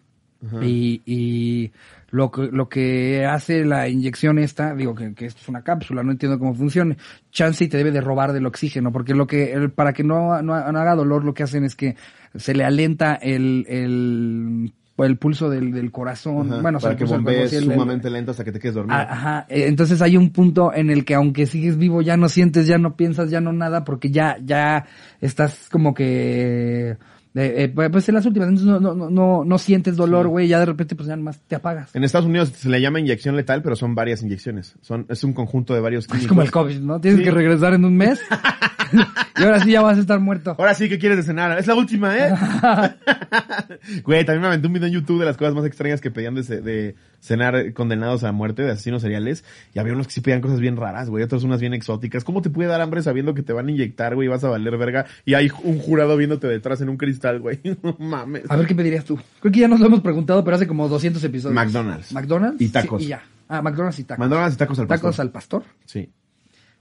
Y 0.61 1.71
lo 2.13 2.31
que, 2.31 2.43
lo 2.53 2.69
que 2.69 3.25
hace 3.25 3.65
la 3.65 3.89
inyección 3.89 4.39
esta, 4.39 4.75
digo 4.75 4.95
que, 4.95 5.15
que 5.15 5.25
esto 5.25 5.41
es 5.43 5.49
una 5.49 5.63
cápsula, 5.63 6.03
no 6.03 6.13
entiendo 6.13 6.39
cómo 6.39 6.55
funciona. 6.55 6.95
Chance 7.31 7.65
y 7.65 7.69
te 7.69 7.79
debe 7.79 7.91
de 7.91 8.03
robar 8.03 8.33
del 8.35 8.45
oxígeno, 8.47 8.93
porque 8.93 9.15
lo 9.15 9.27
que, 9.27 9.71
para 9.75 9.95
que 9.95 10.05
no, 10.05 10.41
no, 10.43 10.71
no 10.73 10.79
haga 10.79 10.95
dolor, 10.95 11.25
lo 11.25 11.33
que 11.33 11.43
hacen 11.43 11.65
es 11.65 11.75
que 11.75 11.97
se 12.35 12.55
le 12.55 12.65
alenta 12.65 13.15
el, 13.15 13.65
el, 13.67 14.75
el 14.99 15.17
pulso 15.17 15.49
del, 15.49 15.73
del 15.73 15.91
corazón. 15.91 16.53
Ajá, 16.53 16.61
bueno, 16.63 16.79
para 16.81 16.93
se 16.93 16.99
que 16.99 17.05
pulsa 17.05 17.15
el 17.17 17.23
bombees 17.23 17.51
sí, 17.51 17.57
el- 17.57 17.65
sumamente 17.65 18.11
lento 18.11 18.31
hasta 18.33 18.45
que 18.45 18.53
te 18.53 18.59
quedes 18.61 18.75
dormido. 18.75 18.99
Ah, 18.99 19.07
Ajá, 19.11 19.47
eh, 19.49 19.65
entonces 19.69 20.03
hay 20.03 20.19
un 20.19 20.31
punto 20.33 20.71
en 20.75 20.91
el 20.91 21.07
que 21.07 21.15
aunque 21.15 21.47
sigues 21.47 21.79
vivo 21.79 22.03
ya 22.03 22.19
no 22.19 22.29
sientes, 22.29 22.67
ya 22.67 22.77
no 22.77 22.95
piensas, 22.95 23.31
ya 23.31 23.41
no 23.41 23.55
nada, 23.55 23.85
porque 23.85 24.11
ya, 24.11 24.37
ya 24.45 24.85
estás 25.23 25.69
como 25.73 25.95
que, 25.95 26.99
eh, 27.35 27.73
eh, 27.77 27.89
pues 27.91 28.09
en 28.09 28.15
las 28.15 28.27
últimas, 28.27 28.49
entonces 28.51 28.81
no, 28.83 28.95
no, 29.11 29.45
no, 29.45 29.59
sientes 29.59 29.97
dolor, 29.97 30.29
güey, 30.29 30.49
ya 30.49 30.59
de 30.59 30.67
repente 30.67 30.95
pues 30.95 31.09
ya 31.09 31.17
nomás 31.17 31.39
te 31.47 31.55
apagas. 31.57 31.95
En 31.95 32.05
Estados 32.05 32.27
Unidos 32.27 32.51
se 32.55 32.69
le 32.69 32.81
llama 32.81 33.01
inyección 33.01 33.37
letal, 33.37 33.63
pero 33.63 33.75
son 33.77 33.95
varias 33.95 34.23
inyecciones. 34.23 34.75
Son, 34.83 35.07
es 35.09 35.25
un 35.25 35.33
conjunto 35.33 35.73
de 35.75 35.81
varios 35.81 36.05
Es 36.05 36.09
químicos. 36.09 36.29
como 36.29 36.43
el 36.43 36.51
COVID, 36.51 36.81
¿no? 36.81 37.01
Tienes 37.01 37.19
Sí. 37.21 37.25
que 37.25 37.31
regresar 37.31 37.73
en 37.75 37.85
un 37.85 37.97
mes 37.97 38.21
y 39.39 39.43
ahora 39.43 39.61
sí 39.61 39.73
ya 39.73 39.81
vas 39.81 39.97
a 39.97 40.01
estar 40.03 40.21
muerto. 40.21 40.55
Ahora 40.59 40.75
sí, 40.75 40.89
¿qué 40.89 40.99
quieres 40.99 41.19
de 41.19 41.25
cenar? 41.25 41.59
Es 41.59 41.67
la 41.67 41.75
última, 41.75 42.15
¿eh? 42.17 42.35
Güey, 44.05 44.25
también 44.25 44.43
me 44.43 44.47
aventé 44.49 44.67
un 44.67 44.73
video 44.75 44.89
en 44.89 44.95
YouTube 44.95 45.21
de 45.21 45.27
las 45.27 45.37
cosas 45.37 45.55
más 45.55 45.65
extrañas 45.65 46.01
que 46.01 46.11
pedían 46.11 46.35
de, 46.35 46.43
de 46.43 46.95
cenar 47.23 47.73
condenados 47.73 48.25
a 48.25 48.33
muerte, 48.33 48.63
de 48.63 48.73
asesinos 48.73 49.01
seriales. 49.01 49.45
Y 49.75 49.79
había 49.79 49.93
unos 49.93 50.09
que 50.09 50.13
sí 50.13 50.21
pedían 50.21 50.41
cosas 50.41 50.61
bien 50.61 50.77
raras, 50.77 51.09
güey. 51.09 51.23
Otros 51.25 51.45
unas 51.45 51.61
bien 51.61 51.73
exóticas. 51.73 52.25
¿Cómo 52.25 52.43
te 52.43 52.51
puede 52.51 52.69
dar 52.69 52.81
hambre 52.81 53.03
sabiendo 53.03 53.33
que 53.33 53.43
te 53.43 53.53
van 53.53 53.69
a 53.69 53.71
inyectar, 53.71 54.15
güey? 54.15 54.27
y 54.27 54.29
Vas 54.29 54.45
a 54.45 54.49
valer 54.49 54.77
verga. 54.77 55.07
Y 55.25 55.35
hay 55.35 55.51
un 55.63 55.79
jurado 55.79 56.17
viéndote 56.17 56.49
detrás 56.49 56.81
en 56.81 56.89
un 56.89 56.97
cristal, 56.97 57.41
güey. 57.41 57.61
No 57.83 57.97
mames. 57.99 58.51
A 58.51 58.57
ver, 58.57 58.67
¿qué 58.67 58.75
pedirías 58.75 59.05
tú? 59.05 59.19
Creo 59.41 59.53
que 59.53 59.61
ya 59.61 59.69
nos 59.69 59.81
lo 59.81 59.87
hemos 59.87 60.01
preguntado, 60.01 60.45
pero 60.45 60.57
hace 60.57 60.67
como 60.67 60.89
200 60.89 61.23
episodios. 61.25 61.55
McDonald's. 61.55 62.13
McDonald's. 62.13 62.61
Y 62.61 62.69
tacos. 62.69 63.01
Sí, 63.01 63.07
y 63.07 63.11
ya. 63.11 63.23
Ah, 63.49 63.63
McDonald's 63.63 63.99
y 63.99 64.05
tacos. 64.05 64.25
McDonald's 64.25 64.55
y 64.55 64.59
tacos 64.59 64.79
al 64.79 64.87
pastor. 64.87 65.11
Tacos 65.11 65.21
al 65.21 65.31
pastor. 65.31 65.63
Sí. 65.85 66.11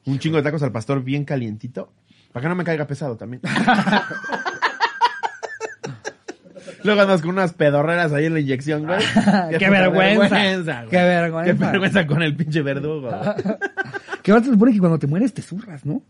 Un 0.05 0.19
chingo 0.19 0.37
de 0.37 0.43
tacos 0.43 0.63
al 0.63 0.71
pastor 0.71 1.03
bien 1.03 1.23
calientito. 1.25 1.91
Para 2.31 2.43
que 2.43 2.49
no 2.49 2.55
me 2.55 2.63
caiga 2.63 2.87
pesado 2.87 3.17
también. 3.17 3.41
Luego 6.83 7.01
andas 7.01 7.21
con 7.21 7.31
unas 7.31 7.53
pedorreras 7.53 8.11
ahí 8.13 8.25
en 8.25 8.33
la 8.33 8.39
inyección, 8.39 8.85
güey. 8.85 8.99
Qué 9.59 9.69
vergüenza. 9.69 10.27
güey. 10.81 10.89
Qué 10.89 10.97
vergüenza. 10.97 11.53
Qué 11.53 11.65
vergüenza 11.65 12.07
con 12.07 12.21
el 12.23 12.35
pinche 12.35 12.61
verdugo. 12.61 13.09
güey. 13.09 13.21
Que 14.23 14.31
ahora 14.31 14.43
se 14.43 14.51
supone 14.51 14.71
que 14.71 14.77
cuando 14.79 14.99
te 14.99 15.07
mueres 15.07 15.33
te 15.33 15.41
zurras, 15.41 15.83
¿no? 15.83 16.03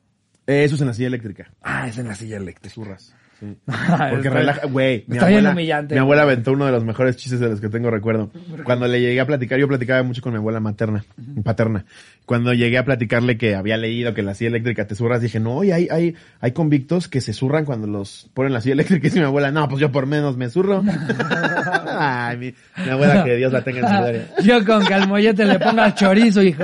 Eh, 0.45 0.65
Eso 0.65 0.75
es 0.75 0.81
en 0.81 0.87
la 0.87 0.93
silla 0.93 1.07
eléctrica. 1.07 1.49
Ah, 1.61 1.87
es 1.87 1.97
en 1.97 2.07
la 2.09 2.15
silla 2.15 2.35
Te 2.37 2.43
eléctrica. 2.43 2.73
zurras. 2.73 3.15
Sí. 3.41 3.57
Porque 4.11 4.29
relaja, 4.29 4.67
güey. 4.67 4.97
Está 5.09 5.25
bien 5.25 5.39
abuela, 5.39 5.51
humillante, 5.51 5.95
mi 5.95 5.99
abuela 5.99 6.21
aventó 6.21 6.51
uno 6.51 6.67
de 6.67 6.71
los 6.71 6.83
mejores 6.83 7.17
chistes 7.17 7.39
de 7.39 7.49
los 7.49 7.59
que 7.59 7.69
tengo 7.69 7.89
recuerdo. 7.89 8.29
Cuando 8.63 8.87
le 8.87 9.01
llegué 9.01 9.19
a 9.19 9.25
platicar, 9.25 9.57
yo 9.57 9.67
platicaba 9.67 10.03
mucho 10.03 10.21
con 10.21 10.31
mi 10.31 10.37
abuela 10.37 10.59
materna, 10.59 11.03
paterna. 11.43 11.85
Cuando 12.27 12.53
llegué 12.53 12.77
a 12.77 12.85
platicarle 12.85 13.39
que 13.39 13.55
había 13.55 13.77
leído 13.77 14.13
que 14.13 14.21
la 14.21 14.35
silla 14.35 14.49
eléctrica 14.49 14.85
te 14.85 14.93
zurras, 14.93 15.21
dije, 15.21 15.39
no, 15.39 15.63
y 15.63 15.71
hay, 15.71 15.87
hay, 15.89 16.15
hay 16.39 16.51
convictos 16.51 17.07
que 17.07 17.19
se 17.19 17.33
zurran 17.33 17.65
cuando 17.65 17.87
los 17.87 18.29
ponen 18.35 18.53
la 18.53 18.61
silla 18.61 18.73
eléctrica. 18.73 19.01
Y 19.01 19.09
dice 19.09 19.19
mi 19.19 19.25
abuela, 19.25 19.49
no, 19.51 19.67
pues 19.67 19.81
yo 19.81 19.91
por 19.91 20.05
menos 20.05 20.37
me 20.37 20.47
zurro. 20.47 20.83
Ay, 21.99 22.37
mi, 22.37 22.53
mi 22.85 22.89
abuela, 22.91 23.23
que 23.23 23.37
Dios 23.37 23.51
la 23.51 23.63
tenga 23.63 23.79
en 23.79 23.87
su 23.87 24.03
gloria. 24.03 24.27
Yo 24.43 24.65
con 24.65 24.85
que 24.85 24.93
al 24.93 25.07
mollete 25.07 25.45
le 25.45 25.57
ponga 25.57 25.95
chorizo, 25.95 26.43
hijo. 26.43 26.63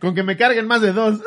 Con 0.00 0.14
que 0.14 0.22
me 0.22 0.36
carguen 0.36 0.68
más 0.68 0.80
de 0.80 0.92
dos. 0.92 1.20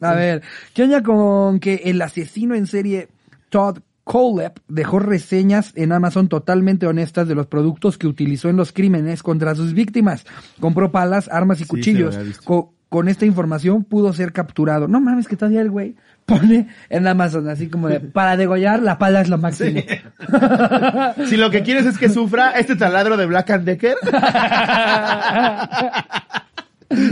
A 0.00 0.14
ver, 0.14 0.42
¿qué 0.74 0.82
onda 0.84 1.02
con 1.02 1.60
que 1.60 1.82
el 1.84 2.00
asesino 2.02 2.54
en 2.54 2.66
serie 2.66 3.08
Todd 3.50 3.78
Colep 4.04 4.58
dejó 4.68 4.98
reseñas 4.98 5.72
en 5.76 5.92
Amazon 5.92 6.28
totalmente 6.28 6.86
honestas 6.86 7.28
de 7.28 7.34
los 7.36 7.46
productos 7.46 7.98
que 7.98 8.08
utilizó 8.08 8.48
en 8.48 8.56
los 8.56 8.72
crímenes 8.72 9.22
contra 9.22 9.54
sus 9.54 9.74
víctimas? 9.74 10.24
Compró 10.60 10.90
palas, 10.90 11.28
armas 11.28 11.60
y 11.60 11.64
Sí, 11.64 11.68
cuchillos. 11.68 12.18
Co- 12.44 12.74
con 12.88 13.08
esta 13.08 13.24
información 13.24 13.84
pudo 13.84 14.12
ser 14.12 14.32
capturado. 14.32 14.86
No 14.86 15.00
mames, 15.00 15.26
que 15.26 15.34
todavía 15.36 15.62
el 15.62 15.70
güey 15.70 15.96
pone 16.26 16.68
en 16.90 17.06
Amazon 17.06 17.48
así 17.48 17.68
como 17.68 17.88
de, 17.88 18.00
para 18.00 18.36
degollar 18.36 18.82
la 18.82 18.98
pala 18.98 19.22
es 19.22 19.28
lo 19.30 19.38
máximo. 19.38 19.80
Si 21.26 21.36
lo 21.38 21.50
que 21.50 21.62
quieres 21.62 21.86
es 21.86 21.96
que 21.96 22.10
sufra 22.10 22.50
este 22.52 22.76
taladro 22.76 23.16
de 23.16 23.24
Black 23.26 23.48
and 23.50 23.64
Decker. 23.64 23.96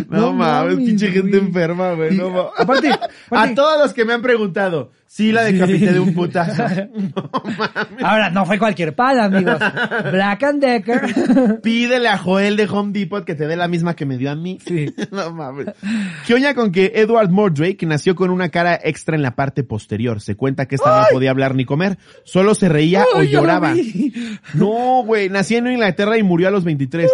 No, 0.09 0.21
No 0.21 0.33
mames, 0.33 0.75
mames, 0.75 0.87
pinche 0.89 1.09
gente 1.11 1.39
enferma, 1.39 1.93
güey. 1.95 2.17
No, 2.17 2.31
ma- 2.31 2.51
aparte- 2.57 2.91
a 3.31 3.55
todos 3.55 3.79
los 3.81 3.93
que 3.93 4.05
me 4.05 4.13
han 4.13 4.23
preguntado, 4.23 4.93
sí 5.07 5.33
la 5.33 5.43
decapité 5.45 5.93
de 5.93 6.01
un 6.01 6.15
putazo. 6.15 6.63
No 6.91 7.31
mames. 7.59 8.03
Ahora, 8.05 8.31
no 8.31 8.47
fue 8.47 8.59
cualquier 8.59 8.95
pala, 8.95 9.25
amigos. 9.25 9.59
Black 10.13 10.43
and 10.45 10.63
Decker. 10.63 11.61
Pídele 11.63 12.09
a 12.09 12.19
Joel 12.19 12.57
de 12.57 12.65
Home 12.69 12.93
Depot 12.93 13.25
que 13.25 13.35
te 13.35 13.47
dé 13.47 13.57
la 13.57 13.69
misma 13.69 13.95
que 13.97 14.07
me 14.07 14.17
dio 14.19 14.31
a 14.31 14.35
mí. 14.37 14.59
Sí. 14.65 14.93
No 15.11 15.33
mames. 15.33 15.67
¿Qué 16.27 16.35
oña 16.35 16.55
con 16.55 16.71
que 16.73 16.93
Edward 16.95 17.31
Mordrake 17.31 17.85
nació 17.87 18.15
con 18.15 18.31
una 18.31 18.49
cara 18.51 18.79
extra 18.83 19.17
en 19.17 19.23
la 19.23 19.35
parte 19.35 19.63
posterior? 19.65 20.21
Se 20.21 20.35
cuenta 20.37 20.67
que 20.67 20.77
esta 20.77 21.01
no 21.01 21.07
podía 21.13 21.31
hablar 21.31 21.55
ni 21.55 21.65
comer, 21.65 21.99
solo 22.25 22.55
se 22.55 22.69
reía 22.69 23.05
o 23.15 23.19
Ay, 23.19 23.29
lloraba. 23.29 23.75
No, 24.55 25.03
güey, 25.05 25.29
nació 25.29 25.59
en 25.59 25.69
Inglaterra 25.69 26.17
y 26.19 26.23
murió 26.23 26.49
a 26.49 26.51
los 26.51 26.65
23. 26.65 27.11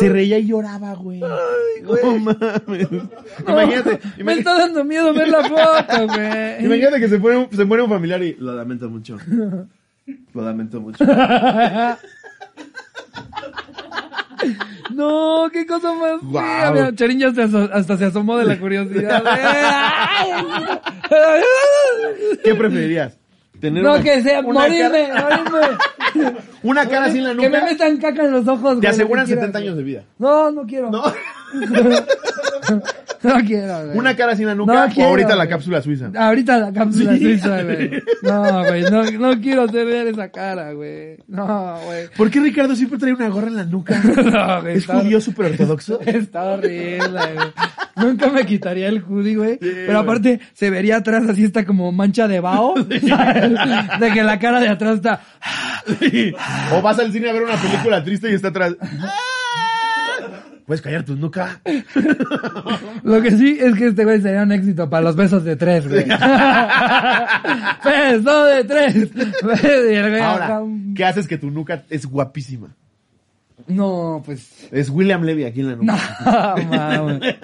Se 0.00 0.08
reía 0.08 0.38
y 0.38 0.46
lloraba, 0.46 0.94
güey. 0.94 1.20
No 1.20 1.28
mames. 2.18 2.36
Imagínate, 3.46 3.90
Me 4.16 4.22
imagínate, 4.22 4.38
está 4.38 4.58
dando 4.58 4.84
miedo 4.84 5.12
ver 5.14 5.28
la 5.28 5.44
foto, 5.44 6.06
güey. 6.08 6.64
imagínate 6.64 7.00
que 7.00 7.08
se 7.08 7.18
muere, 7.18 7.38
un, 7.38 7.48
se 7.56 7.64
muere 7.64 7.82
un 7.84 7.88
familiar 7.90 8.22
y 8.22 8.34
lo 8.34 8.54
lamento 8.54 8.88
mucho. 8.90 9.16
Lo 10.34 10.42
lamento 10.42 10.80
mucho. 10.80 11.04
No, 14.94 15.48
qué 15.52 15.66
cosa 15.66 15.92
más 15.92 16.20
Guau. 16.22 16.42
fea. 16.44 16.70
Mira, 16.72 16.94
Charín 16.94 17.18
ya 17.20 17.32
se 17.32 17.42
aso- 17.42 17.70
hasta 17.72 17.96
se 17.98 18.06
asomó 18.06 18.38
de 18.38 18.46
la 18.46 18.58
curiosidad. 18.58 19.22
¿Qué 22.44 22.54
preferirías? 22.54 23.18
Tener 23.60 23.82
no, 23.82 23.94
una- 23.94 24.02
que 24.02 24.22
sea, 24.22 24.40
una 24.40 24.60
morirme, 24.60 25.08
cara- 25.08 25.44
morirme. 25.44 25.78
Una 26.62 26.86
cara 26.88 27.08
en 27.08 27.24
la 27.24 27.30
Que 27.30 27.48
me 27.48 27.58
nuca. 27.60 27.64
metan 27.64 27.96
caca 27.98 28.24
en 28.24 28.32
los 28.32 28.46
ojos, 28.48 28.62
güey. 28.62 28.80
Te 28.80 28.88
aseguran 28.88 29.24
que 29.24 29.28
quieras, 29.34 29.44
70 29.46 29.58
años 29.60 29.76
de 29.76 29.82
vida. 29.82 30.02
No, 30.18 30.50
no 30.50 30.66
quiero. 30.66 30.90
¿No? 30.90 31.02
No 33.22 33.34
quiero, 33.46 33.84
güey. 33.84 33.98
Una 33.98 34.16
cara 34.16 34.32
en 34.32 34.46
la 34.46 34.54
nuca 34.54 34.72
No 34.72 35.02
o 35.04 35.08
ahorita 35.08 35.36
la 35.36 35.46
cápsula 35.46 35.82
suiza. 35.82 36.10
Ahorita 36.16 36.56
la 36.58 36.72
cápsula 36.72 37.12
Sí. 37.14 37.20
suiza, 37.20 37.62
güey. 37.62 37.90
No, 38.22 38.64
güey, 38.64 38.82
no, 38.84 39.02
no 39.04 39.40
quiero 39.40 39.66
ver 39.66 40.06
esa 40.06 40.30
cara, 40.30 40.72
güey. 40.72 41.18
No, 41.26 41.78
güey. 41.84 42.08
¿Por 42.16 42.30
qué 42.30 42.40
Ricardo 42.40 42.74
siempre 42.74 42.98
trae 42.98 43.12
una 43.12 43.28
gorra 43.28 43.48
en 43.48 43.56
la 43.56 43.64
nuca? 43.64 44.00
No, 44.02 44.62
güey. 44.62 44.78
¿Es 44.78 44.86
judío 44.86 45.20
súper 45.20 45.52
ortodoxo? 45.52 46.00
Está 46.00 46.44
horrible, 46.44 46.98
güey. 47.08 47.52
Nunca 48.00 48.30
me 48.30 48.46
quitaría 48.46 48.88
el 48.88 49.02
hoodie, 49.02 49.36
güey. 49.36 49.58
pero 49.58 49.98
aparte, 49.98 50.40
se 50.52 50.70
vería 50.70 50.96
atrás 50.96 51.28
así 51.28 51.44
esta 51.44 51.64
como 51.64 51.92
mancha 51.92 52.28
de 52.28 52.40
vaho. 52.40 52.74
De 52.84 54.10
que 54.12 54.22
la 54.22 54.38
cara 54.38 54.60
de 54.60 54.68
atrás 54.68 54.96
está... 54.96 55.20
O 56.72 56.82
vas 56.82 56.98
al 56.98 57.12
cine 57.12 57.30
a 57.30 57.32
ver 57.32 57.42
una 57.42 57.56
película 57.56 58.02
triste 58.04 58.30
y 58.30 58.34
está 58.34 58.48
atrás. 58.48 58.76
¿Puedes 60.70 60.82
callar 60.82 61.02
tu 61.02 61.16
nuca? 61.16 61.60
Lo 63.02 63.20
que 63.20 63.32
sí 63.32 63.58
es 63.60 63.74
que 63.74 63.88
este 63.88 64.04
güey 64.04 64.20
sería 64.20 64.44
un 64.44 64.52
éxito 64.52 64.88
para 64.88 65.02
los 65.02 65.16
besos 65.16 65.42
de 65.42 65.56
tres, 65.56 65.88
güey. 65.88 66.04
Beso 67.84 68.44
de 68.44 68.64
tres. 68.64 69.10
Ahora, 70.22 70.60
¿qué 70.94 71.04
haces 71.04 71.26
que 71.26 71.38
tu 71.38 71.50
nuca 71.50 71.82
es 71.90 72.06
guapísima? 72.06 72.76
No, 73.68 74.22
pues... 74.24 74.68
Es 74.70 74.90
William 74.90 75.22
Levy 75.22 75.44
aquí 75.44 75.60
en 75.60 75.66
la 75.68 75.76
No, 75.76 75.82
nuca. 75.82 76.56
mames. 76.68 77.36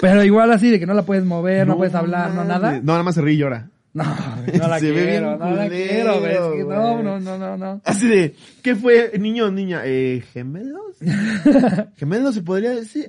Pero 0.00 0.24
igual 0.24 0.52
así 0.52 0.70
de 0.70 0.78
que 0.80 0.86
no 0.86 0.94
la 0.94 1.02
puedes 1.02 1.24
mover, 1.24 1.66
no, 1.66 1.76
puedes 1.76 1.94
hablar, 1.94 2.32
no 2.32 2.44
nada. 2.44 2.72
No, 2.74 2.92
nada 2.92 3.02
más 3.02 3.14
se 3.14 3.22
ríe 3.22 3.34
y 3.34 3.38
llora. 3.38 3.68
No, 3.94 4.04
no 4.58 4.68
la 4.68 4.78
Se 4.78 4.92
quiero, 4.92 5.36
no 5.36 5.50
la 5.50 5.68
quiero, 5.68 6.22
que 6.22 6.64
no, 6.64 7.02
no, 7.02 7.20
no, 7.20 7.38
no, 7.38 7.56
no. 7.56 7.80
Así 7.84 8.08
de, 8.08 8.34
¿qué 8.62 8.74
fue, 8.74 9.12
niño 9.18 9.46
o 9.46 9.50
niña? 9.50 9.82
Eh, 9.84 10.22
¿gemelos? 10.32 10.96
¿Gemelos 11.96 12.34
se 12.34 12.42
podría 12.42 12.70
decir? 12.70 13.08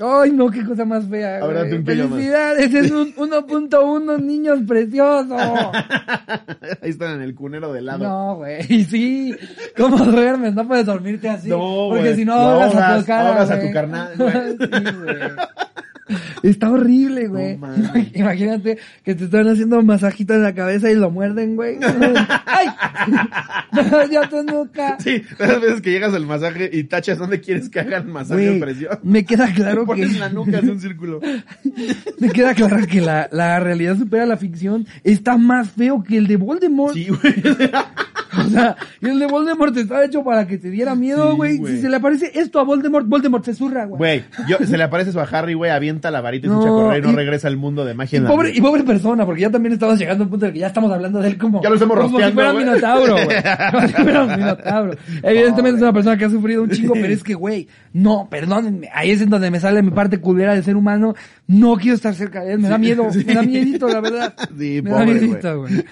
Ay, 0.00 0.30
no, 0.32 0.48
qué 0.48 0.64
cosa 0.64 0.84
más 0.84 1.04
fea. 1.08 1.40
Ahora 1.40 1.64
güey. 1.64 1.78
tú, 1.78 1.84
¿qué 1.84 1.96
llamas? 1.96 2.10
Felicidades, 2.12 2.74
es 2.74 2.90
un 2.92 3.14
1.1 3.16 4.22
niños 4.22 4.60
preciosos. 4.66 5.32
Ahí 6.82 6.90
están 6.90 7.16
en 7.16 7.22
el 7.22 7.34
cunero 7.34 7.72
de 7.72 7.82
lado. 7.82 8.04
No, 8.04 8.36
güey, 8.36 8.62
sí. 8.84 9.34
¿Cómo 9.76 9.98
duermes? 9.98 10.54
No 10.54 10.66
puedes 10.68 10.86
dormirte 10.86 11.28
así. 11.28 11.48
No, 11.48 11.88
Porque 11.90 12.14
si 12.14 12.24
no 12.24 12.34
Lo 12.36 12.40
ahogas 12.40 12.74
a 12.76 12.98
tu 13.00 13.04
cara. 13.06 13.28
ahogas 13.28 13.50
a 13.50 13.60
tu 13.60 13.72
carnal, 13.72 14.12
güey. 14.16 14.32
sí, 14.32 14.66
güey. 15.02 15.16
Está 16.42 16.70
horrible, 16.70 17.28
güey. 17.28 17.56
No. 17.56 17.68
Imagínate 18.14 18.78
que 19.04 19.14
te 19.14 19.24
están 19.24 19.48
haciendo 19.48 19.82
masajito 19.82 20.34
en 20.34 20.42
la 20.42 20.54
cabeza 20.54 20.90
y 20.90 20.94
lo 20.94 21.10
muerden, 21.10 21.56
güey. 21.56 21.78
¡Ay! 22.46 22.68
ya 24.10 24.28
tu 24.28 24.42
nuca. 24.42 24.96
Sí, 25.00 25.22
las 25.38 25.60
veces 25.60 25.80
que 25.80 25.90
llegas 25.90 26.14
al 26.14 26.26
masaje 26.26 26.70
y 26.72 26.84
tachas 26.84 27.18
dónde 27.18 27.40
quieres 27.40 27.68
que 27.68 27.80
hagan 27.80 28.10
masaje 28.10 28.50
de 28.52 28.60
presión. 28.60 28.98
me 29.02 29.24
queda 29.24 29.52
claro 29.52 29.80
Te 29.82 29.86
pones 29.86 30.12
que 30.12 30.18
la 30.18 30.28
nuca 30.30 30.58
hace 30.58 30.70
un 30.70 30.80
círculo. 30.80 31.20
me 32.18 32.30
queda 32.30 32.54
claro 32.54 32.86
que 32.86 33.00
la, 33.00 33.28
la 33.32 33.60
realidad 33.60 33.96
supera 33.96 34.26
la 34.26 34.36
ficción. 34.36 34.86
Está 35.04 35.36
más 35.36 35.70
feo 35.70 36.02
que 36.02 36.16
el 36.18 36.26
de 36.26 36.36
Voldemort. 36.36 36.94
Sí, 36.94 37.08
güey. 37.08 37.34
O 38.38 38.50
sea, 38.50 38.76
y 39.00 39.06
el 39.08 39.18
de 39.18 39.26
Voldemort 39.26 39.76
estaba 39.76 40.04
hecho 40.04 40.22
para 40.24 40.46
que 40.46 40.58
te 40.58 40.70
diera 40.70 40.94
miedo, 40.94 41.36
güey. 41.36 41.58
si 41.58 41.80
se 41.80 41.88
le 41.88 41.96
aparece 41.96 42.30
esto 42.34 42.60
a 42.60 42.64
Voldemort, 42.64 43.06
Voldemort 43.06 43.44
se 43.44 43.54
zurra, 43.54 43.84
güey. 43.86 43.98
Güey, 43.98 44.24
yo, 44.48 44.58
se 44.66 44.76
le 44.76 44.84
aparece 44.84 45.10
eso 45.10 45.20
a 45.20 45.24
Harry, 45.24 45.54
güey, 45.54 45.70
avienta 45.70 46.10
la 46.10 46.20
varita 46.20 46.46
y 46.46 46.50
No, 46.50 46.62
se 46.62 46.68
echa 46.68 46.74
a 46.74 46.82
correr 46.82 47.04
y 47.04 47.06
no 47.06 47.12
regresa 47.12 47.48
al 47.48 47.56
mundo 47.56 47.84
de 47.84 47.94
magia 47.94 48.16
Y 48.16 48.18
en 48.18 48.24
la 48.24 48.30
pobre, 48.30 48.48
vida. 48.50 48.58
y 48.58 48.60
pobre 48.60 48.84
persona, 48.84 49.24
porque 49.26 49.42
ya 49.42 49.50
también 49.50 49.72
estamos 49.74 49.98
llegando 49.98 50.24
a 50.24 50.26
un 50.26 50.30
punto 50.30 50.46
en 50.46 50.48
el 50.50 50.54
que 50.54 50.60
ya 50.60 50.66
estamos 50.68 50.92
hablando 50.92 51.20
de 51.20 51.28
él 51.28 51.38
como, 51.38 51.62
Ya 51.62 51.68
lo 51.68 51.74
estamos 51.74 51.98
como 51.98 52.18
si 52.20 52.32
fuera 52.32 52.52
un 52.52 52.58
minotauro, 52.58 53.14
güey. 53.14 53.28
Como 53.72 53.86
si 53.86 53.92
fuera 53.94 54.22
un 54.24 54.30
minotauro. 54.36 54.92
Evidentemente 55.22 55.76
es 55.76 55.82
una 55.82 55.92
persona 55.92 56.16
que 56.16 56.24
ha 56.24 56.30
sufrido 56.30 56.62
un 56.62 56.70
chingo, 56.70 56.94
pero 56.94 57.12
es 57.12 57.22
que, 57.22 57.34
güey, 57.34 57.68
no, 57.92 58.28
perdónenme, 58.30 58.88
ahí 58.94 59.10
es 59.10 59.20
en 59.20 59.30
donde 59.30 59.50
me 59.50 59.60
sale 59.60 59.82
mi 59.82 59.90
parte 59.90 60.18
culera 60.20 60.54
del 60.54 60.64
ser 60.64 60.76
humano. 60.76 61.14
No 61.48 61.76
quiero 61.76 61.94
estar 61.96 62.14
cerca 62.14 62.44
de 62.44 62.52
él, 62.52 62.58
me 62.58 62.68
da 62.68 62.76
miedo, 62.76 63.08
sí. 63.12 63.24
me 63.24 63.34
da 63.34 63.42
miedito, 63.42 63.88
la 63.88 64.00
verdad. 64.00 64.34
Sí, 64.56 64.82
me 64.82 64.90
pobre, 64.90 65.14
da 65.14 65.20
miedito, 65.20 65.60
güey. 65.60 65.84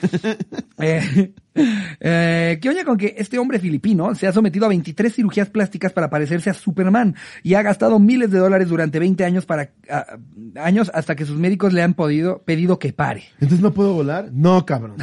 Eh, 0.79 1.33
eh, 2.01 2.59
¿Qué 2.61 2.69
oña 2.69 2.85
con 2.85 2.99
que 2.99 3.15
este 3.17 3.39
hombre 3.39 3.59
filipino 3.59 4.15
se 4.15 4.27
ha 4.27 4.33
sometido 4.33 4.67
a 4.67 4.69
23 4.69 5.15
cirugías 5.15 5.49
plásticas 5.49 5.95
para 5.95 6.11
parecerse 6.11 6.51
a 6.51 6.55
Superman 6.55 7.17
y 7.43 7.55
ha 7.55 7.63
gastado 7.63 7.99
miles 7.99 8.31
de 8.31 8.39
dólares 8.39 8.69
durante 8.69 8.99
20 8.99 9.25
años 9.25 9.47
para 9.47 9.71
años 10.57 10.91
hasta 10.93 11.17
que 11.17 11.25
sus 11.25 11.39
médicos 11.39 11.73
le 11.73 11.83
han 11.83 11.95
podido 11.95 12.43
pedido 12.43 12.79
que 12.79 12.93
pare? 12.93 13.25
Entonces 13.41 13.61
no 13.61 13.73
puedo 13.73 13.95
volar? 13.95 14.29
No, 14.33 14.67
cabrón. 14.67 14.97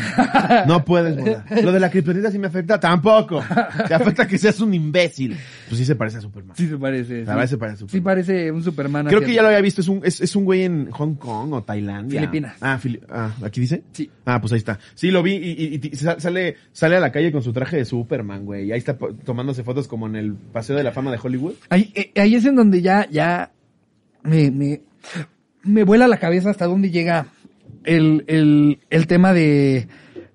No 0.67 0.85
puedes 0.85 1.17
volar. 1.17 1.45
Lo 1.63 1.71
de 1.71 1.79
la 1.79 1.89
kriptonita 1.89 2.29
sí 2.29 2.37
me 2.37 2.47
afecta, 2.47 2.79
tampoco. 2.79 3.43
Te 3.87 3.93
afecta 3.93 4.27
que 4.27 4.37
seas 4.37 4.59
un 4.59 4.73
imbécil. 4.75 5.35
Pues 5.67 5.79
sí 5.79 5.85
se 5.85 5.95
parece 5.95 6.17
a 6.17 6.21
Superman. 6.21 6.55
Sí 6.55 6.67
se 6.67 6.77
parece. 6.77 7.23
La 7.25 7.41
sí. 7.41 7.47
se 7.47 7.57
parece 7.57 7.75
a 7.75 7.79
Superman. 7.79 7.89
Sí 7.89 8.01
parece 8.01 8.51
un 8.51 8.63
Superman. 8.63 9.07
Creo 9.07 9.21
que 9.21 9.33
ya 9.33 9.41
lo 9.41 9.47
había 9.47 9.61
visto, 9.61 9.81
es 9.81 9.87
un, 9.87 10.01
es, 10.03 10.21
es 10.21 10.35
un 10.35 10.42
güey 10.43 10.63
en 10.63 10.91
Hong 10.91 11.15
Kong 11.15 11.53
o 11.53 11.63
Tailandia. 11.63 12.19
Filipinas. 12.19 12.57
Ah, 12.61 12.77
Fili- 12.77 13.01
ah, 13.09 13.31
¿aquí 13.43 13.61
dice? 13.61 13.83
Sí. 13.91 14.09
Ah, 14.25 14.39
pues 14.39 14.53
ahí 14.53 14.59
está. 14.59 14.79
Sí, 14.95 15.11
lo 15.11 15.23
vi 15.23 15.33
y, 15.35 15.79
y- 15.81 15.89
y 15.91 15.95
sa- 15.95 16.19
sale, 16.19 16.55
sale 16.71 16.95
a 16.95 16.99
la 16.99 17.11
calle 17.11 17.31
con 17.31 17.41
su 17.43 17.53
traje 17.53 17.77
de 17.77 17.85
Superman, 17.85 18.45
güey. 18.45 18.67
Y 18.67 18.71
ahí 18.71 18.77
está 18.79 18.97
tomándose 18.97 19.63
fotos 19.63 19.87
como 19.87 20.07
en 20.07 20.15
el 20.15 20.33
Paseo 20.33 20.75
de 20.75 20.83
la 20.83 20.91
Fama 20.91 21.11
de 21.11 21.19
Hollywood. 21.21 21.53
Ahí, 21.69 21.91
eh, 21.95 22.11
ahí 22.15 22.35
es 22.35 22.45
en 22.45 22.55
donde 22.55 22.81
ya, 22.81 23.07
ya 23.09 23.51
me, 24.23 24.51
me, 24.51 24.81
me 25.63 25.83
vuela 25.83 26.07
la 26.07 26.17
cabeza 26.17 26.49
hasta 26.49 26.65
dónde 26.65 26.91
llega 26.91 27.27
el, 27.83 28.23
el, 28.27 28.79
el 28.89 29.07
tema 29.07 29.33
de, 29.33 29.87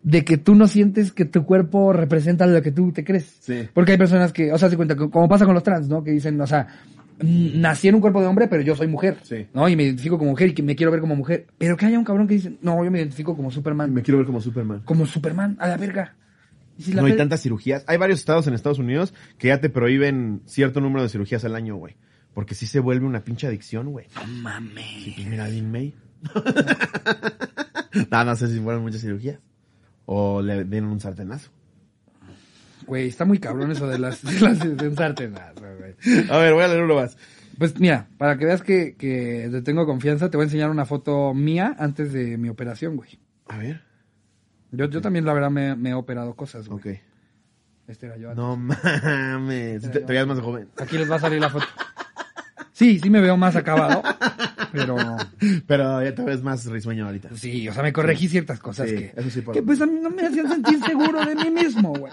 de 0.03 0.25
que 0.25 0.37
tú 0.39 0.55
no 0.55 0.67
sientes 0.69 1.13
que 1.13 1.25
tu 1.25 1.45
cuerpo 1.45 1.93
representa 1.93 2.47
lo 2.47 2.61
que 2.63 2.73
tú 2.73 2.93
te 2.93 3.05
crees. 3.05 3.37
Sí. 3.41 3.69
Porque 3.73 3.93
hay 3.93 3.99
personas 3.99 4.33
que, 4.33 4.53
o 4.53 4.59
sea, 4.59 4.69
se 4.71 4.77
cuenta, 4.77 4.97
como 4.97 5.29
pasa 5.29 5.45
con 5.47 5.55
los 5.55 5.63
trans, 5.63 5.89
¿no? 5.89 6.03
Que 6.05 6.11
dicen, 6.11 6.41
o 6.41 6.47
sea, 6.47 6.67
nací 7.21 7.89
en 7.89 7.97
un 7.97 8.01
cuerpo 8.01 8.21
de 8.21 8.27
hombre, 8.27 8.49
pero 8.49 8.63
yo 8.63 8.77
soy 8.77 8.87
mujer. 8.87 9.19
Sí. 9.23 9.47
¿No? 9.53 9.69
Y 9.69 9.77
me 9.77 9.85
identifico 9.85 10.19
como 10.19 10.31
mujer 10.31 10.55
y 10.57 10.63
me 10.63 10.77
quiero 10.77 10.93
ver 10.93 11.01
como 11.01 11.17
mujer. 11.17 11.47
Pero 11.59 11.77
que 11.77 11.87
haya 11.87 11.99
un 11.99 12.05
cabrón 12.05 12.27
que 12.27 12.35
dice, 12.35 12.59
no, 12.63 12.85
yo 12.85 12.91
me 12.91 12.99
identifico 12.99 13.37
como 13.37 13.51
Superman. 13.51 13.93
Me 13.93 14.03
quiero 14.03 14.19
ver 14.19 14.27
como 14.27 14.41
Superman. 14.41 14.83
Como 14.85 15.07
Superman, 15.07 15.57
a 15.59 15.69
la 15.69 15.77
verga. 15.77 16.15
Y 16.77 16.83
si 16.83 16.93
la 16.93 17.03
No 17.03 17.09
hay 17.09 17.17
tantas 17.17 17.43
cirugías. 17.43 17.85
Hay 17.87 17.97
varios 17.97 18.21
estados 18.21 18.47
en 18.47 18.55
Estados 18.55 18.79
Unidos 18.79 19.13
que 19.39 19.49
ya 19.49 19.61
te 19.61 19.69
prohíben 19.69 20.43
cierto 20.47 20.81
número 20.81 21.03
de 21.03 21.09
cirugías 21.09 21.45
al 21.45 21.57
año, 21.57 21.77
güey. 21.77 21.97
Porque 22.35 22.55
sí 22.55 22.67
se 22.67 22.79
vuelve 22.79 23.05
una 23.05 23.25
pinche 23.25 23.49
adicción, 23.49 23.91
güey. 23.91 24.07
No 24.15 24.27
mames. 24.27 24.85
Sí, 25.03 25.13
pues 25.17 25.27
mira, 25.27 25.51
Dean 25.51 25.71
May. 25.71 25.95
no, 28.11 28.25
no 28.25 28.37
sé 28.37 28.49
si 28.49 28.61
fueron 28.61 28.83
muchas 28.83 29.01
cirugías. 29.01 29.41
O 30.07 30.41
le 30.41 30.65
den 30.65 30.85
un 30.85 31.01
sartenazo. 31.01 31.51
Güey, 32.87 33.09
está 33.09 33.25
muy 33.25 33.39
cabrón 33.39 33.73
eso 33.73 33.87
de 33.87 33.99
las, 33.99 34.23
de 34.25 34.41
las 34.41 34.59
de 34.61 34.89
un 34.89 34.97
sartenazo. 34.97 35.63
A 36.31 36.39
ver, 36.39 36.55
voy 36.55 36.63
a 36.65 36.69
leer 36.69 36.83
uno 36.83 36.95
más. 36.97 37.17
Pues 37.59 37.79
mira, 37.81 38.07
para 38.19 38.39
que 38.39 38.45
veas 38.45 38.63
que, 38.63 38.95
que 38.97 39.49
te 39.51 39.63
tengo 39.63 39.85
confianza, 39.85 40.31
te 40.31 40.37
voy 40.37 40.45
a 40.45 40.47
enseñar 40.47 40.71
una 40.71 40.85
foto 40.87 41.35
mía 41.35 41.75
antes 41.79 42.13
de 42.13 42.39
mi 42.39 42.49
operación, 42.49 42.97
güey. 42.97 43.19
A 43.49 43.59
ver. 43.59 43.83
Yo, 44.71 44.85
yo 44.89 45.01
también, 45.01 45.25
la 45.25 45.33
verdad, 45.33 45.51
me, 45.51 45.75
me 45.75 45.91
he 45.91 45.95
operado 45.95 46.35
cosas, 46.35 46.69
güey. 46.69 46.79
Ok. 46.95 47.01
Este 47.89 48.07
era 48.07 48.17
yo. 48.17 48.29
antes. 48.31 48.45
No 48.45 48.57
mames. 48.57 49.83
Te, 49.83 49.89
te 49.89 50.05
veías 50.05 50.27
más 50.27 50.39
joven. 50.41 50.69
Aquí 50.77 50.99
les 50.99 51.11
va 51.11 51.17
a 51.17 51.21
salir 51.21 51.41
la 51.41 51.51
foto. 51.51 51.67
Sí, 52.73 53.01
sí 53.01 53.11
me 53.11 53.21
veo 53.21 53.37
más 53.37 53.57
acabado, 53.57 54.05
pero 54.71 54.97
Pero 55.67 56.01
ya 56.05 56.15
te 56.15 56.23
ves 56.23 56.45
más 56.45 56.65
risueño 56.67 57.07
ahorita. 57.07 57.31
sí, 57.35 57.69
o 57.69 57.73
sea, 57.73 57.83
me 57.83 57.93
corregí 57.93 58.29
ciertas 58.29 58.61
cosas 58.61 58.89
Sí, 58.89 58.95
que, 58.95 59.15
eso 59.17 59.31
sí 59.31 59.41
puedo. 59.41 59.55
que 59.59 59.63
pues 59.65 59.81
a 59.81 59.87
mí 59.87 59.99
no 60.01 60.11
me 60.11 60.25
hacían 60.25 60.47
sentir 60.49 60.79
seguro 60.85 61.25
de 61.25 61.35
mí 61.35 61.51
mismo, 61.51 61.93
güey. 61.93 62.13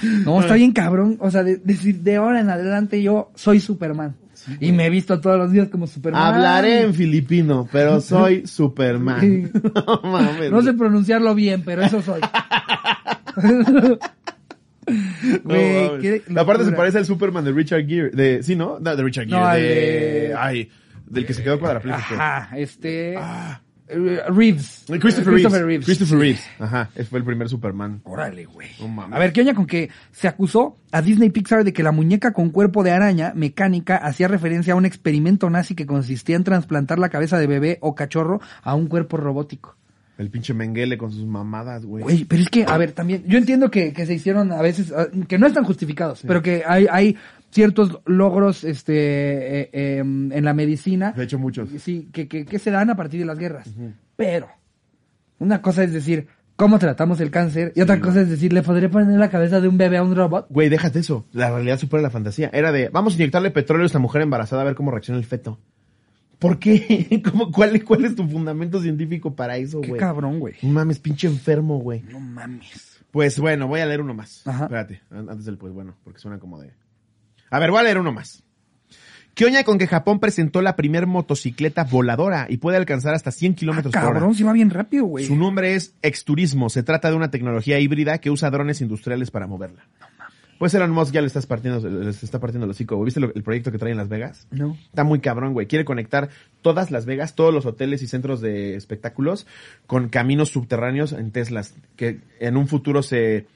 No, 0.24 0.40
está 0.40 0.54
bien 0.54 0.72
cabrón, 0.72 1.16
o 1.20 1.30
sea, 1.30 1.42
de- 1.44 1.56
de 1.58 2.16
ahora 2.16 2.40
en 2.40 2.48
adelante 2.50 3.02
yo 3.02 3.30
soy 3.34 3.60
Superman. 3.60 4.16
y 4.60 4.72
me 4.72 4.86
he 4.86 4.90
visto 4.90 5.20
todos 5.20 5.38
los 5.38 5.52
días 5.52 5.68
como 5.68 5.86
Superman. 5.86 6.20
Hablaré 6.34 6.82
en 6.82 6.94
filipino, 6.94 7.68
pero 7.70 8.00
soy 8.02 8.46
Superman. 8.46 9.20
Sí. 9.20 9.44
no 9.74 10.00
mames. 10.02 10.50
No 10.50 10.62
sé 10.62 10.72
pronunciarlo 10.72 11.34
bien, 11.34 11.62
pero 11.64 11.82
eso 11.82 12.02
soy. 12.02 12.20
Güey, 15.44 15.98
qué 16.00 16.22
Aparte 16.36 16.64
se 16.64 16.72
parece 16.72 16.98
al 16.98 17.06
Superman 17.06 17.44
de 17.44 17.52
Richard 17.52 17.86
Gere. 17.86 18.10
De, 18.10 18.42
sí, 18.42 18.56
¿no? 18.56 18.78
No, 18.80 18.96
de 18.96 19.02
Richard 19.02 19.26
Gere. 19.26 19.38
No, 19.40 19.46
al 19.46 19.60
de, 19.60 19.66
de- 19.68 20.34
Ay, 20.36 20.68
del 21.08 21.24
que 21.26 21.34
se 21.34 21.42
quedó 21.42 21.60
cuadrapléjico. 21.60 22.14
Ajá, 22.14 22.56
este... 22.58 23.14
Ah. 23.16 23.60
Eh, 23.92 24.22
Reeves. 24.28 24.84
Christopher, 24.86 25.32
Reeves. 25.34 25.52
Reeves. 25.52 25.84
Christopher 25.86 26.18
Reeves. 26.18 26.44
Ajá, 26.58 26.90
ese 26.94 27.04
fue 27.04 27.18
el 27.18 27.24
primer 27.24 27.48
Superman. 27.48 28.00
Órale, 28.04 28.46
güey. 28.46 28.68
No 28.80 28.88
mames. 28.88 29.16
A 29.16 29.18
ver, 29.18 29.32
¿qué 29.32 29.42
oña 29.42 29.54
con 29.54 29.66
que 29.66 29.90
se 30.10 30.28
acusó 30.28 30.76
a 30.90 31.02
Disney 31.02 31.30
Pixar 31.30 31.64
de 31.64 31.72
que 31.72 31.82
la 31.82 31.92
muñeca 31.92 32.32
con 32.32 32.50
cuerpo 32.50 32.82
de 32.82 32.90
araña 32.90 33.32
mecánica 33.34 33.96
hacía 33.96 34.28
referencia 34.28 34.74
a 34.74 34.76
un 34.76 34.86
experimento 34.86 35.50
nazi 35.50 35.74
que 35.74 35.86
consistía 35.86 36.36
en 36.36 36.44
trasplantar 36.44 36.98
la 36.98 37.08
cabeza 37.08 37.38
de 37.38 37.46
bebé 37.46 37.78
o 37.80 37.94
cachorro 37.94 38.40
a 38.62 38.74
un 38.74 38.86
cuerpo 38.86 39.16
robótico? 39.16 39.76
El 40.18 40.30
pinche 40.30 40.52
Menguele 40.52 40.98
con 40.98 41.10
sus 41.10 41.24
mamadas, 41.24 41.84
güey. 41.84 42.04
Güey, 42.04 42.24
pero 42.24 42.42
es 42.42 42.48
que, 42.48 42.64
a 42.64 42.76
ver, 42.76 42.92
también, 42.92 43.24
yo 43.26 43.38
entiendo 43.38 43.70
que, 43.70 43.92
que 43.92 44.06
se 44.06 44.14
hicieron 44.14 44.52
a 44.52 44.60
veces, 44.60 44.92
ah, 44.94 45.06
que 45.26 45.38
no 45.38 45.46
están 45.46 45.64
justificados, 45.64 46.22
pero 46.26 46.42
que 46.42 46.62
hay, 46.66 46.86
hay 46.90 47.16
ciertos 47.52 48.00
logros, 48.06 48.64
este, 48.64 48.94
eh, 49.62 49.70
eh, 49.72 49.98
en 49.98 50.44
la 50.44 50.54
medicina, 50.54 51.12
De 51.12 51.24
hecho, 51.24 51.38
muchos. 51.38 51.68
sí, 51.78 52.08
que, 52.12 52.26
que, 52.26 52.44
que 52.44 52.58
se 52.58 52.70
dan 52.70 52.90
a 52.90 52.96
partir 52.96 53.20
de 53.20 53.26
las 53.26 53.38
guerras. 53.38 53.68
Pero, 54.16 54.48
una 55.38 55.62
cosa 55.62 55.84
es 55.84 55.92
decir, 55.92 56.26
cómo 56.56 56.78
tratamos 56.78 57.20
el 57.20 57.30
cáncer, 57.30 57.72
y 57.76 57.80
otra 57.80 58.00
cosa 58.00 58.22
es 58.22 58.30
decir, 58.30 58.52
le 58.52 58.62
podré 58.62 58.88
poner 58.88 59.18
la 59.18 59.28
cabeza 59.30 59.60
de 59.60 59.68
un 59.68 59.76
bebé 59.78 59.98
a 59.98 60.02
un 60.02 60.14
robot. 60.16 60.46
Güey, 60.50 60.68
déjate 60.68 61.00
eso. 61.00 61.26
La 61.32 61.50
realidad 61.50 61.78
supera 61.78 62.02
la 62.02 62.10
fantasía. 62.10 62.50
Era 62.52 62.72
de, 62.72 62.88
vamos 62.88 63.12
a 63.14 63.16
inyectarle 63.16 63.50
petróleo 63.50 63.84
a 63.84 63.86
esta 63.86 63.98
mujer 63.98 64.22
embarazada 64.22 64.62
a 64.62 64.64
ver 64.64 64.74
cómo 64.74 64.90
reacciona 64.90 65.18
el 65.18 65.24
feto. 65.26 65.58
¿Por 66.38 66.58
qué? 66.58 67.22
¿Cómo, 67.30 67.52
cuál, 67.52 67.84
¿Cuál 67.84 68.04
es 68.04 68.16
tu 68.16 68.26
fundamento 68.26 68.80
científico 68.80 69.34
para 69.36 69.56
eso, 69.58 69.80
Qué 69.80 69.88
güey? 69.90 70.00
cabrón, 70.00 70.40
güey. 70.40 70.54
No 70.62 70.70
mames, 70.70 70.98
pinche 70.98 71.26
enfermo, 71.28 71.78
güey. 71.78 72.02
No 72.10 72.18
mames. 72.18 72.98
Pues 73.12 73.38
bueno, 73.38 73.68
voy 73.68 73.80
a 73.80 73.86
leer 73.86 74.00
uno 74.00 74.14
más. 74.14 74.46
Ajá. 74.46 74.64
Espérate, 74.64 75.02
an- 75.10 75.28
antes 75.28 75.44
del 75.44 75.58
pues 75.58 75.72
bueno, 75.72 75.94
porque 76.02 76.18
suena 76.18 76.38
como 76.38 76.58
de... 76.60 76.70
A 77.52 77.58
ver, 77.60 77.70
voy 77.70 77.78
a 77.80 77.82
leer 77.84 77.98
uno 77.98 78.12
más. 78.12 78.42
¿Qué 79.34 79.46
oña 79.46 79.64
con 79.64 79.78
que 79.78 79.86
Japón 79.86 80.20
presentó 80.20 80.60
la 80.60 80.76
primer 80.76 81.06
motocicleta 81.06 81.84
voladora 81.84 82.46
y 82.50 82.58
puede 82.58 82.76
alcanzar 82.76 83.14
hasta 83.14 83.30
100 83.30 83.52
Ah, 83.52 83.56
kilómetros 83.56 83.92
por 83.94 84.02
hora? 84.02 84.12
cabrón, 84.14 84.34
si 84.34 84.42
va 84.42 84.52
bien 84.52 84.68
rápido, 84.70 85.04
güey. 85.06 85.24
Su 85.26 85.36
nombre 85.36 85.74
es 85.74 85.94
Exturismo. 86.02 86.68
Se 86.68 86.82
trata 86.82 87.08
de 87.08 87.16
una 87.16 87.30
tecnología 87.30 87.78
híbrida 87.78 88.18
que 88.18 88.30
usa 88.30 88.50
drones 88.50 88.80
industriales 88.82 89.30
para 89.30 89.46
moverla. 89.46 89.86
Pues 90.58 90.74
Elon 90.74 90.90
Musk 90.92 91.12
ya 91.12 91.22
le 91.22 91.26
estás 91.26 91.46
partiendo, 91.46 91.88
les 91.88 92.22
está 92.22 92.38
partiendo 92.38 92.66
el 92.66 92.70
hocico. 92.70 93.02
¿Viste 93.02 93.18
lo- 93.20 93.34
el 93.34 93.42
proyecto 93.42 93.72
que 93.72 93.78
trae 93.78 93.90
en 93.90 93.96
Las 93.96 94.08
Vegas? 94.08 94.46
No. 94.50 94.76
Está 94.84 95.02
muy 95.02 95.18
cabrón, 95.20 95.54
güey. 95.54 95.66
Quiere 95.66 95.84
conectar 95.84 96.28
todas 96.60 96.90
Las 96.92 97.04
Vegas, 97.06 97.34
todos 97.34 97.52
los 97.52 97.66
hoteles 97.66 98.00
y 98.02 98.06
centros 98.06 98.40
de 98.42 98.76
espectáculos 98.76 99.46
con 99.86 100.08
caminos 100.08 100.50
subterráneos 100.50 101.12
en 101.12 101.32
Teslas, 101.32 101.74
que 101.96 102.20
en 102.38 102.56
un 102.56 102.68
futuro 102.68 103.02
se, 103.02 103.46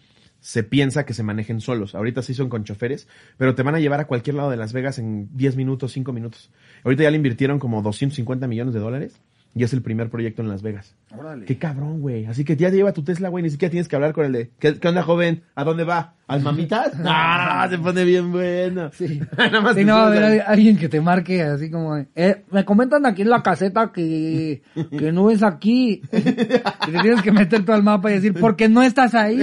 se 0.41 0.63
piensa 0.63 1.05
que 1.05 1.15
se 1.15 1.23
manejen 1.23 1.61
solos. 1.61 1.95
Ahorita 1.95 2.23
sí 2.23 2.35
son 2.35 2.49
con 2.49 2.65
choferes, 2.65 3.09
pero 3.37 3.55
te 3.55 3.63
van 3.63 3.75
a 3.75 3.81
llevar 3.81 4.01
a 4.01 4.07
cualquier 4.07 4.37
lado 4.37 4.51
de 4.51 4.57
Las 4.57 4.73
Vegas 4.73 4.99
en 4.99 5.29
10 5.37 5.57
minutos, 5.57 5.93
5 5.93 6.13
minutos. 6.13 6.51
Ahorita 6.85 7.03
ya 7.03 7.11
le 7.11 7.17
invirtieron 7.17 7.59
como 7.59 7.83
250 7.83 8.47
millones 8.47 8.75
de 8.75 8.81
dólares 8.81 9.21
y 9.55 9.65
es 9.65 9.73
el 9.73 9.83
primer 9.83 10.11
proyecto 10.11 10.43
en 10.43 10.49
Las 10.49 10.63
Vegas. 10.63 10.95
Órale. 11.17 11.45
Qué 11.47 11.57
cabrón, 11.57 12.01
güey. 12.01 12.27
Así 12.27 12.45
que 12.45 12.57
ya 12.57 12.69
te 12.71 12.77
lleva 12.77 12.93
tu 12.93 13.03
Tesla, 13.05 13.29
güey. 13.29 13.43
Ni 13.45 13.51
siquiera 13.51 13.71
tienes 13.71 13.87
que 13.89 13.95
hablar 13.97 14.13
con 14.13 14.25
el 14.27 14.33
de. 14.33 14.51
¿Qué, 14.59 14.79
qué 14.79 14.89
onda, 14.89 15.03
joven? 15.03 15.43
¿A 15.55 15.63
dónde 15.65 15.85
va? 15.85 16.15
¿Al 16.27 16.43
mamitas? 16.43 16.93
Ah, 17.05 17.69
se 17.71 17.79
pone 17.79 18.05
bien 18.05 18.33
bueno. 18.33 18.91
Sí. 18.93 19.21
Nada 19.39 19.61
más 19.61 19.77
Sí, 19.77 19.85
no, 19.85 19.97
a 19.97 20.11
ver, 20.11 20.25
hay- 20.25 20.39
alguien 20.45 20.77
que 20.77 20.89
te 20.89 21.01
marque 21.01 21.43
así 21.43 21.71
como, 21.71 21.97
eh, 21.97 22.45
me 22.51 22.65
comentan 22.65 23.07
aquí 23.07 23.23
en 23.23 23.31
la 23.31 23.43
caseta 23.43 23.93
que, 23.93 24.63
que 24.99 25.13
no 25.13 25.31
es 25.31 25.43
aquí. 25.45 26.03
Y 26.13 26.21
te 26.21 26.99
tienes 27.03 27.23
que 27.23 27.31
meter 27.33 27.65
todo 27.65 27.77
al 27.77 27.85
mapa 27.85 28.11
y 28.11 28.15
decir, 28.15 28.35
porque 28.41 28.69
no 28.69 28.83
estás 28.83 29.15
ahí. 29.15 29.39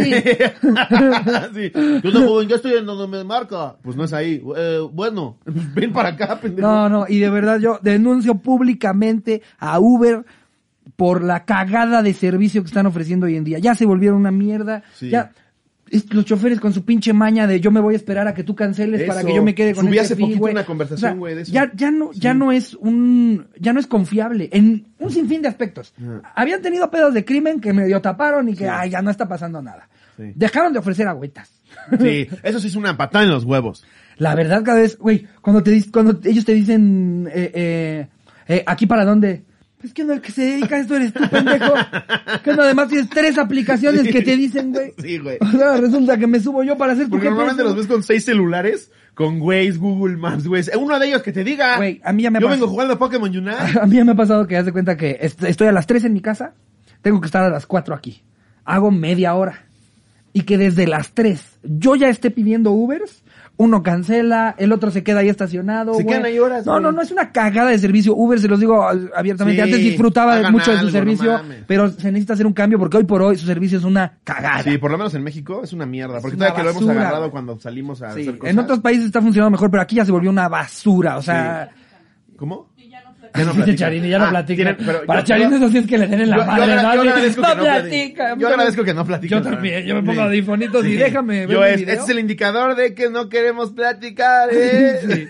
sí. 1.53 1.71
Yo 2.03 2.11
no, 2.11 2.27
joven, 2.27 2.47
ya 2.49 2.55
estoy 2.57 2.73
en 2.73 2.85
donde 2.85 3.07
me 3.07 3.23
marca. 3.23 3.75
Pues 3.81 3.95
no 3.95 4.03
es 4.03 4.13
ahí. 4.13 4.43
Eh, 4.57 4.79
bueno, 4.91 5.37
ven 5.73 5.93
para 5.93 6.09
acá, 6.09 6.39
pendejo. 6.39 6.67
No, 6.67 6.89
no, 6.89 7.05
y 7.07 7.19
de 7.19 7.29
verdad 7.29 7.59
yo 7.59 7.79
denuncio 7.81 8.35
públicamente 8.35 9.41
a 9.59 9.79
Uber 9.79 10.25
por 10.95 11.23
la 11.23 11.45
cagada 11.45 12.01
de 12.01 12.13
servicio 12.13 12.61
que 12.61 12.67
están 12.67 12.85
ofreciendo 12.85 13.25
hoy 13.25 13.35
en 13.35 13.43
día. 13.43 13.59
Ya 13.59 13.75
se 13.75 13.85
volvieron 13.85 14.19
una 14.19 14.31
mierda. 14.31 14.83
Sí. 14.93 15.09
Ya 15.09 15.31
los 16.09 16.25
choferes 16.25 16.59
con 16.59 16.73
su 16.73 16.83
pinche 16.85 17.13
maña 17.13 17.45
de 17.45 17.59
yo 17.59 17.71
me 17.71 17.79
voy 17.79 17.93
a 17.93 17.97
esperar 17.97 18.27
a 18.27 18.33
que 18.33 18.43
tú 18.43 18.55
canceles 18.55 19.01
Eso. 19.01 19.07
para 19.07 19.23
que 19.23 19.35
yo 19.35 19.43
me 19.43 19.53
quede 19.53 19.75
con 19.75 19.85
Subí 19.85 19.97
este 19.97 20.13
hace 20.13 20.21
poquito 20.21 20.45
una 20.45 20.65
conversación, 20.65 21.11
O 21.11 21.13
sea, 21.13 21.19
güey, 21.19 21.35
de 21.35 21.41
eso. 21.41 21.51
Ya, 21.51 21.71
ya 21.75 21.91
no, 21.91 22.11
ya 22.13 22.33
no 22.33 22.51
es 22.51 22.73
un, 22.75 23.47
ya 23.59 23.73
no 23.73 23.79
es 23.79 23.87
confiable 23.87 24.49
en 24.51 24.87
un 24.99 25.11
sinfín 25.11 25.41
de 25.41 25.49
aspectos. 25.49 25.93
Habían 26.35 26.61
tenido 26.61 26.89
pedos 26.89 27.13
de 27.13 27.23
crimen 27.23 27.59
que 27.59 27.73
medio 27.73 28.01
taparon 28.01 28.49
y 28.49 28.55
que, 28.55 28.67
ay, 28.67 28.91
ya 28.91 29.01
no 29.01 29.11
está 29.11 29.27
pasando 29.27 29.61
nada. 29.61 29.87
Sí. 30.17 30.31
Dejaron 30.35 30.73
de 30.73 30.79
ofrecer 30.79 31.07
agüitas. 31.07 31.51
Sí, 31.99 32.27
eso 32.43 32.59
sí 32.59 32.67
es 32.67 32.75
una 32.75 32.95
patada 32.95 33.25
en 33.25 33.31
los 33.31 33.45
huevos. 33.45 33.83
La 34.17 34.35
verdad, 34.35 34.63
cada 34.63 34.79
vez, 34.79 34.97
güey, 34.97 35.27
cuando 35.41 35.63
te 35.63 35.83
cuando 35.91 36.19
ellos 36.23 36.45
te 36.45 36.53
dicen, 36.53 37.27
eh, 37.33 37.51
eh, 37.53 38.07
eh, 38.47 38.63
aquí 38.65 38.85
para 38.85 39.05
dónde, 39.05 39.43
pues 39.83 39.93
que 39.93 40.05
no, 40.05 40.13
el 40.13 40.21
que 40.21 40.31
se 40.31 40.41
dedica 40.43 40.77
a 40.77 40.79
esto 40.79 40.95
eres 40.95 41.11
tú, 41.11 41.27
pendejo. 41.29 41.73
Que 42.41 42.53
no, 42.53 42.61
además 42.61 42.87
tienes 42.87 43.09
tres 43.09 43.37
aplicaciones 43.37 44.07
que 44.07 44.21
te 44.21 44.37
dicen, 44.37 44.71
güey. 44.71 44.93
Sí, 44.97 45.17
güey. 45.17 45.37
O 45.41 45.45
sea, 45.51 45.75
resulta 45.75 46.17
que 46.17 46.25
me 46.25 46.39
subo 46.39 46.63
yo 46.63 46.77
para 46.77 46.93
hacer 46.93 47.05
tu 47.05 47.11
Porque 47.11 47.25
GPS. 47.25 47.35
normalmente 47.35 47.63
los 47.65 47.75
ves 47.75 47.87
con 47.87 48.01
seis 48.01 48.23
celulares, 48.23 48.89
con 49.13 49.41
Waze, 49.41 49.73
Google 49.73 50.15
Maps, 50.15 50.47
güey. 50.47 50.63
Uno 50.79 50.97
de 50.99 51.07
ellos 51.07 51.21
que 51.21 51.33
te 51.33 51.43
diga. 51.43 51.75
Güey, 51.75 51.99
a 52.01 52.13
mí 52.13 52.23
ya 52.23 52.31
me 52.31 52.39
Yo 52.39 52.47
vengo 52.47 52.67
jugando 52.69 52.93
a 52.93 52.97
Pokémon 52.97 53.29
Unite. 53.29 53.57
A 53.81 53.85
mí 53.85 53.97
ya 53.97 54.05
me 54.05 54.13
ha 54.13 54.15
pasado 54.15 54.47
que 54.47 54.55
haz 54.55 54.65
de 54.65 54.71
cuenta 54.71 54.95
que 54.95 55.17
est- 55.19 55.43
estoy 55.43 55.67
a 55.67 55.73
las 55.73 55.85
3 55.85 56.05
en 56.05 56.13
mi 56.13 56.21
casa, 56.21 56.53
tengo 57.01 57.19
que 57.19 57.25
estar 57.25 57.43
a 57.43 57.49
las 57.49 57.65
4 57.67 57.93
aquí. 57.93 58.23
Hago 58.63 58.89
media 58.89 59.33
hora. 59.35 59.65
Y 60.31 60.43
que 60.43 60.57
desde 60.57 60.87
las 60.87 61.11
3 61.11 61.41
yo 61.63 61.95
ya 61.95 62.07
esté 62.07 62.31
pidiendo 62.31 62.71
Ubers, 62.71 63.22
uno 63.55 63.83
cancela, 63.83 64.55
el 64.57 64.71
otro 64.71 64.89
se 64.89 65.03
queda 65.03 65.19
ahí 65.19 65.29
estacionado. 65.29 65.93
Se 65.93 66.05
quedan 66.05 66.25
ahí 66.25 66.39
horas, 66.39 66.65
No, 66.65 66.79
no, 66.79 66.91
no, 66.91 67.01
es 67.01 67.11
una 67.11 67.31
cagada 67.31 67.69
de 67.69 67.77
servicio. 67.77 68.15
Uber, 68.15 68.39
se 68.39 68.47
los 68.47 68.59
digo 68.59 68.83
abiertamente, 69.15 69.61
Sí, 69.61 69.61
antes 69.61 69.79
disfrutaba 69.79 70.49
mucho 70.51 70.71
de 70.71 70.79
su 70.79 70.85
no 70.85 70.91
servicio, 70.91 71.39
pero 71.67 71.89
se 71.89 72.11
necesita 72.11 72.33
hacer 72.33 72.47
un 72.47 72.53
cambio 72.53 72.79
porque 72.79 72.97
hoy 72.97 73.03
por 73.03 73.21
hoy 73.21 73.37
su 73.37 73.45
servicio 73.45 73.77
es 73.77 73.83
una 73.83 74.17
cagada. 74.23 74.63
Sí, 74.63 74.77
por 74.77 74.91
lo 74.91 74.97
menos 74.97 75.13
en 75.13 75.23
México 75.23 75.61
es 75.63 75.71
una 75.71 75.85
mierda. 75.85 76.19
Porque 76.19 76.35
una 76.35 76.47
todavía 76.47 76.71
que 76.73 76.79
lo 76.79 76.85
hemos 76.85 76.97
agarrado 76.97 77.31
cuando 77.31 77.59
salimos 77.59 78.01
a 78.01 78.13
Sí, 78.13 78.21
hacer 78.21 78.37
cosas. 78.39 78.51
En 78.53 78.59
otros 78.59 78.79
países 78.79 79.05
está 79.05 79.21
funcionando 79.21 79.51
mejor, 79.51 79.69
pero 79.69 79.83
aquí 79.83 79.95
ya 79.97 80.05
se 80.05 80.11
volvió 80.11 80.29
una 80.31 80.49
basura. 80.49 81.17
O 81.17 81.21
sea, 81.21 81.69
¿Cómo? 82.35 82.72
Ya 83.35 83.45
no. 83.45 83.53
Charini, 83.75 84.09
ya 84.09 84.19
no 84.19 84.25
Ah, 84.25 84.29
platica. 84.29 84.55
tienen- 84.63 84.77
pero 84.85 85.05
Para 85.05 85.19
yo- 85.21 85.25
Charini 85.25 85.59
yo- 85.59 85.69
sí 85.69 85.77
es 85.79 85.87
que 85.87 85.97
le 85.97 86.07
den 86.07 86.21
en 86.21 86.29
la 86.29 86.37
yo- 86.37 86.45
madre. 86.45 86.63
agra- 86.63 86.75
yo 86.75 86.81
¿no? 87.03 87.09
agradezco 87.11 87.41
no 87.41 87.47
que 87.47 87.55
no 87.55 87.63
platica. 87.63 88.35
Yo 88.37 88.47
agradezco 88.47 88.83
que 88.83 88.93
no 88.93 89.05
platica. 89.05 89.35
Yo 89.35 89.41
también, 89.41 89.85
yo 89.85 89.95
me 89.95 90.03
pongo 90.03 90.21
audifonitos 90.21 90.85
y 90.85 90.93
déjame 90.95 91.45
ver 91.47 91.49
Yo 91.49 91.65
es, 91.65 91.77
video. 91.79 91.93
este 91.93 92.03
es 92.03 92.09
el 92.09 92.19
indicador 92.19 92.75
de 92.75 92.93
que 92.93 93.09
no 93.09 93.29
queremos 93.29 93.71
platicar, 93.71 94.49
eh. 94.53 94.99
Sí. 95.07 95.27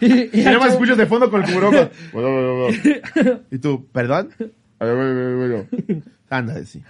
y, 0.00 0.40
y 0.40 0.44
Nacho- 0.44 0.66
escuchas 0.68 0.96
de 0.98 1.06
fondo 1.06 1.30
con 1.30 1.42
el 1.44 1.88
bueno. 2.12 2.68
Y 3.50 3.58
tú, 3.58 3.86
¿perdón? 3.92 4.28
Anda, 6.30 6.54
sí. 6.64 6.82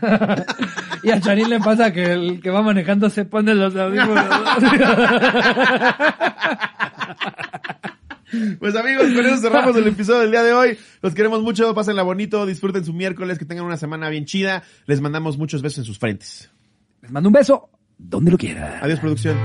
y 1.02 1.10
a 1.10 1.20
Charín 1.20 1.50
le 1.50 1.60
pasa 1.60 1.92
que 1.92 2.12
el 2.12 2.40
que 2.40 2.50
va 2.50 2.62
manejando 2.62 3.10
se 3.10 3.24
pone 3.26 3.54
los 3.54 3.76
audífonos. 3.76 4.24
Pues 8.58 8.76
amigos, 8.76 9.04
con 9.14 9.26
eso 9.26 9.36
cerramos 9.38 9.76
el 9.76 9.86
episodio 9.88 10.20
del 10.20 10.30
día 10.30 10.42
de 10.42 10.52
hoy. 10.52 10.78
Los 11.02 11.14
queremos 11.14 11.42
mucho, 11.42 11.74
pásenla 11.74 12.02
bonito, 12.02 12.46
disfruten 12.46 12.84
su 12.84 12.92
miércoles, 12.92 13.38
que 13.38 13.44
tengan 13.44 13.64
una 13.64 13.76
semana 13.76 14.08
bien 14.08 14.24
chida. 14.24 14.62
Les 14.86 15.00
mandamos 15.00 15.38
muchos 15.38 15.62
besos 15.62 15.78
en 15.78 15.84
sus 15.84 15.98
frentes. 15.98 16.50
Les 17.02 17.10
mando 17.10 17.28
un 17.28 17.34
beso 17.34 17.68
donde 17.98 18.30
lo 18.30 18.38
quiera. 18.38 18.78
Adiós, 18.82 19.00
producción. 19.00 19.36